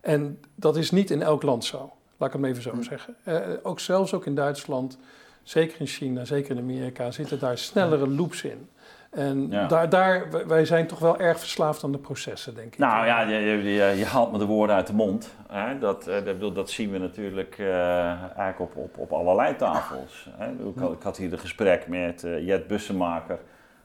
En 0.00 0.40
dat 0.54 0.76
is 0.76 0.90
niet 0.90 1.10
in 1.10 1.22
elk 1.22 1.42
land 1.42 1.64
zo. 1.64 1.92
Laat 2.16 2.34
ik 2.34 2.40
het 2.40 2.50
even 2.50 2.62
zo 2.62 2.70
Hm. 2.70 2.82
zeggen. 2.82 3.16
Eh, 3.24 3.40
ook 3.62 3.80
zelfs 3.80 4.14
ook 4.14 4.26
in 4.26 4.34
Duitsland, 4.34 4.98
zeker 5.42 5.80
in 5.80 5.86
China, 5.86 6.24
zeker 6.24 6.50
in 6.50 6.58
Amerika, 6.62 7.10
zitten 7.10 7.38
daar 7.38 7.58
snellere 7.58 8.08
loops 8.08 8.42
in. 8.42 8.68
En 9.12 9.46
Ja. 9.50 9.66
daar, 9.66 9.88
daar, 9.88 10.26
wij- 10.46 10.64
zijn 10.64 10.86
toch 10.86 10.98
wel 10.98 11.18
erg 11.18 11.38
verslaafd 11.38 11.84
aan 11.84 11.92
de 11.92 11.98
processen, 11.98 12.54
denk 12.54 12.72
ik. 12.72 12.78
Nou 12.78 13.06
ja, 13.06 13.20
je, 13.20 13.36
je, 13.38 13.72
je, 13.98 14.04
haalt 14.04 14.32
me 14.32 14.38
de 14.38 14.44
woorden 14.44 14.76
uit 14.76 14.86
de 14.86 14.92
mond. 14.94 15.34
Hè? 15.48 15.78
Dat, 15.78 16.06
eh, 16.06 16.24
dat, 16.40 16.54
dat 16.54 16.70
zien 16.70 16.90
we 16.90 16.98
natuurlijk 16.98 17.58
eh, 17.58 18.06
eigenlijk 18.38 18.60
op, 18.60 18.76
op, 18.76 18.98
op 18.98 19.12
allerlei 19.12 19.56
tafels. 19.56 20.28
Hè? 20.36 20.50
Ik, 20.50 20.78
had- 20.78 20.92
ik 20.92 21.02
had 21.02 21.16
hier 21.16 21.32
een 21.32 21.38
gesprek 21.38 21.88
met 21.88 22.24
eh, 22.24 22.46
Jet 22.46 22.66
Bussemaker 22.66 23.38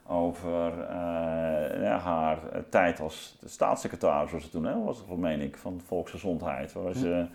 over 0.06 0.72
ja, 1.82 1.98
haar 1.98 2.38
tijd 2.70 3.00
als 3.00 3.38
staatssecretaris, 3.44 4.32
was 4.32 4.42
het 4.42 4.52
toen, 4.52 4.64
hè? 4.64 4.84
was 4.84 4.98
het, 5.08 5.16
meen 5.18 5.40
ik, 5.40 5.56
van 5.56 5.80
Volksgezondheid. 5.86 6.72
Waar 6.72 6.94
ze 6.94 7.26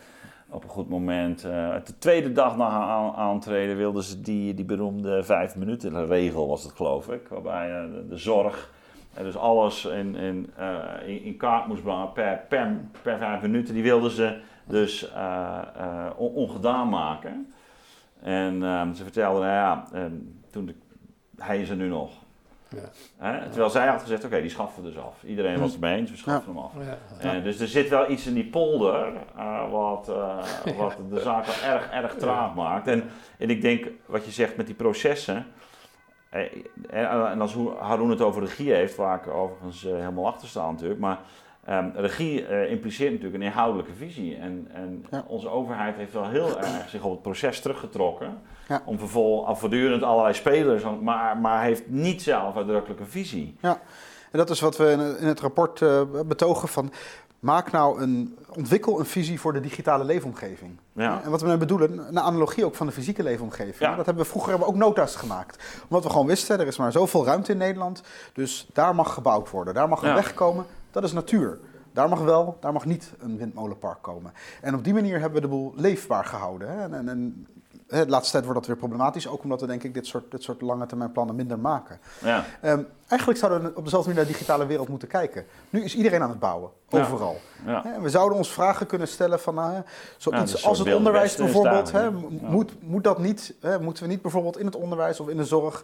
op 0.54 0.64
een 0.64 0.70
goed 0.70 0.90
moment, 0.90 1.44
eh, 1.44 1.76
de 1.86 1.98
tweede 1.98 2.32
dag 2.32 2.58
na 2.58 2.70
haar 2.70 2.88
aan- 2.90 3.14
aantreden, 3.16 3.78
wilden 3.78 4.04
ze 4.04 4.22
die, 4.22 4.54
die 4.54 4.66
beroemde 4.66 5.24
vijf 5.24 5.56
minuten 5.56 6.06
regel, 6.08 6.48
was 6.48 6.64
het 6.64 6.72
geloof 6.72 7.10
ik, 7.10 7.28
waarbij 7.28 7.72
eh, 7.72 7.84
de, 8.10 8.18
zorg 8.18 8.72
en 9.14 9.24
dus 9.24 9.38
alles 9.38 9.86
in, 9.86 10.16
in, 10.16 10.50
eh, 10.58 10.78
in, 11.06 11.24
in 11.24 11.38
kaart 11.38 11.68
moest 11.68 11.84
brengen 11.84 12.12
per, 12.12 12.42
per, 12.50 12.78
per 13.02 13.18
vijf 13.18 13.42
minuten. 13.42 13.74
Die 13.74 13.84
wilden 13.84 14.12
ze 14.12 14.40
dus 14.66 15.12
on- 16.18 16.34
ongedaan 16.34 16.90
maken. 16.90 17.54
En 18.22 18.64
ehm, 18.64 18.94
ze 18.94 19.04
vertelde, 19.04 19.40
nou 19.40 19.52
ja, 19.52 19.88
ehm, 19.94 20.12
toen 20.52 20.76
hij 21.38 21.62
is 21.62 21.70
er 21.70 21.76
nu 21.76 21.88
nog. 21.88 22.12
Ja. 23.20 23.40
Terwijl 23.50 23.70
zij 23.70 23.88
had 23.88 24.02
gezegd, 24.02 24.26
oké, 24.26 24.42
die 24.42 24.50
schaffen 24.50 24.84
we 24.84 24.90
dus 24.92 25.00
af. 25.02 25.24
Iedereen 25.24 25.60
was 25.60 25.72
het 25.72 25.80
mee 25.82 25.98
eens, 25.98 26.12
we 26.12 26.18
schaffen 26.18 26.54
hem 26.54 26.64
af. 26.64 26.74
Eh, 27.20 27.44
dus 27.44 27.60
er 27.60 27.68
zit 27.68 27.90
wel 27.90 28.10
iets 28.10 28.28
in 28.28 28.34
die 28.34 28.46
polder 28.50 29.14
eh, 29.38 29.72
wat, 29.72 30.10
eh, 30.10 30.78
wat 30.78 30.98
de 31.10 31.20
zaak 31.20 31.46
wel 31.46 31.72
erg, 31.74 31.90
erg 31.92 32.16
traag 32.16 32.56
maakt. 32.56 32.88
En, 32.88 33.04
en 33.38 33.50
ik 33.50 33.62
denk, 33.62 33.88
wat 34.06 34.26
je 34.26 34.32
zegt 34.32 34.58
met 34.58 34.66
die 34.66 34.76
processen. 34.76 35.46
en 36.90 37.42
als 37.42 37.56
Haroon 37.80 38.10
het 38.10 38.22
over 38.22 38.42
regie 38.42 38.74
heeft, 38.74 38.96
waar 38.96 39.18
ik 39.18 39.28
overigens 39.34 39.82
helemaal 39.82 40.28
achter 40.28 40.48
sta 40.48 40.72
natuurlijk. 40.72 41.00
Maar 41.00 41.20
ehm, 41.66 41.90
regie 41.96 42.68
impliceert 42.68 43.12
natuurlijk 43.12 43.42
een 43.42 43.50
inhoudelijke 43.50 43.94
visie. 43.94 44.36
En, 44.36 44.68
en 44.74 45.06
Ja. 45.12 45.24
onze 45.28 45.50
overheid 45.50 45.96
heeft 45.96 46.14
wel 46.14 46.30
heel 46.30 46.58
erg 46.60 46.90
zich 46.90 47.04
op 47.04 47.12
het 47.12 47.22
proces 47.22 47.60
teruggetrokken. 47.60 48.42
Ja. 48.68 48.82
Om 48.86 49.00
vervolgens 49.00 49.60
voortdurend 49.60 50.04
allerlei 50.04 50.34
spelers, 50.34 50.84
maar, 51.02 51.38
maar 51.38 51.64
heeft 51.64 51.84
niet 51.90 52.22
zelf 52.22 52.56
uitdrukkelijk 52.56 53.00
een 53.00 53.08
visie. 53.08 53.56
En 53.62 54.40
dat 54.40 54.50
is 54.50 54.60
wat 54.60 54.78
we 54.78 54.90
in- 55.20 55.28
het 55.28 55.40
rapport 55.40 55.82
eh, 55.82 56.02
betogen 56.26 56.68
van... 56.68 56.92
Maak 57.40 57.72
nou 57.72 58.02
een, 58.02 58.38
ontwikkel 58.56 59.00
een 59.00 59.06
visie 59.06 59.40
voor 59.40 59.54
de 59.54 59.60
digitale 59.60 60.04
leefomgeving. 60.04 60.78
Ja. 60.94 61.22
En 61.24 61.30
wat 61.30 61.42
we 61.42 61.48
daarmee 61.48 61.68
bedoelen, 61.68 62.08
een 62.08 62.20
analogie 62.20 62.66
ook 62.66 62.76
van 62.76 62.86
de 62.88 62.92
fysieke 62.94 63.24
leefomgeving. 63.24 63.80
Ja. 63.80 63.96
Dat 63.96 64.06
hebben 64.06 64.24
we 64.24 64.30
vroeger 64.30 64.50
hebben 64.50 64.68
we 64.68 64.74
ook 64.74 64.80
nota's 64.80 65.16
gemaakt. 65.16 65.64
Omdat 65.88 66.04
we 66.04 66.10
gewoon 66.10 66.28
wisten, 66.28 66.60
er 66.60 66.68
is 66.68 66.78
maar 66.78 66.92
zoveel 66.92 67.26
ruimte 67.26 67.52
in 67.52 67.58
Nederland. 67.58 68.04
Dus 68.34 68.68
daar 68.74 68.96
mag 68.96 69.14
gebouwd 69.14 69.50
worden, 69.50 69.74
daar 69.74 69.90
mag 69.90 70.02
een 70.02 70.08
Ja. 70.10 70.16
weg 70.16 70.34
komen. 70.34 70.66
Dat 70.92 71.04
is 71.04 71.14
natuur. 71.14 71.60
Daar 71.94 72.10
mag 72.10 72.20
wel, 72.20 72.58
daar 72.60 72.74
mag 72.74 72.86
niet 72.86 73.12
een 73.20 73.38
windmolenpark 73.38 74.02
komen. 74.02 74.34
En 74.62 74.76
op 74.76 74.84
die 74.84 74.94
manier 74.94 75.20
hebben 75.20 75.42
we 75.42 75.48
de 75.48 75.54
boel 75.54 75.74
leefbaar 75.76 76.26
gehouden. 76.26 76.70
Hè. 76.72 76.82
En, 76.98 77.10
en, 77.10 77.48
de 78.00 78.10
laatste 78.10 78.32
tijd 78.32 78.44
wordt 78.44 78.60
dat 78.60 78.68
weer 78.68 78.78
problematisch. 78.78 79.28
Ook 79.28 79.44
omdat 79.44 79.62
we 79.62 79.68
denk 79.68 79.84
ik 79.84 79.94
dit 79.94 80.08
soort, 80.08 80.32
dit 80.32 80.44
soort 80.44 80.62
lange 80.62 80.86
termijn 80.86 81.12
plannen 81.12 81.36
minder 81.36 81.60
maken. 81.60 82.00
Ja. 82.24 82.46
Ehm, 82.62 82.82
eigenlijk 83.08 83.40
zouden 83.40 83.64
we 83.64 83.76
op 83.76 83.84
dezelfde 83.84 84.10
manier 84.10 84.24
naar 84.24 84.32
de 84.32 84.40
digitale 84.40 84.66
wereld 84.66 84.88
moeten 84.88 85.08
kijken. 85.08 85.46
Nu 85.70 85.84
is 85.84 85.96
iedereen 85.96 86.22
aan 86.22 86.30
het 86.30 86.40
bouwen, 86.40 86.70
overal. 86.90 87.38
Ja. 87.66 87.84
We 88.02 88.10
zouden 88.10 88.38
ons 88.38 88.52
vragen 88.52 88.86
kunnen 88.86 89.08
stellen 89.08 89.40
van 89.40 89.56
nou, 89.56 89.84
zoiets 90.18 90.52
dus 90.52 90.66
als 90.66 90.80
het 90.80 90.94
onderwijs 90.94 91.36
bijvoorbeeld. 91.36 91.92
daar, 91.92 92.04
Hè, 92.04 92.12
moet, 92.42 92.72
moet 92.80 93.04
dat 93.04 93.20
niet, 93.20 93.54
hè, 93.62 93.80
moeten 93.80 94.04
we 94.04 94.10
niet 94.10 94.22
bijvoorbeeld 94.22 94.60
in 94.60 94.66
het 94.66 94.76
onderwijs 94.76 95.20
of 95.20 95.28
in 95.28 95.38
de 95.38 95.46
zorg 95.46 95.84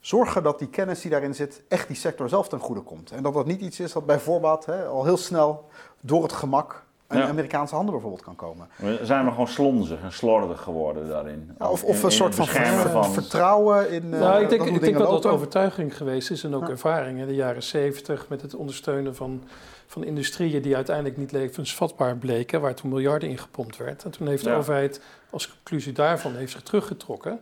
zorgen 0.00 0.42
dat 0.42 0.58
die 0.58 0.68
kennis 0.68 1.00
die 1.00 1.10
daarin 1.10 1.34
zit 1.34 1.62
echt 1.68 1.86
die 1.86 1.96
sector 1.96 2.28
zelf 2.28 2.48
ten 2.48 2.58
goede 2.58 2.80
komt. 2.80 3.10
En 3.10 3.22
dat 3.22 3.34
dat 3.34 3.46
niet 3.46 3.60
iets 3.60 3.80
is 3.80 3.92
dat 3.92 4.06
bij 4.06 4.18
voorbaat 4.18 4.64
hè, 4.64 4.84
al 4.84 5.04
heel 5.04 5.16
snel 5.16 5.68
door 6.00 6.22
het 6.22 6.32
gemak 6.32 6.85
in 7.10 7.18
Ja. 7.18 7.28
Amerikaanse 7.28 7.74
handen 7.74 7.92
bijvoorbeeld 7.92 8.22
kan 8.24 8.36
komen. 8.36 8.68
We 8.76 8.98
zijn 9.02 9.24
we 9.24 9.30
gewoon 9.30 9.48
slonzig 9.48 10.02
en 10.02 10.12
slordig 10.12 10.60
geworden 10.60 11.08
daarin. 11.08 11.50
Ja, 11.58 11.70
of, 11.70 11.84
of 11.84 11.98
in 11.98 12.04
een 12.04 12.10
soort 12.12 12.34
van, 12.34 12.44
beschermen 12.44 12.80
ver- 12.80 12.90
van... 12.90 13.12
vertrouwen 13.12 13.90
in. 13.90 14.14
eh, 14.14 14.20
nou, 14.20 14.42
ik 14.42 14.48
denk, 14.48 14.62
hoe 14.62 14.70
ik 14.70 14.80
denk 14.80 14.98
dat 14.98 15.08
dat 15.10 15.26
overtuiging 15.26 15.96
geweest 15.96 16.30
is 16.30 16.44
en 16.44 16.54
ook 16.54 16.62
Ja. 16.64 16.68
ervaring. 16.70 17.18
In 17.20 17.26
de 17.26 17.34
jaren 17.34 17.62
zeventig 17.62 18.28
met 18.28 18.42
het 18.42 18.54
ondersteunen 18.54 19.14
van, 19.14 19.42
van 19.86 20.04
industrieën 20.04 20.62
die 20.62 20.74
uiteindelijk 20.74 21.16
niet 21.16 21.32
levensvatbaar 21.32 22.16
bleken, 22.16 22.60
waar 22.60 22.74
toen 22.74 22.90
miljarden 22.90 23.28
in 23.28 23.38
gepompt 23.38 23.76
werd. 23.76 24.04
En 24.04 24.10
toen 24.10 24.26
heeft 24.28 24.44
de 24.44 24.50
overheid 24.52 25.00
als 25.30 25.48
conclusie 25.52 25.92
daarvan 25.92 26.34
heeft 26.34 26.52
zich 26.52 26.62
teruggetrokken. 26.62 27.40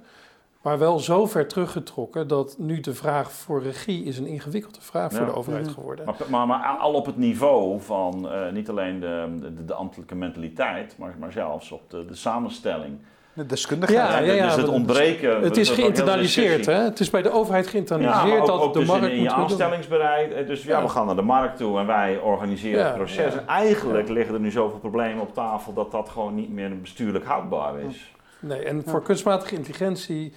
Maar 0.64 0.78
wel 0.78 0.98
zo 0.98 1.26
ver 1.26 1.46
teruggetrokken 1.48 2.28
dat 2.28 2.54
nu 2.58 2.80
de 2.80 2.94
vraag 2.94 3.32
voor 3.32 3.62
regie 3.62 4.04
is 4.04 4.18
een 4.18 4.26
ingewikkelde 4.26 4.80
vraag 4.80 5.10
Ja. 5.10 5.16
voor 5.16 5.26
de 5.26 5.34
overheid 5.34 5.64
Mhm. 5.64 5.74
geworden. 5.74 6.04
Maar, 6.04 6.16
maar, 6.28 6.46
maar 6.46 6.76
al 6.78 6.92
op 6.92 7.06
het 7.06 7.16
niveau 7.16 7.80
van 7.80 8.28
eh, 8.30 8.52
niet 8.52 8.68
alleen 8.68 9.00
de, 9.00 9.34
de, 9.40 9.64
de 9.64 9.74
ambtelijke 9.74 10.14
mentaliteit, 10.14 10.94
maar, 10.98 11.14
maar 11.18 11.32
zelfs 11.32 11.70
op 11.72 11.90
de, 11.90 12.04
de 12.04 12.14
samenstelling. 12.14 12.98
De 13.32 13.46
deskundigheid. 13.46 14.08
Ja, 14.10 14.18
ja, 14.18 14.32
ja, 14.32 14.44
dus 14.46 14.56
het 14.56 14.68
ontbreken. 14.68 15.42
Het 15.42 15.56
is 15.56 15.70
ook 15.70 15.76
heel 15.76 15.84
geïnternaliseerd, 15.84 16.66
hè? 16.66 16.74
Het 16.74 17.00
is 17.00 17.10
bij 17.10 17.22
de 17.22 17.30
overheid 17.30 17.66
geïnternaliseerd 17.66 18.40
ook, 18.40 18.46
dat 18.46 18.60
ook 18.60 18.72
de 18.72 18.78
dus 18.78 18.88
markt 18.88 19.04
in, 19.04 19.10
in 19.10 19.22
je 19.22 19.30
aanstellingsbereid. 19.32 20.32
Eh, 20.32 20.46
Dus 20.46 20.62
ja, 20.64 20.76
Ja. 20.78 20.82
we 20.82 20.88
gaan 20.88 21.06
naar 21.06 21.16
de 21.16 21.22
markt 21.22 21.56
toe 21.56 21.78
en 21.78 21.86
wij 21.86 22.18
organiseren 22.18 22.78
Ja, 22.78 22.84
het 22.86 22.94
proces. 22.94 23.34
En 23.34 23.46
eigenlijk 23.46 24.08
liggen 24.08 24.34
er 24.34 24.40
nu 24.40 24.50
zoveel 24.50 24.78
problemen 24.78 25.22
op 25.22 25.34
tafel 25.34 25.72
dat 25.72 25.90
dat 25.90 26.08
gewoon 26.08 26.34
niet 26.34 26.52
meer 26.52 26.80
bestuurlijk 26.80 27.24
houdbaar 27.24 27.78
is. 27.80 28.12
Nee, 28.40 28.62
en 28.64 28.82
voor 28.86 29.02
kunstmatige 29.02 29.54
intelligentie, 29.54 30.32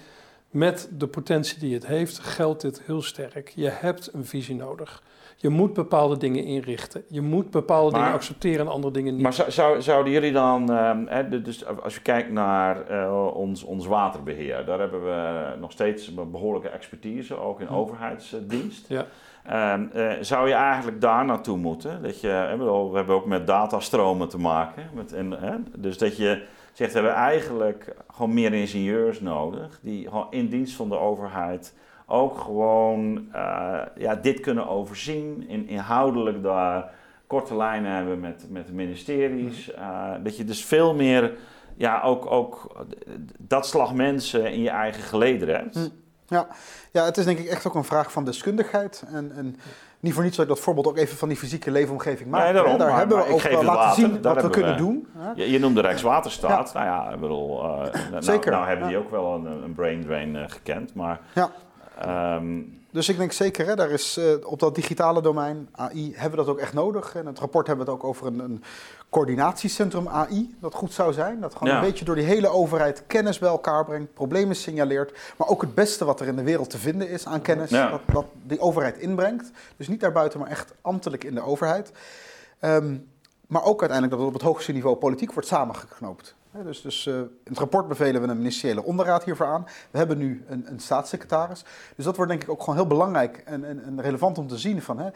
met 0.50 0.88
de 0.98 1.06
potentie 1.06 1.58
die 1.58 1.74
het 1.74 1.86
heeft, 1.86 2.18
geldt 2.18 2.60
dit 2.60 2.82
heel 2.86 3.02
sterk. 3.02 3.52
Je 3.54 3.68
hebt 3.70 4.10
een 4.14 4.24
visie 4.24 4.54
nodig. 4.56 5.02
Je 5.40 5.48
moet 5.48 5.72
bepaalde 5.72 6.16
dingen 6.16 6.44
inrichten. 6.44 7.02
Je 7.08 7.20
moet 7.20 7.50
bepaalde 7.50 7.90
Maar- 7.90 8.00
dingen 8.00 8.14
accepteren 8.16 8.66
en 8.66 8.72
andere 8.72 8.92
dingen 8.92 9.12
niet. 9.14 9.22
Maar 9.22 9.32
zou, 9.32 9.50
zou, 9.50 9.82
zouden 9.82 10.12
jullie 10.12 10.32
dan, 10.32 10.72
ehm, 10.72 11.06
hè, 11.06 11.42
dus 11.42 11.66
als 11.82 11.94
je 11.94 12.00
kijkt 12.02 12.30
naar 12.30 12.86
eh, 12.86 13.30
ons, 13.34 13.62
ons 13.62 13.86
waterbeheer, 13.86 14.64
daar 14.64 14.78
hebben 14.78 15.04
we 15.04 15.44
nog 15.60 15.72
steeds 15.72 16.06
een 16.16 16.30
behoorlijke 16.30 16.68
expertise, 16.68 17.36
ook 17.40 17.60
in 17.60 17.66
Hm. 17.66 17.74
overheidsdienst. 17.74 18.88
Ja. 18.88 19.04
Ehm, 19.44 19.86
eh, 19.92 20.12
zou 20.20 20.48
je 20.48 20.54
eigenlijk 20.54 21.00
daar 21.00 21.24
naartoe 21.24 21.56
moeten? 21.56 22.02
Dat 22.02 22.20
je, 22.20 22.28
we 22.90 22.96
hebben 22.96 23.14
ook 23.14 23.26
met 23.26 23.46
datastromen 23.46 24.28
te 24.28 24.38
maken. 24.38 24.90
Met, 24.94 25.12
en, 25.12 25.30
hè, 25.30 25.54
dus 25.76 25.98
dat 25.98 26.16
je 26.16 26.42
zegt, 26.78 26.92
we 26.92 26.98
hebben 26.98 27.16
eigenlijk 27.16 27.94
gewoon 28.12 28.34
meer 28.34 28.54
ingenieurs 28.54 29.20
nodig, 29.20 29.78
die 29.82 30.04
gewoon 30.04 30.26
in 30.30 30.48
dienst 30.48 30.76
van 30.76 30.88
de 30.88 30.98
overheid 30.98 31.74
ook 32.06 32.38
gewoon 32.38 33.28
eh, 33.32 33.80
ja, 33.96 34.14
dit 34.14 34.40
kunnen 34.40 34.68
overzien, 34.68 35.48
in, 35.48 35.68
inhoudelijk 35.68 36.42
daar 36.42 36.90
korte 37.26 37.56
lijnen 37.56 37.92
hebben 37.92 38.20
met, 38.20 38.44
met 38.50 38.66
de 38.66 38.72
ministeries. 38.72 39.72
eh, 39.72 40.10
dat 40.22 40.36
je 40.36 40.44
dus 40.44 40.64
veel 40.64 40.94
meer, 40.94 41.36
ja, 41.76 42.02
ook, 42.02 42.30
ook 42.30 42.84
dat 43.38 43.66
slag 43.66 43.94
mensen 43.94 44.52
in 44.52 44.60
je 44.60 44.70
eigen 44.70 45.02
gelederen 45.02 45.54
hebt. 45.54 45.74
Hm. 45.74 45.88
Ja, 46.92 47.04
het 47.04 47.16
is 47.16 47.24
denk 47.24 47.38
ik 47.38 47.46
echt 47.46 47.66
ook 47.66 47.74
een 47.74 47.84
vraag 47.84 48.12
van 48.12 48.24
deskundigheid. 48.24 49.04
En, 49.12 49.32
en 49.32 49.56
niet 50.00 50.14
voor 50.14 50.22
niets 50.22 50.36
dat 50.36 50.44
ik 50.46 50.50
dat 50.54 50.60
voorbeeld 50.60 50.86
ook 50.86 50.96
even 50.96 51.16
van 51.16 51.28
die 51.28 51.36
fysieke 51.36 51.70
leefomgeving 51.70 52.30
maak. 52.30 52.44
Nee, 52.44 52.52
daarom, 52.52 52.72
hè. 52.72 52.78
Daar 52.78 52.88
maar- 52.88 52.98
hebben 52.98 53.16
we 53.18 53.24
ook 53.32 53.42
het 53.42 53.52
laten 53.52 53.66
water, 53.66 53.94
zien 54.04 54.22
wat 54.22 54.42
we 54.42 54.50
kunnen 54.50 54.72
we- 54.72 54.78
doen. 54.78 55.06
hè. 55.18 55.30
Je, 55.34 55.50
je 55.50 55.58
noemde 55.58 55.80
Rijkswaterstaat. 55.80 56.74
Nou 56.74 56.86
ja, 56.86 57.10
ik 57.14 57.20
bedoel, 57.20 57.62
eh, 57.62 57.68
nou, 58.10 58.22
Zeker, 58.22 58.50
nou 58.50 58.66
hebben 58.66 58.88
die 58.88 58.96
ook 58.96 59.10
wel 59.10 59.34
een, 59.34 59.46
een 59.46 59.74
brain 59.74 60.02
drain 60.04 60.36
eh, 60.36 60.42
gekend, 60.46 60.94
maar... 60.94 61.20
Ehm, 61.98 62.60
Dus 62.90 63.08
ik 63.08 63.16
denk 63.18 63.32
zeker, 63.32 63.66
hè, 63.66 63.74
daar 63.76 63.90
is, 63.90 64.16
eh, 64.16 64.24
op 64.42 64.58
dat 64.58 64.74
digitale 64.74 65.22
domein, 65.22 65.68
AI, 65.72 66.12
hebben 66.14 66.38
we 66.38 66.44
dat 66.44 66.54
ook 66.54 66.60
echt 66.60 66.72
nodig. 66.72 67.14
En 67.14 67.20
in 67.20 67.26
het 67.26 67.38
rapport 67.38 67.66
hebben 67.66 67.86
we 67.86 67.92
het 67.92 68.00
ook 68.00 68.08
over 68.08 68.26
een, 68.26 68.38
een 68.38 68.62
coördinatiecentrum 69.10 70.08
AI, 70.08 70.54
dat 70.60 70.74
goed 70.74 70.92
zou 70.92 71.12
zijn. 71.12 71.40
Dat 71.40 71.52
gewoon 71.54 71.72
Ja. 71.72 71.78
een 71.80 71.84
beetje 71.86 72.04
door 72.04 72.14
die 72.14 72.24
hele 72.24 72.48
overheid 72.48 73.02
kennis 73.06 73.38
bij 73.38 73.48
elkaar 73.48 73.84
brengt, 73.84 74.14
problemen 74.14 74.56
signaleert. 74.56 75.18
Maar 75.36 75.48
ook 75.48 75.60
het 75.60 75.74
beste 75.74 76.04
wat 76.04 76.20
er 76.20 76.26
in 76.26 76.36
de 76.36 76.42
wereld 76.42 76.70
te 76.70 76.78
vinden 76.78 77.08
is 77.08 77.26
aan 77.26 77.42
kennis, 77.42 77.70
Ja. 77.70 77.90
dat, 77.90 78.00
dat 78.12 78.24
die 78.42 78.60
overheid 78.60 78.98
inbrengt. 78.98 79.50
Dus 79.76 79.88
niet 79.88 80.00
daarbuiten, 80.00 80.40
maar 80.40 80.48
echt 80.50 80.74
ambtelijk 80.80 81.24
in 81.24 81.34
de 81.34 81.42
overheid. 81.42 81.92
Ehm, 82.58 82.96
maar 83.46 83.62
ook 83.64 83.80
uiteindelijk 83.80 84.10
dat 84.10 84.18
het 84.18 84.28
op 84.28 84.34
het 84.34 84.42
hoogste 84.42 84.72
niveau 84.72 84.96
politiek 84.96 85.32
wordt 85.32 85.48
samengeknoopt. 85.48 86.34
Hè, 86.50 86.64
Dus, 86.64 86.82
dus 86.82 87.06
eh, 87.06 87.14
in 87.14 87.28
het 87.44 87.58
rapport 87.58 87.88
bevelen 87.88 88.22
we 88.22 88.28
een 88.28 88.36
ministeriële 88.36 88.82
onderraad 88.84 89.24
hiervoor 89.24 89.46
aan. 89.46 89.66
We 89.90 89.98
hebben 89.98 90.18
nu 90.18 90.44
een, 90.48 90.64
een 90.68 90.80
staatssecretaris. 90.80 91.64
Dus 91.96 92.04
dat 92.04 92.16
wordt 92.16 92.30
denk 92.30 92.42
ik 92.42 92.50
ook 92.50 92.60
gewoon 92.60 92.74
heel 92.74 92.86
belangrijk 92.86 93.42
en, 93.44 93.64
en, 93.64 93.82
en 93.84 94.00
relevant 94.02 94.38
om 94.38 94.46
te 94.46 94.58
zien 94.58 94.82
van... 94.82 94.98
Hè, 94.98 95.08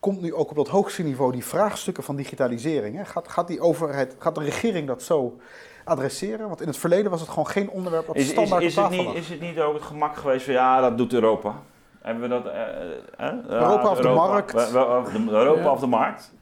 komt 0.00 0.20
nu 0.20 0.34
ook 0.34 0.50
op 0.50 0.56
dat 0.56 0.68
hoogste 0.68 1.02
niveau 1.02 1.32
die 1.32 1.44
vraagstukken 1.44 2.02
van 2.02 2.16
digitalisering? 2.16 2.96
Hè? 2.96 3.04
Gaat, 3.04 3.28
gaat 3.28 3.46
die 3.48 3.60
overheid, 3.60 4.16
gaat 4.18 4.34
de 4.34 4.40
regering 4.44 4.86
dat 4.86 5.02
zo 5.02 5.36
adresseren? 5.84 6.48
Want 6.48 6.60
in 6.60 6.66
het 6.66 6.76
verleden 6.76 7.10
was 7.10 7.20
het 7.20 7.28
gewoon 7.28 7.46
geen 7.46 7.70
onderwerp 7.70 8.06
dat 8.06 8.16
is, 8.16 8.22
is, 8.24 8.30
standaard 8.30 8.62
is, 8.62 8.76
op 8.76 8.82
het 8.84 8.92
tafel 8.92 9.04
niet, 9.04 9.14
lag. 9.14 9.22
is 9.22 9.28
het 9.30 9.40
niet 9.40 9.58
ook 9.60 9.74
het 9.74 9.82
gemak 9.82 10.16
geweest 10.16 10.44
van 10.44 10.54
ja, 10.54 10.80
dat 10.80 10.98
doet 10.98 11.12
Europa? 11.12 11.54
Hebben 12.00 12.22
we 12.22 12.28
dat... 12.28 12.46
eh, 12.46 13.28
eh, 13.28 13.34
Europa 13.48 13.90
of 13.90 13.98
de 14.00 14.08
markt. 14.08 14.52
we- 14.52 14.70
we- 14.72 14.84
of 14.86 15.08
de- 15.12 15.30
Europa 15.30 15.60
Ja. 15.62 15.70
of 15.72 15.80
de 15.80 15.86
markt. 15.86 16.32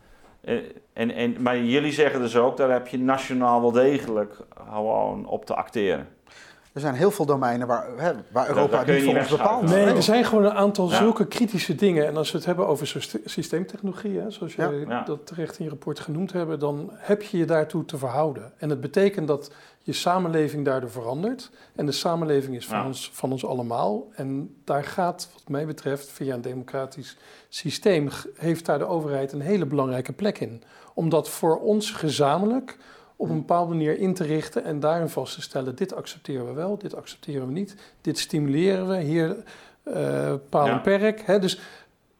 En, 0.98 1.10
en, 1.10 1.42
maar 1.42 1.58
jullie 1.58 1.92
zeggen 1.92 2.20
dus 2.20 2.36
ook, 2.36 2.56
daar 2.56 2.70
heb 2.70 2.86
je 2.88 2.98
nationaal 2.98 3.60
wel 3.60 3.72
degelijk 3.72 4.36
gewoon 4.70 5.26
op 5.26 5.44
te 5.46 5.54
acteren. 5.54 6.08
Er 6.72 6.80
zijn 6.80 6.94
heel 6.94 7.10
veel 7.10 7.26
domeinen 7.26 7.66
waar, 7.66 7.86
hè, 7.96 8.12
waar 8.32 8.48
Europa 8.48 8.84
niet 8.86 9.04
voor 9.04 9.16
ons 9.16 9.28
bepaalt. 9.28 9.62
Nee, 9.62 9.84
er 9.86 10.02
zijn 10.02 10.24
gewoon 10.24 10.44
een 10.44 10.52
aantal 10.52 10.90
Ja. 10.90 10.96
zulke 10.96 11.26
kritische 11.26 11.74
dingen. 11.74 12.06
En 12.06 12.16
als 12.16 12.30
we 12.30 12.36
het 12.36 12.46
hebben 12.46 12.66
over 12.66 12.86
syste- 12.86 13.20
systeemtechnologie, 13.24 14.18
hè, 14.20 14.30
zoals 14.30 14.54
Ja. 14.54 15.02
dat 15.06 15.26
terecht 15.26 15.58
in 15.58 15.64
je 15.64 15.70
rapport 15.70 16.00
genoemd 16.00 16.32
hebben, 16.32 16.58
dan 16.58 16.90
heb 16.94 17.22
je 17.22 17.38
je 17.38 17.44
daartoe 17.44 17.84
te 17.84 17.98
verhouden. 17.98 18.52
En 18.56 18.70
het 18.70 18.80
betekent 18.80 19.26
dat 19.28 19.50
je 19.82 19.92
samenleving 19.92 20.64
daardoor 20.64 20.90
verandert. 20.90 21.50
En 21.76 21.86
de 21.86 21.92
samenleving 21.92 22.56
is 22.56 22.66
van, 22.66 22.78
Ja. 22.78 22.86
ons, 22.86 23.10
van 23.12 23.32
ons 23.32 23.44
allemaal. 23.46 24.06
En 24.14 24.54
daar 24.64 24.84
gaat, 24.84 25.30
wat 25.34 25.48
mij 25.48 25.66
betreft, 25.66 26.10
via 26.10 26.34
een 26.34 26.40
democratisch 26.42 27.16
systeem, 27.48 28.08
heeft 28.36 28.66
daar 28.66 28.78
de 28.78 28.86
overheid 28.86 29.32
een 29.32 29.40
hele 29.40 29.66
belangrijke 29.66 30.12
plek 30.12 30.38
in. 30.38 30.62
Om 30.98 31.08
dat 31.08 31.28
voor 31.28 31.58
ons 31.60 31.90
gezamenlijk 31.90 32.78
op 33.16 33.28
een 33.28 33.36
bepaalde 33.36 33.74
manier 33.74 33.98
in 33.98 34.14
te 34.14 34.24
richten 34.24 34.64
en 34.64 34.80
daarin 34.80 35.08
vast 35.08 35.34
te 35.34 35.42
stellen: 35.42 35.76
dit 35.76 35.94
accepteren 35.94 36.46
we 36.46 36.52
wel, 36.52 36.78
dit 36.78 36.94
accepteren 36.96 37.46
we 37.46 37.52
niet, 37.52 37.76
dit 38.00 38.18
stimuleren 38.18 38.88
we, 38.88 38.96
hier 39.00 39.36
eh 39.82 40.34
paal 40.48 40.66
Ja. 40.66 40.72
en 40.72 40.80
perk. 40.80 41.20
Hè? 41.20 41.38
Dus 41.38 41.60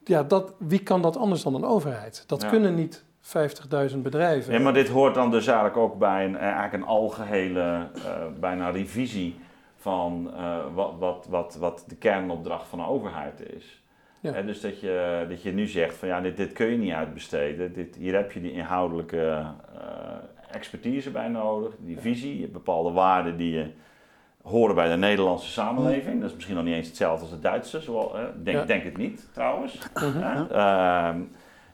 ja, 0.05 0.23
dat, 0.23 0.53
wie 0.59 0.79
kan 0.83 1.03
dat 1.03 1.17
anders 1.17 1.43
dan 1.43 1.55
een 1.55 1.65
overheid? 1.65 2.25
Dat 2.27 2.43
Ja. 2.43 2.49
kunnen 2.49 2.75
niet 2.75 3.05
50.000 3.21 4.03
bedrijven. 4.03 4.53
Ja, 4.53 4.61
maar 4.61 4.73
dit 4.75 4.89
hoort 4.89 5.15
dan 5.15 5.31
dus 5.31 5.47
eigenlijk 5.47 5.77
ook 5.77 5.99
bij 5.99 6.25
een, 6.25 6.37
eh, 6.37 6.43
eigenlijk 6.43 6.73
een 6.75 6.89
algehele, 6.89 7.89
eh, 7.95 8.27
bijna 8.41 8.71
revisie 8.71 9.41
van 9.77 10.31
wat, 10.75 10.93
wat, 10.99 11.27
wat, 11.29 11.57
wat 11.61 11.85
de 11.87 11.95
kernopdracht 11.97 12.69
van 12.69 12.79
een 12.79 12.87
overheid 12.87 13.41
is. 13.57 13.78
Ja. 14.21 14.43
Dus 14.43 14.61
dat 14.61 14.81
je, 14.81 15.27
dat 15.29 15.43
je 15.43 15.53
nu 15.53 15.67
zegt 15.67 15.97
van 15.97 16.09
ja, 16.09 16.21
dit, 16.21 16.37
dit 16.37 16.53
kun 16.53 16.67
je 16.67 16.77
niet 16.77 16.93
uitbesteden. 16.93 17.73
Dit, 17.73 17.97
hier 17.97 18.15
heb 18.15 18.33
je 18.33 18.41
die 18.41 18.53
inhoudelijke 18.53 19.47
eh, 19.79 20.17
expertise 20.51 21.11
bij 21.11 21.29
nodig, 21.29 21.75
die 21.79 21.99
visie, 22.01 22.35
je 22.35 22.41
hebt 22.41 22.53
bepaalde 22.53 22.91
waarden 22.91 23.37
die 23.37 23.53
je 23.53 23.71
horen 24.43 24.75
bij 24.75 24.89
de 24.89 24.97
Nederlandse 24.97 25.51
samenleving. 25.51 26.21
Dat 26.21 26.29
is 26.29 26.35
misschien 26.35 26.57
nog 26.57 26.65
niet 26.65 26.75
eens 26.75 26.87
hetzelfde 26.87 27.21
als 27.21 27.31
de 27.31 27.41
Duitse, 27.41 27.81
zoals, 27.81 28.13
eh, 28.13 28.21
denk, 28.43 28.57
Ja. 28.57 28.65
denk 28.65 28.85
het 28.85 28.97
niet 28.97 29.29
trouwens. 29.33 29.79
Mhm. 29.95 30.23
Ehm, 30.53 31.21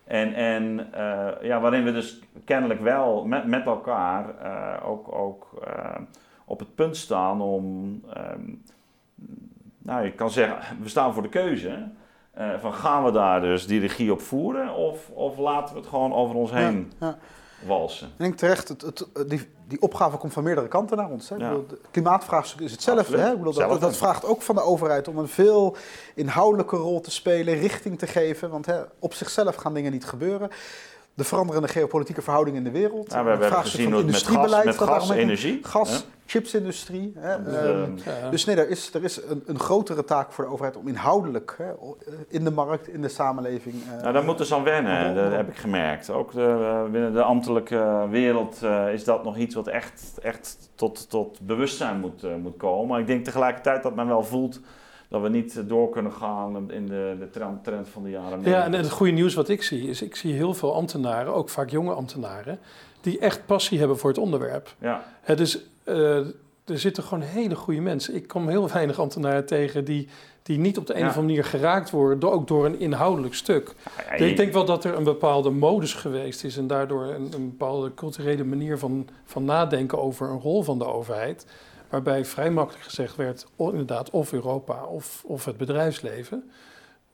en 0.04 0.34
en 0.34 0.88
eh, 0.92 1.28
ja, 1.42 1.60
waarin 1.60 1.84
we 1.84 1.92
dus 1.92 2.20
kennelijk 2.44 2.80
wel 2.80 3.24
met, 3.26 3.46
met 3.46 3.66
elkaar 3.66 4.38
eh, 4.38 4.88
ook, 4.88 5.12
ook 5.12 5.62
op 6.44 6.58
het 6.58 6.74
punt 6.74 6.96
staan 6.96 7.40
om, 7.40 8.00
ehm, 8.14 8.40
nou 9.78 10.04
je 10.04 10.12
kan 10.12 10.30
zeggen, 10.30 10.58
we 10.82 10.88
staan 10.88 11.14
voor 11.14 11.22
de 11.22 11.28
keuze. 11.28 11.88
Eh, 12.34 12.48
van 12.60 12.74
gaan 12.74 13.04
we 13.04 13.10
daar 13.10 13.40
dus 13.40 13.66
die 13.66 13.80
regie 13.80 14.12
op 14.12 14.20
voeren 14.20 14.74
of, 14.74 15.08
of 15.08 15.38
laten 15.38 15.74
we 15.74 15.80
het 15.80 15.88
gewoon 15.88 16.14
over 16.14 16.36
ons 16.36 16.50
heen 16.50 16.92
Ja, 17.00 17.06
ja. 17.06 17.18
walsen? 17.66 18.06
Ik 18.06 18.12
denk 18.16 18.36
terecht, 18.36 18.68
het, 18.68 18.80
het, 18.80 19.06
die, 19.28 19.48
die 19.68 19.80
opgave 19.80 20.16
komt 20.16 20.32
van 20.32 20.42
meerdere 20.42 20.68
kanten 20.68 20.96
naar 20.96 21.10
ons. 21.10 21.28
Hè. 21.28 21.36
Ja. 21.36 21.48
bedoel, 21.48 21.66
Het 21.68 21.90
klimaatvraagstuk 21.90 22.60
is 22.60 22.72
hetzelfde. 22.72 23.18
Hè. 23.18 23.36
Bedoel, 23.36 23.78
dat, 23.78 23.96
vraagt 23.96 24.24
ook 24.24 24.42
van 24.42 24.54
de 24.54 24.62
overheid 24.62 25.08
om 25.08 25.18
een 25.18 25.28
veel 25.28 25.76
inhoudelijke 26.14 26.76
rol 26.76 27.00
te 27.00 27.10
spelen, 27.10 27.54
richting 27.54 27.98
te 27.98 28.06
geven. 28.06 28.50
Want 28.50 28.66
hè, 28.66 28.80
op 28.98 29.14
zichzelf 29.14 29.54
gaan 29.54 29.74
dingen 29.74 29.92
niet 29.92 30.04
gebeuren. 30.04 30.50
De 31.14 31.24
veranderende 31.24 31.68
geopolitieke 31.68 32.22
verhoudingen 32.22 32.58
in 32.58 32.72
de 32.72 32.78
wereld. 32.78 33.08
Nou, 33.08 33.24
we 33.24 33.30
hebben 33.30 33.52
gezien 33.52 33.92
het 33.92 34.06
met 34.06 34.14
gas, 34.14 34.22
industriebeleid 34.22 34.64
met 34.64 34.76
gas 34.76 35.10
energie. 35.10 35.60
Gas? 35.62 36.06
Chipsindustrie. 36.26 37.12
Hè. 37.16 37.42
Dus, 37.42 37.54
Ehm, 37.54 37.64
eh, 38.04 38.22
Ja. 38.22 38.30
dus 38.30 38.44
nee, 38.44 38.56
er 38.56 38.68
is, 38.68 38.94
er 38.94 39.04
is 39.04 39.20
een, 39.28 39.42
een 39.46 39.58
grotere 39.58 40.04
taak 40.04 40.32
voor 40.32 40.44
de 40.44 40.50
overheid 40.50 40.76
om 40.76 40.88
inhoudelijk 40.88 41.54
hè, 41.58 41.72
in 42.28 42.44
de 42.44 42.50
markt, 42.50 42.88
in 42.88 43.02
de 43.02 43.08
samenleving. 43.08 43.74
eh, 43.96 44.00
Nou, 44.00 44.12
daar 44.12 44.24
moeten 44.24 44.46
ze 44.46 44.54
aan 44.54 44.62
wennen, 44.62 45.14
dat 45.14 45.32
heb 45.32 45.48
ik 45.48 45.56
gemerkt. 45.56 46.10
Ook 46.10 46.32
de, 46.32 46.42
eh, 46.84 46.90
binnen 46.90 47.12
de 47.12 47.22
ambtelijke 47.22 48.06
wereld 48.10 48.62
eh, 48.62 48.92
is 48.92 49.04
dat 49.04 49.24
nog 49.24 49.36
iets 49.36 49.54
wat 49.54 49.66
echt, 49.66 50.18
echt 50.22 50.70
tot, 50.74 51.10
tot 51.10 51.40
bewustzijn 51.40 52.00
moet, 52.00 52.24
eh, 52.24 52.34
moet 52.42 52.56
komen. 52.56 52.86
Maar 52.88 53.00
ik 53.00 53.06
denk 53.06 53.24
tegelijkertijd 53.24 53.82
dat 53.82 53.94
men 53.94 54.06
wel 54.06 54.22
voelt 54.22 54.60
dat 55.08 55.22
we 55.22 55.28
niet 55.28 55.62
door 55.68 55.88
kunnen 55.90 56.12
gaan 56.12 56.70
in 56.72 56.86
de, 56.86 57.16
de 57.18 57.30
trend, 57.62 57.88
van 57.88 58.02
de 58.02 58.10
jaren 58.10 58.30
Ja, 58.30 58.44
90. 58.44 58.64
en 58.64 58.72
het 58.72 58.90
goede 58.90 59.12
nieuws 59.12 59.34
wat 59.34 59.48
ik 59.48 59.62
zie, 59.62 59.88
is 59.88 60.02
ik 60.02 60.16
zie 60.16 60.32
heel 60.34 60.54
veel 60.54 60.74
ambtenaren, 60.74 61.34
ook 61.34 61.48
vaak 61.48 61.70
jonge 61.70 61.92
ambtenaren, 61.92 62.58
die 63.00 63.18
echt 63.18 63.46
passie 63.46 63.78
hebben 63.78 63.98
voor 63.98 64.10
het 64.10 64.18
onderwerp. 64.18 64.74
Ja, 64.78 65.04
Hè, 65.20 65.34
dus 65.36 65.66
eh, 65.84 66.16
er 66.64 66.78
zitten 66.78 67.02
gewoon 67.02 67.22
hele 67.24 67.54
goede 67.54 67.80
mensen. 67.80 68.14
Ik 68.14 68.28
kom 68.28 68.48
heel 68.48 68.68
weinig 68.78 68.98
ambtenaren 68.98 69.46
tegen 69.46 69.84
die, 69.84 70.08
die 70.42 70.58
niet 70.58 70.78
op 70.78 70.86
de 70.86 70.92
een 70.94 70.98
Ja. 71.00 71.04
of 71.06 71.16
andere 71.16 71.26
manier 71.34 71.44
geraakt 71.50 71.90
worden, 71.90 72.18
door, 72.18 72.32
ook 72.32 72.48
door 72.48 72.66
een 72.66 72.78
inhoudelijk 72.80 73.34
stuk. 73.34 73.74
ja, 74.08 74.12
Ik 74.12 74.36
denk 74.36 74.52
wel 74.52 74.64
dat 74.64 74.84
er 74.84 74.94
een 74.96 75.04
bepaalde 75.04 75.50
modus 75.50 75.94
geweest 75.94 76.44
is 76.44 76.56
en 76.56 76.66
daardoor 76.66 77.02
een, 77.06 77.32
een 77.34 77.48
bepaalde 77.50 77.94
culturele 77.94 78.44
manier 78.44 78.78
van, 78.78 79.08
van 79.24 79.44
nadenken 79.44 79.98
over 80.02 80.28
een 80.30 80.40
rol 80.40 80.62
van 80.62 80.78
de 80.78 80.86
overheid. 80.86 81.46
Waarbij 81.88 82.24
vrij 82.24 82.50
makkelijk 82.50 82.84
gezegd 82.84 83.16
werd, 83.16 83.46
inderdaad, 83.56 84.10
of 84.10 84.32
Europa 84.32 84.84
of, 84.84 85.22
of 85.26 85.44
het 85.44 85.56
bedrijfsleven. 85.56 86.50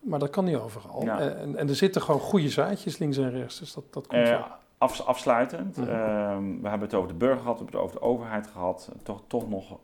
Maar 0.01 0.18
dat 0.18 0.30
kan 0.30 0.44
niet 0.44 0.56
overal. 0.56 1.05
Ja. 1.05 1.18
En, 1.20 1.56
en 1.56 1.68
er 1.68 1.74
zitten 1.74 2.02
gewoon 2.02 2.20
goede 2.20 2.48
zaadjes 2.48 2.98
links 2.98 3.16
en 3.16 3.30
rechts. 3.30 3.59
Dus 3.59 3.72
dat, 3.74 3.84
dat 3.90 4.06
komt 4.06 4.22
Eh, 4.22 4.28
wel. 4.30 4.44
Af- 4.81 5.01
afsluitend, 5.01 5.77
Mhm. 5.77 5.89
ehm, 5.89 6.61
we 6.62 6.69
hebben 6.69 6.89
het 6.89 6.94
over 6.94 7.09
de 7.09 7.15
burger 7.15 7.40
gehad, 7.40 7.59
we 7.59 7.65
hebben 7.65 7.81
het 7.81 7.89
over 7.89 8.01
de 8.01 8.07
overheid 8.07 8.47
gehad. 8.47 8.90
Toch, 9.02 9.23
toch 9.27 9.48
nog 9.48 9.78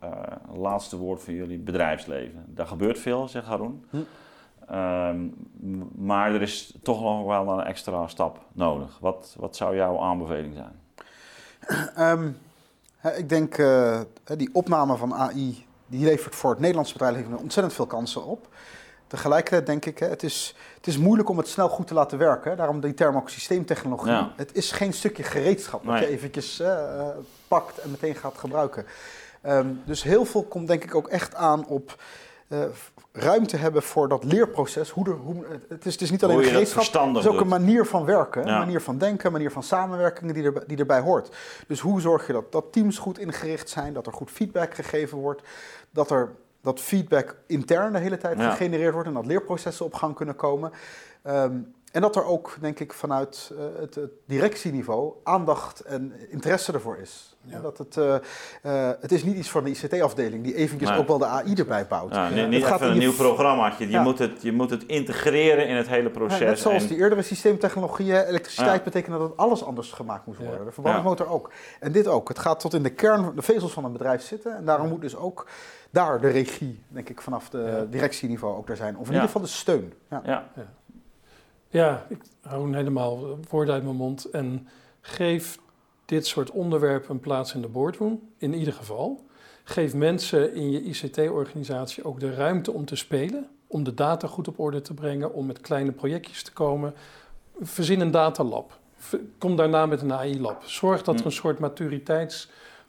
een 0.53 0.59
laatste 0.59 0.97
woord 0.97 1.23
voor 1.23 1.33
jullie, 1.33 1.59
bedrijfsleven. 1.59 2.45
Daar 2.49 2.67
gebeurt 2.67 2.99
veel, 2.99 3.29
zegt 3.29 3.47
Haroon. 3.47 3.85
Hm. 3.91 3.97
Ehm, 4.69 5.29
maar 5.95 6.35
er 6.35 6.43
is 6.43 6.79
toch 6.83 7.01
nog 7.01 7.27
wel 7.27 7.49
een 7.59 7.65
extra 7.65 8.09
stap 8.09 8.39
nodig. 8.53 8.99
Wat, 9.01 9.37
wat 9.39 9.57
zou 9.57 9.77
jouw 9.77 10.01
aanbeveling 10.01 10.55
zijn? 10.55 10.81
Ehm, 11.95 12.29
ik 13.17 13.29
denk 13.29 13.59
eh, 13.59 14.01
die 14.37 14.51
opname 14.53 14.97
van 14.97 15.15
AI, 15.15 15.67
die 15.87 16.05
levert 16.05 16.35
voor 16.35 16.51
het 16.51 16.59
Nederlandse 16.61 16.93
bedrijfsleven 16.93 17.39
ontzettend 17.39 17.75
veel 17.75 17.87
kansen 17.87 18.25
op. 18.25 18.49
Tegelijkertijd 19.07 19.67
denk 19.67 19.85
ik, 19.85 19.99
hè, 19.99 20.07
het, 20.09 20.23
is, 20.23 20.55
het 20.77 20.87
is 20.87 20.99
moeilijk 20.99 21.29
om 21.29 21.39
het 21.39 21.49
snel 21.49 21.69
goed 21.69 21.87
te 21.87 21.95
laten 21.95 22.19
werken. 22.19 22.57
Daarom 22.57 22.81
die 22.81 22.95
term 22.95 23.17
ook 23.17 23.29
systeemtechnologie. 23.31 24.13
Ja. 24.13 24.33
Het 24.37 24.55
is 24.55 24.73
geen 24.73 24.93
stukje 24.93 25.23
gereedschap 25.23 25.85
dat 25.85 25.93
Nee. 25.95 26.03
je 26.03 26.09
eventjes 26.09 26.61
eh, 26.61 27.01
eh, 27.01 27.07
pakt 27.49 27.79
en 27.79 27.91
meteen 27.91 28.15
gaat 28.15 28.39
gebruiken. 28.39 28.87
Ehm, 29.43 29.67
dus 29.85 30.03
heel 30.03 30.25
veel 30.25 30.43
komt 30.43 30.67
denk 30.69 30.85
ik 30.85 30.95
ook 30.95 31.09
echt 31.09 31.35
aan 31.35 31.67
op 31.67 31.97
eh, 32.49 32.59
ruimte 33.13 33.57
hebben 33.57 33.83
voor 33.83 34.09
dat 34.09 34.25
leerproces. 34.25 34.91
Hoe 34.91 35.07
er, 35.07 35.13
hoe, 35.13 35.45
het, 35.69 35.87
is, 35.87 35.93
het 35.93 36.03
is 36.03 36.11
niet 36.11 36.25
alleen 36.25 36.39
een 36.39 36.45
gereedschap, 36.45 36.83
het 36.85 37.17
is 37.17 37.27
ook 37.27 37.33
doet. 37.33 37.41
een 37.43 37.49
manier 37.49 37.87
van 37.87 38.05
werken, 38.05 38.47
Ja. 38.47 38.53
een 38.53 38.59
manier 38.59 38.81
van 38.81 38.99
denken, 38.99 39.27
een 39.27 39.33
manier 39.33 39.51
van 39.51 39.63
samenwerking 39.63 40.33
die, 40.33 40.45
er, 40.45 40.65
die 40.67 40.77
erbij 40.79 41.01
hoort. 41.01 41.37
Dus 41.67 41.81
hoe 41.81 42.01
zorg 42.01 42.27
je 42.27 42.33
dat, 42.33 42.53
dat 42.53 42.65
teams 42.73 42.99
goed 42.99 43.19
ingericht 43.19 43.69
zijn, 43.69 43.93
dat 43.93 44.07
er 44.07 44.13
goed 44.13 44.31
feedback 44.31 44.75
gegeven 44.75 45.19
wordt, 45.19 45.43
dat 45.91 46.11
er 46.11 46.31
dat 46.67 46.81
feedback 46.81 47.37
intern 47.47 47.93
de 47.93 47.99
hele 47.99 48.17
tijd 48.17 48.39
Ja. 48.39 48.51
gegenereerd 48.51 48.93
wordt 48.93 49.09
en 49.09 49.15
dat 49.15 49.27
leerprocessen 49.27 49.85
op 49.85 49.95
gang 49.95 50.15
kunnen 50.15 50.37
komen. 50.37 50.71
Ehm, 51.23 51.57
en 51.97 52.03
dat 52.03 52.17
er 52.17 52.25
ook, 52.25 52.57
denk 52.61 52.81
ik, 52.81 52.93
vanuit 52.93 53.53
eh, 53.59 53.81
het, 53.81 53.95
het 53.95 54.11
directieniveau 54.27 55.13
aandacht 55.25 55.81
en 55.81 56.13
interesse 56.31 56.73
ervoor 56.73 56.97
is. 56.99 57.37
Ja. 57.43 57.61
Dat 57.61 57.79
het, 57.79 57.97
eh, 57.97 58.15
eh, 58.63 58.91
het 59.01 59.13
is 59.13 59.25
niet 59.25 59.37
iets 59.37 59.51
van 59.51 59.65
de 59.65 59.71
ICT-afdeling 59.71 60.45
die 60.45 60.55
eventjes 60.55 60.91
Nee. 60.91 60.99
ook 60.99 61.07
wel 61.07 61.19
de 61.19 61.25
AI 61.27 61.55
erbij 61.55 61.87
bouwt. 61.87 62.15
Ja, 62.15 62.29
Ja. 62.29 62.47
niet 62.47 62.61
Het 62.61 62.71
gaat 62.71 62.81
even 62.81 62.93
een 62.93 62.99
nieuw 62.99 63.13
programmaatje. 63.15 63.85
Je, 63.85 63.91
Ja. 63.91 64.03
moet 64.03 64.19
het, 64.19 64.43
je 64.43 64.53
moet 64.53 64.71
het 64.71 64.85
integreren 64.87 65.69
in 65.69 65.77
het 65.77 65.89
hele 65.89 66.11
proces. 66.11 66.39
Ja, 66.39 66.45
net 66.45 66.59
zoals 66.59 66.83
En- 66.83 66.89
die 66.89 66.97
eerdere 66.97 67.23
systeemtechnologieën, 67.23 68.25
elektriciteit 68.27 68.77
Ja. 68.79 68.83
betekende 68.85 69.19
dat 69.19 69.37
alles 69.37 69.65
anders 69.65 69.93
gemaakt 69.93 70.27
moest 70.27 70.39
Ja. 70.41 70.47
worden. 70.47 70.65
De 70.67 70.73
verbrandingsmotor 70.73 71.29
ook. 71.29 71.51
En 71.81 71.93
dit 71.93 72.07
ook. 72.07 72.29
Het 72.29 72.39
gaat 72.39 72.61
tot 72.61 72.75
in 72.75 72.83
de 72.83 72.91
kern, 72.91 73.33
de 73.35 73.43
vezels 73.43 73.73
van 73.73 73.85
een 73.85 73.93
bedrijf 73.93 74.23
zitten. 74.23 74.57
En 74.57 74.65
daarom 74.65 74.89
moet 74.89 75.01
dus 75.01 75.17
ook 75.17 75.47
daar 75.91 76.21
de 76.21 76.29
regie, 76.29 76.83
denk 76.89 77.09
ik, 77.09 77.21
vanaf 77.21 77.49
de 77.49 77.59
Ja. 77.59 77.85
directieniveau 77.91 78.57
ook 78.57 78.69
er 78.69 78.77
zijn. 78.77 78.95
Of 78.97 79.07
in 79.07 79.07
Ja. 79.07 79.13
ieder 79.13 79.27
geval 79.27 79.41
de 79.43 79.49
steun. 79.49 79.93
Ja. 80.11 80.49
Ja. 81.77 82.07
Ik 82.09 82.19
hou 82.43 82.77
helemaal 82.77 83.39
woorden 83.51 83.75
uit 83.75 83.83
mijn 83.85 83.97
mond. 83.97 84.25
En 84.25 84.69
geef 85.01 85.59
dit 86.05 86.27
soort 86.27 86.51
onderwerpen 86.51 87.11
een 87.11 87.21
plaats 87.21 87.55
in 87.55 87.63
de 87.63 87.69
boardroom, 87.69 88.21
in 88.39 88.55
ieder 88.55 88.73
geval. 88.75 89.25
Geef 89.65 89.95
mensen 89.95 90.55
in 90.55 90.71
je 90.71 90.83
ICT-organisatie 90.83 92.05
ook 92.05 92.21
de 92.21 92.35
ruimte 92.35 92.73
om 92.73 92.85
te 92.85 92.97
spelen, 92.97 93.49
om 93.67 93.85
de 93.85 93.95
data 93.95 94.29
goed 94.29 94.49
op 94.49 94.59
orde 94.59 94.81
te 94.81 94.95
brengen, 94.95 95.33
om 95.33 95.47
met 95.47 95.61
kleine 95.61 95.93
projectjes 95.93 96.43
te 96.43 96.53
komen. 96.53 96.95
Verzin 97.61 98.01
een 98.01 98.11
datalab. 98.11 98.79
Kom 99.39 99.57
daarna 99.57 99.87
met 99.87 100.03
een 100.03 100.13
AI-lab. 100.13 100.63
Zorg 100.65 101.03
dat 101.03 101.15
er 101.15 101.21
Hm. 101.21 101.27
een 101.27 101.33
soort 101.33 101.59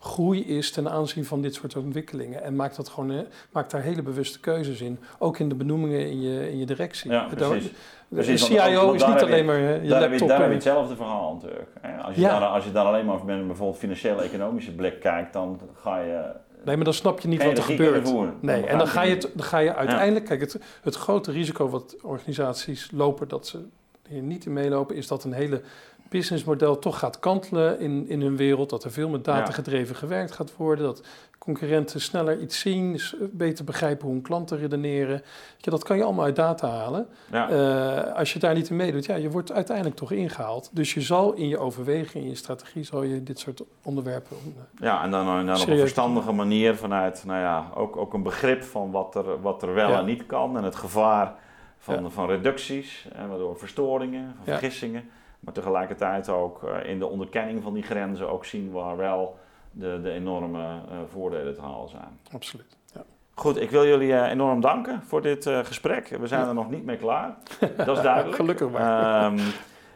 maturiteitsgroei 0.01 0.57
is 0.57 0.71
ten 0.71 0.89
aanzien 0.89 1.25
van 1.25 1.41
dit 1.41 1.53
soort 1.53 1.75
ontwikkelingen. 1.75 2.43
En 2.43 2.55
maak, 2.55 2.75
dat 2.75 2.89
gewoon, 2.89 3.11
eh, 3.11 3.19
maak 3.51 3.69
daar 3.69 3.81
hele 3.81 4.01
bewuste 4.01 4.39
keuzes 4.39 4.81
in. 4.81 4.99
Ook 5.19 5.39
in 5.39 5.49
de 5.49 5.55
benoemingen 5.55 6.09
in 6.09 6.21
je, 6.21 6.51
in 6.51 6.57
je 6.57 6.65
directie. 6.65 7.11
Ja, 7.11 7.23
precies. 7.35 7.63
de 7.63 8.15
Precies, 8.15 8.47
want- 8.47 8.61
CIO 8.61 8.91
is 8.91 9.05
niet 9.05 9.21
alleen 9.21 9.45
maar 9.45 9.55
eh, 9.55 9.83
je 9.83 9.89
Daar 9.89 10.01
heb, 10.01 10.11
je, 10.11 10.19
laptop. 10.19 10.27
daar 10.27 10.39
heb 10.39 10.47
je 10.47 10.53
hetzelfde 10.53 10.95
verhaal 10.95 11.33
natuurlijk. 11.33 11.69
Als 12.01 12.15
je, 12.15 12.21
Ja. 12.21 12.39
daar, 12.39 12.49
als 12.49 12.63
je 12.63 12.71
daar 12.71 12.85
alleen 12.85 13.05
maar 13.05 13.25
met 13.25 13.37
een 13.39 13.47
bijvoorbeeld 13.47 13.79
financiële-economische 13.79 14.75
blik 14.75 14.99
kijkt, 14.99 15.33
dan 15.33 15.59
ga 15.73 15.99
je 15.99 16.31
Nee, 16.65 16.75
maar 16.75 16.85
dan 16.85 16.93
snap 16.93 17.19
je 17.19 17.27
niet 17.27 17.43
wat 17.43 17.57
er 17.57 17.63
gebeurt. 17.63 18.41
Nee, 18.41 18.65
en 18.65 18.77
dan 18.77 18.87
ga, 18.87 19.01
je 19.01 19.17
dan 19.17 19.45
ga 19.45 19.57
je 19.57 19.75
uiteindelijk... 19.75 20.25
Kijk, 20.25 20.39
het, 20.39 20.59
het 20.81 20.95
grote 20.95 21.31
risico 21.31 21.69
wat 21.69 21.95
organisaties 22.01 22.91
lopen... 22.91 23.27
dat 23.27 23.47
ze 23.47 23.65
hier 24.07 24.21
niet 24.21 24.45
in 24.45 24.53
meelopen... 24.53 24.95
is 24.95 25.07
dat 25.07 25.23
een 25.23 25.33
hele 25.33 25.61
businessmodel 26.09 26.79
toch 26.79 26.99
gaat 26.99 27.19
kantelen 27.19 27.79
in, 27.79 28.09
in 28.09 28.21
hun 28.21 28.37
wereld. 28.37 28.69
Dat 28.69 28.83
er 28.83 28.91
veel 28.91 29.09
met 29.09 29.23
data 29.23 29.51
gedreven 29.51 29.95
gewerkt 29.95 30.31
gaat 30.31 30.55
worden. 30.55 30.85
Dat 30.85 31.01
concurrenten 31.37 32.01
sneller 32.01 32.39
iets 32.39 32.59
zien, 32.59 32.99
beter 33.31 33.65
begrijpen 33.65 34.05
hoe 34.05 34.15
een 34.15 34.21
klanten 34.21 34.57
redeneren. 34.57 35.21
Ja, 35.57 35.71
dat 35.71 35.83
kan 35.83 35.97
je 35.97 36.03
allemaal 36.03 36.25
uit 36.25 36.35
data 36.35 36.69
halen. 36.69 37.07
Ja. 37.31 37.49
Uh, 37.49 38.15
als 38.15 38.33
je 38.33 38.39
daar 38.39 38.53
niet 38.53 38.69
in 38.69 38.75
meedoet, 38.75 39.05
ja, 39.05 39.15
je 39.15 39.29
wordt 39.29 39.51
uiteindelijk 39.51 39.95
toch 39.95 40.11
ingehaald. 40.11 40.69
Dus 40.73 40.93
je 40.93 41.01
zal 41.01 41.33
in 41.33 41.47
je 41.47 41.57
overweging, 41.57 42.23
in 42.23 42.29
je 42.29 42.35
strategie, 42.35 42.83
zal 42.83 43.03
je 43.03 43.23
dit 43.23 43.39
soort 43.39 43.63
onderwerpen. 43.83 44.37
Uh, 44.45 44.61
ja, 44.81 45.03
en 45.03 45.11
dan, 45.11 45.25
dan 45.45 45.61
op 45.61 45.67
een 45.67 45.77
verstandige 45.77 46.31
manier 46.31 46.75
vanuit, 46.75 47.23
nou 47.25 47.39
ja, 47.39 47.71
ook, 47.75 47.97
ook 47.97 48.13
een 48.13 48.23
begrip 48.23 48.63
van 48.63 48.91
wat 48.91 49.15
er, 49.15 49.41
wat 49.41 49.61
er 49.61 49.73
wel 49.73 49.93
en 49.93 50.05
niet 50.05 50.25
kan 50.25 50.57
en 50.57 50.63
het 50.63 50.75
gevaar 50.75 51.35
van, 51.77 52.11
van 52.11 52.27
reducties, 52.27 53.07
en 53.13 53.29
waardoor 53.29 53.57
verstoringen, 53.57 54.33
van 54.35 54.45
vergissingen. 54.45 55.09
Maar 55.39 55.53
tegelijkertijd 55.53 56.29
ook 56.29 56.63
uh, 56.63 56.89
in 56.89 56.99
de 56.99 57.07
onderkenning 57.07 57.63
van 57.63 57.73
die 57.73 57.83
grenzen 57.83 58.29
ook 58.29 58.45
zien 58.45 58.71
waar 58.71 58.97
wel 58.97 59.37
de, 59.71 59.99
de 60.01 60.11
enorme 60.11 60.59
uh, 60.59 60.97
voordelen 61.11 61.53
te 61.53 61.61
halen 61.61 61.89
zijn. 61.89 62.19
Absoluut. 62.31 62.77
Ja. 62.93 63.03
Goed, 63.33 63.61
ik 63.61 63.69
wil 63.69 63.85
jullie 63.85 64.11
uh, 64.11 64.29
enorm 64.29 64.61
danken 64.61 65.01
voor 65.03 65.21
dit 65.21 65.49
gesprek. 65.63 66.07
We 66.07 66.27
zijn 66.27 66.47
er 66.47 66.53
nog 66.53 66.69
niet 66.69 66.85
mee 66.85 66.97
klaar. 66.97 67.35
Dat 67.85 67.97
is 67.97 68.03
duidelijk. 68.03 68.35
Gelukkig 68.35 68.69
maar. 68.69 69.25
Um, 69.25 69.39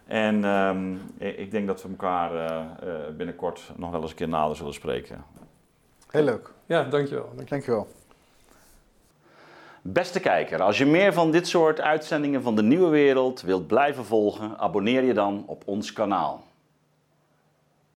en 0.08 0.44
um, 0.44 1.02
ik 1.18 1.52
denk 1.52 1.68
dat 1.68 1.84
we 1.84 1.90
elkaar 1.90 2.32
binnenkort 3.18 3.72
nog 3.76 3.92
wel 3.92 4.02
eens 4.02 4.10
een 4.10 4.16
keer 4.16 4.28
nader 4.28 4.56
zullen 4.56 4.74
spreken. 4.74 5.24
Heel 6.10 6.24
leuk. 6.24 6.54
Ja, 6.66 6.84
dankjewel. 6.84 7.24
Dankjewel. 7.24 7.48
dankjewel. 7.48 7.88
Beste 9.84 10.20
kijker, 10.20 10.62
als 10.62 10.78
je 10.78 10.86
meer 10.86 11.14
van 11.14 11.32
dit 11.32 11.48
soort 11.48 11.82
uitzendingen 11.82 12.42
van 12.42 12.56
de 12.56 12.64
Nieuwe 12.64 12.90
Wereld 12.90 13.42
wilt 13.42 13.68
blijven 13.68 14.06
volgen, 14.06 14.58
abonneer 14.58 15.04
je 15.04 15.14
dan 15.14 15.44
op 15.48 15.64
ons 15.66 15.94
kanaal. 15.94 16.44